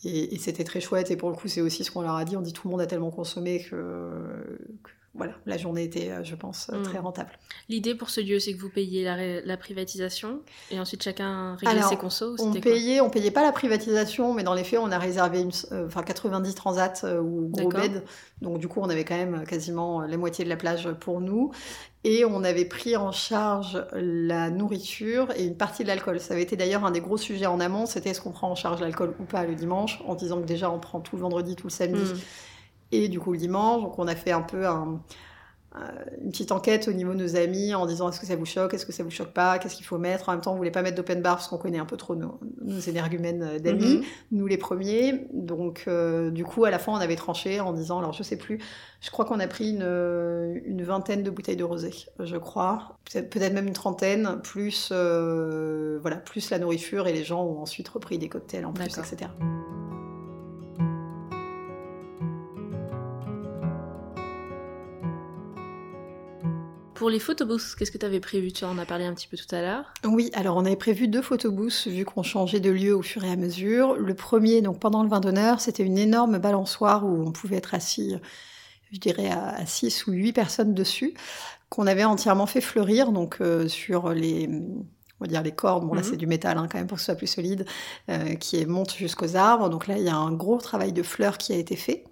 et, 0.04 0.36
et 0.36 0.38
c'était 0.38 0.64
très 0.64 0.82
chouette. 0.82 1.12
Et 1.12 1.18
pour 1.18 1.30
le 1.30 1.36
coup, 1.36 1.48
c'est 1.48 1.62
aussi 1.62 1.84
ce 1.84 1.92
qu'on 1.92 2.02
leur 2.02 2.16
a 2.16 2.26
dit. 2.26 2.38
On 2.38 2.42
dit 2.42 2.54
tout 2.54 2.68
le 2.68 2.72
monde 2.72 2.82
a 2.82 2.88
tellement 2.88 3.12
consommé 3.12 3.64
que, 3.64 3.76
que, 4.84 4.92
voilà, 5.16 5.34
la 5.46 5.58
journée 5.58 5.84
était, 5.84 6.12
euh, 6.12 6.24
je 6.24 6.36
pense, 6.36 6.70
euh, 6.72 6.80
Mm. 6.80 6.84
très 6.84 7.00
rentable. 7.00 7.32
L'idée 7.68 7.96
pour 7.96 8.10
ce 8.10 8.22
lieu, 8.22 8.40
c'est 8.40 8.54
que 8.54 8.62
vous 8.62 8.70
payiez 8.70 9.04
la, 9.04 9.58
privatisation 9.58 10.40
et 10.72 10.80
ensuite 10.80 11.04
chacun 11.04 11.56
réglait 11.56 11.82
ses 11.82 11.98
consos. 11.98 12.36
On 12.40 12.54
payait, 12.54 13.02
on 13.02 13.10
payait 13.10 13.32
pas 13.32 13.44
la 13.44 13.52
privatisation, 13.52 14.34
mais 14.34 14.44
dans 14.44 14.54
les 14.54 14.64
faits, 14.64 14.80
on 14.80 14.92
a 14.92 14.98
réservé 14.98 15.42
une, 15.42 15.52
euh, 15.72 15.88
enfin 15.88 16.04
90 16.04 16.56
transats 16.56 16.94
euh, 17.04 17.20
ou 17.20 17.50
gros 17.50 17.70
beds. 17.70 18.02
Donc 18.42 18.60
du 18.60 18.68
coup, 18.68 18.80
on 18.82 18.90
avait 18.90 19.04
quand 19.04 19.18
même 19.18 19.44
quasiment 19.46 20.02
la 20.02 20.16
moitié 20.16 20.46
de 20.46 20.50
la 20.50 20.56
plage 20.56 20.90
pour 21.02 21.20
nous. 21.20 21.52
Et 22.06 22.24
on 22.24 22.44
avait 22.46 22.64
pris 22.66 22.96
en 22.96 23.12
charge 23.12 23.86
la 23.94 24.50
nourriture 24.50 25.28
et 25.36 25.44
une 25.46 25.58
partie 25.58 25.84
de 25.84 25.90
l'alcool. 25.90 26.20
Ça 26.22 26.34
avait 26.34 26.44
été 26.44 26.56
d'ailleurs 26.56 26.86
un 26.86 26.92
des 26.92 27.02
gros 27.02 27.18
sujets 27.18 27.46
en 27.46 27.60
amont, 27.60 27.86
c'était 27.86 28.12
est-ce 28.12 28.22
qu'on 28.22 28.32
prend 28.32 28.50
en 28.50 28.56
charge 28.56 28.80
l'alcool 28.80 29.14
ou 29.20 29.24
pas 29.26 29.44
le 29.46 29.54
dimanche, 29.54 30.02
en 30.08 30.16
disant 30.16 30.40
que 30.40 30.46
déjà 30.46 30.72
on 30.72 30.80
prend 30.80 31.02
tout 31.02 31.18
le 31.18 31.22
vendredi, 31.24 31.56
tout 31.58 31.68
le 31.68 31.72
samedi 31.72 32.02
Mhm. 32.14 32.20
et 32.94 33.10
du 33.10 33.20
coup 33.20 33.34
le 33.34 33.38
dimanche. 33.38 33.82
Donc 33.82 34.00
on 34.00 34.08
a 34.08 34.16
fait 34.16 34.32
un 34.32 34.42
peu 34.42 34.66
un- 34.66 35.02
une 36.22 36.32
petite 36.32 36.52
enquête 36.52 36.88
au 36.88 36.94
niveau 36.94 37.14
de 37.14 37.20
nos 37.20 37.36
amis 37.36 37.76
en 37.76 37.86
disant 37.86 38.10
est-ce 38.10 38.20
que 38.20 38.26
ça 38.26 38.36
vous 38.36 38.46
choque, 38.46 38.74
est-ce 38.74 38.86
que 38.88 38.92
ça 38.92 39.04
vous 39.04 39.12
choque 39.12 39.34
pas, 39.34 39.60
qu'est-ce 39.60 39.76
qu'il 39.76 39.86
faut 39.86 40.00
mettre? 40.00 40.28
En 40.30 40.32
même 40.32 40.42
temps, 40.42 40.54
on 40.54 40.58
voulait 40.58 40.72
pas 40.72 40.82
mettre 40.82 40.98
d'open 40.98 41.22
bar 41.22 41.36
parce 41.36 41.48
qu'on 41.48 41.58
connaît 41.60 41.78
un 41.78 41.86
peu 41.86 41.96
trop 41.96 42.16
nos, 42.16 42.40
nos 42.62 42.80
énergumènes 42.80 43.44
euh, 43.44 43.60
d'amis, 43.60 43.98
Mhm. 43.98 44.04
nous 44.32 44.48
les 44.48 44.58
premiers. 44.58 45.28
Donc 45.32 45.84
euh, 45.88 46.32
du 46.32 46.44
coup, 46.44 46.66
à 46.66 46.72
la 46.72 46.80
fin, 46.80 46.92
on 46.92 46.96
avait 46.96 47.16
tranché 47.16 47.60
en 47.60 47.72
disant, 47.74 48.00
alors 48.00 48.14
je 48.14 48.24
sais 48.24 48.38
plus, 48.38 48.58
je 49.00 49.12
crois 49.12 49.26
qu'on 49.26 49.40
a 49.40 49.48
pris 49.48 49.70
une, 49.70 49.84
euh, 49.84 50.60
une 50.66 50.84
vingtaine 50.84 51.22
de 51.24 51.30
bouteilles 51.30 51.56
de 51.56 51.64
rosé, 51.64 51.92
je 52.20 52.36
crois, 52.38 52.98
peut-être 53.14 53.54
même 53.54 53.68
une 53.68 53.74
trentaine, 53.74 54.40
plus 54.44 54.90
euh, 54.92 56.00
voilà, 56.02 56.18
plus 56.18 56.50
la 56.50 56.58
nourriture 56.60 57.08
et 57.08 57.14
les 57.14 57.24
gens 57.24 57.44
ont 57.46 57.60
ensuite 57.62 57.88
repris 57.90 58.18
des 58.18 58.28
cocktails 58.28 58.66
en 58.66 58.74
plus, 58.74 58.86
etc. 58.98 59.30
Pour 67.00 67.10
les 67.10 67.20
photobooths, 67.20 67.76
qu'est-ce 67.78 67.92
que 67.92 67.98
tu 67.98 68.06
avais 68.06 68.20
prévu? 68.20 68.52
Tu 68.52 68.66
en 68.66 68.78
as 68.78 68.86
parlé 68.86 69.06
un 69.06 69.14
petit 69.14 69.30
peu 69.30 69.38
tout 69.38 69.56
à 69.56 69.62
l'heure. 69.62 69.86
Oui, 70.06 70.32
alors 70.34 70.58
on 70.58 70.66
avait 70.66 70.76
prévu 70.76 71.08
deux 71.08 71.22
photobooths 71.22 71.88
vu 71.88 72.04
qu'on 72.04 72.24
changeait 72.24 72.60
de 72.60 72.70
lieu 72.70 72.94
au 72.94 73.02
fur 73.02 73.24
et 73.24 73.32
à 73.32 73.38
mesure. 73.38 73.96
Le 73.96 74.14
premier, 74.14 74.62
donc 74.62 74.82
pendant 74.82 75.02
le 75.02 75.08
vin 75.08 75.22
d'honneur, 75.22 75.62
c'était 75.62 75.84
une 75.84 75.98
énorme 75.98 76.40
balançoire 76.40 77.06
où 77.06 77.26
on 77.26 77.32
pouvait 77.32 77.56
être 77.56 77.74
assis, 77.74 78.16
je 78.92 79.00
dirais, 79.00 79.32
à 79.32 79.66
6 79.66 80.08
ou 80.08 80.12
8 80.12 80.34
personnes 80.34 80.74
dessus, 80.74 81.14
qu'on 81.70 81.88
avait 81.88 82.04
entièrement 82.04 82.48
fait 82.48 82.60
fleurir, 82.60 83.14
donc 83.14 83.38
euh, 83.40 83.70
sur 83.70 84.10
les, 84.10 84.50
on 84.50 84.86
va 85.22 85.28
dire 85.28 85.42
les 85.42 85.54
cordes, 85.54 85.88
bon 85.88 85.94
là 85.94 86.02
Mhm. 86.02 86.08
c'est 86.10 86.18
du 86.18 86.28
métal 86.28 86.58
hein, 86.58 86.68
quand 86.70 86.80
même 86.80 86.88
pour 86.88 86.98
que 86.98 87.02
ce 87.02 87.06
soit 87.06 87.16
plus 87.16 87.28
solide, 87.28 87.66
euh, 88.10 88.36
qui 88.36 88.66
monte 88.66 88.94
jusqu'aux 88.94 89.38
arbres. 89.38 89.70
Donc 89.70 89.88
là, 89.88 89.98
il 89.98 90.04
y 90.04 90.10
a 90.10 90.18
un 90.18 90.34
gros 90.34 90.58
travail 90.58 90.92
de 90.92 91.04
fleurs 91.04 91.38
qui 91.38 91.54
a 91.54 91.56
été 91.56 91.78
fait 91.78 92.04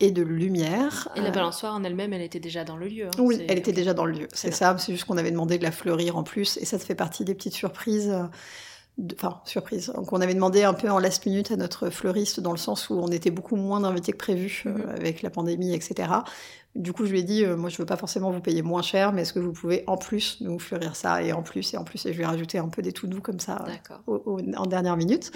et 0.00 0.10
de 0.10 0.22
lumière. 0.22 1.08
Et 1.16 1.20
la 1.20 1.28
Euh, 1.28 1.30
balançoire 1.30 1.74
en 1.74 1.82
elle-même, 1.84 2.12
elle 2.12 2.22
était 2.22 2.40
déjà 2.40 2.64
dans 2.64 2.76
le 2.76 2.86
lieu. 2.88 3.06
hein. 3.06 3.10
oui, 3.18 3.44
elle 3.48 3.58
était 3.58 3.72
déjà 3.72 3.94
dans 3.94 4.04
le 4.04 4.12
lieu. 4.12 4.28
C'est 4.32 4.52
ça, 4.52 4.76
c'est 4.78 4.92
juste 4.92 5.04
qu'on 5.06 5.16
avait 5.16 5.30
demandé 5.30 5.58
de 5.58 5.62
la 5.62 5.72
fleurir 5.72 6.16
en 6.16 6.22
plus, 6.22 6.58
et 6.58 6.64
ça 6.64 6.78
fait 6.78 6.94
partie 6.94 7.24
des 7.24 7.34
petites 7.34 7.54
surprises. 7.54 8.08
euh, 8.10 8.24
de- 8.98 9.14
Enfin, 9.14 9.40
surprise. 9.44 9.92
Donc, 9.94 10.10
on 10.14 10.22
avait 10.22 10.32
demandé 10.32 10.62
un 10.62 10.72
peu 10.72 10.88
en 10.90 10.98
last 10.98 11.26
minute 11.26 11.50
à 11.50 11.56
notre 11.56 11.90
fleuriste, 11.90 12.40
dans 12.40 12.52
le 12.52 12.56
sens 12.56 12.88
où 12.88 12.94
on 12.94 13.08
était 13.08 13.30
beaucoup 13.30 13.56
moins 13.56 13.80
d'invités 13.80 14.12
que 14.12 14.16
prévu 14.16 14.62
euh, 14.66 14.70
Mhm. 14.70 14.88
avec 14.88 15.20
la 15.22 15.28
pandémie, 15.28 15.74
etc. 15.74 16.08
Du 16.74 16.94
coup, 16.94 17.04
je 17.04 17.10
lui 17.12 17.20
ai 17.20 17.22
dit, 17.22 17.44
euh, 17.44 17.56
moi, 17.58 17.68
je 17.68 17.76
veux 17.76 17.84
pas 17.84 17.96
forcément 17.98 18.30
vous 18.30 18.40
payer 18.40 18.62
moins 18.62 18.80
cher, 18.82 19.12
mais 19.12 19.22
est-ce 19.22 19.34
que 19.34 19.38
vous 19.38 19.52
pouvez 19.52 19.84
en 19.86 19.98
plus 19.98 20.38
nous 20.40 20.58
fleurir 20.58 20.96
ça, 20.96 21.22
et 21.22 21.32
en 21.34 21.42
plus, 21.42 21.74
et 21.74 21.76
en 21.76 21.84
plus, 21.84 22.06
et 22.06 22.12
je 22.12 22.16
lui 22.16 22.22
ai 22.24 22.26
rajouté 22.26 22.56
un 22.58 22.68
peu 22.68 22.80
des 22.80 22.92
tout 22.92 23.06
doux 23.06 23.20
comme 23.20 23.38
ça 23.40 23.62
D'accord. 23.66 24.00
au- 24.06 24.22
au- 24.24 24.40
en 24.56 24.64
dernière 24.66 24.96
minute. 24.96 25.30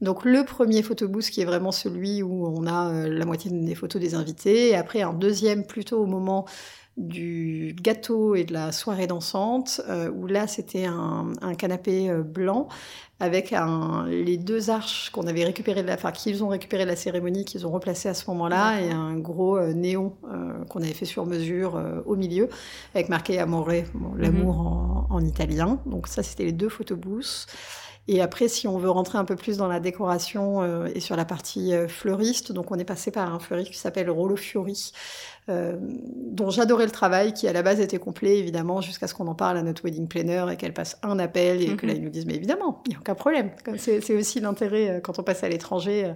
Donc 0.00 0.24
le 0.24 0.44
premier 0.44 0.82
photobooth 0.82 1.24
qui 1.30 1.42
est 1.42 1.44
vraiment 1.44 1.72
celui 1.72 2.22
où 2.22 2.46
on 2.46 2.66
a 2.66 2.90
euh, 2.92 3.08
la 3.08 3.24
moitié 3.26 3.50
des 3.50 3.74
photos 3.74 4.00
des 4.00 4.14
invités, 4.14 4.70
et 4.70 4.76
après 4.76 5.02
un 5.02 5.12
deuxième 5.12 5.66
plutôt 5.66 5.98
au 6.02 6.06
moment 6.06 6.46
du 6.96 7.74
gâteau 7.80 8.34
et 8.34 8.44
de 8.44 8.52
la 8.52 8.72
soirée 8.72 9.06
dansante, 9.06 9.80
euh, 9.88 10.10
où 10.10 10.26
là 10.26 10.46
c'était 10.46 10.86
un, 10.86 11.32
un 11.40 11.54
canapé 11.54 12.10
euh, 12.10 12.22
blanc 12.22 12.68
avec 13.20 13.52
un, 13.52 14.06
les 14.08 14.38
deux 14.38 14.70
arches 14.70 15.10
qu'on 15.10 15.26
avait 15.26 15.44
récupérées, 15.44 15.82
de 15.82 15.86
la- 15.88 15.94
enfin 15.94 16.12
qu'ils 16.12 16.42
ont 16.42 16.48
récupéré 16.48 16.84
de 16.84 16.88
la 16.90 16.96
cérémonie, 16.96 17.44
qu'ils 17.44 17.66
ont 17.66 17.70
replacé 17.70 18.08
à 18.08 18.14
ce 18.14 18.28
moment-là, 18.30 18.80
et 18.80 18.90
un 18.90 19.16
gros 19.18 19.58
euh, 19.58 19.74
néon 19.74 20.14
euh, 20.32 20.64
qu'on 20.70 20.80
avait 20.82 20.94
fait 20.94 21.04
sur 21.04 21.26
mesure 21.26 21.80
au 22.06 22.16
milieu, 22.16 22.48
avec 22.94 23.08
marqué 23.10 23.38
Amore, 23.38 23.68
bon, 23.94 24.14
l'amour 24.16 24.58
en, 24.58 25.06
en 25.10 25.24
italien. 25.24 25.78
Donc 25.86 26.06
ça 26.08 26.22
c'était 26.22 26.44
les 26.44 26.52
deux 26.52 26.70
photobooths. 26.70 27.46
Et 28.12 28.20
après, 28.20 28.48
si 28.48 28.66
on 28.66 28.76
veut 28.76 28.90
rentrer 28.90 29.18
un 29.18 29.24
peu 29.24 29.36
plus 29.36 29.56
dans 29.56 29.68
la 29.68 29.78
décoration 29.78 30.62
euh, 30.62 30.88
et 30.96 30.98
sur 30.98 31.14
la 31.14 31.24
partie 31.24 31.72
euh, 31.72 31.86
fleuriste, 31.86 32.50
donc 32.50 32.72
on 32.72 32.74
est 32.76 32.84
passé 32.84 33.12
par 33.12 33.32
un 33.32 33.38
fleuriste 33.38 33.70
qui 33.70 33.78
s'appelle 33.78 34.10
Rollo 34.10 34.34
Fiori, 34.34 34.90
euh, 35.48 35.76
dont 35.80 36.50
j'adorais 36.50 36.86
le 36.86 36.90
travail, 36.90 37.32
qui 37.32 37.46
à 37.46 37.52
la 37.52 37.62
base 37.62 37.78
était 37.78 38.00
complet, 38.00 38.36
évidemment, 38.38 38.80
jusqu'à 38.80 39.06
ce 39.06 39.14
qu'on 39.14 39.28
en 39.28 39.36
parle 39.36 39.58
à 39.58 39.62
notre 39.62 39.84
wedding 39.84 40.08
planner 40.08 40.44
et 40.50 40.56
qu'elle 40.56 40.74
passe 40.74 40.98
un 41.04 41.20
appel 41.20 41.62
et 41.62 41.76
que 41.76 41.86
là, 41.86 41.92
Mhm. 41.92 41.98
ils 42.00 42.04
nous 42.04 42.10
disent, 42.10 42.26
mais 42.26 42.34
évidemment, 42.34 42.82
il 42.86 42.90
n'y 42.90 42.96
a 42.96 42.98
aucun 42.98 43.14
problème. 43.14 43.52
C'est 43.76 44.16
aussi 44.16 44.40
l'intérêt 44.40 45.00
quand 45.04 45.20
on 45.20 45.22
passe 45.22 45.44
à 45.44 45.48
l'étranger. 45.48 46.12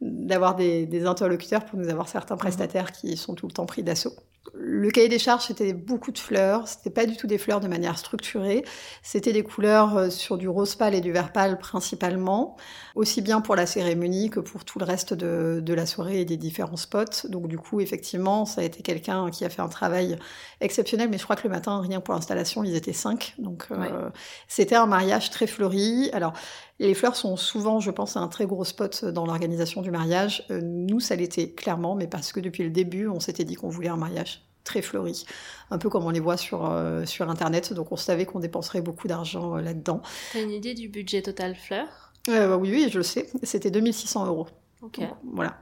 d'avoir 0.00 0.54
des, 0.56 0.86
des 0.86 1.06
interlocuteurs 1.06 1.64
pour 1.64 1.78
nous 1.78 1.88
avoir 1.88 2.08
certains 2.08 2.36
prestataires 2.36 2.92
qui 2.92 3.16
sont 3.16 3.34
tout 3.34 3.46
le 3.46 3.52
temps 3.52 3.66
pris 3.66 3.82
d'assaut. 3.82 4.12
Le 4.52 4.90
cahier 4.90 5.08
des 5.08 5.18
charges, 5.18 5.46
c'était 5.46 5.72
beaucoup 5.72 6.12
de 6.12 6.18
fleurs. 6.18 6.68
C'était 6.68 6.90
pas 6.90 7.06
du 7.06 7.16
tout 7.16 7.26
des 7.26 7.38
fleurs 7.38 7.60
de 7.60 7.68
manière 7.68 7.98
structurée. 7.98 8.64
C'était 9.02 9.32
des 9.32 9.42
couleurs 9.42 9.96
euh, 9.96 10.10
sur 10.10 10.36
du 10.36 10.48
rose 10.48 10.74
pâle 10.74 10.94
et 10.94 11.00
du 11.00 11.12
vert 11.12 11.32
pâle 11.32 11.58
principalement, 11.58 12.56
aussi 12.94 13.22
bien 13.22 13.40
pour 13.40 13.56
la 13.56 13.66
cérémonie 13.66 14.30
que 14.30 14.40
pour 14.40 14.64
tout 14.64 14.78
le 14.78 14.84
reste 14.84 15.14
de, 15.14 15.60
de 15.62 15.74
la 15.74 15.86
soirée 15.86 16.20
et 16.20 16.24
des 16.24 16.36
différents 16.36 16.76
spots. 16.76 17.28
Donc 17.28 17.48
du 17.48 17.58
coup, 17.58 17.80
effectivement, 17.80 18.44
ça 18.44 18.60
a 18.60 18.64
été 18.64 18.82
quelqu'un 18.82 19.30
qui 19.30 19.44
a 19.44 19.48
fait 19.48 19.62
un 19.62 19.68
travail 19.68 20.18
exceptionnel. 20.60 21.08
Mais 21.10 21.18
je 21.18 21.24
crois 21.24 21.36
que 21.36 21.44
le 21.44 21.50
matin, 21.50 21.80
rien 21.80 22.00
pour 22.00 22.14
l'installation, 22.14 22.64
ils 22.64 22.76
étaient 22.76 22.92
cinq. 22.92 23.34
Donc 23.38 23.68
euh, 23.70 24.10
c'était 24.48 24.76
un 24.76 24.86
mariage 24.86 25.30
très 25.30 25.46
fleuri. 25.46 26.10
Alors 26.12 26.34
les 26.80 26.94
fleurs 26.94 27.16
sont 27.16 27.36
souvent, 27.36 27.80
je 27.80 27.90
pense, 27.90 28.16
un 28.16 28.28
très 28.28 28.46
gros 28.46 28.64
spot 28.64 29.04
dans 29.04 29.26
l'organisation 29.26 29.80
du 29.80 29.90
mariage. 29.90 30.44
Euh, 30.50 30.60
nous, 30.62 31.00
ça 31.00 31.14
l'était 31.14 31.50
clairement, 31.50 31.94
mais 31.94 32.08
parce 32.08 32.32
que 32.32 32.40
depuis 32.40 32.64
le 32.64 32.70
début, 32.70 33.06
on 33.08 33.20
s'était 33.20 33.44
dit 33.44 33.54
qu'on 33.54 33.68
voulait 33.68 33.88
un 33.88 33.96
mariage 33.96 34.33
très 34.64 34.82
fleuri, 34.82 35.24
un 35.70 35.78
peu 35.78 35.88
comme 35.88 36.04
on 36.04 36.10
les 36.10 36.20
voit 36.20 36.36
sur, 36.36 36.70
euh, 36.70 37.04
sur 37.06 37.30
Internet. 37.30 37.72
Donc 37.72 37.92
on 37.92 37.96
savait 37.96 38.26
qu'on 38.26 38.40
dépenserait 38.40 38.80
beaucoup 38.80 39.08
d'argent 39.08 39.56
euh, 39.56 39.60
là-dedans. 39.60 40.02
T'as 40.32 40.42
une 40.42 40.50
idée 40.50 40.74
du 40.74 40.88
budget 40.88 41.22
total 41.22 41.54
fleurs 41.54 42.12
Euh, 42.28 42.48
bah 42.48 42.56
oui, 42.56 42.70
oui, 42.72 42.88
je 42.90 42.98
le 42.98 43.02
sais. 43.04 43.28
C'était 43.42 43.70
2600 43.70 44.26
euros. 44.26 44.48
Ok. 44.84 45.00
Donc, 45.00 45.08
voilà. 45.32 45.56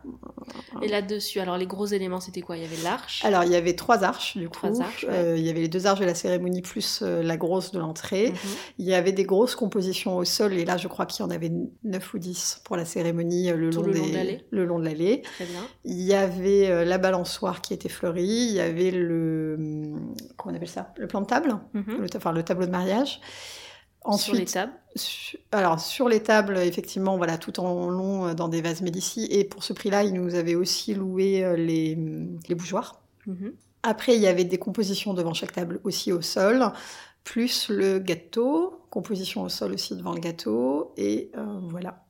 Et 0.83 0.89
là-dessus, 0.89 1.39
alors 1.39 1.57
les 1.57 1.67
gros 1.67 1.87
éléments, 1.87 2.19
c'était 2.21 2.41
quoi? 2.41 2.57
Il 2.57 2.63
y 2.63 2.67
avait 2.67 2.83
l'arche. 2.83 3.25
Alors, 3.25 3.45
il 3.45 3.53
y 3.53 3.55
avait 3.57 3.75
trois 3.77 4.03
arches, 4.03 4.37
du 4.37 4.49
coup. 4.49 4.55
Trois 4.55 4.81
arches, 4.83 5.05
ouais. 5.05 5.11
Euh, 5.15 5.37
il 5.39 5.45
y 5.47 5.49
avait 5.51 5.61
les 5.61 5.69
deux 5.69 5.87
arches 5.87 6.01
de 6.01 6.05
la 6.05 6.15
cérémonie 6.17 6.61
plus 6.61 7.01
euh, 7.03 7.23
la 7.23 7.37
grosse 7.37 7.71
de 7.71 7.79
l'entrée. 7.79 8.31
Mhm. 8.31 8.37
Il 8.79 8.87
y 8.87 8.95
avait 8.95 9.13
des 9.13 9.25
grosses 9.25 9.55
compositions 9.55 10.17
au 10.17 10.25
sol, 10.25 10.55
et 10.55 10.65
là, 10.65 10.77
je 10.77 10.89
crois 10.89 11.07
qu'il 11.07 11.25
y 11.25 11.29
en 11.29 11.31
avait 11.31 11.53
9 11.85 12.15
ou 12.15 12.19
10 12.19 12.63
pour 12.65 12.77
la 12.77 12.85
cérémonie 12.85 13.51
euh, 13.51 13.57
le, 13.57 13.71
long, 13.71 13.83
le 13.83 13.93
long 13.93 14.05
des- 14.05 14.11
de 14.11 14.17
l'allée. 14.17 14.45
le 14.51 14.65
long 14.65 14.79
de 14.81 14.85
l'allée. 14.85 15.23
Très 15.37 15.45
bien. 15.45 15.61
Il 15.85 16.01
y 16.03 16.15
avait 16.15 16.85
la 16.85 16.99
balançoire 16.99 17.61
qui 17.63 17.75
était 17.75 17.89
fleurie, 17.89 18.23
il 18.27 18.53
y 18.55 18.61
avait 18.61 18.91
le... 18.91 19.55
hum, 19.59 20.15
Comment 20.37 20.53
on 20.53 20.57
appelle 20.57 20.69
ça? 20.69 20.93
Le 20.97 21.07
plan 21.07 21.21
de 21.21 21.27
table, 21.27 21.57
Mhm. 21.75 21.99
le, 22.01 22.09
ta- 22.09 22.19
enfin, 22.19 22.33
le 22.33 22.43
tableau 22.43 22.67
de 22.67 22.71
mariage. 22.73 23.21
Sur 24.17 24.35
les 24.35 24.45
tables. 24.47 24.73
su- 24.97 25.39
alors 25.53 25.79
sur 25.81 26.09
les 26.09 26.23
tables, 26.23 26.59
effectivement, 26.59 27.17
voilà, 27.17 27.39
tout 27.39 27.61
en 27.61 27.89
long 27.89 28.27
euh, 28.29 28.35
dans 28.35 28.49
des 28.49 28.61
vases 28.63 28.83
Médicis. 28.83 29.27
Et 29.31 29.45
pour 29.45 29.63
ce 29.65 29.73
prix-là, 29.73 30.05
ils 30.05 30.13
nous 30.15 30.35
avaient 30.35 30.55
aussi 30.57 30.95
loué 30.95 31.45
euh, 31.45 31.57
les, 31.57 31.95
hum, 31.97 32.39
les 32.49 32.55
bougeoirs. 32.55 33.01
Mhm. 33.27 33.53
Après, 33.85 34.15
il 34.17 34.21
y 34.21 34.27
avait 34.29 34.45
des 34.45 34.59
compositions 34.59 35.15
devant 35.15 35.35
chaque 35.35 35.53
table 35.53 35.81
aussi 35.85 36.13
au 36.13 36.21
sol, 36.23 36.65
plus 37.25 37.69
le 37.69 37.99
gâteau, 37.99 38.81
composition 38.91 39.43
au 39.43 39.49
sol 39.49 39.73
aussi 39.73 39.97
devant 39.97 40.13
le 40.15 40.21
gâteau, 40.21 40.93
et 40.97 41.31
euh, 41.37 41.59
voilà. 41.71 42.05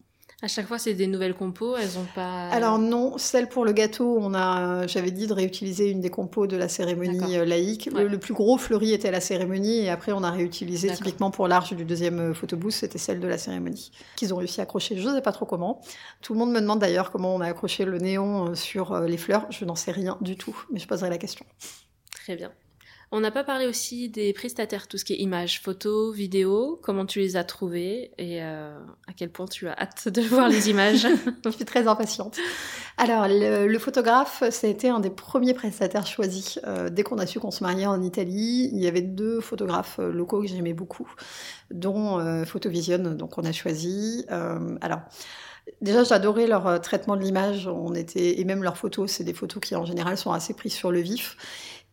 À 0.45 0.49
chaque 0.49 0.67
fois, 0.67 0.77
c'est 0.79 0.95
des 0.95 1.07
nouvelles 1.07 1.35
compos. 1.35 1.77
Elles 1.77 1.97
ont 1.99 2.07
pas. 2.17 2.49
Alors 2.49 2.77
non, 2.79 3.17
celle 3.17 3.49
pour 3.49 3.65
le 3.65 3.73
gâteau, 3.73 4.19
on 4.21 4.35
a, 4.35 4.89
j'avais 4.89 5.13
dit 5.13 5.29
de 5.29 5.33
réutiliser 5.33 5.89
une 5.89 6.01
des 6.01 6.11
compos 6.11 6.49
de 6.49 6.57
la 6.57 6.69
cérémonie 6.69 7.37
euh, 7.37 7.45
laïque. 7.45 7.87
Le- 7.87 7.93
Ouais. 7.93 8.09
Le, 8.09 8.19
plus 8.19 8.35
gros 8.35 8.59
fleuri 8.59 8.93
était 8.93 9.13
la 9.13 9.21
cérémonie, 9.21 9.79
et 9.85 9.89
après 9.89 10.11
on 10.11 10.25
a 10.25 10.31
réutilisé 10.33 10.89
typiquement 10.97 11.31
pour 11.31 11.47
l'arche 11.47 11.73
du 11.75 11.85
deuxième 11.85 12.19
euh, 12.19 12.35
photobooth, 12.35 12.73
c'était 12.73 12.99
celle 12.99 13.21
de 13.21 13.29
la 13.29 13.39
cérémonie 13.39 13.93
qu'ils 14.17 14.35
ont 14.35 14.37
réussi 14.39 14.61
à 14.61 14.65
accrocher. 14.65 14.97
Je 14.99 15.09
ne 15.09 15.15
sais 15.15 15.23
pas 15.23 15.31
trop 15.33 15.47
comment. 15.47 15.81
Tout 16.23 16.33
le 16.33 16.41
monde 16.41 16.51
me 16.51 16.61
demande 16.61 16.81
d'ailleurs 16.81 17.13
comment 17.13 17.33
on 17.35 17.41
a 17.41 17.47
accroché 17.47 17.85
le 17.85 17.99
néon 17.99 18.49
euh, 18.51 18.55
sur 18.57 18.93
euh, 18.93 19.07
les 19.07 19.19
fleurs. 19.19 19.47
Je 19.51 19.65
n'en 19.65 19.77
sais 19.77 19.93
rien 19.93 20.19
du 20.21 20.37
tout, 20.37 20.57
mais 20.73 20.81
je 20.81 20.89
poserai 20.89 21.09
la 21.09 21.19
question. 21.19 21.47
Très 22.25 22.35
bien. 22.35 22.51
On 23.15 23.21
n'a 23.21 23.31
pas 23.31 23.45
parlé 23.45 23.67
aussi 23.67 24.09
des 24.09 24.33
prestataires, 24.33 24.89
tout 24.89 24.97
ce 24.97 25.05
qui 25.05 25.13
est 25.13 25.19
images, 25.19 25.61
photos, 25.61 26.17
vidéos. 26.17 26.81
Comment 26.83 27.05
tu 27.05 27.19
les 27.19 27.37
as 27.37 27.45
trouvés 27.45 28.11
et 28.17 28.43
euh, 28.43 28.75
à 29.07 29.13
quel 29.13 29.31
point 29.31 29.45
tu 29.45 29.69
as 29.69 29.79
hâte 29.79 30.09
de 30.09 30.23
voir 30.23 30.49
les 30.49 30.71
images? 30.71 31.07
Je 31.45 31.51
suis 31.51 31.67
très 31.67 31.87
impatiente. 31.87 32.39
Alors, 32.97 33.27
le, 33.29 33.67
le 33.67 33.79
photographe, 33.79 34.43
été 34.63 34.89
un 34.89 35.01
des 35.01 35.11
premiers 35.11 35.53
prestataires 35.53 36.07
choisis. 36.07 36.59
Euh, 36.67 36.89
dès 36.89 37.03
qu'on 37.03 37.19
a 37.19 37.27
su 37.27 37.39
qu'on 37.39 37.51
se 37.51 37.63
mariait 37.63 37.85
en 37.85 38.01
Italie, 38.03 38.71
il 38.73 38.79
y 38.79 38.87
avait 38.87 39.03
deux 39.03 39.41
photographes 39.41 39.99
euh, 39.99 40.11
locaux 40.11 40.41
que 40.41 40.47
j'aimais 40.47 40.73
beaucoup, 40.73 41.13
dont 41.71 42.19
euh, 42.19 42.45
Photovision, 42.47 42.99
donc 42.99 43.37
on 43.37 43.45
a 43.45 43.53
choisi. 43.53 44.25
Alors, 44.81 45.01
déjà, 45.83 46.05
j'adorais 46.05 46.47
leur 46.47 46.81
traitement 46.81 47.17
de 47.17 47.23
l'image. 47.23 47.67
On 47.69 47.95
était 47.95 48.41
et 48.41 48.45
même 48.45 48.63
leurs 48.63 48.79
photos, 48.79 49.11
c'est 49.11 49.25
des 49.25 49.35
photos 49.35 49.61
qui 49.63 49.77
en 49.77 49.85
général 49.85 50.17
sont 50.17 50.33
assez 50.33 50.55
prises 50.55 50.75
sur 50.75 50.91
le 50.91 51.01
vif. 51.01 51.37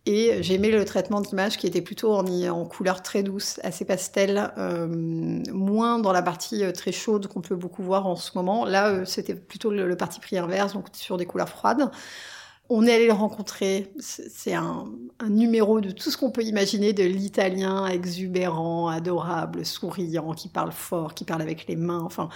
Et 0.06 0.42
j'aimais 0.42 0.72
le 0.72 0.86
traitement 0.86 1.22
d'image 1.22 1.58
qui 1.58 1.68
était 1.68 1.82
plutôt 1.82 2.14
en, 2.14 2.26
en 2.26 2.66
couleur 2.66 3.02
très 3.02 3.22
douce, 3.22 3.60
assez 3.64 3.86
pastel, 3.86 4.52
euh, 4.58 4.88
moins 5.52 6.00
dans 6.00 6.14
la 6.14 6.22
partie 6.22 6.64
euh, 6.64 6.72
très 6.72 6.92
chaude 6.92 7.28
qu'on 7.28 7.42
peut 7.42 7.56
beaucoup 7.56 7.84
voir 7.84 8.08
en 8.08 8.16
ce 8.16 8.32
moment. 8.36 8.66
Là, 8.66 8.90
euh, 8.90 9.06
c'était 9.06 9.36
plutôt 9.36 9.72
le, 9.72 9.96
parti 9.98 10.20
pris 10.20 10.38
inverse, 10.38 10.74
donc 10.74 10.88
sur 10.94 11.18
des 11.18 11.26
couleurs 11.26 11.50
froides. 11.50 11.92
On 12.70 12.86
est 12.86 12.94
allé 12.94 13.08
le 13.08 13.14
rencontrer. 13.14 13.92
C'est 14.00 14.30
c'est 14.30 14.54
un, 14.54 14.86
un 15.20 15.30
numéro 15.30 15.82
de 15.82 15.92
tout 15.92 16.12
ce 16.12 16.18
qu'on 16.18 16.32
peut 16.32 16.44
imaginer 16.44 16.94
de 16.94 17.04
l'italien 17.04 17.88
exubérant, 17.88 18.88
adorable, 18.88 19.66
souriant, 19.66 20.34
qui 20.34 20.50
parle 20.50 20.72
fort, 20.72 21.14
qui 21.14 21.26
parle 21.26 21.42
avec 21.42 21.68
les 21.68 21.76
mains. 21.76 22.02
Enfin, 22.04 22.30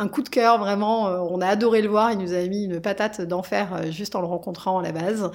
un 0.00 0.08
coup 0.08 0.22
de 0.22 0.30
cœur, 0.30 0.58
vraiment. 0.58 1.08
euh, 1.08 1.18
on 1.18 1.40
a 1.42 1.46
adoré 1.46 1.82
le 1.82 1.88
voir. 1.88 2.10
Il 2.10 2.18
nous 2.18 2.32
a 2.32 2.40
mis 2.46 2.64
une 2.64 2.80
patate 2.80 3.20
d'enfer 3.20 3.74
euh, 3.74 3.90
juste 3.90 4.16
en 4.16 4.20
le 4.20 4.26
rencontrant 4.26 4.78
à 4.78 4.82
la 4.82 4.92
base. 4.92 5.30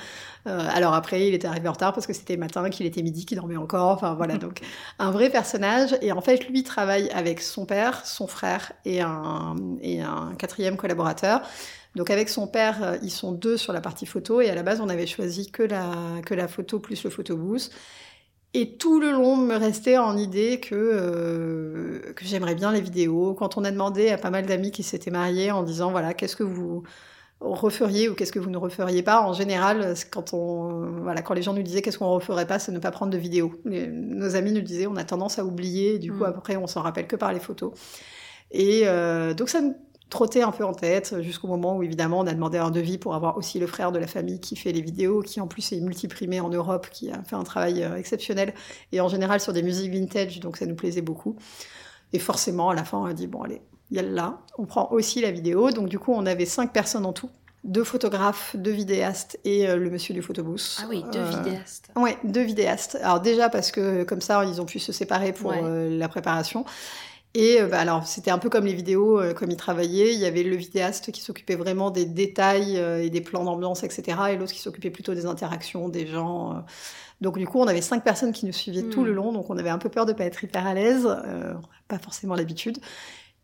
Euh, 0.47 0.67
alors 0.73 0.93
après, 0.95 1.27
il 1.27 1.35
était 1.35 1.47
arrivé 1.47 1.67
en 1.69 1.73
retard 1.73 1.93
parce 1.93 2.07
que 2.07 2.13
c'était 2.13 2.35
matin, 2.35 2.69
qu'il 2.71 2.85
était 2.87 3.03
midi, 3.03 3.25
qu'il 3.25 3.37
dormait 3.37 3.57
encore. 3.57 3.91
Enfin 3.91 4.15
voilà, 4.15 4.37
donc 4.37 4.61
un 4.99 5.11
vrai 5.11 5.29
personnage. 5.29 5.95
Et 6.01 6.11
en 6.11 6.21
fait, 6.21 6.49
lui 6.49 6.63
travaille 6.63 7.09
avec 7.11 7.41
son 7.41 7.65
père, 7.65 8.05
son 8.05 8.27
frère 8.27 8.73
et 8.85 9.01
un, 9.01 9.55
et 9.81 10.01
un 10.01 10.33
quatrième 10.37 10.77
collaborateur. 10.77 11.41
Donc 11.95 12.09
avec 12.09 12.27
son 12.27 12.47
père, 12.47 12.97
ils 13.03 13.11
sont 13.11 13.31
deux 13.31 13.55
sur 13.57 13.71
la 13.71 13.79
partie 13.81 14.05
photo 14.05 14.41
et 14.41 14.49
à 14.49 14.55
la 14.55 14.63
base, 14.63 14.81
on 14.81 14.89
avait 14.89 15.07
choisi 15.07 15.49
que 15.51 15.63
la, 15.63 15.93
que 16.25 16.33
la 16.33 16.47
photo 16.49 16.79
plus 16.79 17.03
le 17.03 17.09
photobooth. 17.09 17.69
Et 18.57 18.77
tout 18.77 18.99
le 19.01 19.11
long 19.11 19.35
me 19.35 19.55
restait 19.55 19.97
en 19.97 20.15
idée 20.17 20.59
que, 20.61 20.75
euh, 20.75 21.99
que 22.15 22.23
j'aimerais 22.23 22.55
bien 22.55 22.71
les 22.71 22.79
vidéos. 22.79 23.33
Quand 23.33 23.57
on 23.57 23.63
a 23.65 23.71
demandé 23.71 24.09
à 24.11 24.17
pas 24.17 24.29
mal 24.29 24.45
d'amis 24.45 24.71
qui 24.71 24.81
s'étaient 24.83 25.11
mariés 25.11 25.51
en 25.51 25.63
disant 25.63 25.91
voilà, 25.91 26.13
qu'est-ce 26.13 26.37
que 26.37 26.43
vous 26.43 26.83
referiez 27.41 28.07
ou 28.07 28.15
qu'est-ce 28.15 28.31
que 28.31 28.39
vous 28.39 28.49
ne 28.49 28.57
referiez 28.57 29.03
pas, 29.03 29.21
en 29.21 29.33
général, 29.33 29.93
quand, 30.09 30.33
on, 30.33 31.01
voilà, 31.03 31.21
quand 31.21 31.33
les 31.33 31.41
gens 31.41 31.53
nous 31.53 31.63
disaient 31.63 31.81
qu'est-ce 31.81 31.97
qu'on 31.99 32.05
ne 32.09 32.13
referait 32.15 32.47
pas, 32.47 32.59
c'est 32.59 32.71
ne 32.71 32.79
pas 32.79 32.91
prendre 32.91 33.11
de 33.11 33.17
vidéos. 33.17 33.51
Les- 33.65 33.87
nos 33.87 34.35
amis 34.37 34.53
nous 34.53 34.61
disaient 34.61 34.87
on 34.87 34.95
a 34.95 35.03
tendance 35.03 35.37
à 35.37 35.43
oublier, 35.45 35.95
et 35.95 35.99
du 35.99 36.13
coup 36.13 36.23
Mm. 36.23 36.33
après 36.37 36.55
on 36.55 36.65
s'en 36.65 36.81
rappelle 36.81 37.07
que 37.07 37.17
par 37.17 37.33
les 37.33 37.41
photos. 37.41 37.73
Et 38.51 38.83
euh, 38.85 39.33
donc 39.33 39.49
ça 39.49 39.59
me 39.61 39.73
trottait 40.09 40.43
un 40.43 40.51
peu 40.51 40.63
en 40.63 40.73
tête 40.73 41.21
jusqu'au 41.21 41.47
moment 41.47 41.77
où 41.77 41.83
évidemment 41.83 42.19
on 42.19 42.27
a 42.27 42.33
demandé 42.33 42.57
un 42.57 42.69
devis 42.71 42.97
pour 42.97 43.15
avoir 43.15 43.37
aussi 43.37 43.59
le 43.59 43.67
frère 43.67 43.91
de 43.91 43.99
la 43.99 44.07
famille 44.07 44.39
qui 44.39 44.55
fait 44.55 44.71
les 44.71 44.81
vidéos, 44.81 45.21
qui 45.21 45.41
en 45.41 45.47
plus 45.47 45.71
est 45.71 45.79
multiprimé 45.81 46.39
en 46.39 46.49
Europe, 46.49 46.87
qui 46.91 47.09
a 47.11 47.21
fait 47.23 47.35
un 47.35 47.43
travail 47.43 47.83
euh, 47.83 47.95
exceptionnel 47.97 48.53
et 48.91 49.01
en 49.01 49.07
général 49.07 49.39
sur 49.39 49.51
des 49.51 49.63
musiques 49.63 49.91
vintage, 49.91 50.39
donc 50.39 50.57
ça 50.57 50.65
nous 50.65 50.75
plaisait 50.75 51.01
beaucoup. 51.01 51.35
Et 52.13 52.19
forcément 52.19 52.69
à 52.69 52.75
la 52.75 52.83
fin 52.83 52.99
on 52.99 53.05
a 53.05 53.13
dit 53.13 53.27
bon 53.27 53.41
allez, 53.41 53.61
il 53.91 53.97
y 53.97 53.99
a 53.99 54.03
là, 54.03 54.39
on 54.57 54.65
prend 54.65 54.89
aussi 54.91 55.21
la 55.21 55.31
vidéo. 55.31 55.71
Donc 55.71 55.89
du 55.89 55.99
coup 55.99 56.13
on 56.13 56.25
avait 56.25 56.45
cinq 56.45 56.71
personnes 56.71 57.05
en 57.05 57.13
tout, 57.13 57.29
deux 57.63 57.83
photographes, 57.83 58.55
deux 58.55 58.71
vidéastes 58.71 59.39
et 59.43 59.67
euh, 59.67 59.75
le 59.75 59.89
monsieur 59.89 60.13
du 60.13 60.21
photobooth. 60.21 60.77
Ah 60.81 60.85
oui, 60.87 61.03
deux 61.11 61.19
Euh, 61.19 61.29
vidéastes. 61.43 61.89
Ouais, 61.95 62.15
deux 62.23 62.43
vidéastes. 62.43 62.97
Alors 63.01 63.21
déjà 63.21 63.49
parce 63.49 63.71
que 63.71 64.03
comme 64.03 64.21
ça, 64.21 64.45
ils 64.45 64.61
ont 64.61 64.65
pu 64.65 64.77
se 64.77 64.91
séparer 64.91 65.33
pour 65.33 65.49
Ouais. 65.49 65.61
euh, 65.63 65.97
la 65.97 66.07
préparation. 66.07 66.63
Et 67.37 67.61
euh, 67.61 67.67
bah, 67.67 67.79
alors 67.79 68.07
c'était 68.07 68.31
un 68.31 68.37
peu 68.39 68.49
comme 68.49 68.65
les 68.65 68.73
vidéos, 68.73 69.19
euh, 69.19 69.33
comme 69.33 69.51
ils 69.51 69.57
travaillaient. 69.57 70.13
Il 70.13 70.19
y 70.19 70.25
avait 70.25 70.41
le 70.43 70.55
vidéaste 70.55 71.11
qui 71.11 71.21
s'occupait 71.21 71.55
vraiment 71.55 71.91
des 71.91 72.05
détails 72.05 72.77
euh, 72.79 73.03
et 73.03 73.09
des 73.09 73.21
plans 73.21 73.43
d'ambiance, 73.43 73.83
etc. 73.83 74.17
Et 74.31 74.37
l'autre 74.37 74.53
qui 74.53 74.59
s'occupait 74.61 74.89
plutôt 74.89 75.13
des 75.13 75.25
interactions 75.25 75.89
des 75.89 76.07
gens. 76.07 76.53
euh. 76.53 76.59
Donc 77.21 77.37
du 77.37 77.45
coup, 77.45 77.59
on 77.59 77.67
avait 77.67 77.81
cinq 77.81 78.03
personnes 78.03 78.31
qui 78.33 78.45
nous 78.45 78.53
suivaient 78.53 78.83
tout 78.83 79.01
Mm. 79.01 79.05
le 79.05 79.13
long. 79.13 79.31
Donc 79.33 79.49
on 79.49 79.57
avait 79.57 79.69
un 79.69 79.77
peu 79.77 79.89
peur 79.89 80.05
de 80.05 80.13
pas 80.13 80.23
être 80.25 80.43
hyper 80.43 80.65
à 80.65 80.73
l'aise. 80.73 81.05
Euh, 81.05 81.53
pas 81.87 81.99
forcément 81.99 82.35
l'habitude. 82.35 82.77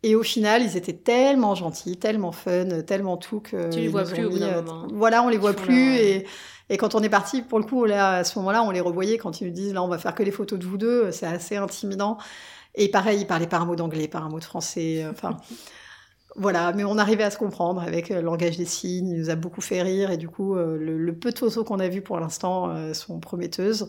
Et 0.02 0.16
au 0.16 0.22
final, 0.24 0.62
ils 0.62 0.76
étaient 0.76 0.92
tellement 0.94 1.54
gentils, 1.54 1.96
tellement 1.96 2.32
fun, 2.32 2.80
tellement 2.86 3.16
tout 3.16 3.38
que 3.40 3.70
Tu 3.70 3.78
les 3.80 3.88
vois 3.88 4.02
plus 4.04 4.24
au 4.24 4.30
bout 4.30 4.38
d'un 4.40 4.62
moment. 4.62 4.88
Voilà, 4.92 5.22
on 5.22 5.28
les 5.28 5.38
voit 5.38 5.52
plus 5.52 5.90
leur- 5.96 6.00
et 6.00 6.26
et 6.70 6.76
quand 6.78 6.94
on 6.94 7.02
est 7.02 7.10
parti, 7.10 7.42
pour 7.42 7.58
le 7.58 7.66
coup, 7.66 7.84
là, 7.84 8.14
à 8.16 8.24
ce 8.24 8.38
moment-là, 8.38 8.62
on 8.62 8.70
les 8.70 8.80
revoyait 8.80 9.18
quand 9.18 9.40
ils 9.42 9.46
nous 9.48 9.52
disent 9.52 9.74
là, 9.74 9.82
on 9.82 9.88
va 9.88 9.98
faire 9.98 10.14
que 10.14 10.22
les 10.22 10.30
photos 10.30 10.58
de 10.58 10.64
vous 10.64 10.78
deux, 10.78 11.12
c'est 11.12 11.26
assez 11.26 11.56
intimidant. 11.56 12.16
Et 12.74 12.88
pareil, 12.90 13.20
ils 13.20 13.26
parlaient 13.26 13.46
pas 13.46 13.58
un 13.58 13.66
mot 13.66 13.76
d'anglais, 13.76 14.08
pas 14.08 14.20
un 14.20 14.28
mot 14.28 14.38
de 14.38 14.44
français. 14.44 15.04
euh, 15.04 15.10
Enfin, 15.10 15.36
voilà, 16.36 16.72
mais 16.72 16.84
on 16.84 16.96
arrivait 16.96 17.24
à 17.24 17.30
se 17.30 17.36
comprendre 17.36 17.82
avec 17.82 18.10
euh, 18.10 18.16
le 18.16 18.22
langage 18.22 18.56
des 18.56 18.64
signes. 18.64 19.10
Il 19.10 19.18
nous 19.18 19.30
a 19.30 19.34
beaucoup 19.34 19.60
fait 19.60 19.82
rire 19.82 20.10
et 20.10 20.16
du 20.16 20.28
coup, 20.28 20.56
euh, 20.56 20.78
le, 20.78 21.14
peu 21.14 21.30
de 21.30 21.38
photos 21.38 21.64
qu'on 21.66 21.80
a 21.80 21.88
vues 21.88 22.02
pour 22.02 22.18
l'instant 22.18 22.94
sont 22.94 23.20
prometteuses. 23.20 23.88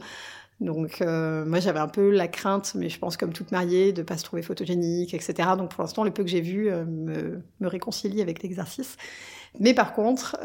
Donc, 0.60 1.02
moi, 1.02 1.60
j'avais 1.60 1.80
un 1.80 1.88
peu 1.88 2.10
la 2.10 2.28
crainte, 2.28 2.74
mais 2.76 2.88
je 2.88 2.98
pense 3.00 3.18
comme 3.18 3.34
toute 3.34 3.52
mariée, 3.52 3.92
de 3.92 4.02
pas 4.02 4.18
se 4.18 4.24
trouver 4.24 4.42
photogénique, 4.42 5.14
etc. 5.14 5.50
Donc, 5.58 5.72
pour 5.72 5.84
l'instant, 5.84 6.04
le 6.04 6.12
peu 6.12 6.24
que 6.24 6.30
j'ai 6.30 6.42
vu 6.42 6.70
me, 6.70 7.42
réconcilie 7.62 8.22
avec 8.22 8.44
l'exercice. 8.44 8.98
Mais 9.60 9.74
par 9.74 9.94
contre, 9.94 10.38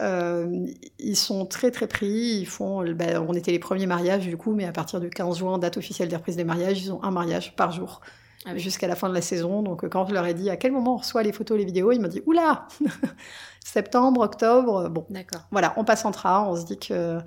ils 0.99 1.17
sont 1.17 1.47
très 1.47 1.71
très 1.71 1.87
pris. 1.87 2.39
Ils 2.41 2.47
font, 2.47 2.83
ben, 2.95 3.25
on 3.29 3.35
était 3.35 3.53
les 3.53 3.61
premiers 3.61 3.87
mariages 3.87 4.27
du 4.27 4.37
coup, 4.37 4.55
mais 4.55 4.65
à 4.65 4.73
partir 4.73 4.99
du 4.99 5.11
15 5.11 5.39
juin, 5.39 5.59
date 5.59 5.77
officielle 5.77 6.09
des 6.09 6.17
reprises 6.17 6.37
des 6.37 6.45
mariages, 6.45 6.83
ils 6.83 6.93
ont 6.93 7.03
un 7.05 7.13
mariage 7.13 7.55
par 7.55 7.71
jour 7.71 8.01
Ah 8.47 8.51
oui. 8.55 8.61
jusqu'à 8.61 8.87
la 8.87 8.95
fin 8.97 9.09
de 9.09 9.15
la 9.15 9.21
saison. 9.23 9.63
Donc 9.63 9.85
euh, 9.85 9.89
quand 9.89 10.07
je 10.07 10.15
leur 10.15 10.25
ai 10.27 10.35
dit 10.35 10.49
à 10.51 10.57
quel 10.57 10.73
moment 10.73 10.95
on 10.95 10.99
reçoit 10.99 11.23
les 11.23 11.33
photos, 11.33 11.59
les 11.59 11.65
vidéos, 11.65 11.93
ils 11.93 12.01
m'ont 12.01 12.09
dit 12.09 12.23
oula, 12.27 12.69
septembre, 13.65 14.21
octobre. 14.21 14.89
Bon, 14.89 15.05
D'accord. 15.11 15.43
voilà, 15.51 15.75
on 15.77 15.85
passe 15.85 16.05
en 16.05 16.11
train. 16.13 16.45
On 16.45 16.57
se 16.57 16.65
dit 16.65 16.79
que 16.79 17.19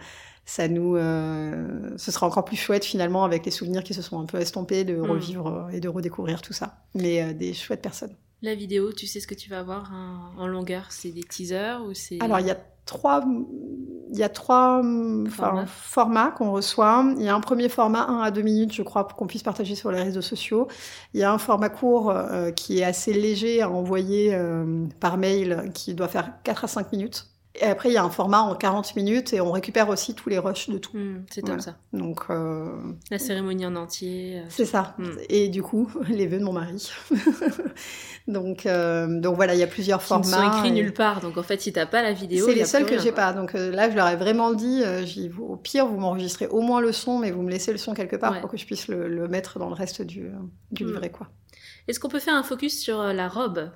ça 0.46 0.68
nous, 0.68 0.96
euh, 0.96 1.92
ce 1.98 2.12
sera 2.12 2.26
encore 2.28 2.46
plus 2.46 2.56
chouette 2.58 2.84
finalement 2.84 3.24
avec 3.24 3.46
les 3.46 3.52
souvenirs 3.52 3.84
qui 3.84 3.94
se 3.94 4.02
sont 4.02 4.20
un 4.20 4.26
peu 4.26 4.40
estompés 4.40 4.84
de 4.84 4.96
Mm. 4.96 5.10
revivre 5.12 5.70
et 5.72 5.80
de 5.80 5.88
redécouvrir 5.90 6.42
tout 6.42 6.54
ça. 6.54 6.78
Mais 6.96 7.22
euh, 7.22 7.34
des 7.34 7.54
chouettes 7.54 7.82
personnes. 7.82 8.16
La 8.42 8.56
vidéo, 8.56 8.92
tu 8.92 9.06
sais 9.06 9.20
ce 9.20 9.28
que 9.28 9.36
tu 9.36 9.50
vas 9.50 9.60
avoir 9.60 9.92
en, 9.94 10.42
en 10.42 10.48
longueur? 10.48 10.86
C'est 10.90 11.12
des 11.12 11.24
teasers 11.24 11.84
ou 11.86 11.94
c'est. 11.94 12.22
Alors 12.22 12.40
il 12.40 12.48
y 12.48 12.52
a 12.52 12.58
trois, 12.86 13.24
il 14.12 14.20
y 14.20 14.24
a 14.24 14.30
trois 14.30 14.82
Formats. 15.30 15.66
formats 15.66 16.32
qu'on 16.32 16.52
reçoit. 16.52 17.06
Il 17.18 17.24
y 17.24 17.30
a 17.30 17.36
un 17.36 17.40
premier 17.40 17.70
format 17.70 18.04
1 18.04 18.22
à 18.22 18.32
2 18.32 18.42
minutes, 18.42 18.74
je 18.74 18.82
crois, 18.82 19.08
pour 19.08 19.18
qu'on 19.18 19.28
puisse 19.28 19.44
partager 19.44 19.76
sur 19.76 19.92
les 19.92 20.02
réseaux 20.02 20.22
sociaux. 20.22 20.68
Il 21.14 21.20
y 21.20 21.24
a 21.24 21.32
un 21.32 21.38
format 21.38 21.70
court 21.70 22.12
euh, 22.12 22.52
qui 22.52 22.80
est 22.80 22.84
assez 22.84 23.14
léger 23.14 23.62
à 23.62 23.70
envoyer 23.70 24.34
euh, 24.34 24.86
par 25.00 25.18
mail, 25.18 25.72
qui 25.74 25.94
doit 25.94 26.08
faire 26.10 26.34
4 26.44 26.66
à 26.66 26.68
5 26.68 26.92
minutes. 26.92 27.31
Et 27.56 27.64
après, 27.66 27.90
il 27.90 27.94
y 27.94 27.98
a 27.98 28.04
un 28.04 28.10
format 28.10 28.40
en 28.42 28.56
40 28.56 28.96
minutes 28.96 29.34
et 29.34 29.42
on 29.42 29.52
récupère 29.52 29.90
aussi 29.90 30.16
tous 30.16 30.30
les 30.30 30.40
rushs 30.40 30.70
de 30.70 30.78
tout. 30.78 30.96
Hmm, 30.96 31.24
c'est 31.30 31.46
Voilà. 31.46 31.62
ça. 31.62 31.76
Donc, 31.92 32.22
euh, 32.30 32.70
La 33.10 33.20
cérémonie 33.20 33.66
en 33.66 33.76
entier. 33.76 34.40
euh, 34.40 34.44
c'est 34.48 34.64
ça. 34.66 34.96
Mm. 34.98 35.10
Et 35.30 35.50
du 35.50 35.62
coup, 35.62 35.92
les 36.10 36.28
vœux 36.28 36.40
de 36.40 36.46
mon 36.46 36.54
mari. 36.54 36.90
donc, 38.28 38.66
euh, 38.66 39.20
donc 39.20 39.36
voilà, 39.36 39.54
il 39.54 39.60
y 39.60 39.64
a 39.64 39.68
plusieurs 39.68 40.00
qui 40.00 40.08
formats. 40.08 40.24
sont 40.24 40.48
écrits 40.60 40.70
et- 40.70 40.72
nulle 40.72 40.94
part. 40.94 41.20
Donc 41.22 41.38
en 41.38 41.44
fait, 41.44 41.60
si 41.62 41.74
t'as 41.74 41.86
pas 41.86 42.02
la 42.02 42.14
vidéo, 42.14 42.46
C'est 42.48 42.56
les 42.56 42.66
seuls 42.66 42.86
que 42.86 42.98
j'ai 43.00 43.12
pas. 43.12 43.34
Donc 43.34 43.54
là, 43.54 43.90
je 43.90 43.96
leur 43.96 44.08
ai 44.08 44.16
vraiment 44.16 44.54
dit, 44.54 44.82
au 45.40 45.58
pire, 45.58 45.88
vous 45.88 45.98
m'enregistrez 46.00 46.48
au 46.48 46.62
moins 46.62 46.82
le 46.82 46.92
son, 46.92 47.20
mais 47.20 47.32
vous 47.32 47.42
me 47.42 47.50
laissez 47.52 47.72
le 47.72 47.78
son 47.78 47.94
quelque 47.94 48.16
part 48.16 48.32
Ouais. 48.34 48.40
pour 48.42 48.50
que 48.50 48.58
je 48.58 48.66
puisse 48.66 48.88
le, 48.88 49.08
le 49.08 49.28
mettre 49.28 49.60
dans 49.60 49.68
le 49.68 49.76
reste 49.76 50.02
du, 50.02 50.32
du 50.72 50.86
Mm. 50.86 50.88
livret, 50.88 51.10
quoi. 51.12 51.28
Est-ce 51.88 52.00
qu'on 52.00 52.10
peut 52.10 52.20
faire 52.20 52.36
un 52.36 52.44
focus 52.44 52.80
sur 52.80 53.00
euh, 53.00 53.14
la 53.14 53.28
robe? 53.28 53.72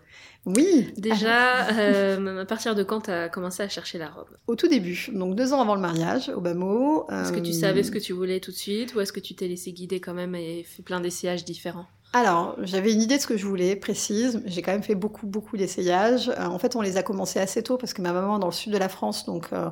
Oui. 0.46 0.94
Déjà, 0.98 1.70
euh, 1.72 2.42
à 2.42 2.46
partir 2.46 2.76
de 2.76 2.84
quand 2.84 3.02
t'as 3.02 3.30
commencé 3.30 3.64
à 3.64 3.70
chercher 3.70 3.98
la 3.98 4.10
robe? 4.10 4.30
Au 4.48 4.56
tout 4.56 4.68
début, 4.68 5.10
donc 5.12 5.36
deux 5.36 5.54
ans 5.54 5.62
avant 5.62 5.76
le 5.76 5.82
mariage, 5.82 6.30
au 6.30 6.40
Bamo. 6.40 7.08
Est-ce 7.10 7.32
que 7.32 7.40
tu 7.40 7.52
euh, 7.52 7.60
savais 7.60 7.84
ce 7.84 7.92
que 7.92 7.98
tu 7.98 8.14
voulais 8.14 8.40
tout 8.40 8.52
de 8.52 8.56
suite 8.56 8.94
ou 8.94 9.00
est-ce 9.00 9.12
que 9.12 9.20
tu 9.20 9.34
t'es 9.34 9.48
laissé 9.48 9.72
guider 9.72 10.00
quand 10.00 10.14
même 10.14 10.36
et 10.36 10.64
fait 10.64 10.84
plein 10.84 11.00
d'essayages 11.00 11.46
différents? 11.46 11.88
Alors, 12.14 12.56
j'avais 12.62 12.94
une 12.94 13.02
idée 13.02 13.18
de 13.18 13.22
ce 13.22 13.28
que 13.28 13.36
je 13.36 13.46
voulais, 13.46 13.76
précise. 13.76 14.42
J'ai 14.46 14.62
quand 14.62 14.72
même 14.72 14.84
fait 14.84 14.96
beaucoup, 14.96 15.28
beaucoup 15.28 15.58
d'essayages. 15.58 16.30
Euh, 16.30 16.46
en 16.46 16.60
fait, 16.60 16.76
on 16.76 16.82
les 16.82 16.96
a 16.96 17.04
commencés 17.04 17.40
assez 17.40 17.62
tôt 17.62 17.78
parce 17.78 17.94
que 17.94 18.02
ma 18.02 18.14
maman 18.14 18.38
est 18.38 18.40
dans 18.40 18.48
le 18.48 18.54
sud 18.54 18.72
de 18.72 18.78
la 18.78 18.88
France, 18.88 19.26
donc 19.26 19.48
euh, 19.52 19.70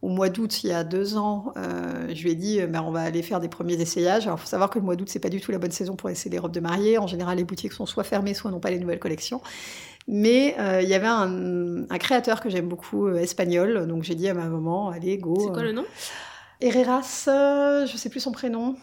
au 0.00 0.08
mois 0.08 0.28
d'août, 0.28 0.62
il 0.62 0.70
y 0.70 0.72
a 0.72 0.84
deux 0.84 1.16
ans, 1.16 1.52
euh, 1.56 2.06
je 2.14 2.22
lui 2.22 2.30
ai 2.30 2.34
dit, 2.36 2.60
euh, 2.60 2.68
ben, 2.68 2.82
on 2.82 2.92
va 2.92 3.00
aller 3.00 3.22
faire 3.22 3.40
des 3.40 3.48
premiers 3.48 3.80
essayages. 3.80 4.26
Alors, 4.26 4.38
il 4.38 4.42
faut 4.42 4.46
savoir 4.46 4.70
que 4.70 4.78
le 4.78 4.84
mois 4.84 4.94
d'août, 4.94 5.08
c'est 5.10 5.18
pas 5.18 5.28
du 5.28 5.40
tout 5.40 5.50
la 5.50 5.58
bonne 5.58 5.72
saison 5.72 5.96
pour 5.96 6.08
essayer 6.08 6.30
des 6.30 6.38
robes 6.38 6.52
de 6.52 6.60
mariée. 6.60 6.98
En 6.98 7.08
général, 7.08 7.38
les 7.38 7.44
boutiques 7.44 7.72
sont 7.72 7.86
soit 7.86 8.04
fermées, 8.04 8.32
soit 8.32 8.50
n'ont 8.52 8.60
pas 8.60 8.70
les 8.70 8.78
nouvelles 8.78 9.00
collections. 9.00 9.40
Mais 10.06 10.54
euh, 10.60 10.80
il 10.82 10.88
y 10.88 10.94
avait 10.94 11.08
un, 11.08 11.90
un 11.90 11.98
créateur 11.98 12.40
que 12.40 12.48
j'aime 12.48 12.68
beaucoup, 12.68 13.08
euh, 13.08 13.16
espagnol. 13.16 13.88
Donc, 13.88 14.04
j'ai 14.04 14.14
dit 14.14 14.28
à 14.28 14.34
ma 14.34 14.44
maman, 14.44 14.90
allez, 14.90 15.18
go. 15.18 15.36
C'est 15.40 15.52
quoi 15.52 15.64
le 15.64 15.72
nom? 15.72 15.84
Herreras, 16.60 17.24
je 17.26 17.96
sais 17.96 18.08
plus 18.08 18.20
son 18.20 18.32
prénom. 18.32 18.76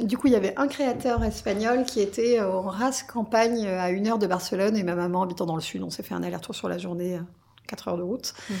Du 0.00 0.16
coup, 0.16 0.26
il 0.26 0.32
y 0.32 0.36
avait 0.36 0.54
un 0.56 0.68
créateur 0.68 1.22
espagnol 1.22 1.84
qui 1.84 2.00
était 2.00 2.40
en 2.40 2.62
race 2.62 3.02
campagne 3.02 3.66
à 3.66 3.90
une 3.90 4.08
heure 4.08 4.18
de 4.18 4.26
Barcelone 4.26 4.76
et 4.76 4.82
ma 4.82 4.94
maman 4.94 5.22
habitant 5.22 5.44
dans 5.44 5.54
le 5.54 5.60
sud. 5.60 5.82
On 5.82 5.90
s'est 5.90 6.02
fait 6.02 6.14
un 6.14 6.22
aller-retour 6.22 6.54
sur 6.54 6.68
la 6.68 6.78
journée, 6.78 7.20
4 7.66 7.88
heures 7.88 7.96
de 7.96 8.02
route. 8.02 8.34
Mhm. 8.50 8.56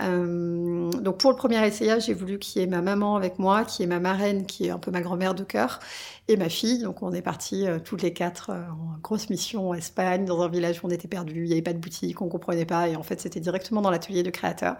Euh, 0.00 0.90
donc 1.00 1.18
pour 1.18 1.30
le 1.30 1.36
premier 1.36 1.64
essayage, 1.66 2.06
j'ai 2.06 2.14
voulu 2.14 2.38
qu'il 2.38 2.60
y 2.60 2.64
ait 2.64 2.68
ma 2.68 2.82
maman 2.82 3.16
avec 3.16 3.38
moi, 3.38 3.64
qui 3.64 3.82
est 3.82 3.86
ma 3.86 4.00
marraine, 4.00 4.46
qui 4.46 4.66
est 4.66 4.70
un 4.70 4.78
peu 4.78 4.90
ma 4.90 5.00
grand-mère 5.00 5.34
de 5.34 5.44
cœur, 5.44 5.80
et 6.28 6.36
ma 6.36 6.48
fille. 6.48 6.82
Donc 6.82 7.02
on 7.02 7.12
est 7.12 7.22
partis 7.22 7.66
euh, 7.66 7.78
toutes 7.78 8.02
les 8.02 8.12
quatre 8.12 8.50
euh, 8.50 8.62
en 8.70 8.98
grosse 9.02 9.30
mission 9.30 9.70
en 9.70 9.74
Espagne, 9.74 10.24
dans 10.24 10.42
un 10.42 10.48
village 10.48 10.80
où 10.82 10.86
on 10.86 10.90
était 10.90 11.08
perdus, 11.08 11.44
il 11.44 11.46
n'y 11.46 11.52
avait 11.52 11.62
pas 11.62 11.72
de 11.72 11.78
boutique, 11.78 12.20
on 12.22 12.28
comprenait 12.28 12.66
pas, 12.66 12.88
et 12.88 12.96
en 12.96 13.02
fait 13.02 13.20
c'était 13.20 13.40
directement 13.40 13.82
dans 13.82 13.90
l'atelier 13.90 14.22
du 14.22 14.32
créateur. 14.32 14.76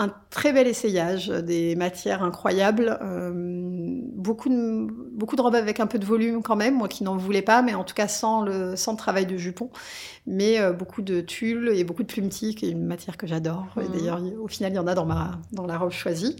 Un 0.00 0.12
très 0.30 0.52
bel 0.52 0.68
essayage, 0.68 1.26
des 1.26 1.74
matières 1.74 2.22
incroyables, 2.22 2.96
euh, 3.02 3.32
beaucoup, 4.14 4.48
de, 4.48 4.86
beaucoup 5.12 5.34
de 5.34 5.42
robes 5.42 5.56
avec 5.56 5.80
un 5.80 5.88
peu 5.88 5.98
de 5.98 6.04
volume 6.06 6.40
quand 6.40 6.54
même, 6.54 6.76
moi 6.76 6.86
qui 6.86 7.02
n'en 7.02 7.16
voulais 7.16 7.42
pas, 7.42 7.62
mais 7.62 7.74
en 7.74 7.82
tout 7.82 7.94
cas 7.94 8.06
sans 8.06 8.42
le, 8.42 8.76
sans 8.76 8.92
le 8.92 8.96
travail 8.96 9.26
de 9.26 9.36
jupon, 9.36 9.70
mais 10.24 10.60
euh, 10.60 10.72
beaucoup 10.72 11.02
de 11.02 11.20
tulle 11.20 11.70
et 11.74 11.82
beaucoup 11.82 12.04
de 12.04 12.08
plumetis, 12.08 12.54
qui 12.54 12.66
est 12.66 12.70
une 12.70 12.86
matière 12.86 13.16
que 13.16 13.26
j'adore. 13.26 13.66
Mhm. 13.76 13.88
D'ailleurs, 13.92 14.20
il- 14.24 14.36
au 14.38 14.46
final, 14.46 14.70
il 14.72 14.76
y 14.76 14.78
en 14.78 14.86
a 14.86 14.94
dans, 14.94 15.04
ma, 15.06 15.40
dans 15.52 15.66
la 15.66 15.76
robe 15.76 15.90
choisie. 15.90 16.36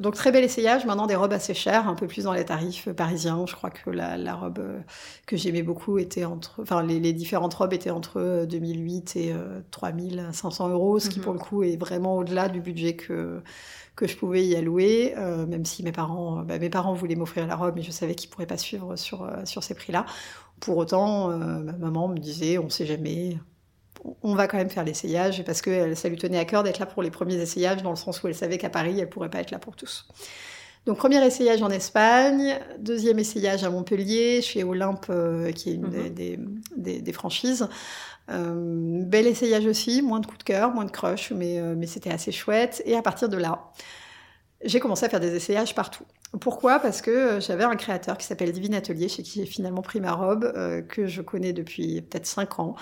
Donc 0.00 0.14
très 0.14 0.32
bel 0.32 0.42
essayage, 0.44 0.86
maintenant 0.86 1.06
des 1.06 1.14
robes 1.14 1.32
assez 1.32 1.54
chères, 1.54 1.88
un 1.88 1.94
peu 1.94 2.06
plus 2.06 2.24
dans 2.24 2.32
les 2.32 2.44
tarifs 2.44 2.88
parisiens. 2.92 3.44
Je 3.46 3.54
crois 3.54 3.70
que 3.70 3.90
la, 3.90 4.16
la 4.16 4.34
robe 4.34 4.58
euh, 4.58 4.80
que 5.26 5.36
j'aimais 5.36 5.62
beaucoup 5.62 5.98
était 5.98 6.24
entre, 6.24 6.60
enfin 6.62 6.82
les, 6.82 6.98
les 7.00 7.12
différentes 7.12 7.54
robes 7.54 7.72
étaient 7.72 7.90
entre 7.90 8.18
euh, 8.20 8.46
2008 8.46 9.16
et 9.16 9.32
euh, 9.32 9.60
3500 9.70 10.68
euros, 10.68 10.98
ce 10.98 11.08
qui 11.08 11.18
Mhm. 11.18 11.22
pour 11.22 11.32
le 11.32 11.38
coup 11.38 11.62
est 11.62 11.76
vraiment 11.76 12.16
au-delà 12.16 12.48
du 12.48 12.60
budget 12.60 12.96
que 12.96 13.42
que 13.96 14.06
je 14.08 14.16
pouvais 14.16 14.46
y 14.46 14.56
allouer, 14.56 15.14
euh, 15.18 15.46
même 15.46 15.64
si 15.66 15.82
mes 15.84 15.92
parents, 15.92 16.40
euh, 16.40 16.42
bah, 16.44 16.58
mes 16.58 16.70
parents 16.70 16.94
voulaient 16.94 17.16
m'offrir 17.16 17.46
la 17.46 17.56
robe, 17.56 17.74
mais 17.76 17.82
je 17.82 17.90
savais 17.92 18.14
qu'ils 18.14 18.30
pourraient 18.30 18.46
pas 18.46 18.58
suivre 18.58 18.96
sur 18.96 19.22
euh, 19.24 19.44
sur 19.46 19.62
ces 19.64 19.74
prix-là. 19.74 20.06
Pour 20.60 20.76
autant, 20.78 21.30
euh, 21.30 21.62
ma 21.62 21.72
maman 21.74 22.08
me 22.08 22.18
disait, 22.18 22.58
on 22.58 22.70
sait 22.70 22.86
jamais, 22.86 23.38
on 24.22 24.34
va 24.34 24.46
quand 24.48 24.56
même 24.58 24.70
faire 24.70 24.84
l'essayage 24.84 25.44
parce 25.44 25.62
que 25.62 25.70
elle- 25.70 25.96
ça 25.96 26.08
lui 26.08 26.16
tenait 26.16 26.38
à 26.38 26.44
cœur 26.44 26.62
d'être 26.62 26.78
là 26.78 26.86
pour 26.86 27.02
les 27.02 27.10
premiers 27.10 27.36
essayages, 27.36 27.82
dans 27.82 27.90
le 27.90 27.96
sens 27.96 28.22
où 28.22 28.28
elle 28.28 28.34
savait 28.34 28.58
qu'à 28.58 28.70
Paris, 28.70 28.98
elle 29.00 29.08
pourrait 29.08 29.30
pas 29.30 29.40
être 29.40 29.50
là 29.50 29.58
pour 29.58 29.76
tous. 29.76 30.06
Donc 30.86 30.98
premier 30.98 31.24
essayage 31.24 31.62
en 31.62 31.70
Espagne, 31.70 32.58
deuxième 32.78 33.18
essayage 33.18 33.64
à 33.64 33.70
Montpellier, 33.70 34.42
chez 34.42 34.64
Olympe, 34.64 35.06
euh, 35.08 35.50
qui 35.52 35.70
est 35.70 35.74
une 35.74 35.88
des, 35.88 35.98
Mhm. 35.98 36.14
des, 36.14 36.38
des- 36.76 37.00
des 37.00 37.12
franchises. 37.12 37.66
Euh, 38.30 39.00
bel 39.02 39.26
essayage 39.26 39.66
aussi, 39.66 40.02
moins 40.02 40.20
de 40.20 40.26
coup 40.26 40.36
de 40.36 40.42
cœur, 40.42 40.70
moins 40.74 40.84
de 40.84 40.90
crush, 40.90 41.30
mais, 41.30 41.58
euh, 41.58 41.74
mais 41.76 41.86
c'était 41.86 42.10
assez 42.10 42.32
chouette. 42.32 42.82
Et 42.86 42.96
à 42.96 43.02
partir 43.02 43.28
de 43.28 43.36
là, 43.38 43.70
j'ai 44.62 44.80
commencé 44.80 45.04
à 45.04 45.08
faire 45.08 45.20
des 45.20 45.34
essayages 45.34 45.74
partout. 45.74 46.04
Pourquoi? 46.40 46.78
Parce 46.80 47.00
que 47.02 47.10
euh, 47.10 47.40
j'avais 47.40 47.64
un 47.64 47.76
créateur 47.76 48.16
qui 48.18 48.26
s'appelle 48.26 48.50
Divine 48.52 48.74
Atelier, 48.74 49.08
chez 49.08 49.22
qui 49.22 49.40
j'ai 49.40 49.46
finalement 49.46 49.82
pris 49.82 50.00
ma 50.00 50.12
robe, 50.12 50.50
euh, 50.56 50.82
que 50.82 51.06
je 51.06 51.20
connais 51.22 51.52
depuis 51.52 52.00
peut-être 52.02 52.26
5 52.26 52.58
ans, 52.60 52.74
euh, 52.78 52.80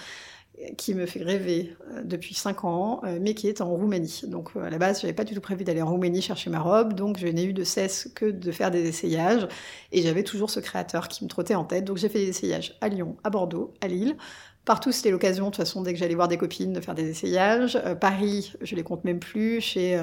qui 0.77 0.95
me 0.95 1.07
fait 1.07 1.23
rêver 1.23 1.77
euh, 1.91 2.03
depuis 2.05 2.35
5 2.35 2.65
ans, 2.65 3.01
euh, 3.05 3.19
mais 3.21 3.35
qui 3.35 3.49
est 3.49 3.61
en 3.61 3.69
Roumanie. 3.69 4.23
Donc 4.27 4.51
euh, 4.57 4.63
à 4.63 4.71
la 4.71 4.79
base, 4.79 5.01
je 5.01 5.07
n'avais 5.07 5.15
pas 5.15 5.25
du 5.25 5.35
tout 5.35 5.41
prévu 5.41 5.65
d'aller 5.65 5.83
en 5.83 5.91
Roumanie 5.91 6.23
chercher 6.23 6.51
ma 6.51 6.61
robe, 6.61 6.93
donc 6.93 7.19
je 7.19 7.27
n'ai 7.27 7.45
eu 7.45 7.53
de 7.53 7.65
cesse 7.65 8.11
que 8.15 8.27
de 8.27 8.53
faire 8.53 8.71
des 8.71 8.87
essayages, 8.87 9.49
et 9.93 10.03
j'avais 10.03 10.23
toujours 10.23 10.51
ce 10.51 10.61
créateur 10.61 11.09
qui 11.09 11.25
me 11.25 11.29
trottait 11.29 11.55
en 11.55 11.65
tête. 11.65 11.85
Donc 11.85 11.97
j'ai 11.97 12.09
fait 12.09 12.21
des 12.21 12.29
essayages 12.29 12.77
à 12.81 12.89
Lyon, 12.89 13.17
à 13.25 13.31
Bordeaux, 13.31 13.73
à 13.81 13.89
Lille. 13.89 14.17
Partout, 14.65 14.93
c'était 14.93 15.11
l'occasion, 15.11 15.47
de 15.47 15.51
toute 15.51 15.57
façon, 15.57 15.83
dès 15.83 15.93
que 15.93 15.99
j'allais 15.99 16.15
voir 16.15 16.29
des 16.29 16.39
copines, 16.39 16.73
de 16.73 16.81
faire 16.81 16.95
des 16.95 17.09
essayages. 17.11 17.77
Euh, 17.85 17.97
Paris, 17.97 18.53
je 18.63 18.77
les 18.77 18.85
compte 18.85 19.03
même 19.05 19.19
plus, 19.19 19.61
chez, 19.61 19.97
euh, 19.97 20.03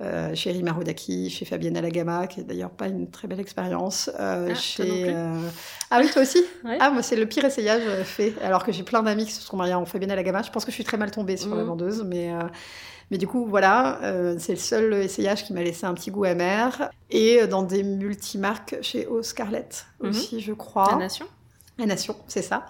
euh, 0.00 0.34
chez 0.34 0.50
Rima 0.50 0.72
Rodaki, 0.72 1.30
chez 1.30 1.44
Fabienne 1.44 1.76
Alagama, 1.76 2.26
qui 2.26 2.40
est 2.40 2.42
d'ailleurs 2.44 2.70
pas 2.70 2.88
une 2.88 3.08
très 3.08 3.28
belle 3.28 3.38
expérience. 3.38 4.10
Euh, 4.18 4.48
Ah, 4.50 4.54
chez, 4.54 5.14
ah 5.92 6.00
oui, 6.00 6.10
toi 6.12 6.22
aussi 6.22 6.42
Ouais. 6.64 6.76
Ah, 6.80 6.90
moi, 6.90 7.02
c'est 7.04 7.14
le 7.14 7.26
pire 7.26 7.44
essayage 7.44 7.82
fait, 8.02 8.34
alors 8.42 8.64
que 8.64 8.72
j'ai 8.72 8.82
plein 8.82 9.04
d'amis 9.04 9.26
qui 9.26 9.32
se 9.32 9.42
sont 9.42 9.56
mariés 9.56 9.74
en 9.74 9.86
Fabienne 9.86 10.10
Alagama. 10.10 10.42
Je 10.42 10.50
pense 10.50 10.64
que 10.64 10.72
je 10.72 10.74
suis 10.74 10.84
très 10.84 10.96
mal 10.96 11.12
tombée 11.12 11.36
sur 11.36 11.54
la 11.54 11.62
Mhm. 11.62 11.68
vendeuse, 11.68 12.02
mais... 12.04 12.32
mais 13.12 13.18
du 13.18 13.28
coup, 13.28 13.46
voilà, 13.46 14.00
euh, 14.02 14.34
c'est 14.40 14.54
le 14.54 14.58
seul 14.58 14.92
essayage 14.94 15.44
qui 15.44 15.52
m'a 15.52 15.62
laissé 15.62 15.86
un 15.86 15.94
petit 15.94 16.10
goût 16.10 16.24
amer. 16.24 16.90
Et 17.10 17.46
dans 17.46 17.62
des 17.62 17.84
multimarques 17.84 18.76
chez 18.82 19.06
O 19.06 19.22
Scarlett 19.22 19.86
Mhm. 20.00 20.08
aussi, 20.10 20.40
je 20.40 20.52
crois. 20.52 20.88
La 20.90 20.96
nation 20.96 21.26
La 21.78 21.86
Nation, 21.86 22.16
c'est 22.28 22.42
ça. 22.42 22.66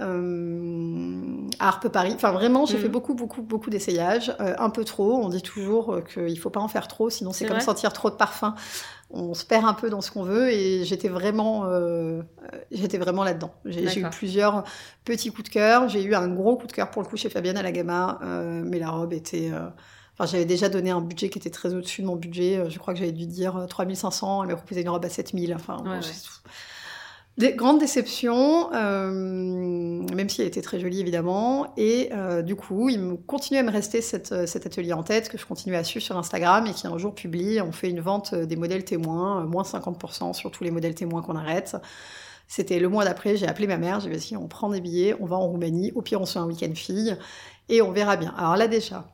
Euh, 0.00 1.48
à 1.58 1.68
Harpe 1.68 1.88
Paris. 1.88 2.12
Enfin, 2.14 2.32
vraiment, 2.32 2.66
j'ai 2.66 2.76
Mhm. 2.76 2.82
fait 2.82 2.88
beaucoup, 2.88 3.14
beaucoup, 3.14 3.42
beaucoup 3.42 3.70
d'essayages. 3.70 4.34
Euh, 4.40 4.54
un 4.58 4.70
peu 4.70 4.84
trop. 4.84 5.14
On 5.22 5.28
dit 5.28 5.42
toujours 5.42 5.94
euh, 5.94 6.00
qu'il 6.02 6.38
faut 6.38 6.50
pas 6.50 6.60
en 6.60 6.68
faire 6.68 6.88
trop, 6.88 7.10
sinon 7.10 7.32
c'est 7.32 7.44
comme 7.46 7.60
sentir 7.60 7.92
trop 7.92 8.10
de 8.10 8.14
parfum. 8.16 8.54
On 9.10 9.34
se 9.34 9.44
perd 9.44 9.64
un 9.64 9.74
peu 9.74 9.90
dans 9.90 10.00
ce 10.00 10.10
qu'on 10.10 10.22
veut 10.22 10.50
et 10.52 10.84
j'étais 10.84 11.08
vraiment, 11.08 11.64
j'étais 12.70 12.98
vraiment 12.98 13.24
là-dedans. 13.24 13.52
J'ai 13.64 13.82
eu 13.98 14.02
plusieurs 14.10 14.62
petits 15.04 15.30
coups 15.30 15.44
de 15.48 15.52
cœur. 15.52 15.88
J'ai 15.88 16.02
eu 16.04 16.14
un 16.14 16.28
gros 16.28 16.56
coup 16.56 16.68
de 16.68 16.72
cœur 16.72 16.90
pour 16.90 17.02
le 17.02 17.08
coup 17.08 17.16
chez 17.16 17.28
Fabienne 17.28 17.56
à 17.56 17.62
la 17.62 17.72
Gamma, 17.72 18.20
mais 18.22 18.78
la 18.78 18.90
robe 18.90 19.12
était. 19.12 19.50
Enfin, 20.18 20.30
j'avais 20.30 20.44
déjà 20.44 20.68
donné 20.68 20.90
un 20.90 21.00
budget 21.00 21.28
qui 21.30 21.38
était 21.38 21.50
très 21.50 21.72
au-dessus 21.74 22.02
de 22.02 22.06
mon 22.06 22.14
budget. 22.16 22.68
Je 22.68 22.78
crois 22.78 22.92
que 22.92 23.00
j'avais 23.00 23.10
dû 23.12 23.26
dire 23.26 23.56
euh, 23.56 23.66
3500. 23.66 24.42
Elle 24.42 24.50
m'a 24.50 24.56
proposé 24.56 24.82
une 24.82 24.90
robe 24.90 25.04
à 25.04 25.08
7000. 25.08 25.54
Enfin, 25.54 25.78
Ouais, 25.78 25.82
bon, 25.84 25.90
ouais. 25.92 26.00
Grandes 27.38 27.78
déceptions, 27.78 28.72
euh, 28.74 29.10
même 29.10 30.28
si 30.28 30.42
elle 30.42 30.48
était 30.48 30.62
très 30.62 30.78
jolie 30.78 31.00
évidemment. 31.00 31.72
Et 31.76 32.10
euh, 32.12 32.42
du 32.42 32.56
coup, 32.56 32.88
il 32.88 33.00
me 33.00 33.16
continuait 33.16 33.60
à 33.60 33.62
me 33.62 33.70
rester 33.70 34.00
euh, 34.32 34.46
cet 34.46 34.66
atelier 34.66 34.92
en 34.92 35.02
tête 35.02 35.28
que 35.28 35.38
je 35.38 35.46
continuais 35.46 35.76
à 35.76 35.84
suivre 35.84 36.04
sur 36.04 36.16
Instagram 36.16 36.66
et 36.66 36.72
qui 36.72 36.86
un 36.86 36.98
jour 36.98 37.14
publie. 37.14 37.60
On 37.60 37.72
fait 37.72 37.90
une 37.90 38.00
vente 38.00 38.32
euh, 38.32 38.46
des 38.46 38.56
modèles 38.56 38.84
témoins, 38.84 39.44
moins 39.44 39.62
50% 39.62 40.34
sur 40.34 40.50
tous 40.50 40.64
les 40.64 40.70
modèles 40.70 40.94
témoins 40.94 41.22
qu'on 41.22 41.36
arrête. 41.36 41.76
C'était 42.46 42.80
le 42.80 42.88
mois 42.88 43.04
d'après, 43.04 43.36
j'ai 43.36 43.46
appelé 43.46 43.68
ma 43.68 43.76
mère, 43.76 44.00
j'ai 44.00 44.10
dit 44.10 44.16
vas-y, 44.16 44.36
on 44.36 44.48
prend 44.48 44.70
des 44.70 44.80
billets, 44.80 45.14
on 45.20 45.24
va 45.24 45.36
en 45.36 45.46
Roumanie, 45.46 45.92
au 45.94 46.02
pire 46.02 46.20
on 46.20 46.26
se 46.26 46.32
fait 46.32 46.40
un 46.40 46.46
week-end 46.46 46.74
fille 46.74 47.16
et 47.68 47.80
on 47.80 47.92
verra 47.92 48.16
bien. 48.16 48.34
Alors 48.36 48.56
là 48.56 48.66
déjà, 48.66 49.08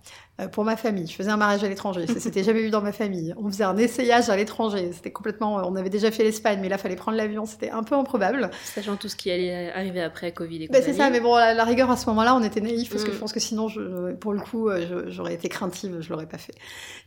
pour 0.53 0.65
ma 0.65 0.77
famille. 0.77 1.07
Je 1.07 1.15
faisais 1.15 1.31
un 1.31 1.37
mariage 1.37 1.65
à 1.65 1.69
l'étranger, 1.69 2.07
ça 2.07 2.21
s'était 2.21 2.43
jamais 2.45 2.61
vu 2.61 2.71
dans 2.71 2.83
ma 2.83 2.93
famille. 2.93 3.35
On 3.39 3.49
faisait 3.49 3.65
un 3.65 3.77
essayage 3.79 4.29
à 4.29 4.37
l'étranger, 4.37 4.91
c'était 4.93 5.11
complètement. 5.11 5.57
On 5.67 5.77
avait 5.77 5.89
déjà 5.91 6.11
fait 6.11 6.25
l'Espagne, 6.25 6.59
mais 6.61 6.69
là, 6.69 6.77
fallait 6.79 6.97
prendre 6.97 7.17
l'avion, 7.17 7.47
c'était 7.47 7.71
un 7.71 7.83
peu 7.83 7.95
improbable. 7.95 8.51
Sachant 8.75 8.97
tout 8.97 9.09
ce 9.09 9.17
qui 9.17 9.31
allait 9.31 9.73
arriver 9.73 10.03
après 10.03 10.33
Covid 10.33 10.65
et 10.65 10.69
Ben, 10.69 10.83
c'est 10.83 10.93
ça, 10.93 11.09
mais 11.11 11.21
bon, 11.21 11.35
la, 11.37 11.55
la 11.55 11.65
rigueur 11.65 11.91
à 11.91 11.97
ce 11.97 12.07
moment-là, 12.11 12.35
on 12.37 12.43
était 12.43 12.61
naïfs 12.61 12.91
parce 12.91 13.05
que 13.05 13.11
Mm. 13.11 13.15
je 13.15 13.19
pense 13.19 13.33
que 13.33 13.41
sinon, 13.41 13.69
je- 13.69 14.13
pour 14.15 14.33
le 14.35 14.41
coup, 14.41 14.69
euh, 14.69 15.05
j'aurais 15.09 15.35
été 15.35 15.49
craintive, 15.49 15.99
je 16.01 16.11
l'aurais 16.11 16.27
pas 16.27 16.39
fait. 16.39 16.55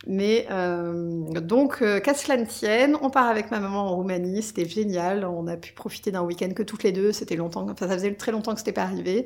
Mais 0.07 0.47
euh, 0.51 1.39
donc, 1.41 1.81
euh, 1.81 1.99
qu'à 1.99 2.13
cela 2.15 2.35
ne 2.37 2.45
tienne, 2.45 2.97
on 3.01 3.09
part 3.09 3.27
avec 3.27 3.51
ma 3.51 3.59
maman 3.59 3.91
en 3.91 3.95
Roumanie, 3.95 4.41
c'était 4.41 4.67
génial. 4.67 5.25
On 5.25 5.45
a 5.47 5.55
pu 5.55 5.73
profiter 5.73 6.11
d'un 6.11 6.21
week-end 6.23 6.49
que 6.55 6.63
toutes 6.63 6.83
les 6.83 6.91
deux. 6.91 7.11
C'était 7.11 7.35
longtemps, 7.35 7.67
enfin, 7.69 7.87
ça 7.87 7.93
faisait 7.93 8.13
très 8.15 8.31
longtemps 8.31 8.53
que 8.53 8.59
c'était 8.59 8.71
pas 8.71 8.83
arrivé. 8.83 9.25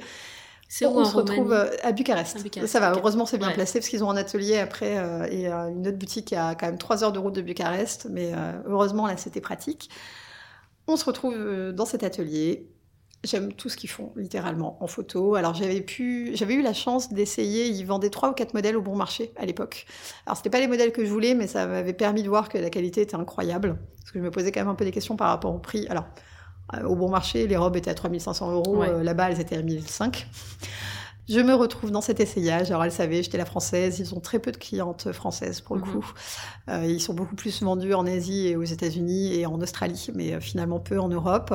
C'est 0.75 0.87
on 0.87 1.05
se 1.05 1.15
retrouve 1.15 1.53
euh, 1.53 1.69
à 1.83 1.91
Bucarest. 1.91 2.37
À 2.37 2.41
Bucarest, 2.41 2.71
Ça 2.71 2.79
va, 2.79 2.93
heureusement 2.93 3.27
c'est 3.27 3.37
bien 3.37 3.49
Ouais. 3.49 3.53
placé 3.53 3.77
parce 3.77 3.89
qu'ils 3.89 4.03
ont 4.03 4.09
un 4.09 4.17
atelier 4.17 4.57
après 4.57 4.97
euh, 4.97 5.27
et 5.29 5.47
euh, 5.47 5.67
une 5.69 5.87
autre 5.87 5.99
boutique 5.99 6.33
à 6.33 6.55
quand 6.55 6.65
même 6.65 6.79
3 6.79 7.03
heures 7.03 7.11
de 7.11 7.19
route 7.19 7.35
de 7.35 7.43
Bucarest. 7.43 8.07
Mais 8.09 8.31
euh, 8.33 8.53
heureusement 8.65 9.05
là 9.05 9.15
c'était 9.15 9.39
pratique. 9.39 9.91
On 10.87 10.95
se 10.97 11.05
retrouve 11.05 11.35
dans 11.73 11.85
cet 11.85 12.03
atelier. 12.03 12.71
J'aime 13.23 13.53
tout 13.53 13.69
ce 13.69 13.77
qu'ils 13.77 13.89
font, 13.89 14.13
littéralement, 14.15 14.83
en 14.83 14.87
photo. 14.87 15.35
Alors 15.35 15.53
j'avais 15.53 15.79
pu, 15.79 16.31
j'avais 16.33 16.55
eu 16.55 16.63
la 16.63 16.73
chance 16.73 17.13
d'essayer. 17.13 17.67
Ils 17.67 17.85
vendaient 17.85 18.09
trois 18.09 18.31
ou 18.31 18.33
quatre 18.33 18.55
modèles 18.55 18.75
au 18.75 18.81
bon 18.81 18.95
marché 18.95 19.31
à 19.37 19.45
l'époque. 19.45 19.85
Alors 20.25 20.37
c'était 20.37 20.49
pas 20.49 20.59
les 20.59 20.67
modèles 20.67 20.91
que 20.91 21.05
je 21.05 21.11
voulais, 21.11 21.35
mais 21.35 21.45
ça 21.45 21.67
m'avait 21.67 21.93
permis 21.93 22.23
de 22.23 22.29
voir 22.29 22.49
que 22.49 22.57
la 22.57 22.71
qualité 22.71 23.01
était 23.01 23.15
incroyable. 23.15 23.77
Parce 23.99 24.11
que 24.11 24.17
je 24.17 24.23
me 24.23 24.31
posais 24.31 24.51
quand 24.51 24.61
même 24.61 24.69
un 24.69 24.75
peu 24.75 24.85
des 24.85 24.91
questions 24.91 25.17
par 25.17 25.29
rapport 25.29 25.53
au 25.53 25.59
prix. 25.59 25.85
Alors 25.87 26.05
au 26.87 26.95
bon 26.95 27.09
marché, 27.09 27.47
les 27.47 27.57
robes 27.57 27.75
étaient 27.75 27.91
à 27.91 27.93
3500 27.95 28.51
euros. 28.51 28.77
Ouais. 28.77 28.89
euh, 28.89 29.03
Là-bas, 29.03 29.31
elles 29.31 29.39
étaient 29.39 29.57
à 29.57 29.61
1005. 29.61 30.27
Je 31.29 31.39
me 31.39 31.53
retrouve 31.53 31.89
dans 31.91 32.01
cet 32.01 32.19
essayage. 32.19 32.69
Alors, 32.69 32.83
elle 32.83 32.91
savait, 32.91 33.23
j'étais 33.23 33.37
la 33.37 33.45
française. 33.45 33.99
Ils 33.99 34.13
ont 34.13 34.19
très 34.19 34.39
peu 34.39 34.51
de 34.51 34.57
clientes 34.57 35.11
françaises 35.13 35.61
pour 35.61 35.75
le 35.77 35.81
Mhm. 35.81 35.87
coup. 35.93 36.11
Euh, 36.69 36.85
ils 36.85 36.99
sont 36.99 37.13
beaucoup 37.13 37.35
plus 37.35 37.61
vendus 37.63 37.93
en 37.93 38.05
Asie 38.05 38.47
et 38.47 38.55
aux 38.57 38.63
États-Unis 38.63 39.33
et 39.39 39.45
en 39.45 39.59
Australie, 39.61 40.07
mais 40.13 40.33
euh, 40.33 40.39
finalement 40.41 40.79
peu 40.81 40.99
en 40.99 41.07
Europe. 41.07 41.53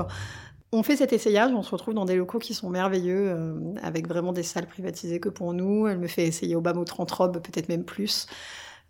On 0.73 0.83
fait 0.83 0.97
cet 0.97 1.13
essayage, 1.15 1.51
on 1.55 1.63
se 1.63 1.71
retrouve 1.71 1.95
dans 1.95 2.05
des 2.07 2.17
locaux 2.17 2.39
qui 2.39 2.53
sont 2.55 2.69
merveilleux, 2.71 3.29
euh, 3.29 3.55
avec 3.83 4.07
vraiment 4.09 4.33
des 4.33 4.43
salles 4.43 4.67
privatisées 4.67 5.21
que 5.21 5.29
pour 5.31 5.53
nous. 5.55 5.87
Elle 5.87 5.99
me 5.99 6.07
fait 6.09 6.27
essayer 6.27 6.57
au 6.57 6.61
bas 6.63 6.73
mot 6.75 6.85
30 6.85 7.11
robes, 7.11 7.39
peut-être 7.41 7.69
même 7.69 7.85
plus. 7.85 8.27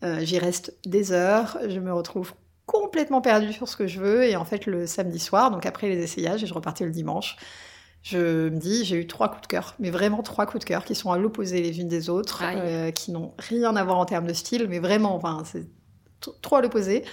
Euh, 0.05 0.21
J'y 0.21 0.39
reste 0.39 0.77
des 0.87 1.11
heures. 1.13 1.59
Je 1.69 1.81
me 1.81 1.93
retrouve 1.93 2.35
complètement 2.69 3.21
perdue 3.21 3.53
sur 3.53 3.67
ce 3.69 3.77
que 3.77 3.87
je 3.89 3.99
veux. 3.99 4.23
Et 4.25 4.37
en 4.37 4.45
fait, 4.45 4.67
le 4.67 4.87
samedi 4.87 5.19
soir, 5.19 5.51
donc 5.51 5.67
après 5.67 5.89
les 5.89 5.99
essayages, 6.03 6.45
et 6.45 6.47
je 6.47 6.55
repartais 6.55 6.85
le 6.85 6.91
dimanche, 6.93 7.37
je 8.03 8.49
me 8.51 8.59
dis, 8.59 8.85
j'ai 8.85 8.97
eu 8.97 9.07
trois 9.09 9.29
coups 9.29 9.43
de 9.43 9.47
cœur, 9.49 9.75
mais 9.81 9.91
vraiment 9.91 10.23
trois 10.23 10.47
coups 10.47 10.61
de 10.61 10.69
cœur 10.69 10.85
qui 10.85 10.95
sont 10.95 11.11
à 11.11 11.19
l'opposé 11.19 11.61
les 11.61 11.81
unes 11.81 11.89
des 11.89 12.09
autres, 12.11 12.43
euh, 12.61 12.91
qui 12.93 13.11
n'ont 13.11 13.33
rien 13.39 13.75
à 13.75 13.83
voir 13.85 13.99
en 13.99 14.05
termes 14.05 14.27
de 14.27 14.33
style, 14.35 14.67
mais 14.69 14.79
vraiment, 14.79 15.15
enfin, 15.17 15.43
c'est 15.45 15.65
t- 16.21 16.31
trop 16.43 16.57
à 16.57 16.63
l'opposé. 16.63 17.05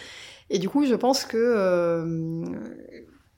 Et 0.51 0.59
du 0.59 0.69
coup, 0.69 0.85
je 0.85 0.93
pense 0.93 1.25
que, 1.25 1.37
euh, 1.37 2.45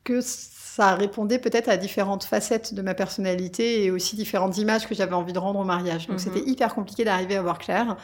que 0.03 0.19
ça 0.21 0.93
répondait 0.95 1.39
peut-être 1.39 1.69
à 1.69 1.77
différentes 1.77 2.23
facettes 2.25 2.73
de 2.73 2.81
ma 2.81 2.93
personnalité 2.93 3.83
et 3.85 3.91
aussi 3.91 4.15
différentes 4.15 4.57
images 4.57 4.87
que 4.87 4.93
j'avais 4.95 5.13
envie 5.15 5.33
de 5.33 5.39
rendre 5.39 5.59
au 5.59 5.63
mariage. 5.63 6.07
Donc 6.07 6.17
Mhm. 6.17 6.23
c'était 6.23 6.49
hyper 6.49 6.75
compliqué 6.75 7.03
d'arriver 7.05 7.35
à 7.37 7.41
voir 7.41 7.57
clair. 7.59 7.97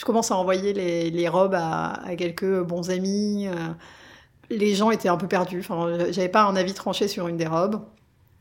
Je 0.00 0.06
commence 0.06 0.30
à 0.30 0.36
envoyer 0.36 0.72
les, 0.72 1.10
les 1.10 1.28
robes 1.28 1.52
à, 1.54 1.92
à 2.06 2.16
quelques 2.16 2.62
bons 2.62 2.88
amis. 2.88 3.46
euh, 3.48 3.52
les 4.48 4.74
gens 4.74 4.90
étaient 4.90 5.10
un 5.10 5.18
peu 5.18 5.28
perdus. 5.28 5.60
Enfin, 5.60 5.98
j'avais 6.10 6.30
pas 6.30 6.44
un 6.44 6.56
avis 6.56 6.72
tranché 6.72 7.06
sur 7.06 7.28
une 7.28 7.36
des 7.36 7.46
robes. 7.46 7.82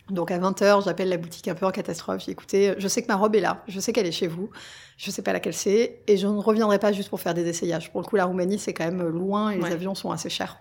Donc 0.09 0.31
à 0.31 0.39
20h, 0.39 0.85
j'appelle 0.85 1.09
la 1.09 1.17
boutique 1.17 1.49
un 1.49 1.53
peu 1.55 1.65
en 1.65 1.71
catastrophe. 1.71 2.23
J'ai 2.25 2.31
écouté, 2.31 2.75
je 2.77 2.87
sais 2.87 3.01
que 3.01 3.07
ma 3.09 3.17
robe 3.17 3.35
est 3.35 3.41
là, 3.41 3.61
je 3.67 3.77
sais 3.81 3.91
qu'elle 3.91 4.07
est 4.07 4.11
chez 4.13 4.27
vous, 4.27 4.49
je 4.97 5.11
sais 5.11 5.21
pas 5.21 5.33
laquelle 5.33 5.53
c'est, 5.53 5.99
et 6.07 6.15
je 6.17 6.25
ne 6.27 6.39
reviendrai 6.39 6.79
pas 6.79 6.93
juste 6.93 7.09
pour 7.09 7.19
faire 7.19 7.33
des 7.35 7.45
essayages. 7.47 7.91
Pour 7.91 7.99
le 8.01 8.07
coup, 8.07 8.15
la 8.15 8.23
Roumanie, 8.25 8.57
c'est 8.57 8.73
quand 8.73 8.85
même 8.85 9.03
loin 9.07 9.51
et 9.51 9.57
les 9.57 9.63
Ouais. 9.63 9.71
avions 9.73 9.93
sont 9.95 10.09
assez 10.11 10.29
chers. 10.29 10.57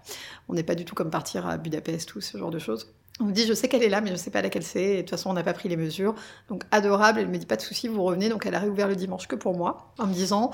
On 0.51 0.55
n'est 0.55 0.65
pas 0.65 0.75
du 0.75 0.85
tout 0.85 0.95
comme 0.97 1.09
partir 1.11 1.47
à 1.47 1.57
Budapest 1.59 2.15
ou 2.17 2.21
ce 2.21 2.37
genre 2.37 2.51
de 2.51 2.59
choses. 2.59 2.93
On 3.21 3.25
me 3.25 3.33
dit, 3.33 3.47
je 3.47 3.55
sais 3.55 3.69
qu'elle 3.69 3.83
est 3.85 3.89
là, 3.89 4.03
mais 4.03 4.11
je 4.11 4.17
sais 4.17 4.31
pas 4.31 4.43
laquelle 4.43 4.63
c'est, 4.65 4.83
et 4.85 4.97
de 4.97 5.01
toute 5.03 5.11
façon, 5.11 5.31
on 5.31 5.33
n'a 5.35 5.43
pas 5.45 5.55
pris 5.55 5.71
les 5.71 5.79
mesures. 5.79 6.15
Donc 6.51 6.65
adorable, 6.71 7.21
elle 7.21 7.29
me 7.29 7.39
dit, 7.39 7.47
pas 7.47 7.57
de 7.57 7.63
souci, 7.63 7.89
vous 7.89 8.03
revenez. 8.03 8.29
Donc 8.29 8.45
elle 8.45 8.55
a 8.55 8.59
réouvert 8.61 8.87
le 8.89 8.97
dimanche 8.97 9.29
que 9.29 9.35
pour 9.37 9.57
moi, 9.57 9.93
en 9.99 10.07
me 10.09 10.13
disant, 10.13 10.51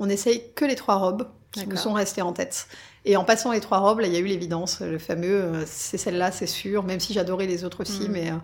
on 0.00 0.08
essaye 0.08 0.42
que 0.56 0.64
les 0.64 0.74
trois 0.74 0.96
robes 0.96 1.28
qui 1.52 1.66
nous 1.66 1.76
sont 1.76 1.92
restées 1.92 2.22
en 2.22 2.32
tête. 2.32 2.66
Et 3.04 3.16
en 3.16 3.24
passant 3.24 3.52
les 3.52 3.60
trois 3.60 3.78
robes, 3.78 4.00
là, 4.00 4.06
il 4.06 4.12
y 4.12 4.16
a 4.16 4.20
eu 4.20 4.24
l'évidence, 4.26 4.80
le 4.80 4.98
fameux, 4.98 5.42
euh, 5.42 5.64
c'est 5.66 5.96
celle-là, 5.98 6.32
c'est 6.32 6.46
sûr, 6.46 6.82
même 6.84 7.00
si 7.00 7.12
j'adorais 7.12 7.46
les 7.46 7.64
autres 7.64 7.80
aussi, 7.82 8.02
Mhm. 8.02 8.12
mais 8.12 8.30
euh, 8.30 8.34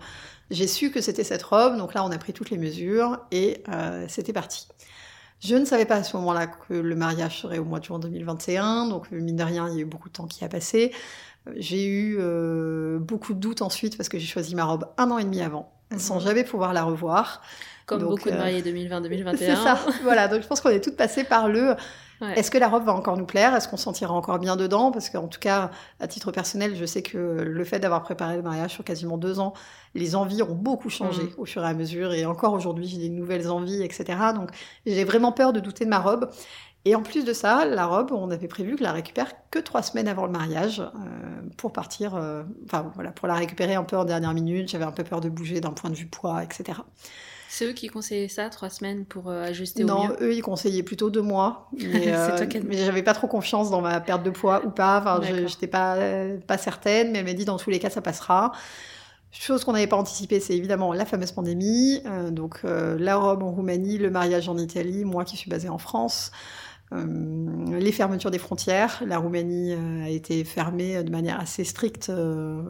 j'ai 0.51 0.67
su 0.67 0.91
que 0.91 0.99
c'était 1.01 1.23
cette 1.23 1.43
robe, 1.43 1.77
donc 1.77 1.93
là, 1.93 2.03
on 2.05 2.11
a 2.11 2.17
pris 2.17 2.33
toutes 2.33 2.49
les 2.49 2.57
mesures 2.57 3.19
et 3.31 3.63
euh, 3.69 4.05
c'était 4.07 4.33
parti. 4.33 4.67
Je 5.39 5.55
ne 5.55 5.65
savais 5.65 5.85
pas 5.85 5.95
à 5.97 6.03
ce 6.03 6.17
moment-là 6.17 6.47
que 6.47 6.73
le 6.73 6.95
mariage 6.95 7.41
serait 7.41 7.59
au 7.59 7.63
mois 7.65 7.79
de 7.79 7.85
juin 7.85 7.99
2021, 7.99 8.87
donc 8.87 9.09
mine 9.11 9.35
de 9.35 9.43
rien, 9.43 9.67
il 9.69 9.75
y 9.75 9.77
a 9.77 9.81
eu 9.81 9.85
beaucoup 9.85 10.09
de 10.09 10.13
temps 10.13 10.25
qui 10.27 10.43
a 10.43 10.49
passé. 10.49 10.91
J'ai 11.55 11.85
eu 11.87 12.17
beaucoup 12.99 13.33
de 13.33 13.39
doutes 13.39 13.61
ensuite 13.61 13.95
parce 13.95 14.09
que 14.09 14.17
j'ai 14.17 14.25
choisi 14.27 14.53
ma 14.55 14.65
robe 14.65 14.85
un 14.97 15.11
an 15.11 15.17
et 15.19 15.23
demi 15.23 15.41
avant, 15.41 15.71
sans 15.97 16.15
Mhm. 16.15 16.21
jamais 16.21 16.43
pouvoir 16.43 16.73
la 16.73 16.83
revoir. 16.83 17.41
Comme 17.87 18.01
Donc, 18.01 18.09
beaucoup 18.11 18.29
de 18.29 18.35
euh, 18.35 18.37
mariés 18.37 18.61
2020-2021. 18.61 19.35
C'est 19.37 19.55
ça, 19.55 19.79
voilà. 20.03 20.27
Donc 20.27 20.43
je 20.43 20.47
pense 20.47 20.61
qu'on 20.61 20.69
est 20.69 20.81
toutes 20.83 20.97
passées 20.97 21.23
par 21.23 21.47
le 21.47 21.75
Ouais. 22.19 22.33
est-ce 22.39 22.49
que 22.49 22.57
la 22.57 22.67
robe 22.67 22.83
va 22.83 22.93
encore 22.93 23.15
nous 23.15 23.27
plaire? 23.27 23.53
Est-ce 23.55 23.67
qu'on 23.67 23.77
se 23.77 23.83
sentira 23.83 24.11
encore 24.11 24.39
bien 24.39 24.55
dedans? 24.55 24.89
Parce 24.91 25.11
qu'en 25.11 25.27
tout 25.27 25.39
cas, 25.39 25.69
à 25.99 26.07
titre 26.07 26.31
personnel, 26.31 26.75
je 26.75 26.83
sais 26.83 27.03
que 27.03 27.15
le 27.19 27.63
fait 27.63 27.77
d'avoir 27.79 28.01
préparé 28.01 28.35
le 28.37 28.41
mariage 28.41 28.71
sur 28.71 28.83
quasiment 28.83 29.19
deux 29.19 29.39
ans, 29.39 29.53
les 29.93 30.15
envies 30.15 30.41
ont 30.41 30.55
beaucoup 30.55 30.89
changé 30.89 31.21
Mhm. 31.21 31.33
au 31.37 31.45
fur 31.45 31.63
et 31.63 31.67
à 31.67 31.75
mesure. 31.75 32.13
Et 32.13 32.25
encore 32.25 32.53
aujourd'hui, 32.53 32.87
j'ai 32.87 32.97
des 32.97 33.09
nouvelles 33.09 33.51
envies, 33.51 33.83
etc. 33.83 34.05
Donc 34.33 34.49
j'ai 34.87 35.03
vraiment 35.03 35.31
peur 35.31 35.53
de 35.53 35.59
douter 35.59 35.85
de 35.85 35.91
ma 35.91 35.99
robe. 35.99 36.27
Et 36.85 36.95
en 36.95 37.03
plus 37.03 37.23
de 37.23 37.33
ça, 37.33 37.65
la 37.65 37.85
robe, 37.85 38.11
on 38.11 38.31
avait 38.31 38.47
prévu 38.47 38.77
que 38.77 38.83
la 38.83 38.93
récupère 38.93 39.31
que 39.51 39.59
trois 39.59 39.83
semaines 39.83 40.07
avant 40.07 40.25
le 40.25 40.31
mariage 40.31 40.79
euh, 40.79 40.89
pour 41.57 41.71
partir, 41.71 42.15
euh, 42.15 42.41
enfin 42.65 42.91
voilà, 42.95 43.11
pour 43.11 43.27
la 43.27 43.35
récupérer 43.35 43.75
un 43.75 43.83
peu 43.83 43.95
en 43.95 44.05
dernière 44.05 44.33
minute. 44.33 44.69
J'avais 44.69 44.85
un 44.85 44.91
peu 44.91 45.03
peur 45.03 45.21
de 45.21 45.29
bouger 45.29 45.61
d'un 45.61 45.69
point 45.71 45.91
de 45.91 45.95
vue 45.95 46.07
poids, 46.07 46.43
etc. 46.43 46.79
C'est 47.49 47.65
eux 47.65 47.73
qui 47.73 47.87
conseillaient 47.87 48.27
ça, 48.27 48.49
trois 48.49 48.69
semaines 48.69 49.05
pour 49.05 49.29
euh, 49.29 49.43
ajuster 49.43 49.83
au 49.83 49.87
Non, 49.87 50.09
mieux. 50.09 50.17
eux, 50.21 50.33
ils 50.33 50.41
conseillaient 50.41 50.83
plutôt 50.83 51.09
deux 51.09 51.21
mois. 51.21 51.69
Mais, 51.77 52.03
euh, 52.07 52.45
mais 52.65 52.77
j'avais 52.77 53.03
pas 53.03 53.13
trop 53.13 53.27
confiance 53.27 53.69
dans 53.69 53.81
ma 53.81 53.99
perte 54.01 54.23
de 54.23 54.29
poids 54.29 54.65
ou 54.65 54.69
pas. 54.69 54.99
Enfin, 54.99 55.21
j'étais 55.47 55.67
pas, 55.67 55.97
pas 56.45 56.57
certaine, 56.57 57.11
mais 57.11 57.19
elle 57.19 57.25
m'a 57.25 57.33
dit 57.33 57.45
dans 57.45 57.57
tous 57.57 57.69
les 57.69 57.79
cas, 57.79 57.89
ça 57.89 58.01
passera. 58.01 58.51
Chose 59.31 59.63
qu'on 59.63 59.73
n'avait 59.73 59.87
pas 59.87 59.97
anticipée, 59.97 60.39
c'est 60.39 60.55
évidemment 60.55 60.93
la 60.93 61.05
fameuse 61.05 61.31
pandémie. 61.31 62.01
Euh, 62.05 62.31
donc, 62.31 62.59
euh, 62.63 62.97
la 62.99 63.17
robe 63.17 63.43
en 63.43 63.51
Roumanie, 63.51 63.97
le 63.97 64.09
mariage 64.09 64.49
en 64.49 64.57
Italie, 64.57 65.05
moi 65.05 65.25
qui 65.25 65.37
suis 65.37 65.49
basée 65.49 65.69
en 65.69 65.77
France. 65.77 66.31
Euh, 66.93 67.77
les 67.79 67.91
fermetures 67.91 68.31
des 68.31 68.39
frontières. 68.39 69.03
La 69.05 69.17
Roumanie 69.17 69.73
euh, 69.73 70.05
a 70.05 70.09
été 70.09 70.43
fermée 70.43 71.03
de 71.03 71.11
manière 71.11 71.39
assez 71.39 71.65
stricte 71.65 72.09
euh, 72.09 72.61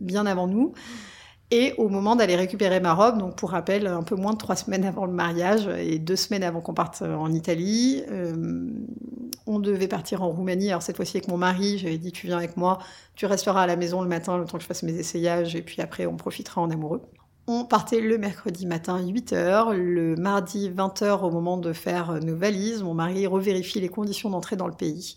bien 0.00 0.26
avant 0.26 0.46
nous. 0.46 0.72
Et 1.52 1.74
au 1.78 1.88
moment 1.88 2.16
d'aller 2.16 2.34
récupérer 2.34 2.80
ma 2.80 2.92
robe, 2.92 3.18
donc 3.18 3.36
pour 3.36 3.50
rappel, 3.50 3.86
un 3.86 4.02
peu 4.02 4.16
moins 4.16 4.32
de 4.32 4.38
trois 4.38 4.56
semaines 4.56 4.84
avant 4.84 5.06
le 5.06 5.12
mariage 5.12 5.68
et 5.78 5.98
deux 5.98 6.16
semaines 6.16 6.42
avant 6.42 6.60
qu'on 6.60 6.74
parte 6.74 7.02
en 7.02 7.32
Italie, 7.32 8.02
euh, 8.10 8.68
on 9.46 9.60
devait 9.60 9.86
partir 9.86 10.22
en 10.22 10.30
Roumanie. 10.30 10.70
Alors 10.70 10.82
cette 10.82 10.96
fois-ci 10.96 11.16
avec 11.16 11.28
mon 11.28 11.36
mari, 11.36 11.78
j'avais 11.78 11.98
dit 11.98 12.10
tu 12.10 12.26
viens 12.26 12.38
avec 12.38 12.56
moi, 12.56 12.78
tu 13.14 13.26
resteras 13.26 13.62
à 13.62 13.66
la 13.66 13.76
maison 13.76 14.02
le 14.02 14.08
matin 14.08 14.38
le 14.38 14.44
temps 14.44 14.56
que 14.56 14.62
je 14.62 14.68
fasse 14.68 14.82
mes 14.82 14.94
essayages 14.94 15.54
et 15.54 15.62
puis 15.62 15.80
après 15.80 16.06
on 16.06 16.16
profitera 16.16 16.60
en 16.60 16.70
amoureux. 16.70 17.02
On 17.48 17.64
partait 17.64 18.00
le 18.00 18.18
mercredi 18.18 18.66
matin 18.66 19.00
8h, 19.00 19.72
le 19.72 20.16
mardi 20.16 20.68
20h 20.68 21.20
au 21.24 21.30
moment 21.30 21.56
de 21.56 21.72
faire 21.72 22.14
nos 22.14 22.34
valises, 22.34 22.82
mon 22.82 22.94
mari 22.94 23.24
revérifie 23.28 23.80
les 23.80 23.88
conditions 23.88 24.30
d'entrée 24.30 24.56
dans 24.56 24.66
le 24.66 24.74
pays. 24.74 25.14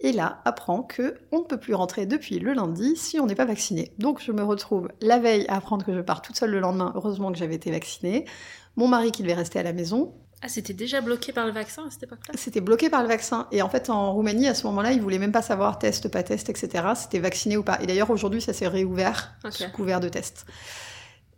Et 0.00 0.12
là, 0.12 0.40
apprend 0.44 0.82
que 0.82 1.16
on 1.32 1.38
ne 1.40 1.44
peut 1.44 1.58
plus 1.58 1.74
rentrer 1.74 2.04
depuis 2.06 2.38
le 2.38 2.52
lundi 2.52 2.96
si 2.96 3.18
on 3.18 3.26
n'est 3.26 3.34
pas 3.34 3.46
vacciné. 3.46 3.92
Donc 3.98 4.20
je 4.22 4.30
me 4.32 4.42
retrouve 4.42 4.88
la 5.00 5.18
veille 5.18 5.46
à 5.48 5.56
apprendre 5.56 5.84
que 5.86 5.94
je 5.94 6.00
pars 6.00 6.20
toute 6.22 6.36
seule 6.36 6.50
le 6.50 6.60
lendemain. 6.60 6.92
Heureusement 6.94 7.32
que 7.32 7.38
j'avais 7.38 7.54
été 7.54 7.70
vaccinée. 7.70 8.26
Mon 8.76 8.88
mari 8.88 9.10
qui 9.10 9.22
devait 9.22 9.34
rester 9.34 9.58
à 9.58 9.62
la 9.62 9.72
maison. 9.72 10.14
Ah, 10.42 10.48
c'était 10.48 10.74
déjà 10.74 11.00
bloqué 11.00 11.32
par 11.32 11.46
le 11.46 11.52
vaccin 11.52 11.86
à 11.86 11.90
cette 11.90 12.02
époque-là? 12.02 12.34
C'était 12.36 12.60
bloqué 12.60 12.90
par 12.90 13.00
le 13.00 13.08
vaccin. 13.08 13.48
Et 13.52 13.62
en 13.62 13.70
fait, 13.70 13.88
en 13.88 14.12
Roumanie, 14.12 14.48
à 14.48 14.54
ce 14.54 14.66
moment-là, 14.66 14.92
ils 14.92 15.00
voulaient 15.00 15.18
même 15.18 15.32
pas 15.32 15.40
savoir 15.40 15.78
test, 15.78 16.08
pas 16.08 16.22
test, 16.22 16.50
etc. 16.50 16.88
C'était 16.94 17.18
vacciné 17.18 17.56
ou 17.56 17.62
pas. 17.62 17.78
Et 17.80 17.86
d'ailleurs, 17.86 18.10
aujourd'hui, 18.10 18.42
ça 18.42 18.52
s'est 18.52 18.68
réouvert 18.68 19.32
Ok. 19.46 19.52
sous 19.54 19.70
couvert 19.70 19.98
de 19.98 20.10
tests. 20.10 20.44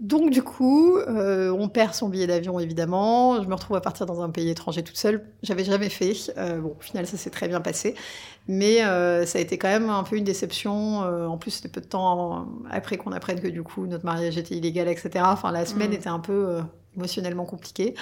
Donc 0.00 0.30
du 0.30 0.42
coup, 0.44 0.96
euh, 0.96 1.50
on 1.50 1.68
perd 1.68 1.92
son 1.92 2.08
billet 2.08 2.28
d'avion 2.28 2.60
évidemment. 2.60 3.42
Je 3.42 3.48
me 3.48 3.54
retrouve 3.54 3.76
à 3.76 3.80
partir 3.80 4.06
dans 4.06 4.22
un 4.22 4.30
pays 4.30 4.48
étranger 4.48 4.82
toute 4.84 4.96
seule. 4.96 5.24
J'avais 5.42 5.64
jamais 5.64 5.88
fait. 5.88 6.12
Euh, 6.36 6.60
bon, 6.60 6.76
au 6.78 6.82
final, 6.82 7.04
ça 7.06 7.16
s'est 7.16 7.30
très 7.30 7.48
bien 7.48 7.60
passé, 7.60 7.94
mais 8.46 8.84
euh, 8.84 9.26
ça 9.26 9.38
a 9.38 9.42
été 9.42 9.58
quand 9.58 9.66
même 9.68 9.90
un 9.90 10.04
peu 10.04 10.16
une 10.16 10.22
déception. 10.24 10.98
En 11.00 11.36
plus, 11.36 11.50
c'était 11.50 11.68
peu 11.68 11.80
de 11.80 11.86
temps 11.86 12.46
après 12.70 12.96
qu'on 12.96 13.10
apprenne 13.10 13.40
que 13.40 13.48
du 13.48 13.64
coup 13.64 13.86
notre 13.86 14.04
mariage 14.04 14.38
était 14.38 14.54
illégal, 14.56 14.86
etc. 14.86 15.24
Enfin, 15.26 15.50
la 15.50 15.66
semaine 15.66 15.88
Mhm. 15.88 15.94
était 15.96 16.08
un 16.08 16.20
peu 16.20 16.58
émotionnellement 16.96 17.44
compliquée. 17.44 17.94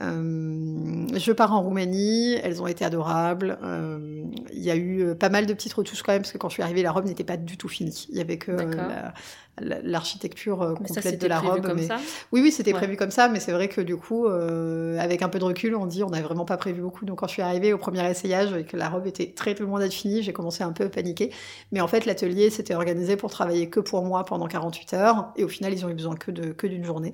Euh, 0.00 1.06
je 1.16 1.32
pars 1.32 1.52
en 1.52 1.60
Roumanie, 1.62 2.34
elles 2.42 2.62
ont 2.62 2.66
été 2.68 2.84
adorables. 2.84 3.58
Euh, 3.62 4.22
Il 4.52 4.62
y 4.62 4.70
a 4.70 4.76
eu 4.76 5.14
pas 5.18 5.28
mal 5.28 5.46
de 5.46 5.52
petites 5.54 5.72
retouches 5.74 6.02
quand 6.02 6.12
même, 6.12 6.22
parce 6.22 6.32
que 6.32 6.38
quand 6.38 6.48
je 6.48 6.54
suis 6.54 6.62
arrivée, 6.62 6.82
la 6.82 6.92
robe 6.92 7.04
n'était 7.06 7.24
pas 7.24 7.36
du 7.36 7.56
tout 7.56 7.68
finie. 7.68 8.06
Il 8.10 8.16
y 8.18 8.20
avait 8.20 8.38
que 8.38 8.52
la- 8.52 9.12
l'architecture 9.60 10.62
euh, 10.62 10.74
ça, 10.86 10.94
complète 10.94 11.20
de 11.20 11.26
la 11.26 11.36
prévu 11.38 11.52
robe. 11.54 11.66
comme 11.66 11.76
mais- 11.78 11.86
ça 11.86 11.96
Oui, 12.32 12.40
oui, 12.42 12.52
c'était 12.52 12.72
Ouais. 12.72 12.78
prévu 12.78 12.96
comme 12.96 13.10
ça, 13.10 13.28
mais 13.28 13.40
c'est 13.40 13.52
vrai 13.52 13.68
que 13.68 13.80
du 13.80 13.96
coup, 13.96 14.26
euh, 14.26 14.98
avec 14.98 15.22
un 15.22 15.28
peu 15.28 15.38
de 15.38 15.44
recul, 15.44 15.74
on 15.74 15.86
dit 15.86 16.02
on 16.04 16.10
n'avait 16.10 16.22
vraiment 16.22 16.44
pas 16.44 16.56
prévu 16.56 16.80
beaucoup. 16.80 17.04
Donc 17.04 17.18
quand 17.20 17.26
je 17.26 17.32
suis 17.32 17.42
arrivée 17.42 17.72
au 17.72 17.78
premier 17.78 18.08
essayage 18.08 18.52
et 18.52 18.64
que 18.64 18.76
la 18.76 18.88
robe 18.88 19.06
était 19.06 19.32
très 19.34 19.54
loin 19.54 19.78
d'être 19.80 19.92
finie, 19.94 20.22
j'ai 20.22 20.32
commencé 20.32 20.62
un 20.62 20.72
peu 20.72 20.84
à 20.84 20.88
paniquer. 20.88 21.30
Mais 21.72 21.80
en 21.80 21.88
fait, 21.88 22.06
l'atelier 22.06 22.50
s'était 22.50 22.74
organisé 22.74 23.16
pour 23.16 23.30
travailler 23.30 23.68
que 23.68 23.80
pour 23.80 24.02
moi 24.04 24.24
pendant 24.24 24.46
48 24.46 24.94
heures, 24.94 25.28
et 25.36 25.44
au 25.44 25.48
final, 25.48 25.72
ils 25.72 25.84
ont 25.84 25.88
eu 25.88 25.94
besoin 25.94 26.14
que 26.14 26.30
de 26.30 26.52
que 26.52 26.66
d'une 26.66 26.84
journée. 26.84 27.12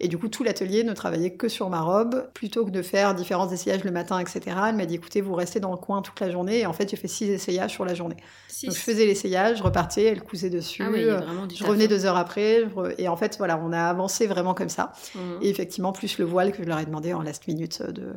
Et 0.00 0.08
du 0.08 0.18
coup, 0.18 0.28
tout 0.28 0.44
l'atelier 0.44 0.84
ne 0.84 0.92
travaillait 0.92 1.30
que 1.32 1.48
sur 1.48 1.68
ma 1.70 1.80
robe, 1.80 2.28
plutôt 2.34 2.64
que 2.64 2.70
de 2.70 2.82
faire 2.82 3.14
différents 3.14 3.50
essayages 3.50 3.84
le 3.84 3.90
matin, 3.90 4.18
etc. 4.18 4.40
Elle 4.68 4.76
m'a 4.76 4.86
dit 4.86 4.94
écoutez, 4.96 5.20
vous 5.20 5.34
restez 5.34 5.60
dans 5.60 5.70
le 5.70 5.76
coin 5.76 6.02
toute 6.02 6.20
la 6.20 6.30
journée, 6.30 6.60
et 6.60 6.66
en 6.66 6.72
fait, 6.72 6.88
j'ai 6.90 6.96
fait 6.96 7.08
six 7.08 7.28
essayages 7.30 7.70
sur 7.72 7.84
la 7.84 7.94
journée. 7.94 8.16
Six. 8.48 8.66
Donc 8.66 8.74
je 8.76 8.80
faisais 8.80 9.06
l'essayage, 9.06 9.58
je 9.58 9.62
repartais, 9.62 10.04
elle 10.04 10.22
cousait 10.22 10.50
dessus. 10.50 10.82
Ah 10.84 10.90
oui, 10.92 11.00
il 11.00 11.06
y 11.06 11.10
a 11.10 11.16
vraiment 11.20 11.46
du 11.46 11.54
je 11.56 11.64
revenais 11.74 11.88
deux 11.88 12.06
heures 12.06 12.16
après, 12.16 12.66
et 12.98 13.08
en 13.08 13.16
fait, 13.16 13.36
voilà, 13.38 13.60
on 13.62 13.72
a 13.72 13.82
avancé 13.82 14.26
vraiment 14.26 14.54
comme 14.54 14.68
ça. 14.68 14.92
Mhm. 15.14 15.38
Et 15.42 15.50
effectivement, 15.50 15.92
plus 15.92 16.18
le 16.18 16.24
voile 16.24 16.52
que 16.52 16.62
je 16.62 16.68
leur 16.68 16.78
ai 16.78 16.86
demandé 16.86 17.12
en 17.12 17.22
last 17.22 17.46
minute 17.46 17.82
de, 17.82 18.12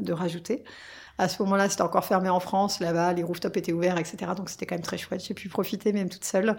de 0.00 0.12
rajouter. 0.12 0.64
À 1.18 1.28
ce 1.28 1.42
moment-là, 1.42 1.68
c'était 1.68 1.82
encore 1.82 2.04
fermé 2.04 2.28
en 2.28 2.40
France, 2.40 2.78
là-bas, 2.80 3.12
les 3.12 3.24
rooftops 3.24 3.56
étaient 3.56 3.72
ouverts, 3.72 3.98
etc. 3.98 4.32
Donc 4.36 4.48
c'était 4.48 4.66
quand 4.66 4.76
même 4.76 4.82
très 4.84 4.98
chouette. 4.98 5.22
J'ai 5.26 5.34
pu 5.34 5.48
profiter 5.48 5.92
même 5.92 6.08
toute 6.08 6.24
seule. 6.24 6.56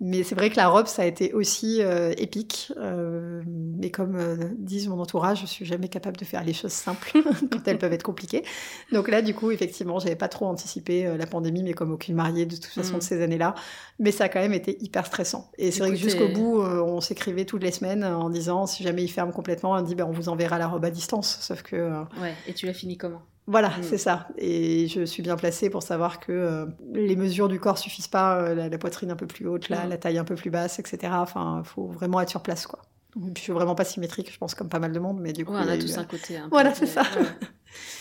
Mais 0.00 0.24
c'est 0.24 0.34
vrai 0.34 0.50
que 0.50 0.56
la 0.56 0.66
robe, 0.66 0.88
ça 0.88 1.02
a 1.02 1.04
été 1.04 1.32
aussi 1.32 1.80
euh, 1.80 2.12
épique. 2.16 2.72
Euh, 2.76 3.42
mais 3.46 3.90
comme 3.90 4.16
euh, 4.16 4.36
disent 4.58 4.88
mon 4.88 4.98
entourage, 4.98 5.42
je 5.42 5.46
suis 5.46 5.64
jamais 5.64 5.86
capable 5.86 6.16
de 6.16 6.24
faire 6.24 6.42
les 6.42 6.54
choses 6.54 6.72
simples 6.72 7.12
quand 7.52 7.68
elles 7.68 7.78
peuvent 7.78 7.92
être 7.92 8.02
compliquées. 8.02 8.42
Donc 8.90 9.06
là, 9.08 9.22
du 9.22 9.32
coup, 9.32 9.52
effectivement, 9.52 10.00
j'avais 10.00 10.16
pas 10.16 10.26
trop 10.26 10.46
anticipé 10.46 11.04
la 11.16 11.26
pandémie, 11.26 11.62
mais 11.62 11.74
comme 11.74 11.92
aucune 11.92 12.16
mariée 12.16 12.46
de 12.46 12.56
toute 12.56 12.64
façon 12.66 12.94
Mhm. 12.94 12.98
de 12.98 13.04
ces 13.04 13.22
années-là. 13.22 13.54
Mais 14.00 14.10
ça 14.10 14.24
a 14.24 14.28
quand 14.28 14.40
même 14.40 14.54
été 14.54 14.76
hyper 14.82 15.06
stressant. 15.06 15.52
Et 15.56 15.70
c'est 15.70 15.80
vrai 15.80 15.90
que 15.90 15.96
jusqu'au 15.96 16.28
bout, 16.28 16.60
on 16.62 17.00
s'écrivait 17.00 17.44
toutes 17.44 17.62
les 17.62 17.70
semaines 17.70 18.02
en 18.02 18.28
disant 18.30 18.66
si 18.66 18.82
jamais 18.82 19.04
ils 19.04 19.08
ferment 19.10 19.30
complètement, 19.32 19.72
on 19.72 19.82
dit 19.82 19.94
ben, 19.94 20.06
on 20.06 20.12
vous 20.12 20.28
enverra 20.28 20.58
la 20.58 20.66
robe 20.66 20.84
à 20.84 20.90
distance. 20.90 21.38
Sauf 21.40 21.62
que 21.62 21.76
Ouais, 22.20 22.34
et 22.48 22.54
tu 22.54 22.66
l'as 22.66 22.74
fini 22.74 22.96
comment? 22.96 23.22
Voilà, 23.46 23.72
Mm. 23.76 23.82
c'est 23.82 23.98
ça. 23.98 24.28
Et 24.38 24.86
je 24.88 25.04
suis 25.04 25.22
bien 25.22 25.36
placée 25.36 25.70
pour 25.70 25.82
savoir 25.82 26.20
que 26.20 26.32
euh, 26.32 26.66
les 26.92 27.16
mesures 27.16 27.48
du 27.48 27.58
corps 27.60 27.78
suffisent 27.78 28.08
pas, 28.08 28.38
euh, 28.40 28.54
la, 28.54 28.68
la 28.68 28.78
poitrine 28.78 29.10
un 29.10 29.16
peu 29.16 29.26
plus 29.26 29.46
haute, 29.48 29.68
la, 29.68 29.86
la 29.86 29.98
taille 29.98 30.18
un 30.18 30.24
peu 30.24 30.34
plus 30.36 30.50
basse, 30.50 30.78
etc. 30.78 31.20
Enfin, 31.22 31.60
il 31.64 31.68
faut 31.68 31.88
vraiment 31.88 32.20
être 32.20 32.30
sur 32.30 32.42
place, 32.42 32.66
quoi. 32.66 32.80
Puis, 33.14 33.32
je 33.36 33.40
suis 33.42 33.52
vraiment 33.52 33.74
pas 33.74 33.84
symétrique, 33.84 34.32
je 34.32 34.38
pense, 34.38 34.54
comme 34.54 34.68
pas 34.68 34.78
mal 34.78 34.92
de 34.92 34.98
monde, 34.98 35.18
mais 35.20 35.32
du 35.32 35.44
coup, 35.44 35.52
Ouais, 35.52 35.60
on 35.64 35.68
a 35.68 35.76
tous 35.76 35.96
euh, 35.96 36.00
un 36.00 36.04
côté. 36.04 36.36
un 36.38 36.48
Voilà, 36.50 36.74
c'est 36.74 36.86
ça. 36.86 37.02
ouais. 37.02 37.26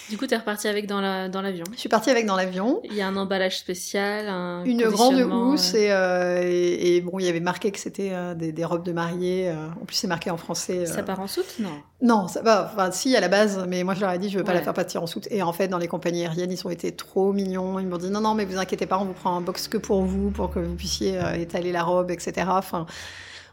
Du 0.10 0.18
coup, 0.18 0.28
t'es 0.28 0.36
reparti 0.36 0.68
avec 0.68 0.86
dans 0.88 1.00
la 1.00 1.30
dans 1.30 1.42
l'avion. 1.42 1.64
Je 1.74 1.80
suis 1.80 1.88
partie 1.88 2.10
avec 2.10 2.26
dans 2.26 2.36
l'avion. 2.36 2.82
Il 2.84 2.94
y 2.94 3.02
a 3.02 3.08
un 3.08 3.16
emballage 3.16 3.58
spécial, 3.58 4.28
un 4.28 4.66
Une 4.66 4.82
grande 4.82 4.96
conditionnement, 5.14 5.50
housse 5.52 5.74
euh, 5.76 5.78
et, 5.78 5.92
euh, 5.92 6.42
et, 6.44 6.96
et 6.98 7.02
bon, 7.02 7.20
il 7.20 7.26
y 7.26 7.30
avait 7.30 7.40
marqué 7.40 7.72
que 7.72 7.80
c'était 7.80 8.10
euh, 8.12 8.34
des, 8.36 8.52
des 8.52 8.66
robes 8.66 8.84
de 8.84 8.92
mariée. 8.92 9.48
euh, 9.50 9.68
en 9.82 9.86
plus, 9.86 9.96
c'est 9.96 10.08
marqué 10.08 10.30
en 10.30 10.36
français. 10.36 10.86
Ça 10.86 11.00
euh, 11.00 11.04
part 11.04 11.22
en 11.22 11.28
soute 11.28 11.56
Non? 11.60 11.70
Non, 12.02 12.28
ça 12.28 12.42
va. 12.42 12.70
Enfin, 12.74 12.92
si 12.92 13.16
à 13.16 13.22
la 13.22 13.30
base, 13.30 13.64
mais 13.70 13.84
moi 13.86 13.94
je 13.94 14.02
leur 14.02 14.12
ai 14.12 14.20
dit 14.20 14.30
je 14.30 14.38
veux 14.38 14.44
pas 14.44 14.52
Ouais. 14.52 14.58
la 14.58 14.64
faire 14.64 14.74
partir 14.74 15.02
en 15.04 15.08
soute. 15.08 15.30
Et 15.32 15.42
en 15.42 15.54
fait, 15.54 15.70
dans 15.70 15.78
les 15.78 15.88
compagnies 15.88 16.24
aériennes, 16.26 16.52
ils 16.52 16.68
ont 16.68 16.70
été 16.70 16.92
trop 16.94 17.32
mignons. 17.32 17.80
Ils 17.80 17.88
m'ont 17.88 17.98
dit 17.98 18.10
non, 18.10 18.20
non, 18.20 18.34
mais 18.36 18.44
vous 18.44 18.58
inquiétez 18.58 18.88
pas, 18.88 18.98
on 19.00 19.06
vous 19.06 19.14
prend 19.14 19.38
un 19.38 19.42
box 19.42 19.70
que 19.70 19.78
pour 19.78 20.02
vous, 20.04 20.32
pour 20.32 20.50
que 20.52 20.60
vous 20.60 20.76
puissiez 20.76 21.18
euh, 21.18 21.34
étaler 21.36 21.72
la 21.72 21.84
robe, 21.84 22.12
etc. 22.12 22.48
Enfin, 22.50 22.86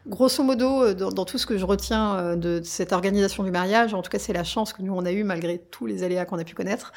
grosso 0.08 0.42
modo, 0.42 0.82
euh, 0.82 0.94
dans, 0.94 1.10
dans 1.10 1.24
tout 1.24 1.38
ce 1.38 1.46
que 1.46 1.58
je 1.58 1.64
retiens 1.64 2.16
euh, 2.16 2.36
de 2.36 2.60
cette 2.64 2.92
organisation 2.92 3.44
du 3.44 3.50
mariage, 3.50 3.94
en 3.94 4.02
tout 4.02 4.10
cas, 4.10 4.18
c'est 4.18 4.32
la 4.32 4.44
chance 4.44 4.72
que 4.72 4.82
nous 4.82 4.94
on 4.94 5.04
a 5.04 5.12
eue 5.12 5.24
malgré 5.24 5.58
tous 5.58 5.86
les 5.86 6.02
aléas 6.02 6.24
qu'on 6.24 6.38
a 6.38 6.44
pu 6.44 6.54
connaître. 6.54 6.92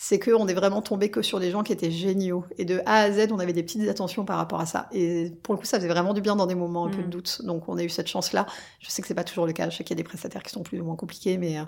C'est 0.00 0.20
qu'on 0.20 0.46
est 0.46 0.54
vraiment 0.54 0.80
tombé 0.80 1.10
que 1.10 1.22
sur 1.22 1.40
des 1.40 1.50
gens 1.50 1.64
qui 1.64 1.72
étaient 1.72 1.90
géniaux. 1.90 2.44
Et 2.56 2.64
de 2.64 2.80
A 2.86 3.00
à 3.00 3.10
Z, 3.10 3.32
on 3.32 3.40
avait 3.40 3.52
des 3.52 3.64
petites 3.64 3.88
attentions 3.88 4.24
par 4.24 4.36
rapport 4.36 4.60
à 4.60 4.66
ça. 4.66 4.88
Et 4.92 5.32
pour 5.42 5.54
le 5.54 5.58
coup, 5.58 5.66
ça 5.66 5.78
faisait 5.78 5.88
vraiment 5.88 6.14
du 6.14 6.20
bien 6.20 6.36
dans 6.36 6.46
des 6.46 6.54
moments 6.54 6.86
un 6.86 6.90
peu 6.90 6.98
Mm. 6.98 7.06
de 7.06 7.08
doute. 7.08 7.42
Donc, 7.44 7.68
on 7.68 7.76
a 7.78 7.82
eu 7.82 7.88
cette 7.88 8.06
chance-là. 8.06 8.46
Je 8.78 8.90
sais 8.90 9.02
que 9.02 9.08
c'est 9.08 9.14
pas 9.14 9.24
toujours 9.24 9.44
le 9.46 9.52
cas. 9.52 9.70
Je 9.70 9.76
sais 9.76 9.82
qu'il 9.82 9.96
y 9.96 9.98
a 9.98 10.02
des 10.02 10.08
prestataires 10.08 10.44
qui 10.44 10.50
sont 10.50 10.62
plus 10.62 10.80
ou 10.80 10.84
moins 10.84 10.94
compliqués, 10.94 11.36
mais, 11.36 11.58
euh, 11.58 11.64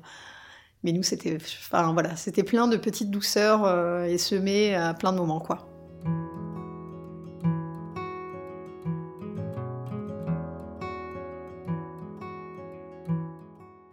mais 0.85 0.93
nous, 0.93 1.03
c'était, 1.03 1.39
enfin, 1.39 1.93
voilà, 1.93 2.15
c'était 2.15 2.45
plein 2.45 2.69
de 2.69 2.77
petites 2.77 3.11
douceurs 3.11 3.65
euh, 3.65 4.05
et 4.05 4.17
semées 4.17 4.77
à 4.77 4.95
plein 4.95 5.12
de 5.12 5.19
moments, 5.19 5.41
quoi. 5.41 5.70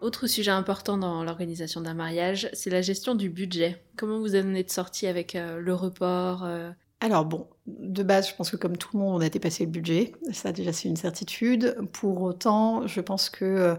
Autre 0.07 0.27
sujet 0.27 0.51
important 0.51 0.97
dans 0.97 1.25
l'organisation 1.25 1.81
d'un 1.81 1.93
mariage, 1.93 2.49
c'est 2.53 2.69
la 2.69 2.81
gestion 2.81 3.13
du 3.13 3.29
budget. 3.29 3.84
Comment 3.97 4.19
vous 4.19 4.38
en 4.38 4.53
êtes 4.53 4.71
sorti 4.71 5.05
avec 5.05 5.35
euh, 5.35 5.59
le 5.59 5.73
report 5.73 6.45
euh, 6.45 6.71
Alors 7.01 7.25
bon, 7.25 7.45
de 7.65 8.03
base, 8.03 8.29
je 8.29 8.34
pense 8.34 8.49
que 8.49 8.55
comme 8.55 8.77
tout 8.77 8.88
le 8.93 8.99
monde, 8.99 9.15
on 9.17 9.19
a 9.19 9.27
dépassé 9.27 9.65
le 9.65 9.69
budget. 9.69 10.13
Ça, 10.31 10.53
déjà, 10.53 10.71
c'est 10.71 10.88
une 10.88 10.95
certitude. 10.95 11.75
Pour 11.91 12.21
autant, 12.21 12.88
je 12.88 13.01
pense 13.01 13.29
que 13.29 13.43
euh, 13.43 13.75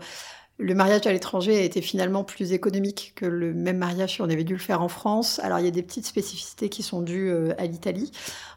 le 0.59 0.75
mariage 0.75 1.07
à 1.07 1.15
l'étranger 1.15 1.57
a 1.57 1.63
été 1.63 1.81
finalement 1.81 2.25
plus 2.25 2.53
économique 2.53 3.15
que 3.17 3.25
le 3.25 3.55
même 3.55 3.79
mariage 3.79 4.17
si 4.17 4.21
on 4.21 4.27
avait 4.29 4.45
dû 4.45 4.53
le 4.53 4.61
faire 4.61 4.83
en 4.83 4.89
France. 4.89 5.39
Alors, 5.39 5.61
il 5.61 5.65
y 5.65 5.69
a 5.69 5.71
des 5.71 5.83
petites 5.83 6.05
spécificités 6.05 6.69
qui 6.69 6.83
sont 6.83 7.01
dues 7.01 7.33
à 7.57 7.65
l'Italie. 7.65 8.13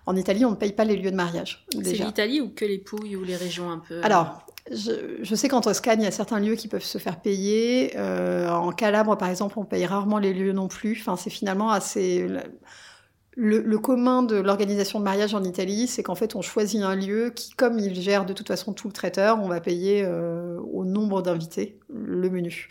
En 0.05 0.17
Italie, 0.17 0.43
on 0.43 0.51
ne 0.51 0.55
paye 0.55 0.73
pas 0.73 0.83
les 0.83 0.97
lieux 0.97 1.11
de 1.11 1.15
mariage. 1.15 1.65
C'est 1.71 1.93
l'Italie 1.93 2.41
ou 2.41 2.49
que 2.49 2.65
les 2.65 2.79
Pouilles 2.79 3.15
ou 3.15 3.23
les 3.23 3.37
régions 3.37 3.71
un 3.71 3.79
peu 3.79 4.01
Alors, 4.03 4.45
je, 4.69 5.35
sais 5.35 5.47
qu'en 5.47 5.61
Toscane, 5.61 6.01
il 6.01 6.03
y 6.03 6.07
a 6.07 6.11
certains 6.11 6.39
lieux 6.39 6.55
qui 6.55 6.67
peuvent 6.67 6.83
se 6.83 6.97
faire 6.97 7.19
payer. 7.19 7.93
Euh, 7.95 8.49
en 8.49 8.71
Calabre, 8.71 9.17
par 9.17 9.29
exemple, 9.29 9.57
on 9.57 9.65
paye 9.65 9.85
rarement 9.85 10.19
les 10.19 10.33
lieux 10.33 10.53
non 10.53 10.67
plus. 10.67 10.97
Enfin, 10.99 11.15
c'est 11.15 11.29
finalement 11.29 11.71
assez. 11.71 12.27
Le, 13.37 13.61
le 13.61 13.79
commun 13.79 14.23
de 14.23 14.35
l'organisation 14.35 14.99
de 14.99 15.05
mariage 15.05 15.33
en 15.33 15.43
Italie, 15.43 15.87
c'est 15.87 16.03
qu'en 16.03 16.15
fait, 16.15 16.35
on 16.35 16.41
choisit 16.41 16.81
un 16.83 16.95
lieu 16.95 17.31
qui, 17.33 17.51
comme 17.51 17.79
il 17.79 17.99
gère 17.99 18.25
de 18.25 18.33
toute 18.33 18.47
façon 18.47 18.73
tout 18.73 18.87
le 18.87 18.93
traiteur, 18.93 19.39
on 19.41 19.47
va 19.47 19.61
payer 19.61 20.03
euh, 20.05 20.59
au 20.71 20.85
nombre 20.85 21.21
d'invités 21.21 21.79
le 21.89 22.29
menu. 22.29 22.69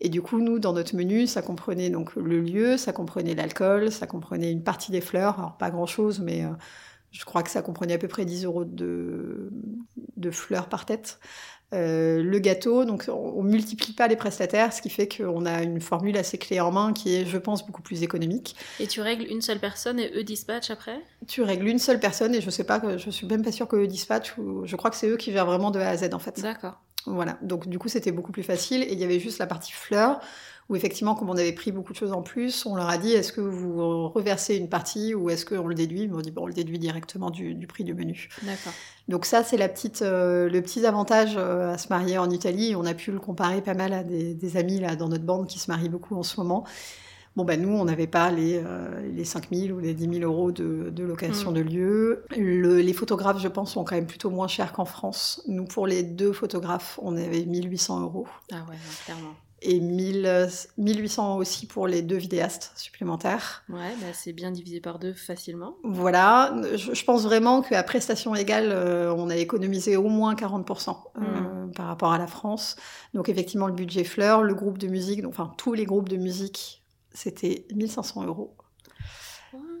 Et 0.00 0.08
du 0.08 0.22
coup, 0.22 0.40
nous, 0.40 0.58
dans 0.58 0.72
notre 0.72 0.96
menu, 0.96 1.26
ça 1.26 1.42
comprenait 1.42 1.90
donc 1.90 2.16
le 2.16 2.40
lieu, 2.40 2.78
ça 2.78 2.92
comprenait 2.92 3.34
l'alcool, 3.34 3.92
ça 3.92 4.06
comprenait 4.06 4.50
une 4.50 4.64
partie 4.64 4.90
des 4.90 5.02
fleurs, 5.02 5.38
alors 5.38 5.58
pas 5.58 5.70
grand-chose, 5.70 6.20
mais 6.20 6.44
euh, 6.44 6.48
je 7.10 7.24
crois 7.24 7.42
que 7.42 7.50
ça 7.50 7.62
comprenait 7.62 7.94
à 7.94 7.98
peu 7.98 8.08
près 8.08 8.24
10 8.24 8.44
euros 8.44 8.64
de, 8.64 9.50
de 10.16 10.30
fleurs 10.30 10.68
par 10.68 10.86
tête. 10.86 11.18
Euh, 11.72 12.20
le 12.20 12.38
gâteau, 12.40 12.84
donc 12.84 13.04
on, 13.08 13.12
on 13.12 13.42
multiplie 13.44 13.92
pas 13.92 14.08
les 14.08 14.16
prestataires, 14.16 14.72
ce 14.72 14.82
qui 14.82 14.90
fait 14.90 15.08
qu'on 15.08 15.46
a 15.46 15.62
une 15.62 15.80
formule 15.80 16.16
assez 16.16 16.36
clé 16.36 16.58
en 16.60 16.72
main 16.72 16.92
qui 16.92 17.14
est, 17.14 17.24
je 17.24 17.38
pense, 17.38 17.64
beaucoup 17.64 17.82
plus 17.82 18.02
économique. 18.02 18.56
Et 18.80 18.88
tu 18.88 19.00
règles 19.00 19.24
une 19.30 19.40
seule 19.40 19.60
personne 19.60 20.00
et 20.00 20.10
eux 20.16 20.24
dispatchent 20.24 20.70
après? 20.70 21.00
Tu 21.28 21.42
règles 21.42 21.68
une 21.68 21.78
seule 21.78 22.00
personne 22.00 22.34
et 22.34 22.40
je 22.40 22.50
sais 22.50 22.64
pas, 22.64 22.96
je 22.96 23.10
suis 23.10 23.26
même 23.26 23.42
pas 23.42 23.52
sûre 23.52 23.68
que 23.68 23.76
eux 23.76 23.86
dispatchent 23.86 24.36
ou 24.38 24.66
je 24.66 24.74
crois 24.74 24.90
que 24.90 24.96
c'est 24.96 25.08
eux 25.08 25.16
qui 25.16 25.30
gèrent 25.30 25.46
vraiment 25.46 25.70
de 25.70 25.78
A 25.78 25.90
à 25.90 25.96
Z 25.96 26.12
en 26.12 26.18
fait. 26.18 26.40
D'accord. 26.40 26.80
Voilà, 27.06 27.38
donc 27.40 27.68
du 27.68 27.78
coup 27.78 27.88
c'était 27.88 28.12
beaucoup 28.12 28.32
plus 28.32 28.42
facile 28.42 28.82
et 28.82 28.92
il 28.92 28.98
y 28.98 29.04
avait 29.04 29.20
juste 29.20 29.38
la 29.38 29.46
partie 29.46 29.72
fleurs 29.72 30.20
où 30.70 30.76
effectivement 30.76 31.14
comme 31.14 31.28
on 31.28 31.36
avait 31.36 31.52
pris 31.52 31.72
beaucoup 31.72 31.92
de 31.92 31.98
choses 31.98 32.12
en 32.12 32.22
plus, 32.22 32.64
on 32.64 32.76
leur 32.76 32.88
a 32.88 32.96
dit 32.96 33.12
est-ce 33.12 33.32
que 33.32 33.40
vous 33.42 34.08
reversez 34.08 34.54
une 34.56 34.68
partie 34.70 35.14
ou 35.14 35.28
est-ce 35.28 35.44
qu'on 35.44 35.66
le 35.66 35.74
déduit? 35.74 36.02
Ils 36.04 36.10
m'ont 36.10 36.20
dit 36.20 36.30
bon 36.30 36.44
on 36.44 36.46
le 36.46 36.54
déduit 36.54 36.78
directement 36.78 37.30
du, 37.30 37.54
du 37.54 37.66
prix 37.66 37.84
du 37.84 37.92
menu. 37.92 38.28
D'accord. 38.42 38.72
Donc 39.08 39.26
ça 39.26 39.42
c'est 39.44 39.56
la 39.58 39.68
petite, 39.68 40.00
euh, 40.02 40.48
le 40.48 40.62
petit 40.62 40.86
avantage 40.86 41.34
euh, 41.36 41.74
à 41.74 41.78
se 41.78 41.88
marier 41.88 42.16
en 42.16 42.30
Italie. 42.30 42.74
On 42.76 42.86
a 42.86 42.94
pu 42.94 43.10
le 43.12 43.18
comparer 43.18 43.60
pas 43.60 43.74
mal 43.74 43.92
à 43.92 44.04
des, 44.04 44.32
des 44.34 44.56
amis 44.56 44.78
là 44.80 44.96
dans 44.96 45.08
notre 45.08 45.24
bande 45.24 45.46
qui 45.48 45.58
se 45.58 45.70
marient 45.70 45.88
beaucoup 45.88 46.14
en 46.16 46.22
ce 46.22 46.38
moment. 46.40 46.64
Bon, 47.36 47.44
ben 47.44 47.62
nous, 47.62 47.68
on 47.76 47.84
n'avait 47.84 48.08
pas 48.08 48.32
les, 48.32 48.60
euh, 48.64 49.08
les 49.14 49.24
5 49.24 49.50
000 49.52 49.76
ou 49.76 49.80
les 49.80 49.94
10 49.94 50.18
000 50.18 50.30
euros 50.32 50.50
de, 50.50 50.90
de 50.90 51.04
location 51.04 51.52
Mm. 51.52 51.54
de 51.54 51.60
lieu. 51.60 52.24
Le- 52.36 52.80
les 52.80 52.92
photographes, 52.92 53.40
je 53.40 53.46
pense, 53.46 53.72
sont 53.72 53.84
quand 53.84 53.94
même 53.94 54.06
plutôt 54.08 54.30
moins 54.30 54.48
chers 54.48 54.72
qu'en 54.72 54.84
France. 54.84 55.40
Nous, 55.46 55.64
pour 55.64 55.86
les 55.86 56.02
deux 56.02 56.32
photographes, 56.32 56.98
on 57.02 57.16
avait 57.16 57.44
1800 57.44 58.00
euros. 58.02 58.26
Ah 58.52 58.56
ouais, 58.68 58.76
clairement. 59.04 59.34
Et 59.62 59.78
1000, 59.78 60.24
euh, 60.24 60.46
1800 60.78 61.36
aussi 61.36 61.66
pour 61.66 61.86
les 61.86 62.00
deux 62.00 62.16
vidéastes 62.16 62.72
supplémentaires. 62.76 63.62
Ouais, 63.68 63.94
bah, 64.00 64.06
c'est 64.14 64.32
bien 64.32 64.50
divisé 64.50 64.80
par 64.80 64.98
deux 64.98 65.12
facilement. 65.12 65.76
Voilà, 65.84 66.54
je, 66.76 66.94
je 66.94 67.04
pense 67.04 67.24
vraiment 67.24 67.60
qu'à 67.60 67.82
prestation 67.82 68.34
égale, 68.34 68.70
euh, 68.72 69.12
on 69.14 69.28
a 69.28 69.36
économisé 69.36 69.96
au 69.96 70.08
moins 70.08 70.34
40% 70.34 70.96
euh, 71.16 71.20
Mm. 71.20 71.72
par 71.72 71.86
rapport 71.86 72.12
à 72.12 72.18
la 72.18 72.26
France. 72.26 72.76
Donc 73.12 73.28
effectivement, 73.28 73.66
le 73.66 73.74
budget 73.74 74.04
fleur, 74.04 74.42
le 74.42 74.54
groupe 74.54 74.78
de 74.78 74.86
musique, 74.88 75.20
donc, 75.22 75.32
enfin 75.32 75.52
tous 75.58 75.74
les 75.74 75.84
groupes 75.84 76.08
de 76.08 76.16
musique, 76.16 76.82
c'était 77.12 77.66
1500 77.74 78.24
euros. 78.24 78.56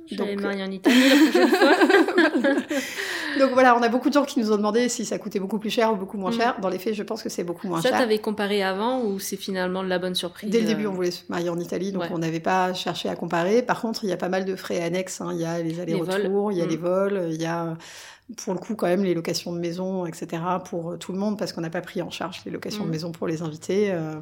J'allais 0.06 0.36
me 0.36 0.42
marier 0.42 0.64
en 0.64 0.70
Italie 0.70 1.08
la 1.08 1.16
prochaine 1.16 1.48
fois. 1.48 2.76
Donc 3.38 3.52
voilà, 3.52 3.76
on 3.76 3.82
a 3.82 3.88
beaucoup 3.88 4.08
de 4.08 4.14
gens 4.14 4.24
qui 4.24 4.40
nous 4.40 4.52
ont 4.52 4.56
demandé 4.56 4.88
si 4.88 5.04
ça 5.04 5.18
coûtait 5.18 5.38
beaucoup 5.38 5.58
plus 5.58 5.70
cher 5.70 5.92
ou 5.92 5.96
beaucoup 5.96 6.16
moins 6.18 6.30
Mm. 6.30 6.34
cher. 6.40 6.56
Dans 6.60 6.68
les 6.68 6.78
faits, 6.78 6.94
je 6.94 7.02
pense 7.02 7.22
que 7.22 7.28
c'est 7.28 7.44
beaucoup 7.44 7.68
moins 7.68 7.80
Ça, 7.80 7.90
cher. 7.90 7.98
t'avais 7.98 8.18
comparé 8.18 8.62
avant 8.62 9.02
ou 9.02 9.18
c'est 9.18 9.36
finalement 9.36 9.82
la 9.82 9.98
bonne 9.98 10.14
surprise 10.14 10.50
Dès 10.50 10.58
le 10.60 10.64
euh, 10.64 10.68
début, 10.68 10.86
on 10.86 10.92
voulait 10.92 11.10
se 11.10 11.22
marier 11.28 11.48
en 11.48 11.58
Italie, 11.58 11.92
donc 11.92 12.02
Ouais. 12.02 12.08
on 12.12 12.18
n'avait 12.18 12.40
pas 12.40 12.74
cherché 12.74 13.08
à 13.08 13.16
comparer. 13.16 13.62
Par 13.62 13.80
contre, 13.80 14.04
il 14.04 14.10
y 14.10 14.12
a 14.12 14.16
pas 14.16 14.28
mal 14.28 14.44
de 14.44 14.56
frais 14.56 14.80
annexes. 14.82 15.20
hein. 15.20 15.30
Il 15.32 15.40
y 15.40 15.44
a 15.44 15.60
les 15.62 15.80
allers-retours, 15.80 16.52
il 16.52 16.58
y 16.58 16.62
a 16.62 16.66
Mm. 16.66 16.68
les 16.68 16.76
vols, 16.76 17.26
il 17.30 17.40
y 17.40 17.46
a 17.46 17.76
pour 18.44 18.54
le 18.54 18.60
coup 18.60 18.76
quand 18.76 18.86
même 18.86 19.02
les 19.02 19.12
locations 19.12 19.52
de 19.52 19.58
maison, 19.58 20.06
etc. 20.06 20.40
pour 20.64 20.92
euh, 20.92 20.96
tout 20.96 21.10
le 21.12 21.18
monde 21.18 21.36
parce 21.36 21.52
qu'on 21.52 21.62
n'a 21.62 21.68
pas 21.70 21.80
pris 21.80 22.00
en 22.00 22.10
charge 22.10 22.42
les 22.46 22.52
locations 22.52 22.84
Mm. 22.84 22.86
de 22.86 22.90
maison 22.92 23.10
pour 23.12 23.26
les 23.26 23.42
invités. 23.42 23.90
Euh, 23.90 24.14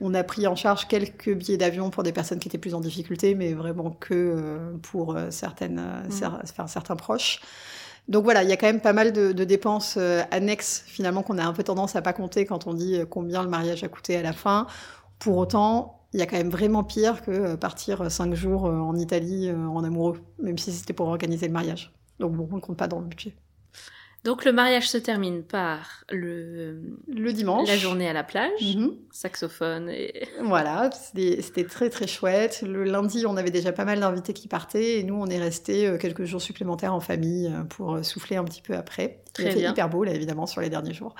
on 0.00 0.14
a 0.14 0.22
pris 0.24 0.46
en 0.46 0.56
charge 0.56 0.88
quelques 0.88 1.30
billets 1.34 1.58
d'avion 1.58 1.90
pour 1.90 2.02
des 2.02 2.12
personnes 2.12 2.38
qui 2.38 2.48
étaient 2.48 2.56
plus 2.56 2.74
en 2.74 2.80
difficulté, 2.80 3.34
mais 3.34 3.52
vraiment 3.52 3.90
que 4.00 4.14
euh, 4.14 4.58
pour 4.80 5.16
certaines, 5.28 5.82
Mm. 6.06 6.10
cer- 6.10 6.40
enfin, 6.42 6.66
certains 6.66 6.96
proches. 6.96 7.40
Donc 8.08 8.24
voilà, 8.24 8.42
il 8.42 8.48
y 8.48 8.52
a 8.52 8.56
quand 8.56 8.66
même 8.66 8.80
pas 8.80 8.92
mal 8.92 9.12
de, 9.12 9.32
dépenses 9.44 9.96
euh, 9.96 10.22
annexes 10.30 10.84
finalement 10.86 11.22
qu'on 11.22 11.38
a 11.38 11.44
un 11.44 11.52
peu 11.52 11.62
tendance 11.62 11.96
à 11.96 12.02
pas 12.02 12.12
compter 12.12 12.44
quand 12.46 12.66
on 12.66 12.74
dit 12.74 12.96
euh, 12.96 13.06
combien 13.06 13.42
le 13.42 13.48
mariage 13.48 13.84
a 13.84 13.88
coûté 13.88 14.16
à 14.16 14.22
la 14.22 14.32
fin. 14.32 14.66
Pour 15.18 15.36
autant, 15.36 16.00
il 16.12 16.20
y 16.20 16.22
a 16.22 16.26
quand 16.26 16.36
même 16.36 16.50
vraiment 16.50 16.82
pire 16.84 17.22
que 17.22 17.30
euh, 17.30 17.56
partir 17.56 18.10
cinq 18.10 18.34
jours 18.34 18.64
en 18.64 18.96
Italie 18.96 19.50
en 19.50 19.84
amoureux, 19.84 20.20
même 20.40 20.58
si 20.58 20.72
c'était 20.72 20.92
pour 20.92 21.08
organiser 21.08 21.46
le 21.46 21.52
mariage. 21.52 21.92
Donc 22.18 22.32
bon, 22.32 22.48
on 22.50 22.56
ne 22.56 22.60
compte 22.60 22.76
pas 22.76 22.88
dans 22.88 23.00
le 23.00 23.06
budget. 23.06 23.34
Donc 24.24 24.44
le 24.44 24.52
mariage 24.52 24.88
se 24.88 24.98
termine 24.98 25.42
par 25.42 26.04
le 26.10 26.80
Le 27.08 27.32
dimanche. 27.32 27.66
la 27.66 27.76
journée 27.76 28.08
à 28.08 28.12
la 28.12 28.22
plage, 28.22 28.76
Mhm. 28.76 28.92
saxophone 29.10 29.88
et 29.90 30.28
Voilà, 30.44 30.90
c'était 30.92 31.64
très 31.64 31.90
très 31.90 32.06
chouette. 32.06 32.62
Le 32.66 32.84
lundi, 32.84 33.24
on 33.26 33.36
avait 33.36 33.50
déjà 33.50 33.72
pas 33.72 33.84
mal 33.84 33.98
d'invités 34.00 34.32
qui 34.32 34.46
partaient 34.46 35.00
et 35.00 35.02
nous, 35.02 35.14
on 35.16 35.26
est 35.26 35.40
restés 35.40 35.86
euh, 35.88 35.98
quelques 35.98 36.24
jours 36.24 36.40
supplémentaires 36.40 36.94
en 36.94 37.00
famille 37.00 37.48
euh, 37.48 37.64
pour 37.64 37.94
euh, 37.96 38.02
souffler 38.04 38.36
un 38.36 38.44
petit 38.44 38.62
peu 38.62 38.74
après. 38.76 39.22
Très 39.32 39.42
Il 39.44 39.48
a 39.48 39.50
fait 39.52 39.58
bien. 39.58 39.70
hyper 39.72 39.88
beau 39.88 40.04
là, 40.04 40.12
évidemment, 40.14 40.46
sur 40.46 40.60
les 40.60 40.70
derniers 40.70 40.94
jours. 40.94 41.14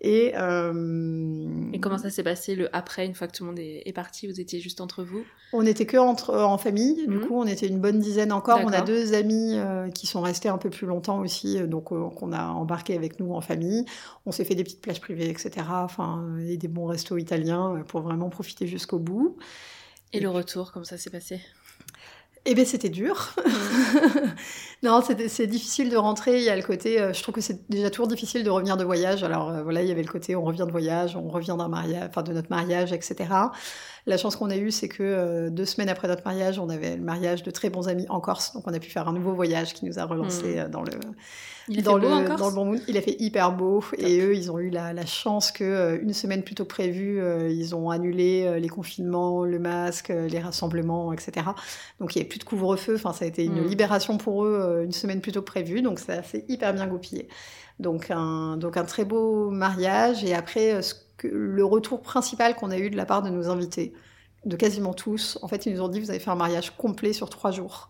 Et, 0.00 0.32
euh, 0.36 1.70
Et 1.72 1.80
comment 1.80 1.98
ça 1.98 2.10
s'est 2.10 2.22
passé 2.22 2.54
le 2.54 2.74
après, 2.74 3.04
une 3.04 3.14
fois 3.14 3.26
que 3.26 3.36
tout 3.36 3.42
le 3.44 3.48
monde 3.50 3.58
est, 3.58 3.92
parti 3.92 4.26
Vous 4.28 4.40
étiez 4.40 4.60
juste 4.60 4.80
entre 4.80 5.02
vous? 5.02 5.24
On 5.52 5.64
était 5.64 5.86
que 5.86 5.96
entre, 5.96 6.30
euh, 6.30 6.44
en 6.44 6.58
famille, 6.58 7.06
du 7.08 7.18
Mhm. 7.18 7.20
coup 7.20 7.34
on 7.40 7.46
était 7.46 7.66
une 7.66 7.80
bonne 7.80 7.98
dizaine 7.98 8.32
encore. 8.32 8.60
On 8.62 8.72
a 8.72 8.82
deux 8.82 9.14
amis 9.14 9.54
euh, 9.56 9.88
qui 9.90 10.06
sont 10.06 10.20
restés 10.20 10.48
un 10.50 10.58
peu 10.58 10.68
plus 10.70 10.86
longtemps 10.86 11.20
aussi, 11.20 11.58
euh, 11.58 11.66
donc 11.66 11.90
euh, 11.90 12.10
qu'on 12.10 12.32
a 12.32 12.48
embarqué 12.48 12.94
avec 12.94 13.18
nous 13.18 13.32
en 13.32 13.40
famille. 13.40 13.84
On 14.26 14.30
s'est 14.30 14.44
fait 14.44 14.54
des 14.54 14.62
petites 14.62 14.82
plages 14.82 15.00
privées, 15.00 15.30
etc. 15.30 15.66
Enfin, 15.84 16.36
et 16.46 16.58
des 16.58 16.68
bons 16.68 16.86
restos 16.86 17.16
italiens 17.16 17.76
euh, 17.76 17.82
pour 17.82 18.02
vraiment 18.02 18.28
profiter 18.28 18.66
jusqu'au 18.66 18.98
bout. 18.98 19.36
Et 20.12 20.18
Et 20.18 20.20
le 20.20 20.28
retour, 20.30 20.72
comment 20.72 20.84
ça 20.84 20.98
s'est 20.98 21.10
passé? 21.10 21.40
Eh 22.44 22.54
bien, 22.54 22.64
c'était 22.64 22.88
dur. 22.88 23.34
non, 24.82 25.02
c'est 25.02 25.46
difficile 25.46 25.90
de 25.90 25.96
rentrer. 25.96 26.38
Il 26.38 26.44
y 26.44 26.48
a 26.48 26.56
le 26.56 26.62
côté, 26.62 27.00
euh, 27.00 27.12
je 27.12 27.22
trouve 27.22 27.34
que 27.34 27.40
c'est 27.40 27.68
déjà 27.68 27.90
toujours 27.90 28.08
difficile 28.08 28.44
de 28.44 28.50
revenir 28.50 28.76
de 28.76 28.84
voyage. 28.84 29.22
Alors 29.22 29.50
euh, 29.50 29.62
voilà, 29.62 29.82
il 29.82 29.88
y 29.88 29.92
avait 29.92 30.02
le 30.02 30.10
côté, 30.10 30.36
on 30.36 30.42
revient 30.42 30.64
de 30.66 30.70
voyage, 30.70 31.16
on 31.16 31.28
revient 31.28 31.56
d'un 31.58 31.68
mariage, 31.68 32.06
enfin 32.08 32.22
de 32.22 32.32
notre 32.32 32.50
mariage, 32.50 32.92
etc. 32.92 33.26
La 34.08 34.16
chance 34.16 34.36
qu'on 34.36 34.50
a 34.50 34.56
eue, 34.56 34.70
c'est 34.70 34.88
que 34.88 35.02
euh, 35.02 35.50
deux 35.50 35.66
semaines 35.66 35.88
après 35.90 36.08
notre 36.08 36.24
mariage, 36.24 36.58
on 36.58 36.68
avait 36.70 36.96
le 36.96 37.02
mariage 37.02 37.42
de 37.42 37.50
très 37.50 37.68
bons 37.70 37.88
amis 37.88 38.06
en 38.08 38.20
Corse, 38.20 38.54
donc 38.54 38.64
on 38.66 38.72
a 38.72 38.78
pu 38.78 38.90
faire 38.90 39.06
un 39.06 39.12
nouveau 39.12 39.34
voyage 39.34 39.74
qui 39.74 39.84
nous 39.84 39.98
a 39.98 40.04
relancé 40.04 40.56
Mm. 40.56 40.58
euh, 40.58 40.68
dans 40.68 40.82
le 40.82 40.92
Il 41.68 41.82
dans 41.82 41.98
le, 41.98 42.08
dans 42.38 42.48
le 42.48 42.54
bon 42.54 42.64
mood. 42.64 42.80
Il 42.88 42.96
a 42.96 43.02
fait 43.02 43.16
hyper 43.20 43.52
beau 43.52 43.84
et 43.98 44.20
eux, 44.22 44.34
ils 44.34 44.50
ont 44.50 44.58
eu 44.58 44.70
la, 44.70 44.94
la 44.94 45.04
chance 45.04 45.52
que 45.52 45.62
euh, 45.64 45.98
une 46.00 46.14
semaine 46.14 46.42
plus 46.42 46.54
tôt 46.54 46.64
que 46.64 46.70
prévu, 46.70 47.20
euh, 47.20 47.50
ils 47.50 47.74
ont 47.74 47.90
annulé 47.90 48.44
euh, 48.46 48.58
les 48.58 48.68
confinements, 48.70 49.44
le 49.44 49.58
masque, 49.58 50.08
les 50.08 50.38
rassemblements, 50.40 51.12
etc. 51.12 51.46
Donc 52.00 52.14
il 52.14 52.18
n'y 52.18 52.22
avait 52.22 52.28
plus 52.30 52.38
de 52.38 52.44
couvre-feu. 52.44 52.94
Enfin, 52.94 53.12
ça 53.12 53.26
a 53.26 53.28
été 53.28 53.44
une 53.44 53.60
Mm. 53.62 53.66
libération 53.68 54.16
pour 54.16 54.44
eux 54.46 54.80
une 54.84 54.92
semaine 54.92 55.20
plus 55.20 55.32
tôt 55.32 55.40
que 55.42 55.46
prévu. 55.46 55.82
Donc 55.82 55.98
ça 55.98 56.22
s'est 56.22 56.46
hyper 56.48 56.72
bien 56.72 56.86
goupillé. 56.86 57.28
Donc 57.78 58.10
un, 58.10 58.56
donc 58.56 58.78
un 58.78 58.84
très 58.84 59.04
beau 59.04 59.50
mariage 59.50 60.24
et 60.24 60.34
après 60.34 60.80
ce 60.82 60.94
le 61.26 61.64
retour 61.64 62.00
principal 62.00 62.54
qu'on 62.54 62.70
a 62.70 62.78
eu 62.78 62.90
de 62.90 62.96
la 62.96 63.06
part 63.06 63.22
de 63.22 63.30
nos 63.30 63.48
invités, 63.48 63.92
de 64.44 64.56
quasiment 64.56 64.94
tous, 64.94 65.38
en 65.42 65.48
fait, 65.48 65.66
ils 65.66 65.74
nous 65.74 65.80
ont 65.80 65.88
dit 65.88 66.00
vous 66.00 66.10
avez 66.10 66.20
fait 66.20 66.30
un 66.30 66.36
mariage 66.36 66.76
complet 66.76 67.12
sur 67.12 67.28
trois 67.28 67.50
jours. 67.50 67.88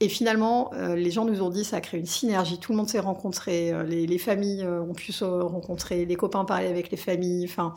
Et 0.00 0.08
finalement, 0.08 0.72
euh, 0.74 0.96
les 0.96 1.12
gens 1.12 1.24
nous 1.24 1.42
ont 1.42 1.48
dit 1.48 1.64
ça 1.64 1.76
a 1.76 1.80
créé 1.80 2.00
une 2.00 2.06
synergie. 2.06 2.58
Tout 2.58 2.72
le 2.72 2.78
monde 2.78 2.88
s'est 2.88 2.98
rencontré, 2.98 3.72
euh, 3.72 3.84
les, 3.84 4.04
les 4.04 4.18
familles 4.18 4.64
euh, 4.64 4.82
ont 4.82 4.94
pu 4.94 5.12
se 5.12 5.24
rencontrer, 5.24 6.04
les 6.04 6.16
copains 6.16 6.44
parlaient 6.44 6.68
avec 6.68 6.90
les 6.90 6.96
familles. 6.96 7.44
Enfin, 7.48 7.74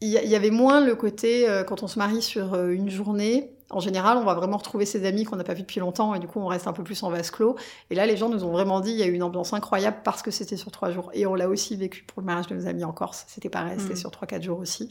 il 0.00 0.08
y, 0.10 0.34
avait 0.34 0.50
moins 0.50 0.84
le 0.84 0.94
côté 0.94 1.46
quand 1.66 1.82
on 1.82 1.86
se 1.86 1.98
marie 1.98 2.20
sur 2.20 2.54
une 2.68 2.90
journée. 2.90 3.55
En 3.70 3.80
général, 3.80 4.16
on 4.18 4.24
va 4.24 4.34
vraiment 4.34 4.58
retrouver 4.58 4.86
ses 4.86 5.04
amis 5.06 5.24
qu'on 5.24 5.34
n'a 5.36 5.42
pas 5.44 5.54
vus 5.54 5.62
depuis 5.62 5.80
longtemps 5.80 6.14
et 6.14 6.20
du 6.20 6.28
coup, 6.28 6.38
on 6.38 6.46
reste 6.46 6.68
un 6.68 6.72
peu 6.72 6.84
plus 6.84 7.02
en 7.02 7.10
vase 7.10 7.30
clos. 7.32 7.56
Et 7.90 7.96
là, 7.96 8.06
les 8.06 8.16
gens 8.16 8.28
nous 8.28 8.44
ont 8.44 8.52
vraiment 8.52 8.78
dit 8.80 8.92
il 8.92 8.96
y 8.98 9.02
a 9.02 9.06
eu 9.06 9.12
une 9.12 9.24
ambiance 9.24 9.52
incroyable 9.52 9.96
parce 10.04 10.22
que 10.22 10.30
c'était 10.30 10.56
sur 10.56 10.70
trois 10.70 10.90
jours. 10.92 11.10
Et 11.14 11.26
on 11.26 11.34
l'a 11.34 11.48
aussi 11.48 11.74
vécu 11.76 12.04
pour 12.04 12.20
le 12.22 12.26
mariage 12.26 12.46
de 12.46 12.54
nos 12.54 12.66
amis 12.68 12.84
en 12.84 12.92
Corse. 12.92 13.24
C'était 13.26 13.48
pareil, 13.48 13.74
c'était 13.80 13.94
Mm. 13.94 13.96
sur 13.96 14.10
trois 14.12 14.28
quatre 14.28 14.44
jours 14.44 14.60
aussi. 14.60 14.88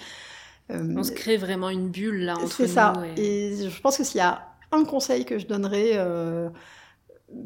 Euh, 0.72 0.94
On 0.98 1.04
se 1.04 1.12
crée 1.14 1.38
vraiment 1.38 1.70
une 1.70 1.90
bulle 1.90 2.26
là 2.26 2.34
entre 2.36 2.48
c'est 2.52 2.68
ça. 2.68 2.94
et- 3.16 3.54
Et 3.64 3.70
je 3.70 3.82
pense 3.82 3.98
que 3.98 4.04
s'il 4.04 4.18
y 4.18 4.22
a 4.22 4.42
un 4.74 4.84
conseil 4.84 5.24
que 5.24 5.40
je 5.40 5.46
donnerais, 5.48 5.92
euh, 5.94 6.50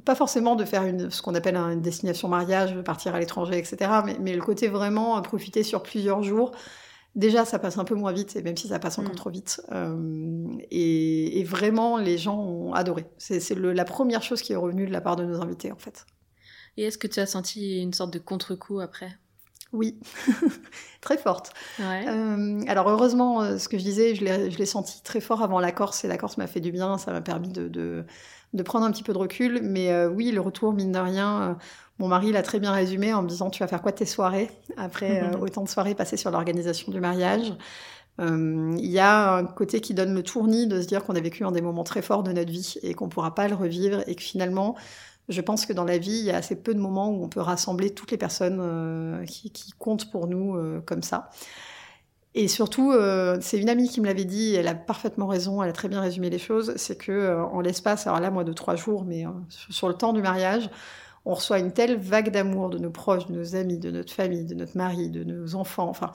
pas 0.05 0.15
forcément 0.15 0.55
de 0.55 0.65
faire 0.65 0.83
une, 0.83 1.09
ce 1.11 1.21
qu'on 1.21 1.35
appelle 1.35 1.55
un- 1.55 1.71
une 1.71 1.81
destination 1.81 2.27
mariage, 2.27 2.73
de 2.73 2.81
partir 2.81 3.13
à 3.15 3.19
l'étranger, 3.19 3.57
etc., 3.57 3.77
mais, 4.05 4.17
mais 4.19 4.33
le 4.35 4.41
côté 4.41 4.67
vraiment 4.67 5.17
euh, 5.17 5.21
profiter 5.21 5.63
sur 5.63 5.83
plusieurs 5.83 6.23
jours. 6.23 6.51
Déjà, 7.15 7.43
ça 7.43 7.59
passe 7.59 7.77
un 7.77 7.83
peu 7.85 7.95
moins 7.95 8.11
vite, 8.11 8.35
et 8.35 8.41
même 8.43 8.55
si 8.55 8.67
ça 8.67 8.79
passe 8.79 8.99
encore 8.99 9.13
Mm. 9.13 9.15
trop 9.17 9.29
vite. 9.29 9.61
Euh, 9.71 10.45
et, 10.71 11.39
et 11.39 11.43
vraiment, 11.43 11.97
les 11.97 12.17
gens 12.17 12.37
ont 12.39 12.73
adoré. 12.73 13.05
C'est 13.17 13.55
la 13.55 13.85
première 13.85 14.21
chose 14.23 14.41
qui 14.41 14.53
est 14.53 14.55
revenue 14.55 14.85
de 14.85 14.91
la 14.91 15.01
part 15.01 15.15
de 15.15 15.25
nos 15.25 15.41
invités, 15.41 15.71
en 15.71 15.77
fait. 15.77 16.05
Et 16.77 16.83
est-ce 16.83 16.97
que 16.97 17.07
tu 17.07 17.19
as 17.19 17.25
senti 17.25 17.81
une 17.81 17.93
sorte 17.93 18.13
de 18.13 18.19
contre-coup 18.19 18.79
après? 18.79 19.17
Oui, 19.73 19.99
très 21.01 21.17
forte. 21.17 21.51
Ouais. 21.77 22.05
Euh, 22.07 22.61
alors 22.67 22.89
heureusement, 22.89 23.41
euh, 23.41 23.57
ce 23.57 23.69
que 23.69 23.77
je 23.77 23.83
disais, 23.83 24.15
je 24.15 24.23
l'ai 24.25 24.65
senti 24.65 25.03
très 25.03 25.19
fort 25.21 25.43
avant 25.43 25.59
la 25.59 25.71
Corse 25.71 26.03
et 26.05 26.07
la 26.07 26.17
Corse 26.17 26.37
m'a 26.37 26.47
fait 26.47 26.59
du 26.59 26.71
bien, 26.71 26.97
ça 26.97 27.11
m'a 27.11 27.21
permis 27.21 27.49
de, 27.49 27.67
de, 27.67 28.03
de 28.53 28.63
prendre 28.63 28.85
un 28.85 28.91
petit 28.91 29.03
peu 29.03 29.13
de 29.13 29.17
recul. 29.19 29.59
Mais 29.61 29.91
euh, 29.91 30.09
oui, 30.09 30.31
le 30.31 30.41
retour, 30.41 30.73
mine 30.73 30.91
de 30.91 30.99
rien, 30.99 31.57
mon 31.99 32.07
mari 32.07 32.31
l'a 32.31 32.41
très 32.41 32.59
bien 32.59 32.71
résumé 32.71 33.13
en 33.13 33.21
me 33.21 33.27
disant 33.27 33.49
tu 33.49 33.61
vas 33.61 33.67
faire 33.67 33.81
quoi 33.81 33.91
de 33.91 33.97
tes 33.97 34.05
soirées 34.05 34.49
après 34.77 35.21
euh, 35.35 35.37
autant 35.37 35.63
de 35.63 35.69
soirées 35.69 35.95
passées 35.95 36.17
sur 36.17 36.31
l'organisation 36.31 36.91
du 36.91 36.99
mariage? 36.99 37.53
Euh, 38.19 38.75
Il 38.77 38.89
y 38.89 38.99
a 38.99 39.35
un 39.35 39.45
côté 39.45 39.81
qui 39.81 39.93
donne 39.93 40.13
le 40.13 40.23
tournis 40.23 40.67
de 40.67 40.81
se 40.81 40.87
dire 40.87 41.03
qu'on 41.03 41.15
a 41.15 41.21
vécu 41.21 41.43
un 41.43 41.51
des 41.51 41.61
moments 41.61 41.83
très 41.83 42.01
forts 42.01 42.23
de 42.23 42.31
notre 42.31 42.51
vie 42.51 42.75
et 42.81 42.93
qu'on 42.93 43.05
ne 43.05 43.11
pourra 43.11 43.33
pas 43.35 43.47
le 43.47 43.55
revivre 43.55 44.03
et 44.07 44.15
que 44.15 44.21
finalement, 44.21 44.75
je 45.29 45.41
pense 45.41 45.65
que 45.65 45.73
dans 45.73 45.85
la 45.85 45.97
vie, 45.97 46.19
il 46.19 46.25
y 46.25 46.31
a 46.31 46.37
assez 46.37 46.55
peu 46.55 46.73
de 46.73 46.79
moments 46.79 47.09
où 47.09 47.23
on 47.23 47.29
peut 47.29 47.39
rassembler 47.39 47.91
toutes 47.93 48.11
les 48.11 48.17
personnes 48.17 48.59
euh, 48.61 49.23
qui, 49.25 49.51
qui 49.51 49.71
comptent 49.73 50.11
pour 50.11 50.27
nous 50.27 50.55
euh, 50.55 50.81
comme 50.85 51.03
ça. 51.03 51.29
Et 52.35 52.47
surtout, 52.47 52.93
c'est 53.41 53.57
une 53.57 53.69
amie 53.69 53.89
qui 53.89 53.99
me 54.01 54.05
l'avait 54.05 54.23
dit, 54.23 54.53
elle 54.53 54.67
a 54.67 54.75
parfaitement 54.75 55.25
raison, 55.25 55.63
elle 55.63 55.69
a 55.69 55.73
très 55.73 55.89
bien 55.89 55.99
résumé 55.99 56.29
les 56.29 56.37
choses, 56.37 56.73
c'est 56.75 56.95
que 56.95 57.35
en 57.51 57.59
l'espace, 57.59 58.05
alors 58.05 58.19
là, 58.19 58.29
moi, 58.29 58.43
de 58.43 58.53
trois 58.53 58.75
jours, 58.75 59.03
mais 59.03 59.25
sur 59.49 59.87
le 59.87 59.95
temps 59.95 60.13
du 60.13 60.21
mariage, 60.21 60.69
on 61.29 61.35
reçoit 61.35 61.59
une 61.59 61.71
telle 61.71 61.97
vague 61.97 62.31
d'amour 62.31 62.69
de 62.69 62.79
nos 62.79 62.89
proches, 62.89 63.27
de 63.27 63.33
nos 63.33 63.55
amis, 63.55 63.77
de 63.77 63.91
notre 63.91 64.11
famille, 64.11 64.45
de 64.45 64.55
notre 64.55 64.75
mari, 64.77 65.09
de 65.09 65.23
nos 65.23 65.55
enfants, 65.55 65.89
enfin... 65.89 66.11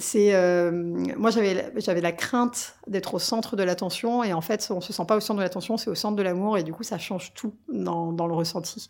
C'est 0.00 0.34
euh, 0.34 0.72
moi 1.16 1.30
j'avais 1.30 1.72
j'avais 1.76 2.00
la 2.00 2.10
crainte 2.10 2.74
d'être 2.88 3.14
au 3.14 3.18
centre 3.20 3.54
de 3.54 3.62
l'attention 3.62 4.24
et 4.24 4.32
en 4.32 4.40
fait 4.40 4.66
on 4.70 4.80
se 4.80 4.92
sent 4.92 5.04
pas 5.06 5.16
au 5.16 5.20
centre 5.20 5.38
de 5.38 5.44
l'attention 5.44 5.76
c'est 5.76 5.88
au 5.88 5.94
centre 5.94 6.16
de 6.16 6.24
l'amour 6.24 6.58
et 6.58 6.64
du 6.64 6.72
coup 6.72 6.82
ça 6.82 6.98
change 6.98 7.34
tout 7.34 7.54
dans, 7.72 8.12
dans 8.12 8.26
le 8.26 8.34
ressenti 8.34 8.88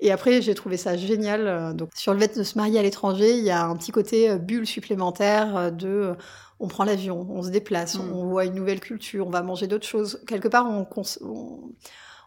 et 0.00 0.10
après, 0.10 0.42
j'ai 0.42 0.54
trouvé 0.54 0.76
ça 0.76 0.96
génial. 0.96 1.46
Euh, 1.46 1.72
Donc, 1.72 1.90
sur 1.94 2.12
le 2.12 2.20
fait 2.20 2.36
de 2.36 2.42
se 2.42 2.58
marier 2.58 2.78
à 2.78 2.82
l'étranger, 2.82 3.38
il 3.38 3.44
y 3.44 3.50
a 3.50 3.64
un 3.64 3.76
petit 3.76 3.92
côté 3.92 4.28
euh, 4.28 4.38
bulle 4.38 4.66
supplémentaire 4.66 5.72
de 5.72 6.14
on 6.60 6.68
prend 6.68 6.84
l'avion, 6.84 7.26
on 7.30 7.42
se 7.42 7.50
déplace, 7.50 7.96
Mm. 7.98 8.12
on 8.12 8.26
voit 8.26 8.44
une 8.44 8.54
nouvelle 8.54 8.80
culture, 8.80 9.26
on 9.26 9.30
va 9.30 9.42
manger 9.42 9.66
d'autres 9.66 9.86
choses. 9.86 10.20
Quelque 10.26 10.48
part, 10.48 10.66
on, 10.68 10.86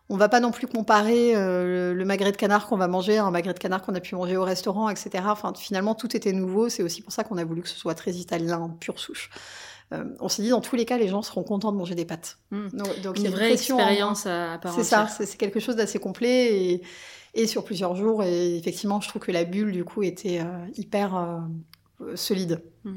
on 0.10 0.18
va 0.18 0.30
pas 0.30 0.40
non 0.40 0.52
plus 0.52 0.68
comparer 0.68 1.36
euh, 1.36 1.92
le, 1.92 1.94
le 1.94 2.06
magret 2.06 2.32
de 2.32 2.38
canard 2.38 2.68
qu'on 2.68 2.78
va 2.78 2.88
manger 2.88 3.18
à 3.18 3.26
un 3.26 3.32
magret 3.32 3.54
de 3.54 3.60
canard 3.60 3.82
qu'on 3.82 3.96
a 3.96 4.00
pu 4.00 4.16
manger 4.16 4.38
au 4.38 4.44
restaurant, 4.44 4.90
etc. 4.90 5.26
Enfin, 5.28 5.54
finalement, 5.58 5.96
tout 5.96 6.16
était 6.16 6.32
nouveau. 6.32 6.70
C'est 6.70 6.84
aussi 6.84 7.02
pour 7.02 7.12
ça 7.12 7.24
qu'on 7.24 7.38
a 7.38 7.44
voulu 7.44 7.62
que 7.62 7.70
ce 7.70 7.78
soit 7.78 7.96
très 7.96 8.12
italien, 8.12 8.76
pure 8.80 9.00
souche. 9.00 9.30
Euh, 9.94 10.04
on 10.20 10.30
s'est 10.30 10.42
dit, 10.42 10.50
dans 10.50 10.62
tous 10.62 10.76
les 10.76 10.86
cas, 10.86 10.98
les 10.98 11.08
gens 11.08 11.22
seront 11.22 11.44
contents 11.44 11.72
de 11.72 11.78
manger 11.78 11.96
des 11.96 12.06
pâtes. 12.06 12.40
Mm. 12.52 12.68
Donc, 12.74 13.02
donc 13.02 13.18
Une 13.18 13.28
vraie 13.28 13.46
en 13.46 13.48
moins. 13.48 13.54
expérience 13.54 14.26
à, 14.26 14.60
part 14.62 14.74
C'est 14.74 14.84
ça, 14.84 15.08
c'est 15.08 15.38
quelque 15.38 15.60
chose 15.60 15.76
d'assez 15.76 16.00
complet 16.00 16.54
et, 16.54 16.82
et 17.34 17.48
sur 17.48 17.64
plusieurs 17.64 17.96
jours. 17.96 18.24
Et 18.24 18.58
effectivement, 18.58 19.02
je 19.02 19.10
trouve 19.10 19.22
que 19.22 19.32
la 19.32 19.44
bulle, 19.44 19.72
du 19.72 19.84
coup, 19.84 20.04
était 20.04 20.40
euh, 20.40 20.66
hyper 20.76 21.16
euh, 22.02 22.16
solide. 22.16 22.62
Mm. 22.84 22.96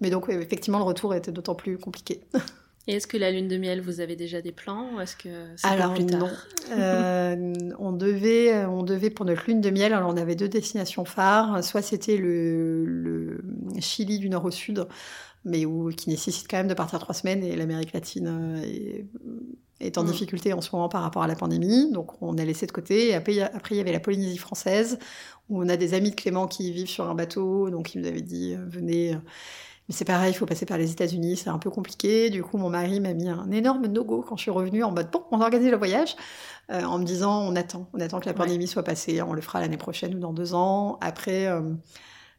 Mais 0.00 0.08
donc, 0.08 0.30
effectivement, 0.30 0.78
le 0.78 0.84
retour 0.84 1.14
était 1.14 1.32
d'autant 1.32 1.54
plus 1.54 1.78
compliqué. 1.78 2.22
Et 2.86 2.94
est-ce 2.94 3.06
que 3.06 3.16
la 3.18 3.30
lune 3.30 3.46
de 3.46 3.56
miel, 3.58 3.80
vous 3.82 4.00
avez 4.00 4.16
déjà 4.16 4.40
des 4.40 4.52
plans 4.52 4.88
ou 4.96 5.00
est-ce 5.00 5.14
que 5.14 5.28
c'est 5.56 5.66
Alors 5.68 5.94
plus 5.94 6.06
tard 6.06 6.20
non, 6.20 6.28
Euh, 6.72 7.52
on 7.78 7.92
devait, 7.92 8.64
on 8.64 8.82
devait 8.82 9.10
pour 9.10 9.26
notre 9.26 9.44
lune 9.46 9.60
de 9.60 9.70
miel. 9.70 9.92
Alors 9.92 10.10
on 10.12 10.16
avait 10.16 10.34
deux 10.34 10.48
destinations 10.48 11.04
phares. 11.04 11.62
Soit 11.62 11.82
c'était 11.82 12.16
le, 12.16 12.84
le 12.84 13.40
Chili 13.80 14.18
du 14.18 14.28
nord 14.30 14.44
au 14.46 14.50
sud, 14.50 14.86
mais 15.44 15.66
où, 15.66 15.90
qui 15.90 16.08
nécessite 16.08 16.48
quand 16.50 16.56
même 16.56 16.68
de 16.68 16.74
partir 16.74 16.98
trois 16.98 17.14
semaines 17.14 17.44
et 17.44 17.54
l'Amérique 17.54 17.92
latine 17.92 18.26
euh, 18.28 18.62
est, 18.62 19.04
est 19.80 19.98
en 19.98 20.02
Mm. 20.04 20.06
difficulté 20.10 20.52
en 20.54 20.60
ce 20.62 20.70
moment 20.74 20.88
par 20.88 21.02
rapport 21.02 21.22
à 21.22 21.26
la 21.28 21.36
pandémie. 21.36 21.92
Donc 21.92 22.20
on 22.22 22.38
a 22.38 22.44
laissé 22.44 22.66
de 22.66 22.72
côté. 22.72 23.08
Et 23.10 23.14
après, 23.14 23.32
il 23.32 23.36
y 23.36 23.42
a- 23.42 23.50
après, 23.54 23.74
il 23.74 23.78
y 23.78 23.80
avait 23.82 23.92
la 23.92 24.00
Polynésie 24.00 24.38
française, 24.38 24.98
où 25.50 25.62
on 25.62 25.68
a 25.68 25.76
des 25.76 25.92
amis 25.94 26.10
de 26.10 26.16
Clément 26.16 26.46
qui 26.48 26.72
vivent 26.72 26.88
sur 26.88 27.08
un 27.10 27.14
bateau. 27.14 27.68
Donc 27.70 27.94
ils 27.94 28.00
nous 28.00 28.08
avaient 28.08 28.20
dit, 28.22 28.54
euh, 28.54 28.64
venez. 28.68 29.16
Mais 29.90 29.94
c'est 29.96 30.04
pareil, 30.04 30.30
il 30.30 30.34
faut 30.36 30.46
passer 30.46 30.66
par 30.66 30.78
les 30.78 30.92
États-Unis, 30.92 31.36
c'est 31.36 31.50
un 31.50 31.58
peu 31.58 31.68
compliqué. 31.68 32.30
Du 32.30 32.44
coup, 32.44 32.58
mon 32.58 32.70
mari 32.70 33.00
m'a 33.00 33.12
mis 33.12 33.28
un 33.28 33.50
énorme 33.50 33.86
no-go 33.88 34.24
quand 34.26 34.36
je 34.36 34.42
suis 34.42 34.50
revenue 34.52 34.84
en 34.84 34.92
mode 34.92 35.10
bon, 35.10 35.24
on 35.32 35.40
organise 35.40 35.68
le 35.68 35.76
voyage, 35.76 36.14
euh, 36.70 36.84
en 36.84 37.00
me 37.00 37.04
disant 37.04 37.40
on 37.42 37.56
attend, 37.56 37.88
on 37.92 37.98
attend 38.00 38.20
que 38.20 38.26
la 38.26 38.30
Ouais. 38.30 38.38
pandémie 38.38 38.68
soit 38.68 38.84
passée, 38.84 39.20
on 39.20 39.32
le 39.32 39.40
fera 39.40 39.58
l'année 39.60 39.76
prochaine 39.78 40.14
ou 40.14 40.20
dans 40.20 40.32
deux 40.32 40.54
ans. 40.54 40.96
Après, 41.00 41.46
euh, 41.48 41.60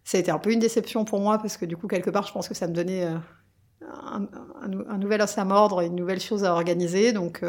ça 0.05 0.17
a 0.17 0.21
été 0.21 0.31
un 0.31 0.39
peu 0.39 0.53
une 0.53 0.59
déception 0.59 1.03
pour 1.03 1.19
moi 1.19 1.39
parce 1.39 1.57
que 1.57 1.65
du 1.65 1.75
coup, 1.75 1.87
quelque 1.87 2.09
part, 2.09 2.25
je 2.25 2.31
pense 2.31 2.47
que 2.47 2.53
ça 2.55 2.67
me 2.69 2.73
donnait 2.73 3.03
euh, 3.05 3.17
un, 3.81 4.27
un 4.61 4.67
nou- 4.69 4.85
un 4.87 4.97
nouvel 4.97 5.21
os 5.21 5.37
à 5.37 5.43
mordre, 5.43 5.81
une 5.81 5.95
nouvelle 5.97 6.21
chose 6.21 6.45
à 6.45 6.53
organiser. 6.53 7.11
Donc, 7.11 7.43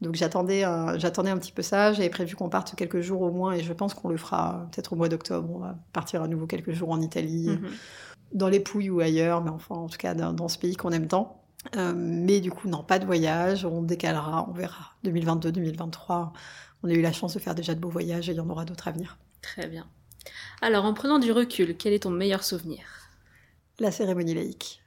donc 0.00 0.14
j'attendais, 0.14 0.64
un- 0.64 0.96
j'attendais 0.98 1.30
un 1.30 1.36
petit 1.36 1.52
peu 1.52 1.60
ça. 1.62 1.92
J'avais 1.92 2.08
prévu 2.08 2.34
qu'on 2.34 2.48
parte 2.48 2.74
quelques 2.76 3.00
jours 3.02 3.20
au 3.20 3.30
moins 3.30 3.52
et 3.52 3.60
je 3.62 3.72
pense 3.74 3.92
qu'on 3.92 4.08
le 4.08 4.16
fera 4.16 4.66
peut-être 4.72 4.94
au 4.94 4.96
mois 4.96 5.08
d'octobre. 5.10 5.50
On 5.54 5.58
va 5.58 5.76
partir 5.92 6.22
à 6.22 6.28
nouveau 6.28 6.46
quelques 6.46 6.72
jours 6.72 6.90
en 6.90 7.00
Italie 7.02 7.48
Mhm. 7.48 7.68
Dans 8.32 8.48
les 8.48 8.60
Pouilles 8.60 8.90
ou 8.90 9.00
ailleurs, 9.00 9.42
mais 9.42 9.50
enfin, 9.50 9.74
en 9.74 9.88
tout 9.88 9.98
cas, 9.98 10.14
dans, 10.14 10.32
dans 10.32 10.48
ce 10.48 10.58
pays 10.58 10.76
qu'on 10.76 10.90
aime 10.90 11.08
tant. 11.08 11.42
Euh, 11.76 11.92
mais 11.96 12.40
du 12.40 12.50
coup, 12.50 12.68
non, 12.68 12.82
pas 12.82 12.98
de 12.98 13.06
voyage, 13.06 13.64
on 13.64 13.82
décalera, 13.82 14.46
on 14.48 14.52
verra. 14.52 14.92
2022, 15.04 15.52
2023, 15.52 16.32
on 16.82 16.88
a 16.88 16.92
eu 16.92 17.02
la 17.02 17.12
chance 17.12 17.34
de 17.34 17.38
faire 17.38 17.54
déjà 17.54 17.74
de 17.74 17.80
beaux 17.80 17.90
voyages 17.90 18.28
et 18.28 18.32
il 18.32 18.36
y 18.36 18.40
en 18.40 18.48
aura 18.48 18.64
d'autres 18.64 18.88
à 18.88 18.92
venir. 18.92 19.18
Très 19.42 19.66
bien. 19.66 19.86
Alors, 20.60 20.84
en 20.84 20.94
prenant 20.94 21.18
du 21.18 21.32
recul, 21.32 21.76
quel 21.76 21.92
est 21.92 22.00
ton 22.00 22.10
meilleur 22.10 22.44
souvenir? 22.44 22.84
La 23.78 23.90
cérémonie 23.90 24.34
laïque. 24.34 24.82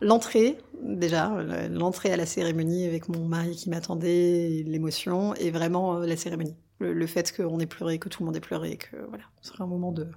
L'entrée, 0.00 0.58
déjà, 0.80 1.30
l'entrée 1.70 2.12
à 2.12 2.16
la 2.16 2.26
cérémonie 2.26 2.86
avec 2.86 3.08
mon 3.08 3.24
mari 3.24 3.56
qui 3.56 3.68
m'attendait, 3.70 4.64
l'émotion, 4.66 5.34
et 5.34 5.50
vraiment 5.50 5.96
euh, 5.96 6.06
la 6.06 6.16
cérémonie. 6.16 6.56
Le, 6.78 6.92
le 6.92 7.06
fait 7.06 7.36
qu'on 7.36 7.58
ait 7.58 7.66
pleuré, 7.66 7.98
que 7.98 8.08
tout 8.08 8.22
le 8.22 8.26
monde 8.26 8.36
ait 8.36 8.40
pleuré, 8.40 8.76
que 8.76 8.96
voilà, 9.08 9.24
ce 9.42 9.50
serait 9.50 9.64
un 9.64 9.68
moment 9.68 9.92
de 9.92 10.08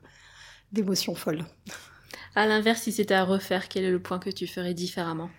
d'émotion 0.72 1.16
folle. 1.16 1.46
À 2.36 2.46
l'inverse, 2.48 2.82
si 2.84 2.92
c'était 2.92 3.14
à 3.14 3.24
refaire, 3.24 3.68
quel 3.68 3.84
est 3.84 3.92
le 3.92 4.02
point 4.02 4.20
que 4.20 4.30
tu 4.30 4.48
ferais 4.48 4.74
différemment 4.74 5.30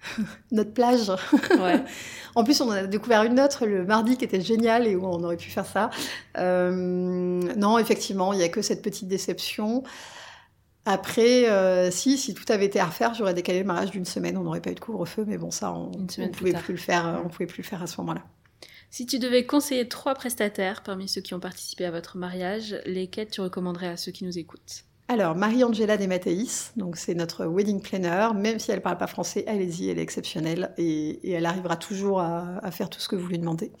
Notre 0.52 0.72
plage, 0.72 1.10
Ouais. 1.58 1.82
En 2.34 2.44
plus, 2.44 2.60
on 2.60 2.68
en 2.68 2.72
a 2.72 2.86
découvert 2.86 3.24
une 3.24 3.40
autre 3.40 3.66
le 3.66 3.84
mardi 3.84 4.16
qui 4.16 4.24
était 4.24 4.40
géniale 4.40 4.86
et 4.86 4.94
où 4.94 5.04
on 5.04 5.22
aurait 5.24 5.36
pu 5.36 5.50
faire 5.50 5.66
ça. 5.66 5.90
Euh, 6.38 6.72
non, 7.56 7.76
effectivement, 7.78 8.32
il 8.32 8.38
n'y 8.38 8.44
a 8.44 8.48
que 8.48 8.62
cette 8.62 8.82
petite 8.82 9.08
déception. 9.08 9.82
Après, 10.86 11.48
euh, 11.50 11.90
si, 11.90 12.16
si 12.16 12.34
tout 12.34 12.44
avait 12.50 12.66
été 12.66 12.80
à 12.80 12.86
refaire, 12.86 13.14
j'aurais 13.14 13.34
décalé 13.34 13.58
le 13.60 13.64
mariage 13.66 13.90
d'une 13.90 14.04
semaine. 14.04 14.36
On 14.38 14.44
n'aurait 14.44 14.60
pas 14.62 14.70
eu 14.70 14.74
de 14.74 14.80
couvre-feu, 14.80 15.24
mais 15.26 15.38
bon, 15.38 15.50
ça, 15.50 15.72
on 15.72 15.90
ne 15.90 16.06
plus 16.06 16.30
pouvait 16.30 16.52
plus 16.54 16.72
le 16.72 16.78
faire. 16.78 17.06
euh, 17.06 17.18
On 17.24 17.28
pouvait 17.28 17.46
plus 17.46 17.62
le 17.62 17.66
faire 17.68 17.82
à 17.82 17.86
ce 17.86 18.00
moment-là. 18.00 18.22
Si 18.90 19.06
tu 19.06 19.18
devais 19.18 19.44
conseiller 19.46 19.88
trois 19.88 20.14
prestataires 20.14 20.82
parmi 20.82 21.08
ceux 21.08 21.20
qui 21.20 21.34
ont 21.34 21.40
participé 21.40 21.84
à 21.84 21.90
votre 21.90 22.16
mariage, 22.16 22.80
lesquels 22.86 23.28
tu 23.28 23.40
recommanderais 23.40 23.88
à 23.88 23.96
ceux 23.96 24.12
qui 24.12 24.24
nous 24.24 24.38
écoutent? 24.38 24.84
Alors, 25.10 25.34
Marie-Angela 25.34 25.96
Desmatteis, 25.96 26.70
donc 26.76 26.96
c'est 26.96 27.16
notre 27.16 27.44
wedding 27.44 27.80
planner. 27.82 28.28
Même 28.36 28.60
si 28.60 28.70
elle 28.70 28.80
parle 28.80 28.96
pas 28.96 29.08
français, 29.08 29.42
allez-y, 29.48 29.90
elle 29.90 29.98
est 29.98 30.02
exceptionnelle 30.02 30.72
et, 30.78 31.32
elle 31.32 31.46
arrivera 31.46 31.76
toujours 31.76 32.20
à, 32.20 32.70
faire 32.70 32.88
tout 32.88 33.00
ce 33.00 33.08
que 33.08 33.16
vous 33.16 33.26
lui 33.26 33.40
demandez. 33.40 33.72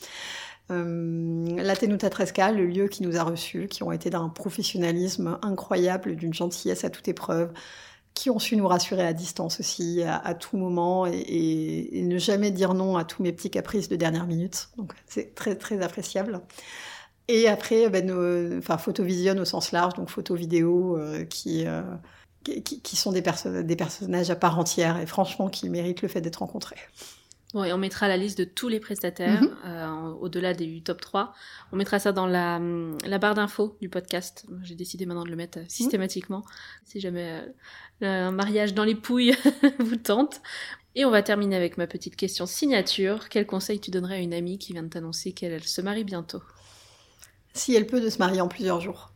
Euh, 0.72 1.46
la 1.56 1.76
Tenuta 1.76 2.10
Tresca, 2.10 2.50
le 2.50 2.66
lieu 2.66 2.88
qui 2.88 3.04
nous 3.04 3.16
a 3.16 3.22
reçus, 3.22 3.68
qui 3.68 3.84
ont 3.84 3.92
été 3.92 4.10
d'un 4.10 4.28
professionnalisme 4.28 5.38
incroyable, 5.42 6.16
d'une 6.16 6.34
gentillesse 6.34 6.82
à 6.82 6.90
toute 6.90 7.06
épreuve, 7.06 7.52
qui 8.14 8.28
ont 8.28 8.40
su 8.40 8.56
nous 8.56 8.66
rassurer 8.66 9.06
à 9.06 9.12
distance 9.12 9.60
aussi, 9.60 10.02
à, 10.02 10.34
tout 10.34 10.56
moment, 10.56 11.06
et, 11.06 12.02
ne 12.02 12.18
jamais 12.18 12.50
dire 12.50 12.74
non 12.74 12.96
à 12.96 13.04
tous 13.04 13.22
mes 13.22 13.30
petits 13.30 13.50
caprices 13.50 13.88
de 13.88 13.94
dernière 13.94 14.26
minute. 14.26 14.70
C'est 15.06 15.36
très 15.36 15.54
très 15.54 15.80
appréciable. 15.80 16.40
Et 17.32 17.48
après, 17.48 17.88
ben, 17.90 18.06
nos, 18.06 18.58
enfin, 18.58 18.76
Photovision 18.78 19.36
au 19.38 19.44
sens 19.44 19.72
large, 19.72 19.94
donc 19.94 20.08
photo-vidéo, 20.10 20.96
euh, 20.98 21.24
qui, 21.24 21.64
euh, 21.66 21.82
qui, 22.44 22.80
qui- 22.80 22.96
sont 22.96 23.12
des, 23.12 23.22
perso- 23.22 23.62
des 23.62 23.76
personnages 23.76 24.30
à 24.30 24.36
part 24.36 24.58
entière 24.58 24.98
et 24.98 25.06
franchement 25.06 25.48
qui 25.48 25.68
méritent 25.68 26.02
le 26.02 26.08
fait 26.08 26.20
d'être 26.20 26.36
rencontrés. 26.40 26.76
Bon, 27.52 27.64
et 27.64 27.72
on 27.72 27.78
mettra 27.78 28.06
la 28.08 28.16
liste 28.16 28.38
de 28.38 28.44
tous 28.44 28.68
les 28.68 28.78
prestataires, 28.80 29.42
Mhm. 29.42 29.56
euh, 29.66 30.10
au-delà 30.20 30.54
des 30.54 30.80
top 30.84 31.00
3. 31.00 31.34
On 31.72 31.76
mettra 31.76 31.98
ça 31.98 32.12
dans 32.12 32.26
la, 32.26 32.60
la 33.06 33.18
barre 33.18 33.34
d'infos 33.34 33.76
du 33.80 33.88
podcast. 33.88 34.46
J'ai 34.62 34.76
décidé 34.76 35.04
maintenant 35.04 35.24
de 35.24 35.30
le 35.30 35.36
mettre 35.36 35.58
euh, 35.58 35.64
systématiquement, 35.68 36.44
si 36.84 37.00
jamais 37.00 37.42
euh, 38.02 38.28
un 38.28 38.30
mariage 38.32 38.72
dans 38.74 38.84
les 38.84 38.94
pouilles 38.94 39.34
vous 39.80 39.96
tente. 39.96 40.40
Et 40.96 41.04
on 41.04 41.10
va 41.10 41.22
terminer 41.22 41.54
avec 41.56 41.76
ma 41.76 41.86
petite 41.86 42.16
question 42.16 42.46
signature. 42.46 43.28
Quel 43.28 43.46
conseil 43.46 43.78
tu 43.80 43.90
donnerais 43.90 44.16
à 44.16 44.18
une 44.20 44.34
amie 44.34 44.58
qui 44.58 44.72
vient 44.72 44.82
de 44.82 44.88
t'annoncer 44.88 45.32
qu'elle 45.32 45.62
se 45.62 45.80
marie 45.80 46.04
bientôt? 46.04 46.42
Si 47.54 47.74
elle 47.74 47.86
peut, 47.86 48.00
de 48.00 48.10
se 48.10 48.18
marier 48.18 48.40
en 48.40 48.48
plusieurs 48.48 48.80
jours. 48.80 49.12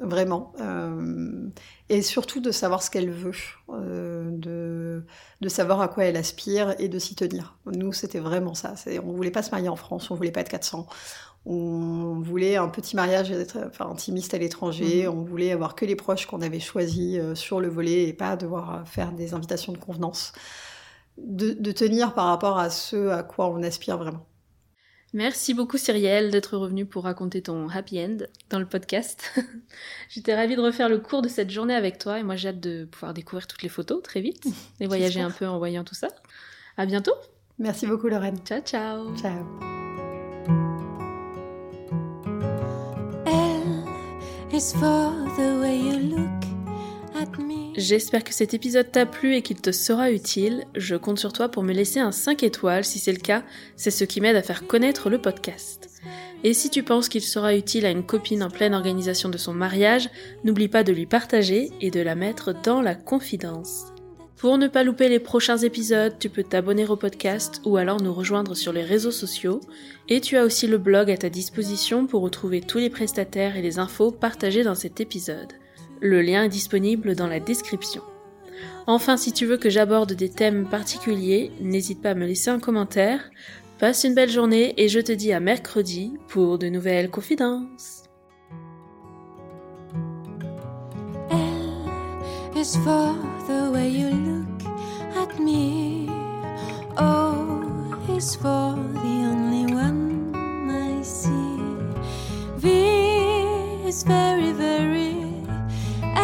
Vraiment. 0.00 0.52
Euh, 0.60 1.48
et 1.90 2.00
surtout 2.00 2.40
de 2.40 2.50
savoir 2.52 2.82
ce 2.82 2.90
qu'elle 2.90 3.10
veut, 3.10 3.32
euh, 3.68 4.30
de, 4.32 5.04
de 5.42 5.48
savoir 5.48 5.82
à 5.82 5.88
quoi 5.88 6.04
elle 6.04 6.16
aspire 6.16 6.74
et 6.78 6.88
de 6.88 6.98
s'y 6.98 7.14
tenir. 7.14 7.58
Nous, 7.66 7.92
c'était 7.92 8.18
vraiment 8.18 8.54
ça. 8.54 8.74
On 9.04 9.12
voulait 9.12 9.30
pas 9.30 9.42
se 9.42 9.50
marier 9.50 9.68
en 9.68 9.76
France, 9.76 10.10
on 10.10 10.14
voulait 10.14 10.32
pas 10.32 10.40
être 10.40 10.48
400. 10.48 10.86
On 11.46 12.20
voulait 12.20 12.56
un 12.56 12.68
petit 12.68 12.96
mariage 12.96 13.32
enfin, 13.66 13.90
intimiste 13.90 14.32
à 14.34 14.38
l'étranger. 14.38 15.06
Mhm. 15.06 15.18
On 15.18 15.22
voulait 15.22 15.52
avoir 15.52 15.74
que 15.74 15.84
les 15.84 15.96
proches 15.96 16.26
qu'on 16.26 16.40
avait 16.40 16.60
choisis 16.60 17.18
euh, 17.18 17.34
sur 17.34 17.60
le 17.60 17.68
volet 17.68 18.04
et 18.08 18.12
pas 18.14 18.36
devoir 18.36 18.86
faire 18.88 19.12
des 19.12 19.34
invitations 19.34 19.72
de 19.72 19.78
convenance. 19.78 20.32
De, 21.18 21.52
de 21.52 21.72
tenir 21.72 22.14
par 22.14 22.26
rapport 22.26 22.58
à 22.58 22.70
ce 22.70 23.08
à 23.10 23.22
quoi 23.22 23.48
on 23.48 23.62
aspire 23.62 23.98
vraiment. 23.98 24.29
Merci 25.12 25.54
beaucoup 25.54 25.76
Cyrielle 25.76 26.30
d'être 26.30 26.56
revenue 26.56 26.86
pour 26.86 27.04
raconter 27.04 27.42
ton 27.42 27.68
happy 27.68 28.00
end 28.00 28.18
dans 28.48 28.60
le 28.60 28.66
podcast. 28.66 29.32
J'étais 30.08 30.34
ravie 30.34 30.54
de 30.54 30.60
refaire 30.60 30.88
le 30.88 30.98
cours 30.98 31.20
de 31.20 31.28
cette 31.28 31.50
journée 31.50 31.74
avec 31.74 31.98
toi 31.98 32.20
et 32.20 32.22
moi 32.22 32.36
j'ai 32.36 32.48
hâte 32.48 32.60
de 32.60 32.84
pouvoir 32.84 33.12
découvrir 33.12 33.48
toutes 33.48 33.62
les 33.62 33.68
photos 33.68 34.02
très 34.02 34.20
vite 34.20 34.46
et 34.78 34.86
voyager 34.88 35.20
un 35.20 35.32
peu 35.32 35.46
en 35.48 35.58
voyant 35.58 35.82
tout 35.82 35.96
ça. 35.96 36.08
À 36.76 36.86
bientôt. 36.86 37.14
Merci 37.58 37.86
beaucoup, 37.86 38.08
Lorraine. 38.08 38.38
Ciao 38.44 38.60
ciao. 38.60 39.14
Ciao. 39.16 39.44
L 43.26 43.84
is 44.52 44.72
for 44.72 45.12
the 45.36 45.60
way 45.60 45.76
you 45.76 46.16
look 46.16 46.44
at 47.16 47.36
me. 47.38 47.69
J'espère 47.80 48.24
que 48.24 48.34
cet 48.34 48.52
épisode 48.52 48.92
t'a 48.92 49.06
plu 49.06 49.34
et 49.34 49.40
qu'il 49.40 49.58
te 49.58 49.72
sera 49.72 50.10
utile. 50.10 50.66
Je 50.76 50.96
compte 50.96 51.18
sur 51.18 51.32
toi 51.32 51.48
pour 51.48 51.62
me 51.62 51.72
laisser 51.72 51.98
un 51.98 52.12
5 52.12 52.42
étoiles. 52.42 52.84
Si 52.84 52.98
c'est 52.98 53.10
le 53.10 53.18
cas, 53.18 53.42
c'est 53.74 53.90
ce 53.90 54.04
qui 54.04 54.20
m'aide 54.20 54.36
à 54.36 54.42
faire 54.42 54.66
connaître 54.66 55.08
le 55.08 55.16
podcast. 55.16 55.88
Et 56.44 56.52
si 56.52 56.68
tu 56.68 56.82
penses 56.82 57.08
qu'il 57.08 57.22
sera 57.22 57.56
utile 57.56 57.86
à 57.86 57.90
une 57.90 58.04
copine 58.04 58.42
en 58.42 58.50
pleine 58.50 58.74
organisation 58.74 59.30
de 59.30 59.38
son 59.38 59.54
mariage, 59.54 60.10
n'oublie 60.44 60.68
pas 60.68 60.84
de 60.84 60.92
lui 60.92 61.06
partager 61.06 61.70
et 61.80 61.90
de 61.90 62.00
la 62.00 62.14
mettre 62.14 62.52
dans 62.52 62.82
la 62.82 62.94
confidence. 62.94 63.86
Pour 64.36 64.58
ne 64.58 64.68
pas 64.68 64.84
louper 64.84 65.08
les 65.08 65.18
prochains 65.18 65.56
épisodes, 65.56 66.18
tu 66.18 66.28
peux 66.28 66.44
t'abonner 66.44 66.86
au 66.86 66.96
podcast 66.96 67.62
ou 67.64 67.78
alors 67.78 68.02
nous 68.02 68.12
rejoindre 68.12 68.54
sur 68.54 68.74
les 68.74 68.84
réseaux 68.84 69.10
sociaux. 69.10 69.62
Et 70.10 70.20
tu 70.20 70.36
as 70.36 70.44
aussi 70.44 70.66
le 70.66 70.76
blog 70.76 71.10
à 71.10 71.16
ta 71.16 71.30
disposition 71.30 72.06
pour 72.06 72.20
retrouver 72.20 72.60
tous 72.60 72.78
les 72.78 72.90
prestataires 72.90 73.56
et 73.56 73.62
les 73.62 73.78
infos 73.78 74.10
partagées 74.10 74.64
dans 74.64 74.74
cet 74.74 75.00
épisode. 75.00 75.54
Le 76.00 76.22
lien 76.22 76.44
est 76.44 76.48
disponible 76.48 77.14
dans 77.14 77.26
la 77.26 77.40
description. 77.40 78.02
Enfin, 78.86 79.16
si 79.16 79.32
tu 79.32 79.46
veux 79.46 79.58
que 79.58 79.68
j'aborde 79.68 80.14
des 80.14 80.30
thèmes 80.30 80.66
particuliers, 80.66 81.52
n'hésite 81.60 82.00
pas 82.00 82.10
à 82.10 82.14
me 82.14 82.26
laisser 82.26 82.50
un 82.50 82.58
commentaire. 82.58 83.30
Passe 83.78 84.04
une 84.04 84.14
belle 84.14 84.30
journée 84.30 84.74
et 84.78 84.88
je 84.88 85.00
te 85.00 85.12
dis 85.12 85.32
à 85.32 85.40
mercredi 85.40 86.12
pour 86.28 86.58
de 86.58 86.68
nouvelles 86.68 87.10
confidences. 87.10 88.04
Is 92.56 92.76
for 98.36 98.76
the 99.00 99.24
only 99.24 99.64
one 99.72 100.34
I 100.68 101.00
see. 101.02 101.50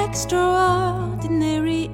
Extraordinary. 0.06 1.90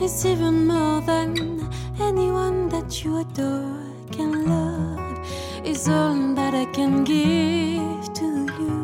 Is 0.00 0.24
even 0.24 0.66
more 0.66 1.02
than 1.02 1.68
anyone 2.00 2.70
that 2.70 3.04
you 3.04 3.18
adore 3.18 3.76
can 4.10 4.32
love. 4.48 5.18
Is 5.62 5.88
all 5.88 6.34
that 6.34 6.54
I 6.54 6.64
can 6.76 7.04
give 7.04 8.12
to 8.20 8.28
you. 8.60 8.78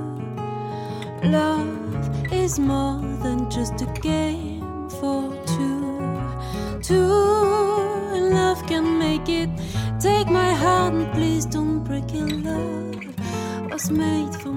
Love 1.25 2.33
is 2.33 2.59
more 2.59 3.01
than 3.23 3.51
just 3.51 3.81
a 3.81 3.87
game 4.03 4.91
for 5.01 5.23
two. 5.55 5.81
Two, 6.83 7.13
and 8.15 8.31
love 8.31 8.61
can 8.67 8.99
make 8.99 9.29
it. 9.29 9.49
Take 9.99 10.29
my 10.29 10.53
heart 10.53 10.93
and 10.93 11.11
please 11.15 11.47
don't 11.47 11.83
break 11.83 12.13
it. 12.13 12.31
Love 12.45 13.17
was 13.71 13.91
made 13.91 14.35
for 14.35 14.53